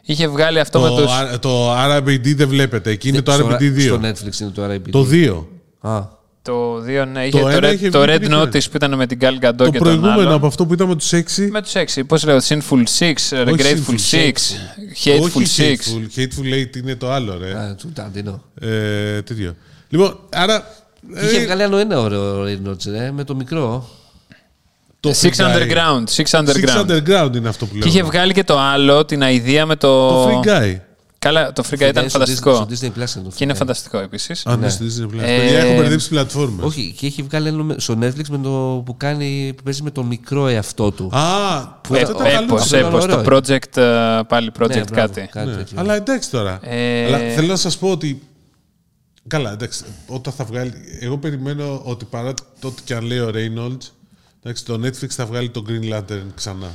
είχε 0.02 0.28
βγάλει 0.28 0.60
αυτό 0.60 0.80
με 0.80 0.88
Το, 0.88 0.96
τους... 0.96 1.12
R- 1.34 1.40
το 1.40 1.74
RBD 1.98 2.36
δεν 2.36 2.48
βλέπετε. 2.48 2.90
Εκεί 2.92 3.08
είναι 3.10 3.22
το 3.22 3.32
Στο- 3.32 3.48
RBD 3.48 3.62
2. 3.78 3.82
Στο 3.82 4.00
Netflix 4.04 4.40
είναι 4.42 4.50
το 4.50 4.66
RIPD. 4.72 4.90
Το 4.92 5.08
2. 5.12 5.44
Α, 5.82 6.02
Το 6.50 6.80
δύο, 6.80 7.06
ναι, 7.06 7.26
είχε 7.26 7.38
Το 7.38 7.44
το, 7.44 7.48
ένα 7.50 7.70
Red, 7.70 7.74
είχε 7.74 7.90
το 7.90 8.02
βγει 8.02 8.12
Red 8.14 8.20
πριν 8.20 8.32
Notice 8.32 8.34
χρόνια. 8.34 8.62
που 8.70 8.76
ήταν 8.76 8.96
με 8.96 9.08
την 9.08 9.18
Gal 9.22 9.46
Gadot 9.46 9.54
Το 9.56 9.64
και 9.70 9.72
τον 9.72 9.72
προηγούμενο 9.88 10.20
άλλον. 10.20 10.34
από 10.34 10.48
αυτό 10.48 10.66
που 10.66 10.74
ήταν 10.74 10.88
με 10.88 10.96
τους 10.96 11.10
6. 11.14 11.48
Με 11.52 11.62
τους 11.62 11.76
έξι. 11.76 12.04
Πώς 12.04 12.24
λέω, 12.24 12.38
Sinful 12.38 12.84
Six, 13.00 13.14
Όχι 13.48 13.56
Grateful 13.58 13.94
Sinful, 13.94 14.16
Six, 14.16 14.34
Hateful 15.04 15.22
Όχι 15.24 15.46
Six. 15.58 15.62
Hateful. 15.62 16.20
Hateful 16.20 16.54
Eight 16.54 16.76
είναι 16.78 16.96
το 16.96 17.12
άλλο, 17.12 17.38
ρε. 17.38 17.56
α, 17.56 17.76
του 17.76 17.92
Ταντίνο. 17.96 18.44
Ε, 18.62 19.22
τέτοιο. 19.22 19.56
Λοιπόν, 19.90 20.20
άρα. 20.30 20.64
Είχε 21.24 21.38
ε, 21.38 21.44
βγάλει 21.46 21.64
άλλο 21.64 21.78
ένα 21.78 22.00
ωραίο 22.00 22.44
Reynolds, 22.44 22.86
ρε, 22.92 23.12
με 23.12 23.24
το 23.24 23.36
μικρό. 23.36 23.90
το 25.00 25.10
Six 25.10 25.30
Free 25.30 25.30
Guy. 25.30 25.56
Underground. 25.56 26.04
Six 26.16 26.24
Six 26.24 26.40
Underground. 26.40 26.86
Underground 26.90 27.36
είναι 27.36 27.50
αυτό 27.50 27.66
που 27.66 27.74
λέω. 27.74 27.82
Και 27.82 27.88
είχε 27.88 28.04
βγάλει 28.04 28.34
και 28.34 28.44
το 28.44 28.60
άλλο, 28.60 29.06
την 29.06 29.24
αηδία 29.24 29.66
με 29.66 29.76
το... 29.76 30.10
Το 30.10 30.42
Free 30.44 30.48
Guy. 30.48 30.78
Καλά, 31.20 31.54
το 31.54 31.64
Free 31.70 31.74
Guy 31.74 31.88
ήταν 31.90 32.10
Στο 32.10 32.20
φανταστικό. 32.20 32.52
Disney- 32.70 32.76
Στο 32.76 32.88
Disney 32.88 32.90
Plus 33.00 33.16
είναι 33.16 33.24
το 33.24 33.32
Και 33.36 33.44
είναι 33.44 33.52
Free 33.54 33.56
Guy. 33.56 33.60
φανταστικό 33.60 33.98
επίσης. 33.98 34.46
Α, 34.46 34.56
ναι, 34.58 34.70
στο 34.70 34.86
Disney 34.86 35.04
Plus. 35.06 35.20
Ε, 35.22 35.38
Παιδιά, 35.38 35.60
έχω 35.60 35.76
μπερδέψει 35.76 36.10
πλατφόρμες. 36.10 36.66
Όχι, 36.66 36.96
και 36.98 37.06
έχει 37.06 37.22
βγάλει 37.24 37.48
ένα 37.48 37.64
με- 37.64 37.76
στο 37.80 37.98
Netflix 38.02 38.28
με 38.30 38.38
το, 38.38 38.82
που, 38.86 38.98
κάνει, 38.98 39.54
που 39.58 39.64
παίζει 39.64 39.82
με 39.84 39.92
το 39.92 40.04
μικρό 40.04 40.48
εαυτό 40.48 40.92
του. 40.92 41.10
Α, 41.16 41.68
που 41.68 41.96
αυτό 41.96 42.12
ήταν 42.12 42.16
καλό. 42.32 42.44
Έπος, 42.44 42.62
Αυτό 42.62 42.78
ήταν 42.78 42.90
έπος, 42.90 43.06
το 43.06 43.20
ωραίο. 43.20 43.38
project, 43.40 43.78
ε, 43.78 44.20
πάλι 44.28 44.52
project 44.60 44.68
Ναι, 44.70 44.84
μπράβο, 44.92 45.14
κάτι. 45.14 45.28
κάτι 45.32 45.48
Ναι. 45.50 45.56
τέτοιο. 45.56 45.80
Αλλά 45.80 45.96
εντάξει 45.96 46.30
τώρα. 46.32 46.60
Ε, 46.64 47.06
Αλλά 47.06 47.18
θέλω 47.18 47.48
να 47.48 47.56
σας 47.56 47.78
πω 47.78 47.92
ότι. 47.92 48.22
Καλά, 49.28 49.52
εντάξει. 49.52 49.84
Όταν 50.08 50.34
θα 50.34 50.44
βγάλει. 50.44 50.74
Εγώ 51.00 51.18
περιμένω 51.18 51.82
ότι 51.84 52.06
παρά 52.06 52.34
το 52.60 52.68
ότι 52.68 52.82
και 52.86 52.94
αν 52.94 53.04
λέει 53.06 53.20
ο 53.20 53.32
Reynolds, 53.34 53.88
εντάξει, 54.44 54.66
το 54.66 54.74
Netflix 54.84 55.08
θα 55.08 55.26
βγάλει 55.26 55.50
το 55.50 55.64
Green 55.70 55.94
Lantern 55.94 56.24
ξανά. 56.36 56.68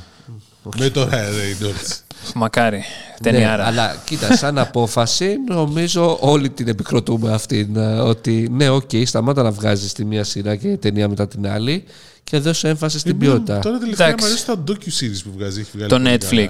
Με 0.77 0.89
το 0.89 1.01
Ryan 1.11 1.11
Reynolds. 1.13 1.99
Μακάρι. 2.35 2.77
Ναι, 2.77 3.31
Ταινιάρα. 3.31 3.65
αλλά 3.65 3.95
κοίτα, 4.05 4.35
σαν 4.37 4.57
απόφαση 4.57 5.35
νομίζω 5.47 6.17
όλοι 6.21 6.49
την 6.49 6.67
επικροτούμε 6.67 7.33
αυτήν. 7.33 7.75
ε, 7.75 7.99
Ότι 7.99 8.47
ναι, 8.51 8.69
οκ, 8.69 8.89
σταμάτα 9.05 9.43
να 9.43 9.51
βγάζεις 9.51 9.93
τη 9.93 10.05
μία 10.05 10.23
σειρά 10.23 10.55
και 10.55 10.77
ταινία 10.77 11.09
μετά 11.09 11.27
την 11.27 11.47
άλλη 11.47 11.83
και 12.23 12.37
δώσε 12.39 12.69
έμφαση 12.69 12.99
στην 12.99 13.17
ποιότητα. 13.17 13.59
Τώρα 13.59 13.77
τελευταία 13.77 14.07
μου 14.07 14.13
Εντάξει. 14.13 14.31
αρέσει 14.31 14.45
τα 14.45 14.63
docu-series 14.67 15.21
που 15.23 15.31
βγάζει. 15.37 15.59
Έχει 15.59 15.69
βγάλει 15.73 15.89
Το 15.89 15.95
πολύ 15.97 16.09
Netflix. 16.09 16.49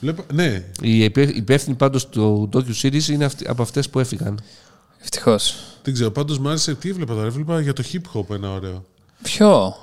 Βλέπω, 0.00 0.24
ναι, 0.32 0.64
Οι 0.80 1.04
υπε- 1.04 1.36
υπεύθυνοι 1.36 1.76
πάντως 1.76 2.08
του 2.08 2.48
docu-series 2.52 3.08
είναι 3.08 3.24
αυτοί- 3.24 3.48
από 3.48 3.62
αυτές 3.62 3.88
που 3.90 3.98
έφυγαν. 4.00 4.40
Ευτυχώς. 5.02 5.54
δεν 5.82 5.94
ξέρω. 5.94 6.10
Πάντως 6.10 6.38
μου 6.38 6.48
άρεσε. 6.48 6.74
Τι 6.74 6.88
έβλεπα 6.88 7.14
τώρα. 7.14 7.26
Έβλεπα 7.26 7.60
για 7.60 7.72
το 7.72 7.82
hip 7.92 8.18
hop 8.18 8.34
ένα 8.34 8.52
ωραίο. 8.52 8.84
Ποιο; 9.22 9.76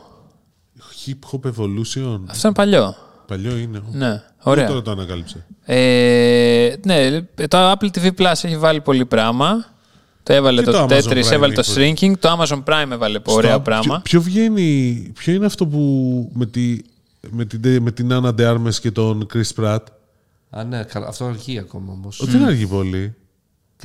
Hip 1.06 1.30
hop 1.32 1.50
evolution. 1.50 2.20
Αυτό 2.28 2.48
είναι 2.48 2.56
παλιό. 2.56 2.96
Παλιό 3.30 3.58
είναι. 3.58 3.82
Ναι, 3.92 4.08
Τώρα 4.08 4.22
ωραία. 4.44 4.82
το 4.82 4.92
ανακάλυψε. 4.92 5.46
Ε, 5.66 6.74
ναι, 6.86 7.22
το 7.48 7.72
Apple 7.72 7.88
TV 7.98 8.10
Plus 8.18 8.32
έχει 8.44 8.58
βάλει 8.58 8.82
πολύ 8.82 9.06
πράγμα. 9.06 9.66
Το 10.24 10.34
έβαλε 10.34 10.64
Και 10.64 10.72
το, 10.72 10.72
το 10.72 10.96
Amazon 10.96 11.00
Tetris, 11.04 11.24
Prime 11.26 11.32
έβαλε 11.32 11.54
το 11.54 11.64
έχει 11.78 11.94
Shrinking. 12.00 12.14
Το 12.20 12.38
Amazon 12.40 12.64
Prime 12.64 12.92
έβαλε 12.92 13.20
ωραία 13.24 13.52
Στο- 13.52 13.60
πράγμα. 13.62 14.02
Ποιο, 14.02 14.22
ποιο 14.22 14.22
βγαίνει, 14.22 15.12
ποιο 15.16 15.34
είναι 15.34 15.46
αυτό 15.46 15.68
που 15.68 15.80
με, 16.34 16.46
τη, 16.46 16.78
με, 17.30 17.46
την, 17.46 17.82
με 17.82 17.92
την 17.92 18.10
Anna 18.12 18.36
De 18.36 18.54
Armas 18.56 18.74
και 18.82 18.92
τον 18.92 19.28
Chris 19.34 19.64
Pratt; 19.64 19.80
Α, 20.50 20.64
ναι, 20.64 20.84
καλά, 20.84 21.08
αυτό 21.08 21.26
αργεί 21.26 21.58
ακόμα 21.60 21.92
όμως. 21.92 22.22
Mm. 22.24 22.28
Δεν 22.28 22.44
αργεί 22.44 22.68
πολύ. 22.68 23.16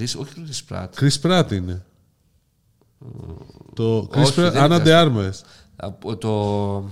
Όχι 0.00 0.16
Chris 0.18 0.74
Pratt. 0.74 0.88
Chris 1.00 1.20
Pratt 1.30 1.52
είναι. 1.52 1.84
Το 3.74 4.08
Chris 4.12 4.22
Όχι, 4.22 4.32
Pratt, 4.36 4.50
δεν 4.52 4.62
Anna 4.62 4.74
είναι 4.74 4.82
De 4.84 5.04
Armas. 5.04 5.40
Από 5.76 6.16
το. 6.16 6.90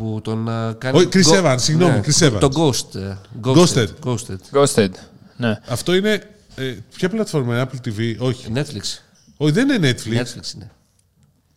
Που 0.00 0.20
τον 0.24 0.48
α, 0.48 0.74
κάνει. 0.78 0.98
Όχι, 0.98 1.08
Chris 1.12 1.32
Go- 1.32 1.44
Evans, 1.44 1.56
συγγνώμη, 1.58 1.92
ναι, 1.92 2.00
Chris 2.06 2.26
Evans. 2.28 2.40
Το 2.40 2.48
Ghost. 2.54 2.94
ε, 3.00 3.16
Ghosted. 3.44 3.86
Ghosted. 4.04 4.38
Ghosted. 4.52 4.88
Ναι. 5.36 5.58
Αυτό 5.68 5.94
είναι. 5.94 6.22
Ε, 6.56 6.74
ποια 6.96 7.08
πλατφόρμα 7.08 7.54
είναι, 7.54 7.66
Apple 7.72 7.88
TV, 7.88 8.14
όχι. 8.18 8.46
Netflix. 8.54 8.98
Όχι, 9.36 9.52
δεν 9.52 9.68
είναι 9.68 9.90
Netflix. 9.90 10.20
Netflix 10.20 10.54
είναι. 10.54 10.70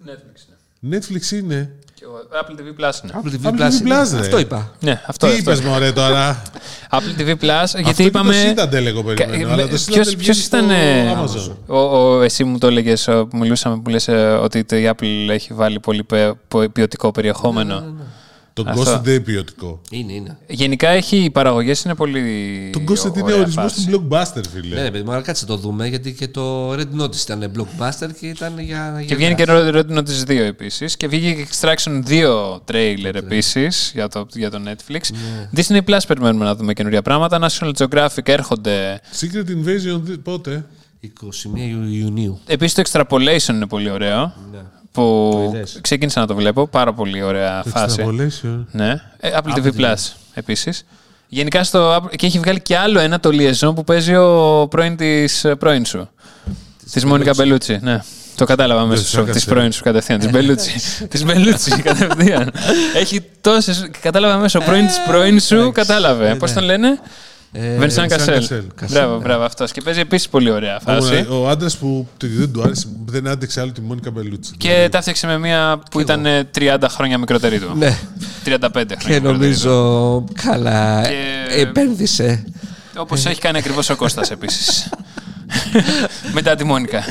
Netflix. 0.06 0.40
ναι. 0.80 0.98
Netflix 0.98 1.32
είναι. 1.32 1.72
Και 1.94 2.06
ο 2.06 2.14
Apple 2.42 2.52
TV 2.60 2.86
Plus 2.90 2.94
είναι. 3.04 3.14
Apple 3.14 3.28
TV 3.28 3.48
Apple 3.48 3.60
Plus. 3.60 3.72
TV 3.72 3.82
είναι. 3.82 4.02
Plus, 4.02 4.12
ρε. 4.14 4.20
Αυτό 4.20 4.40
είπα. 4.40 4.72
Ναι, 4.80 5.02
αυτό, 5.08 5.28
Τι 5.28 5.34
αυτό. 5.34 5.52
είπες 5.52 5.62
μωρέ 5.66 5.92
τώρα; 5.92 6.42
Apple 6.98 7.22
TV 7.22 7.36
Plus, 7.42 7.50
Αυτό 7.50 7.80
γιατί 7.80 8.02
είναι 8.02 8.10
είπαμε... 8.10 8.54
το 8.56 8.62
Citadel 8.62 8.86
εγώ 8.86 9.04
περιμένω. 9.04 9.46
Κα- 9.48 9.52
αλλά 9.54 9.62
το 9.62 9.68
ποιος- 9.68 9.86
Citadel 9.86 9.92
βγαίνει 10.02 10.16
ποιος 10.16 10.38
στο 10.38 10.58
ήταν, 10.58 10.70
ε, 10.70 11.14
Amazon. 11.14 11.52
Ο, 11.68 11.78
ο, 11.78 12.22
εσύ 12.22 12.44
μου 12.44 12.58
το 12.58 12.68
έλεγες 12.68 13.04
που 13.04 13.38
μιλούσαμε 13.38 13.80
που 13.82 13.90
λες 13.90 14.08
ε, 14.08 14.14
ότι 14.42 14.64
το 14.64 14.76
η 14.76 14.90
Apple 14.96 15.30
έχει 15.30 15.54
βάλει 15.54 15.80
πολύ 15.80 16.04
παι- 16.04 16.34
πο- 16.48 16.70
ποιοτικό 16.70 17.12
περιεχόμενο. 17.12 17.94
Το 18.54 18.64
Αυτό. 18.68 18.82
Ghost 18.82 19.02
δεν 19.04 19.14
είναι 19.14 19.24
ποιοτικό. 19.24 19.82
Είναι, 19.90 20.14
είναι. 20.14 20.38
Γενικά 20.48 20.90
έχει, 20.90 21.18
οι 21.18 21.30
παραγωγές 21.30 21.84
είναι 21.84 21.96
πολύ 21.96 22.20
Το 22.74 22.80
Ghost 22.88 23.06
είναι 23.16 23.24
ωραία 23.24 23.40
ορισμό 23.40 23.62
φάση. 23.62 23.88
του 23.90 24.08
blockbuster, 24.10 24.42
φίλε. 24.54 24.76
Ναι, 24.76 24.82
ρε 24.82 24.92
παιδί 24.92 25.04
μου, 25.04 25.12
αλλά 25.12 25.22
κάτσε 25.22 25.46
το 25.46 25.56
δούμε 25.58 25.88
γιατί 25.88 26.14
και 26.14 26.28
το 26.28 26.72
Red 26.74 27.02
Notice 27.02 27.22
ήταν 27.24 27.52
blockbuster 27.58 28.10
και 28.20 28.28
ήταν 28.28 28.60
για. 28.60 28.96
Και 29.00 29.06
για 29.06 29.16
βγαίνει 29.16 29.36
και 29.36 29.46
δράση. 29.46 29.70
Red 29.74 29.98
Notice 29.98 30.28
2 30.28 30.30
επίσης. 30.30 30.98
Και 30.98 31.08
βγήκε 31.08 31.34
και 31.34 31.48
Extraction 31.52 32.04
2 32.08 32.60
τρέιλερ 32.66 33.16
επίσης 33.16 33.92
για 33.94 34.08
το, 34.08 34.26
για 34.34 34.52
το 34.52 34.62
Netflix. 34.66 35.02
Disney 35.60 35.82
Plus 35.90 36.00
περιμένουμε 36.08 36.46
να 36.46 36.56
δούμε 36.56 36.74
καινούργια 36.74 37.02
πράγματα. 37.02 37.40
National 37.50 37.72
Geographic 37.78 38.28
έρχονται. 38.28 39.02
Secret 39.20 39.50
Invasion 39.50 40.00
δι- 40.02 40.18
πότε; 40.18 40.66
21 41.02 41.08
Ιου- 41.56 41.94
Ιουνίου. 41.94 42.40
Επίσης 42.46 42.74
το 42.74 42.82
Extrapolation 42.92 43.54
είναι 43.54 43.68
πολύ 43.68 43.90
ωραίο. 43.90 44.34
Που 44.94 45.52
είδες; 45.56 45.78
ξεκίνησα 45.82 46.20
να 46.20 46.28
το 46.28 46.36
βλέπω. 46.36 46.68
Πάρα 46.68 46.94
πολύ 46.94 47.22
ωραία 47.24 47.64
φάση. 47.68 48.04
Extrapolation. 48.06 48.66
Ναι. 48.72 49.02
Ε, 49.20 49.30
Apple 49.34 49.58
TV 49.58 49.68
Plus 49.80 49.96
επίσης. 50.34 50.86
Γενικά 51.28 51.64
στο. 51.64 51.96
Apple- 51.96 52.16
Και 52.16 52.26
έχει 52.26 52.40
βγάλει 52.40 52.62
και 52.62 52.78
άλλο 52.78 53.00
ένα 53.00 53.20
το 53.20 53.30
Liaison 53.34 53.76
που 53.76 53.84
παίζει 53.84 54.16
ο 54.16 54.68
πρώην 54.70 54.96
της 54.96 55.46
πρώην 55.60 55.86
σου. 55.86 56.10
Της 56.92 57.06
Μόνικα 57.06 57.32
Μπελούτσι. 57.36 57.80
Ναι. 57.82 58.00
Το 58.36 58.46
κατάλαβα 58.46 58.86
μέσα 58.86 59.04
σου 59.04 59.10
της 59.10 59.30
έκατσε. 59.30 59.46
πρώην 59.50 59.72
σου 59.72 59.84
κατευθείαν. 59.84 60.20
Της 60.20 60.30
Μπελούτσι. 60.30 60.74
Της 61.08 61.24
Μπελούτσι 61.24 61.72
κατευθείαν. 61.82 62.52
Έχει 62.96 63.22
τόσε. 63.42 63.90
Κατάλαβα 64.02 64.38
μέσα. 64.38 64.60
Ο 64.60 64.64
πρώην 64.64 64.88
τη 64.88 64.94
πρώην 65.08 65.40
σου 65.40 65.72
κατάλαβε. 65.74 66.36
Πώς 66.36 66.54
τον 66.54 66.64
λένε; 66.64 67.00
Βενσάν 67.78 68.06
Vincent 68.06 68.10
Κασέλ. 68.10 68.44
Cassel. 68.82 68.86
Μπράβο, 68.90 69.20
μπράβο 69.20 69.44
αυτός. 69.44 69.72
Και 69.72 69.82
παίζει 69.82 70.00
επίσης 70.00 70.30
πολύ 70.30 70.50
ωραία 70.52 70.80
φάση. 70.86 71.26
Ο, 71.30 71.36
ο 71.36 71.48
άντρας 71.50 71.78
που 71.78 72.08
το- 72.18 72.28
δεν 72.30 72.52
του 72.54 72.62
άρεσε, 72.62 72.88
δεν 73.06 73.28
άντεξε 73.28 73.62
άλλο 73.62 73.72
τη 73.72 73.82
Μόνικα 73.82 74.12
Μπελούτσι. 74.12 74.54
Και 74.58 74.88
τα 74.92 74.98
έφτιαξε 74.98 75.28
με 75.28 75.38
μία 75.38 75.80
που 75.92 76.00
ήταν 76.00 76.26
ε, 76.26 76.50
30 76.60 76.78
χρόνια 76.90 77.18
μικρότερη 77.18 77.60
του. 77.60 77.72
Ναι. 77.78 77.98
35 78.46 78.56
χρόνια. 78.72 78.96
Και 79.08 79.20
νομίζω 79.20 80.26
καλά 80.44 81.02
Και- 81.02 81.62
επένδυσε. 81.62 82.44
Όπως 82.98 83.26
έχει 83.26 83.40
κάνει 83.40 83.58
ακριβώς 83.58 83.90
ο 83.90 83.96
Κώστας 83.96 84.32
επίσης. 84.32 84.90
Μετά 86.34 86.56
τη 86.56 86.64
Μόνικα. 86.64 87.04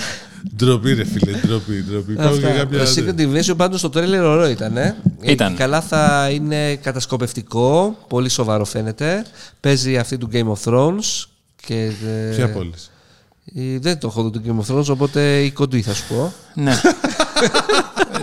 Ντροπή, 0.56 0.92
ρε 0.94 1.04
φίλε, 1.04 1.38
ντροπή. 1.46 1.82
ντροπή. 1.82 2.12
Υπάρχουν 2.12 2.38
και 2.40 2.46
Αυτά. 2.46 2.58
κάποια. 2.58 2.78
Το 2.78 2.90
Secret 2.96 3.20
Invasion 3.20 3.56
πάντως 3.56 3.78
στο 3.78 3.90
τρέλερ 3.90 4.22
ωραίο 4.24 4.48
ήταν. 4.48 4.76
Ε. 4.76 4.96
Ήταν. 5.20 5.52
Ε, 5.52 5.56
Καλά 5.56 5.80
θα 5.80 6.28
είναι 6.32 6.74
κατασκοπευτικό, 6.76 7.96
πολύ 8.08 8.28
σοβαρό 8.28 8.64
φαίνεται. 8.64 9.24
Παίζει 9.60 9.96
αυτή 9.98 10.18
του 10.18 10.28
Game 10.32 10.52
of 10.52 10.72
Thrones. 10.72 11.24
Και, 11.66 11.92
ε, 12.30 12.34
Ποια 12.34 12.50
απ' 12.52 12.66
όλες; 12.66 12.90
ε, 13.54 13.78
δεν 13.78 13.98
το 13.98 14.06
έχω 14.06 14.30
δει 14.30 14.40
το 14.40 14.42
Game 14.46 14.64
of 14.64 14.74
Thrones, 14.76 14.86
οπότε 14.86 15.40
η 15.42 15.50
κοντή 15.50 15.82
θα 15.82 15.94
σου 15.94 16.04
πω. 16.08 16.32
Ναι. 16.54 16.72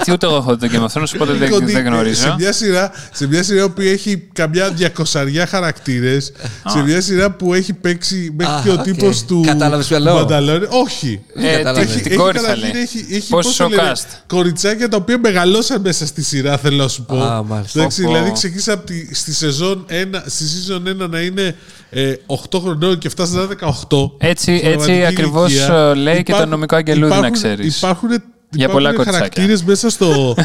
Τι 0.04 0.12
ούτε 0.12 0.26
εγώ 0.26 0.36
έχω 0.36 0.56
δει 0.56 0.70
το 0.70 0.74
Game 0.76 0.92
of 0.92 1.02
Thrones, 1.02 1.12
οπότε 1.16 1.34
δεν, 1.34 1.50
Κοντή- 1.50 1.66
δεν 1.66 1.76
Σε 1.76 1.82
γνωρίζω. 1.82 2.36
μια 2.38 2.52
σειρά, 2.54 2.92
σε 3.14 3.28
μια 3.28 3.44
σειρά 3.44 3.70
που 3.70 3.82
έχει 3.82 4.28
καμιά 4.34 4.70
διακοσαριά 4.70 5.46
χαρακτήρες, 5.46 6.32
σε 6.68 6.80
μια 6.84 7.02
σειρά 7.02 7.32
που 7.32 7.54
έχει 7.54 7.74
παίξει 7.74 8.34
μέχρι 8.38 8.54
Α, 8.54 8.62
και 8.64 8.70
ο 8.70 8.74
οκ. 8.74 8.82
τύπος 8.82 9.24
του. 9.26 9.44
Κατάλαβες 9.46 9.88
ποιο 9.88 10.00
λέω. 10.00 10.28
Mandalorian. 10.30 10.68
Όχι. 10.86 11.22
Ε, 11.36 11.56
κατάλαβες. 11.58 11.92
τι- 11.96 12.02
την 12.02 12.18
κόρη 12.18 12.38
θα 12.38 12.44
καταρχήν 12.48 12.74
λέει. 12.74 12.82
Έχει, 12.82 13.06
έχει 13.12 13.30
Πόσο 13.30 13.48
πώς 13.48 13.58
το 13.58 13.68
λένε, 13.70 13.92
cast; 13.96 14.06
κοριτσάκια 14.28 14.90
τα 14.90 14.98
οποία 14.98 15.20
μεγαλώσαν 15.20 15.82
μέσα 15.82 16.06
στη 16.06 16.24
σειρά, 16.24 16.58
θέλω 16.58 16.78
να 16.84 16.88
σου 16.88 17.04
πω. 17.06 17.22
Α, 17.24 17.44
μάλιστα. 17.44 17.80
Εντάξει, 17.80 18.02
Πω, 18.02 18.08
πω. 18.08 18.14
δηλαδή 18.14 18.34
ξεκίνησα 18.34 18.74
από 18.74 18.86
τη, 18.86 19.16
στη, 19.16 19.34
σεζόν 19.34 19.86
1, 19.90 20.24
στη 20.26 20.44
season 20.46 21.04
1 21.04 21.10
να 21.10 21.20
είναι 21.20 21.56
ε, 21.90 22.14
8 22.26 22.60
χρονών 22.62 22.98
και 22.98 23.10
φτάσει 23.10 23.34
να 23.34 23.42
είναι 23.42 23.56
18. 23.62 24.12
Έτσι- 24.18 24.42
Στην 24.42 24.54
έτσι 24.56 24.68
πραγματική 24.76 25.06
ακριβώς, 25.06 25.52
ηλικία. 25.52 25.74
ε, 25.76 25.94
λέει 25.94 26.16
και 26.16 26.24
το 26.24 26.24
Υπάρχουν- 26.28 26.50
νομικό 26.50 26.76
αγγελούδι, 26.76 27.10
να 27.10 27.16
υπάρχουν- 27.18 27.34
ξέρεις. 27.42 27.78
Υπάρχουν, 27.78 28.10
Για 28.52 28.70
πολλά 28.70 28.90
υπάρχουν 28.90 29.12
κοριτσάκια. 29.14 29.44
χαρακτήρες 29.44 29.64
μέσα 29.64 29.90
στο... 29.90 30.36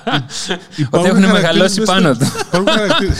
Ότι 0.90 1.08
έχουν 1.08 1.30
μεγαλώσει 1.30 1.82
πάνω 1.82 2.16
του. 2.16 2.26
Υπάρχουν 2.46 2.68
χαρακτήρες... 2.72 3.16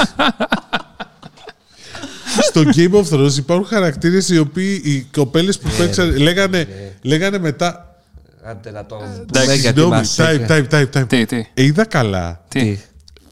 Στο 2.43 2.63
Game 2.77 2.93
of 3.05 3.05
Thrones 3.17 3.37
υπάρχουν 3.37 3.67
χαρακτήρες 3.67 4.29
οι 4.29 4.39
οποίοι 4.39 4.81
οι 4.85 5.01
κοπέλες 5.13 5.59
που 5.59 5.69
παίξαν 5.79 6.17
λέγανε, 6.17 6.67
λέγανε 7.03 7.39
μετά 7.39 7.95
Άντε 8.45 8.71
να 8.71 8.87
το 8.87 8.97
Εντάξει, 8.97 9.27
πούμε 9.27 9.45
γιατί 9.45 9.61
Συγγνώμη, 9.63 9.91
μας 9.91 10.17
time, 10.19 10.41
έκανε. 10.41 10.67
time, 10.71 10.75
time, 10.75 11.01
time. 11.01 11.09
Τι, 11.09 11.27
τι, 11.27 11.37
Ε, 11.55 11.63
Είδα 11.65 11.85
καλά. 11.85 12.41
τι; 12.49 12.79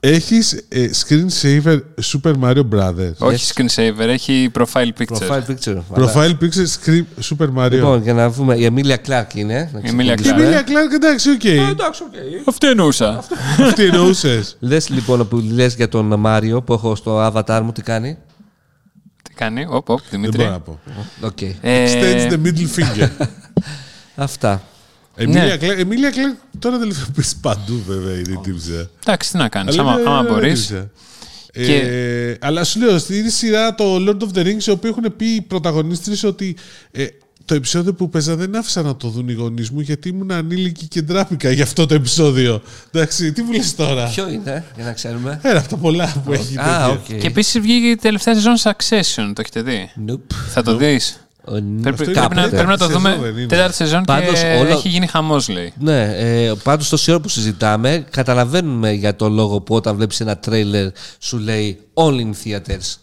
Έχεις 0.01 0.53
ε, 0.68 0.90
screensaver 1.07 1.78
Super 2.12 2.32
Mario 2.42 2.62
Brothers; 2.74 3.12
Όχι 3.18 3.53
screensaver, 3.55 3.99
έχει 4.09 4.51
profile 4.59 4.88
picture. 4.99 5.18
Profile 5.28 5.42
picture. 5.51 5.76
Αλλά- 5.94 6.12
Profile 6.12 6.30
picture 6.42 6.66
screen 6.80 7.05
Super 7.22 7.49
Mario. 7.57 7.70
Λοιπόν, 7.70 8.03
για 8.03 8.14
να 8.14 8.30
δούμε. 8.30 8.57
Η 8.57 8.64
Εμίλια 8.64 8.96
Κλάρκ 8.96 9.34
είναι. 9.34 9.70
να 9.72 9.78
Η 9.78 9.82
Emilia 9.82 9.86
Και 9.86 9.92
ξεκινήσουμε. 10.14 10.42
Μίλια 10.44 10.62
Κλάρκ, 10.62 10.92
εντάξει, 10.92 11.30
οκ. 11.30 11.44
Εντάξει, 11.44 12.03
οκ. 12.03 12.12
Αυτό 12.49 12.66
εννοούσα. 12.66 13.24
Τι 13.74 13.84
εννοούσες. 13.84 14.57
Λες 14.61 14.88
λοιπόν 14.88 15.28
που 15.28 15.36
λες 15.53 15.74
για 15.74 15.88
τον 15.88 16.20
Μάριο 16.20 16.62
που 16.62 16.72
έχω 16.72 16.94
στο 16.94 17.26
avatar 17.32 17.61
μου, 17.64 17.72
τι 17.72 17.82
κάνει; 17.82 18.18
Τι 19.22 19.34
κάνει, 19.34 19.66
οπ, 19.68 19.88
οπ, 19.90 19.99
Δεν 20.01 20.09
Δημήτρη. 20.11 20.36
μπορώ 20.38 20.51
να 20.51 20.61
πω. 20.61 20.78
Οκ. 21.20 21.42
Ε, 21.42 21.53
Extends 21.61 22.32
the 22.32 22.36
middle 22.46 22.68
finger. 22.78 23.09
Αυτά. 24.14 24.62
Εμίλια 25.18 25.44
Ναι. 25.44 25.56
Κλάρκ, 25.56 25.78
Εμίλια 25.78 26.10
Κλάρκ 26.10 26.34
τώρα 26.58 26.78
τελευταία 26.78 27.06
πες 27.14 27.36
παντού 27.40 27.82
βέβαια 27.86 28.12
είναι 28.14 28.32
η 28.32 28.38
τύψα. 28.42 28.90
Εντάξει, 29.06 29.30
τι 29.30 29.36
να 29.36 29.48
κάνεις, 29.48 29.78
Αλλά 29.78 29.90
άμα, 29.90 30.00
είναι- 30.00 30.08
άμα 30.10 30.18
είναι 30.20 30.28
μπορείς. 30.28 30.66
τύψα. 30.66 30.90
Και- 31.52 31.76
Ε, 31.76 32.36
αλλά 32.40 32.64
σου 32.64 32.78
λέω, 32.80 32.98
στην 32.98 33.30
σειρά 33.30 33.74
το 33.74 33.96
Lord 33.96 34.22
of 34.22 34.38
the 34.38 34.46
Rings, 34.46 34.64
οι 34.66 34.70
οποίοι 34.70 34.94
έχουν 34.98 35.16
πει 35.16 35.26
οι 35.26 35.40
πρωταγωνίστρες 35.40 36.22
ότι 36.24 36.56
ε, 36.90 37.06
το 37.44 37.54
επεισόδιο 37.54 37.94
που 37.94 38.08
παίζα 38.08 38.36
δεν 38.36 38.56
άφησα 38.56 38.82
να 38.82 38.96
το 38.96 39.08
δουν 39.08 39.28
οι 39.28 39.32
γονείς 39.32 39.70
μου 39.70 39.80
γιατί 39.80 40.08
ήμουν 40.08 40.30
ανήλικη 40.32 40.86
και 40.86 41.02
ντράπηκα 41.02 41.50
για 41.50 41.64
αυτό 41.64 41.86
το 41.86 41.94
επεισόδιο. 41.94 42.62
Εντάξει, 42.92 43.32
τι 43.32 43.42
μου 43.42 43.52
λες 43.52 43.74
τώρα; 43.74 44.04
Ποιο 44.08 44.28
είναι, 44.28 44.64
για 44.76 44.84
να 44.84 44.92
ξέρουμε; 44.92 45.40
Ένα 45.42 45.58
από 45.58 45.68
τα 45.68 45.76
πολλά 45.76 46.12
που 46.24 46.32
έχει. 46.32 46.58
Α, 46.58 46.62
τέτοια. 46.64 46.88
οκ. 46.88 47.20
Και 47.20 47.26
επίσης 47.26 47.60
βγήκε 47.60 47.86
η 47.86 47.96
τελευταία 47.96 48.34
σεζόν 48.34 48.56
Succession, 48.62 49.32
το 49.34 49.40
έχετε 49.40 49.62
δει; 49.62 49.90
Nope. 50.08 50.34
Θα 50.50 50.62
το 50.62 50.76
δεις; 50.76 51.10
Ο, 51.10 51.16
ν- 51.18 51.28
Πρέπει, 51.49 51.64
είναι 51.66 51.92
πρέπει 51.92 52.14
να, 52.14 52.28
τέταρτη 52.28 52.51
πρέπει 52.51 52.68
να 52.68 52.76
το 52.78 52.84
σεζόν, 52.84 53.03
δούμε. 53.03 53.18
δεν 53.22 53.36
είναι. 53.36 53.46
Τέταρτη 53.46 53.74
σεζόν 53.74 54.03
Πάντως, 54.05 54.40
και 54.40 54.57
όλα- 54.61 54.68
έχει 54.70 54.88
γίνει 54.88 55.07
χαμός, 55.07 55.49
λέει. 55.49 55.72
Ναι, 55.78 56.03
ε, 56.16 56.53
πάντως 56.62 56.88
τόση 56.88 57.11
ώρα 57.11 57.20
που 57.20 57.28
συζητάμε, 57.28 58.05
καταλαβαίνουμε 58.11 58.92
για 58.92 59.16
το 59.16 59.28
λόγο 59.28 59.61
που 59.61 59.74
όταν 59.74 59.96
βλέπεις 59.96 60.20
ένα 60.20 60.36
τρέιλερ 60.38 60.88
σου 61.18 61.38
λέει 61.38 61.78
All 61.94 62.14
in 62.14 62.30
theaters. 62.44 62.96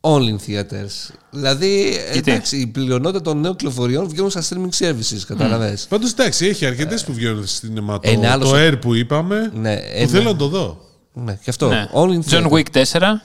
All 0.00 0.20
in 0.20 0.36
theaters. 0.46 1.14
Δηλαδή, 1.30 1.88
Γιατί; 2.12 2.30
εντάξει, 2.30 2.56
η 2.56 2.66
πλειονότητα 2.66 3.22
των 3.22 3.40
νέων 3.40 3.56
κυκλοφοριών 3.56 4.08
βγαίνουν 4.08 4.30
στα 4.30 4.42
streaming 4.42 4.84
services, 4.86 5.20
καταλαβες. 5.26 5.86
Πάντως 5.88 6.10
εντάξει, 6.12 6.46
έχει 6.46 6.66
αρκετές 6.66 7.04
που 7.04 7.12
βγαίνουν 7.12 7.46
στην 7.46 7.68
σινεμά. 7.68 8.00
Το, 8.00 8.10
ένα 8.10 8.32
άλλος 8.32 8.48
το 8.50 8.56
στο- 8.56 8.66
Air 8.68 8.80
που 8.80 8.94
είπαμε, 8.94 9.50
Ναι, 9.54 9.76
που 9.76 9.82
ένα- 9.94 10.08
θέλω 10.08 10.22
να 10.30 10.36
το 10.36 10.48
δω. 10.48 10.78
Ναι, 11.12 11.32
και 11.44 11.50
αυτό. 11.50 11.68
Ναι. 11.68 11.88
All 11.94 12.08
in 12.08 12.32
John 12.32 12.42
theaters. 12.46 12.50
Wick 12.50 12.64
4, 12.72 13.22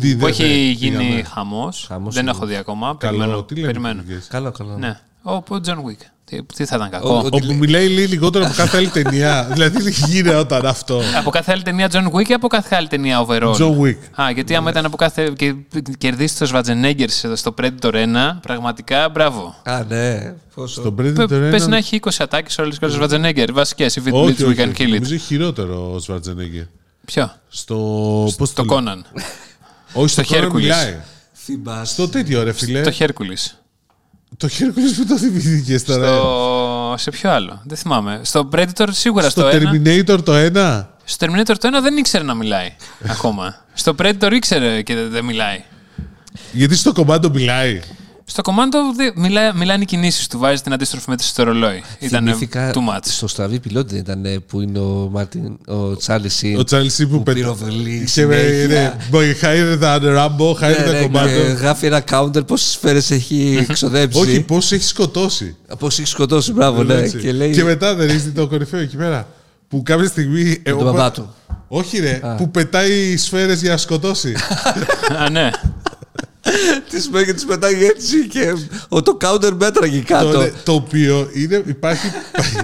Τι, 0.00 0.12
που 0.14 0.20
δεν- 0.20 0.28
έχει 0.28 0.42
δεν 0.42 0.52
γίνει 0.70 0.96
πήγαμε. 1.04 1.22
χαμός. 1.22 1.84
Χαμός 1.88 2.14
Δεν 2.14 2.22
είναι. 2.22 2.30
έχω 2.32 2.46
δει 2.46 2.56
ακόμα. 2.56 2.96
Καλό, 2.98 3.16
Περιμένω. 3.18 3.42
τι 3.42 3.54
λέμε 3.54 3.66
περιμένω. 3.66 4.00
που 4.00 4.06
βγες. 4.06 4.26
Καλό, 4.30 4.50
καλό. 4.50 4.76
Ναι. 4.78 5.00
Ο 5.22 5.32
ο 5.32 5.44
John 5.66 5.76
Wick. 5.76 6.04
Τι, 6.24 6.42
τι 6.42 6.64
θα 6.64 6.76
ήταν 6.76 6.86
Ο- 6.88 6.90
κακό. 6.90 7.14
ο- 7.14 7.26
Όπου 7.30 7.54
μιλάει 7.54 7.88
λίγο 7.88 8.08
λιγότερο 8.08 8.44
από 8.44 8.54
κάθε 8.56 8.76
άλλη 8.76 8.88
ταινία. 8.88 9.42
δηλαδή 9.52 9.82
τι 9.82 9.90
γινόταν 10.06 10.66
αυτό. 10.66 11.00
Από 11.18 11.30
κάθε 11.30 11.52
άλλη 11.52 11.62
ταινία 11.62 11.88
John 11.92 12.10
Wick 12.12 12.28
ή 12.28 12.32
από 12.32 12.48
κάθε 12.48 12.76
άλλη 12.76 12.86
ταινία 12.88 13.26
overall. 13.26 13.54
John 13.54 13.78
Wick. 13.80 14.20
Α, 14.22 14.30
γιατί 14.30 14.54
άμα 14.54 14.70
ήταν 14.70 14.84
από 14.84 14.96
κάθε. 14.96 15.32
και 15.36 15.54
κερδίσει 15.98 16.38
το 16.38 16.50
Schwarzenegger 16.52 17.08
στο 17.34 17.54
Predator 17.60 17.92
1, 17.94 18.38
πραγματικά 18.42 19.08
μπράβο. 19.08 19.54
Α, 19.64 19.84
ναι. 19.88 20.34
Πόσο. 20.54 20.80
Στον 20.80 20.94
Πε 20.94 21.12
Predator 21.16 21.54
1... 21.54 21.68
να 21.68 21.76
έχει 21.76 22.00
20 22.02 22.10
ατάκες 22.18 22.58
όλες 22.58 22.78
και 22.78 22.84
ο 22.84 22.88
Schwarzenegger. 23.00 23.48
Βασικές. 23.52 23.98
If 24.04 24.08
it 24.08 24.12
Όχι, 24.12 24.34
bleeds, 24.38 24.42
we 24.44 24.48
όχι, 24.48 24.56
can 24.60 24.68
όχι. 24.68 24.74
kill 24.78 24.86
it. 24.86 24.90
Νομίζω 24.90 25.14
έχει 25.14 25.24
χειρότερο 25.24 25.74
ο 25.74 25.96
Schwarzenegger. 26.08 26.66
Ποιο; 27.04 27.30
Στο. 27.48 27.74
Πώς 28.38 28.52
Το 28.52 28.64
το 28.64 28.74
λένε; 28.74 28.92
Conan. 28.94 29.20
Όχι, 29.92 30.08
στο 30.08 30.22
στο 30.22 30.36
Conan 30.36 30.44
Hercules. 30.44 30.52
μιλάει. 30.52 30.96
Θυμάσαι. 31.32 31.92
Στο 31.92 32.08
τέτοιο, 32.08 32.42
ρε 32.42 32.52
φιλέ. 32.52 32.80
Το 32.80 32.92
Hercules. 32.98 33.54
Το 34.36 34.48
Hercules 34.58 34.94
που 34.96 35.06
το 35.08 35.18
θυμηθήκε 35.18 35.80
τώρα. 35.80 36.06
Στο... 36.06 36.94
Σε 36.98 37.10
ποιο 37.10 37.30
άλλο. 37.30 37.62
Δεν 37.64 37.76
θυμάμαι. 37.76 38.20
Στο 38.24 38.48
Predator 38.52 38.88
σίγουρα 38.90 39.30
Στο 39.30 39.40
στο 39.40 39.50
1. 39.50 39.52
Terminator 39.52 40.24
το 40.24 40.32
1. 40.34 40.84
Στο 41.04 41.26
Terminator 41.26 41.54
το 41.58 41.78
1 41.78 41.82
δεν 41.82 41.96
ήξερε 41.96 42.24
να 42.24 42.34
μιλάει 42.34 42.72
ακόμα. 43.08 43.64
Στο 43.74 43.94
Predator 43.98 44.30
ήξερε 44.32 44.82
και 44.82 44.94
δεν 44.94 45.24
μιλάει. 45.24 45.64
Γιατί 46.52 46.76
στο 46.76 46.92
κομμάτι 46.92 47.30
μιλάει. 47.30 47.80
Στο 48.32 48.42
Commando 48.44 48.94
δε- 48.96 49.10
μιλά, 49.14 49.54
μιλάνε 49.56 49.82
οι 49.82 49.86
κινήσεις 49.86 50.26
του, 50.26 50.38
βάζει 50.38 50.62
την 50.62 50.72
αντίστροφη 50.72 51.10
μέτρηση 51.10 51.30
στο 51.30 51.42
ρολόι. 51.42 51.82
Ήταν 51.98 52.24
Θυμήθηκα 52.24 52.70
too 52.74 52.76
much. 52.76 52.98
στο 53.02 53.28
στραβή 53.28 53.60
πιλότη 53.60 54.00
δεν 54.02 54.18
ήταν 54.20 54.42
που 54.48 54.60
είναι 54.60 54.78
ο, 54.78 55.08
Μάρτιν, 55.12 55.58
ο 55.66 55.96
Τσάρλι 55.96 56.28
Σιν. 56.28 56.58
Ο 56.58 56.64
Τσάρλι 56.64 56.90
Σι 56.90 57.06
που 57.06 57.16
που 57.16 57.22
πετά. 57.22 57.38
πυροβολεί 57.38 57.94
Και 58.14 58.26
με. 58.26 58.36
συνέχεια. 58.36 58.66
ναι, 58.66 58.94
Boy, 59.12 59.44
hire 59.44 59.82
the 59.82 60.16
Rambo, 60.16 60.52
hire 60.52 60.60
Ναι, 60.60 60.88
the 60.88 60.92
ναι, 60.92 61.00
και 61.00 61.10
Commando. 61.12 61.56
γράφει 61.58 61.86
ένα 61.86 62.02
counter 62.10 62.46
πόσες 62.46 62.70
σφαίρες 62.70 63.10
έχει 63.10 63.56
εξοδέψει. 63.68 64.18
Όχι, 64.20 64.40
πώς 64.40 64.72
έχει 64.72 64.84
σκοτώσει. 64.84 65.56
Πώς 65.78 65.98
έχει 65.98 66.08
σκοτώσει, 66.08 66.52
μπράβο, 66.52 66.82
ναι. 66.82 66.94
Έτσι. 66.94 67.18
Και 67.18 67.32
λέει. 67.32 67.50
Και 67.52 67.64
μετά 67.64 67.94
δεν 67.94 68.08
έχει 68.08 68.28
το 68.28 68.46
κορυφαίο 68.48 68.80
εκεί 68.80 68.96
πέρα. 68.96 69.26
Που 69.68 69.82
κάποια 69.82 70.06
στιγμή. 70.06 70.44
τον 70.54 70.62
εγώ- 70.64 70.82
μπαμπά 70.82 71.10
του. 71.10 71.34
Όχι, 71.68 71.98
ρε. 71.98 72.20
Που 72.36 72.50
πετάει 72.50 73.16
σφαίρες 73.16 73.60
για 73.60 73.70
να 73.70 73.76
σκοτώσει. 73.76 74.34
Α, 75.24 75.30
ναι. 75.30 75.50
Τη 76.90 77.10
μέγε 77.10 77.34
τη 77.34 77.44
πετάει 77.44 77.84
έτσι 77.84 78.28
και 78.28 78.54
ο, 78.88 79.02
το 79.02 79.16
counter 79.20 79.52
μέτραγε 79.58 80.00
κάτω. 80.00 80.32
το, 80.32 80.50
το 80.64 80.72
οποίο 80.72 81.30
είναι, 81.32 81.62
υπάρχει, 81.66 82.06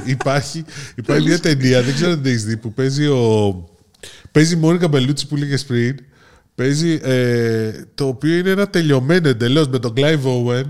υπάρχει, 0.05 0.64
υπάρχει 0.95 1.27
μια 1.27 1.41
ταινία, 1.41 1.83
δεν 1.83 1.95
ξέρω 1.95 2.11
αν 2.11 2.22
την 2.22 2.31
έχεις 2.31 2.45
δει, 2.45 2.57
που 2.57 2.72
παίζει 2.72 3.07
ο. 3.07 3.68
Παίζει 4.33 4.55
η 4.55 4.57
Μόνικα 4.57 4.89
Μπελούτσι 4.89 5.27
που 5.27 5.37
λέγε 5.37 5.57
πριν. 5.66 5.97
Παίζει 6.55 7.01
ε, 7.03 7.70
το 7.95 8.07
οποίο 8.07 8.37
είναι 8.37 8.51
ένα 8.51 8.68
τελειωμένο 8.68 9.29
εντελώς 9.29 9.68
με 9.68 9.79
τον 9.79 9.93
Clive 9.97 10.22
Owen, 10.22 10.64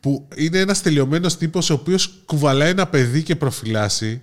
που 0.00 0.28
είναι 0.34 0.58
ένας 0.58 0.82
τελειωμένος 0.82 1.36
τύπος 1.36 1.70
ο 1.70 1.74
οποίος 1.74 2.22
κουβαλάει 2.24 2.70
ένα 2.70 2.86
παιδί 2.86 3.22
και 3.22 3.36
προφυλάσσει. 3.36 4.22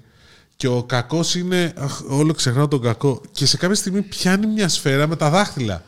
Και 0.55 0.67
ο 0.67 0.83
κακός 0.83 1.35
είναι. 1.35 1.73
Αχ, 1.77 2.01
όλο 2.07 2.33
ξεχνάω 2.33 2.67
τον 2.67 2.81
κακό. 2.81 3.21
Και 3.31 3.45
σε 3.45 3.57
κάποια 3.57 3.75
στιγμή 3.75 4.01
πιάνει 4.01 4.47
μια 4.47 4.67
σφαίρα 4.67 5.07
με 5.07 5.15
τα 5.15 5.29
δάχτυλα. 5.29 5.83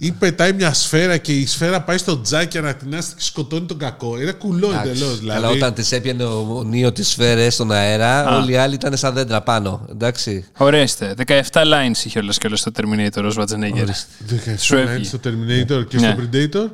Ή 0.00 0.12
πετάει 0.12 0.52
μια 0.52 0.72
σφαίρα 0.74 1.16
και 1.16 1.32
η 1.32 1.46
σφαίρα 1.46 1.82
πάει 1.82 1.98
στο 1.98 2.20
τζάκι 2.20 2.58
ανατινάσει 2.58 3.08
και 3.16 3.22
σκοτώνει 3.22 3.66
τον 3.66 3.78
κακό. 3.78 4.20
Είναι 4.20 4.32
κουλό 4.32 4.68
Εντάξει. 4.70 4.90
εντελώς. 4.90 5.18
Δηλαδή. 5.18 5.38
Αλλά 5.38 5.48
όταν 5.48 5.74
της 5.74 5.92
έπιανε 5.92 6.24
ο 6.24 6.62
Νίο 6.66 6.92
τις 6.92 7.08
σφαίρες 7.08 7.54
στον 7.54 7.72
αέρα, 7.72 8.36
όλοι 8.38 8.52
οι 8.52 8.56
άλλοι 8.56 8.74
ήταν 8.74 8.96
σαν 8.96 9.14
δέντρα 9.14 9.40
πάνω. 9.42 9.86
Εντάξει. 9.90 10.44
Ορίστε. 10.56 11.14
17 11.26 11.40
lines 11.52 12.04
είχε 12.04 12.18
όλο 12.18 12.30
και 12.38 12.46
όλο 12.46 12.56
στο 12.56 12.70
Terminator 12.76 13.22
ο 13.24 13.32
Schwarzenegger. 13.36 13.88
Σου 13.88 14.58
Σου 14.58 14.76
έβγε. 14.76 15.04
στο 15.04 15.18
Terminator 15.24 15.86
και 15.88 15.98
Ναι. 15.98 16.16
στο 16.16 16.28
Predator. 16.32 16.70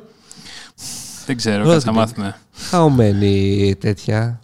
Δεν 1.25 1.37
ξέρω, 1.37 1.61
Ωραία, 1.63 1.73
κάτσε 1.73 1.85
να 1.87 1.93
δεν 1.93 2.01
μάθουμε. 2.01 2.35
Χαωμένη 2.69 3.75
τέτοια. 3.79 4.39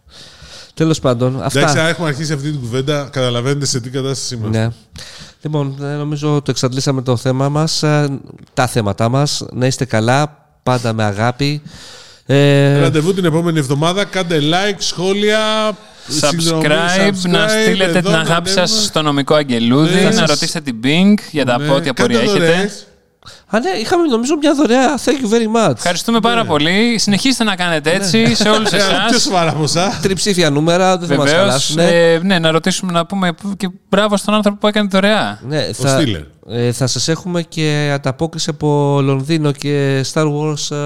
Τέλος 0.73 0.99
πάντων, 0.99 1.43
αυτά. 1.43 1.59
Εντάξει, 1.59 1.79
αν 1.79 1.87
έχουμε 1.87 2.07
αρχίσει 2.07 2.33
αυτή 2.33 2.51
την 2.51 2.59
κουβέντα, 2.59 3.09
καταλαβαίνετε 3.11 3.65
σε 3.65 3.79
τι 3.79 3.89
κατάσταση 3.89 4.35
είμαστε. 4.35 4.59
Ναι. 4.59 4.69
Λοιπόν, 5.41 5.75
ε, 5.81 5.85
νομίζω 5.95 6.41
το 6.41 6.51
εξαντλήσαμε 6.51 7.01
το 7.01 7.17
θέμα 7.17 7.49
μας, 7.49 7.83
ε, 7.83 8.19
τα 8.53 8.67
θέματά 8.67 9.09
μας. 9.09 9.45
Να 9.51 9.65
είστε 9.65 9.85
καλά, 9.85 10.45
πάντα 10.63 10.93
με 10.93 11.03
αγάπη. 11.03 11.61
Ε, 12.25 12.79
Ραντεβού 12.79 13.13
την 13.13 13.25
επόμενη 13.25 13.59
εβδομάδα. 13.59 14.05
Κάντε 14.05 14.39
like, 14.41 14.75
σχόλια. 14.77 15.39
συνδρομή, 16.07 16.63
Subscribe, 16.67 17.29
να 17.29 17.47
στείλετε 17.47 17.97
εδώ, 17.97 18.01
την 18.01 18.11
να 18.11 18.17
αγάπη 18.19 18.49
ανέβουμε. 18.49 18.67
σας 18.67 18.83
στο 18.85 19.01
νομικό 19.01 19.35
αγγελούδι, 19.35 19.93
Ναι. 20.03 20.09
να 20.09 20.25
ρωτήσετε 20.25 20.59
την 20.71 20.75
Bing 20.83 21.13
για 21.31 21.45
τα 21.45 21.57
Ναι, 21.57 21.65
από 21.65 21.75
ό,τι 21.75 21.89
απορία 21.89 22.19
κάντε 22.19 22.31
έχετε. 22.31 22.71
Δωρεές. 23.25 23.43
Α, 23.47 23.59
ναι, 23.59 23.79
είχαμε 23.79 24.03
νομίζω 24.07 24.35
μια 24.41 24.53
δωρεά. 24.53 24.97
Thank 25.05 25.09
you 25.25 25.33
very 25.33 25.67
much. 25.69 25.71
Ευχαριστούμε 25.75 26.19
πάρα 26.19 26.45
πολύ. 26.45 26.97
Συνεχίστε 26.97 27.43
να 27.43 27.55
κάνετε 27.55 27.91
έτσι 27.91 28.35
σε 28.35 28.49
όλους 28.49 28.71
Ε, 28.71 28.75
εσάς. 28.75 29.09
Πιο 29.09 29.19
σοβαρά 29.19 29.53
ποσά. 29.53 29.99
Τριψήφια 30.01 30.49
νούμερα, 30.49 30.97
δεν 30.97 31.07
θα 31.07 31.15
μας 31.15 31.25
Βεβαίως. 31.25 31.45
χαλάσουν. 31.45 31.77
Ε, 31.79 32.19
ναι, 32.23 32.39
να 32.39 32.51
ρωτήσουμε 32.51 32.91
να 32.91 33.05
πούμε 33.05 33.31
και 33.57 33.69
μπράβο 33.89 34.17
στον 34.17 34.33
άνθρωπο 34.33 34.57
που 34.57 34.67
έκανε 34.67 34.87
δωρεά. 34.91 35.39
Ναι, 35.47 35.61
θα, 35.73 35.87
Στήλερ. 35.99 36.21
ε, 36.49 36.71
θα 36.71 36.87
σας 36.87 37.07
έχουμε 37.07 37.41
και 37.41 37.91
ανταπόκριση 37.93 38.49
από 38.49 38.99
Λονδίνο 39.01 39.51
και 39.51 40.05
Star 40.13 40.25
Wars, 40.25 40.75
ε, 40.75 40.77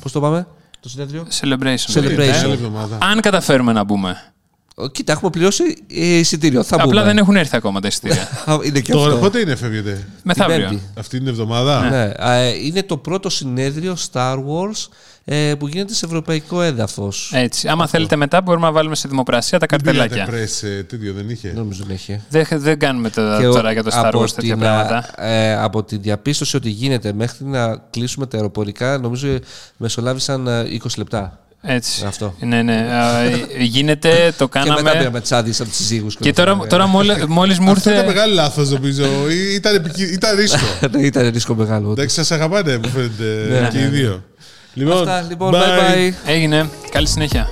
πώς 0.00 0.12
το 0.12 0.20
πάμε, 0.20 0.46
το 0.80 0.88
συνέδριο; 0.88 1.26
Celebration. 1.40 1.98
Celebration. 1.98 2.18
Ε, 2.18 2.38
Άλλη 2.42 2.52
εβδομάδα. 2.52 2.98
Αν 3.00 3.20
καταφέρουμε 3.20 3.72
να 3.72 3.84
μπούμε. 3.84 4.32
Ο, 4.80 4.88
Κοίτα, 4.88 5.12
έχουμε 5.12 5.30
πληρώσει 5.30 5.62
ε, 5.88 6.04
εισιτήριο, 6.18 6.62
θα 6.62 6.74
Απλά 6.76 6.86
μπούμε. 6.86 7.02
δεν 7.02 7.18
έχουν 7.18 7.36
έρθει 7.36 7.56
ακόμα 7.56 7.80
τα 7.80 7.86
εισιτήρια. 7.88 8.28
Α, 8.46 8.56
Είναι 8.62 8.80
και 8.80 8.92
Τώρα, 8.92 9.08
αυτό. 9.12 9.18
πότε 9.24 9.40
είναι 9.40 9.54
φεύγετε, 9.56 10.06
Μεθαύριο. 10.22 10.68
Πέμπτη. 10.68 10.82
αυτή 10.98 11.18
την 11.18 11.26
εβδομάδα; 11.28 11.80
Ναι, 11.88 12.12
ε, 12.18 12.48
είναι 12.64 12.82
το 12.82 12.96
πρώτο 12.96 13.28
συνέδριο 13.30 13.96
Star 14.12 14.34
Wars 14.34 14.88
ε, 15.24 15.54
που 15.58 15.68
γίνεται 15.68 15.94
σε 15.94 16.06
ευρωπαϊκό 16.06 16.62
έδαφος. 16.62 17.30
Έτσι. 17.34 17.68
Άμα 17.68 17.86
θέλετε 17.86 18.16
μετά 18.16 18.40
μπορούμε 18.40 18.66
να 18.66 18.72
βάλουμε 18.72 18.94
σε 18.94 19.08
δημοπρασία 19.08 19.58
τα 19.58 19.66
Δεν 19.70 19.80
πήγατε 19.80 19.98
καρτελάκια. 20.08 20.32
πρες, 20.32 20.62
ε, 20.62 20.84
τέτοιο 20.88 21.12
δεν 21.12 21.30
είχε; 21.30 21.52
Νομίζω 21.56 21.84
δεν 21.86 21.94
έχει. 21.94 22.20
Δεν, 22.30 22.46
δεν 22.52 22.78
κάνουμε 22.78 23.10
τα, 23.10 23.36
Και 23.40 23.46
ο- 23.46 23.52
τώρα 23.52 23.72
για 23.72 23.82
το 23.82 23.90
Star 23.92 24.04
από 24.04 24.22
Wars 24.22 24.30
τέτοια 24.30 24.52
την, 24.54 24.62
πράγματα. 24.62 25.22
ε, 25.24 25.54
από 25.56 25.82
τη 25.84 25.96
διαπίστωση 25.96 26.56
ότι 26.56 26.70
γίνεται 26.70 27.12
μέχρι 27.12 27.44
να 27.44 27.76
κλείσουμε 27.90 28.26
τα 28.26 28.36
αεροπορικά, 28.36 28.98
νομίζω 28.98 29.38
μεσολάβησαν 29.76 30.46
ε, 30.46 30.62
20 30.82 30.86
λεπτά. 30.96 31.38
Έτσι. 31.62 32.04
Αυτό. 32.06 32.34
Ναι, 32.40 32.62
ναι. 32.62 32.86
Ε, 33.58 33.62
γίνεται, 33.62 34.34
το 34.38 34.48
Και 34.48 34.58
μετά 34.58 34.74
κάναμε. 34.74 34.98
πήραμε 34.98 35.20
τις 35.20 35.32
άδειες 35.32 35.60
από 35.60 35.68
τους 35.68 35.78
συζύγους. 35.78 36.16
Και 36.16 36.32
τώρα, 36.32 36.56
τώρα 36.68 36.86
μόλι, 36.86 37.12
μόλις 37.28 37.58
μου 37.58 37.70
Αυτό 37.70 37.90
ήταν 37.90 38.02
ήρθε. 38.02 38.14
μεγάλο 38.14 38.34
λάθος 38.34 38.70
νομίζω. 38.70 39.04
Ή- 39.30 39.54
Ήταν, 39.54 39.74
επικι- 39.74 40.12
ήταν 40.12 40.36
ρίσκο. 40.36 40.58
Ναι, 40.90 41.02
ήταν 41.02 41.28
ρίσκο 41.30 41.54
μεγάλο. 41.54 41.80
όντως. 41.84 41.92
Εντάξει, 41.92 42.14
σας 42.14 42.30
αγαπάνε 42.30 42.78
που 42.78 42.88
φαίνεται 42.88 43.60
Ναι, 43.60 43.68
και 43.68 43.76
ναι, 43.78 43.82
οι 43.82 43.84
ναι. 43.84 43.88
δύο. 43.96 44.22
Λοιπόν, 44.74 44.98
Αυτά 44.98 45.20
λοιπόν, 45.28 45.52
bye 45.54 45.56
bye. 45.56 46.12
Έγινε. 46.26 46.68
Καλή 46.90 47.06
συνέχεια. 47.08 47.48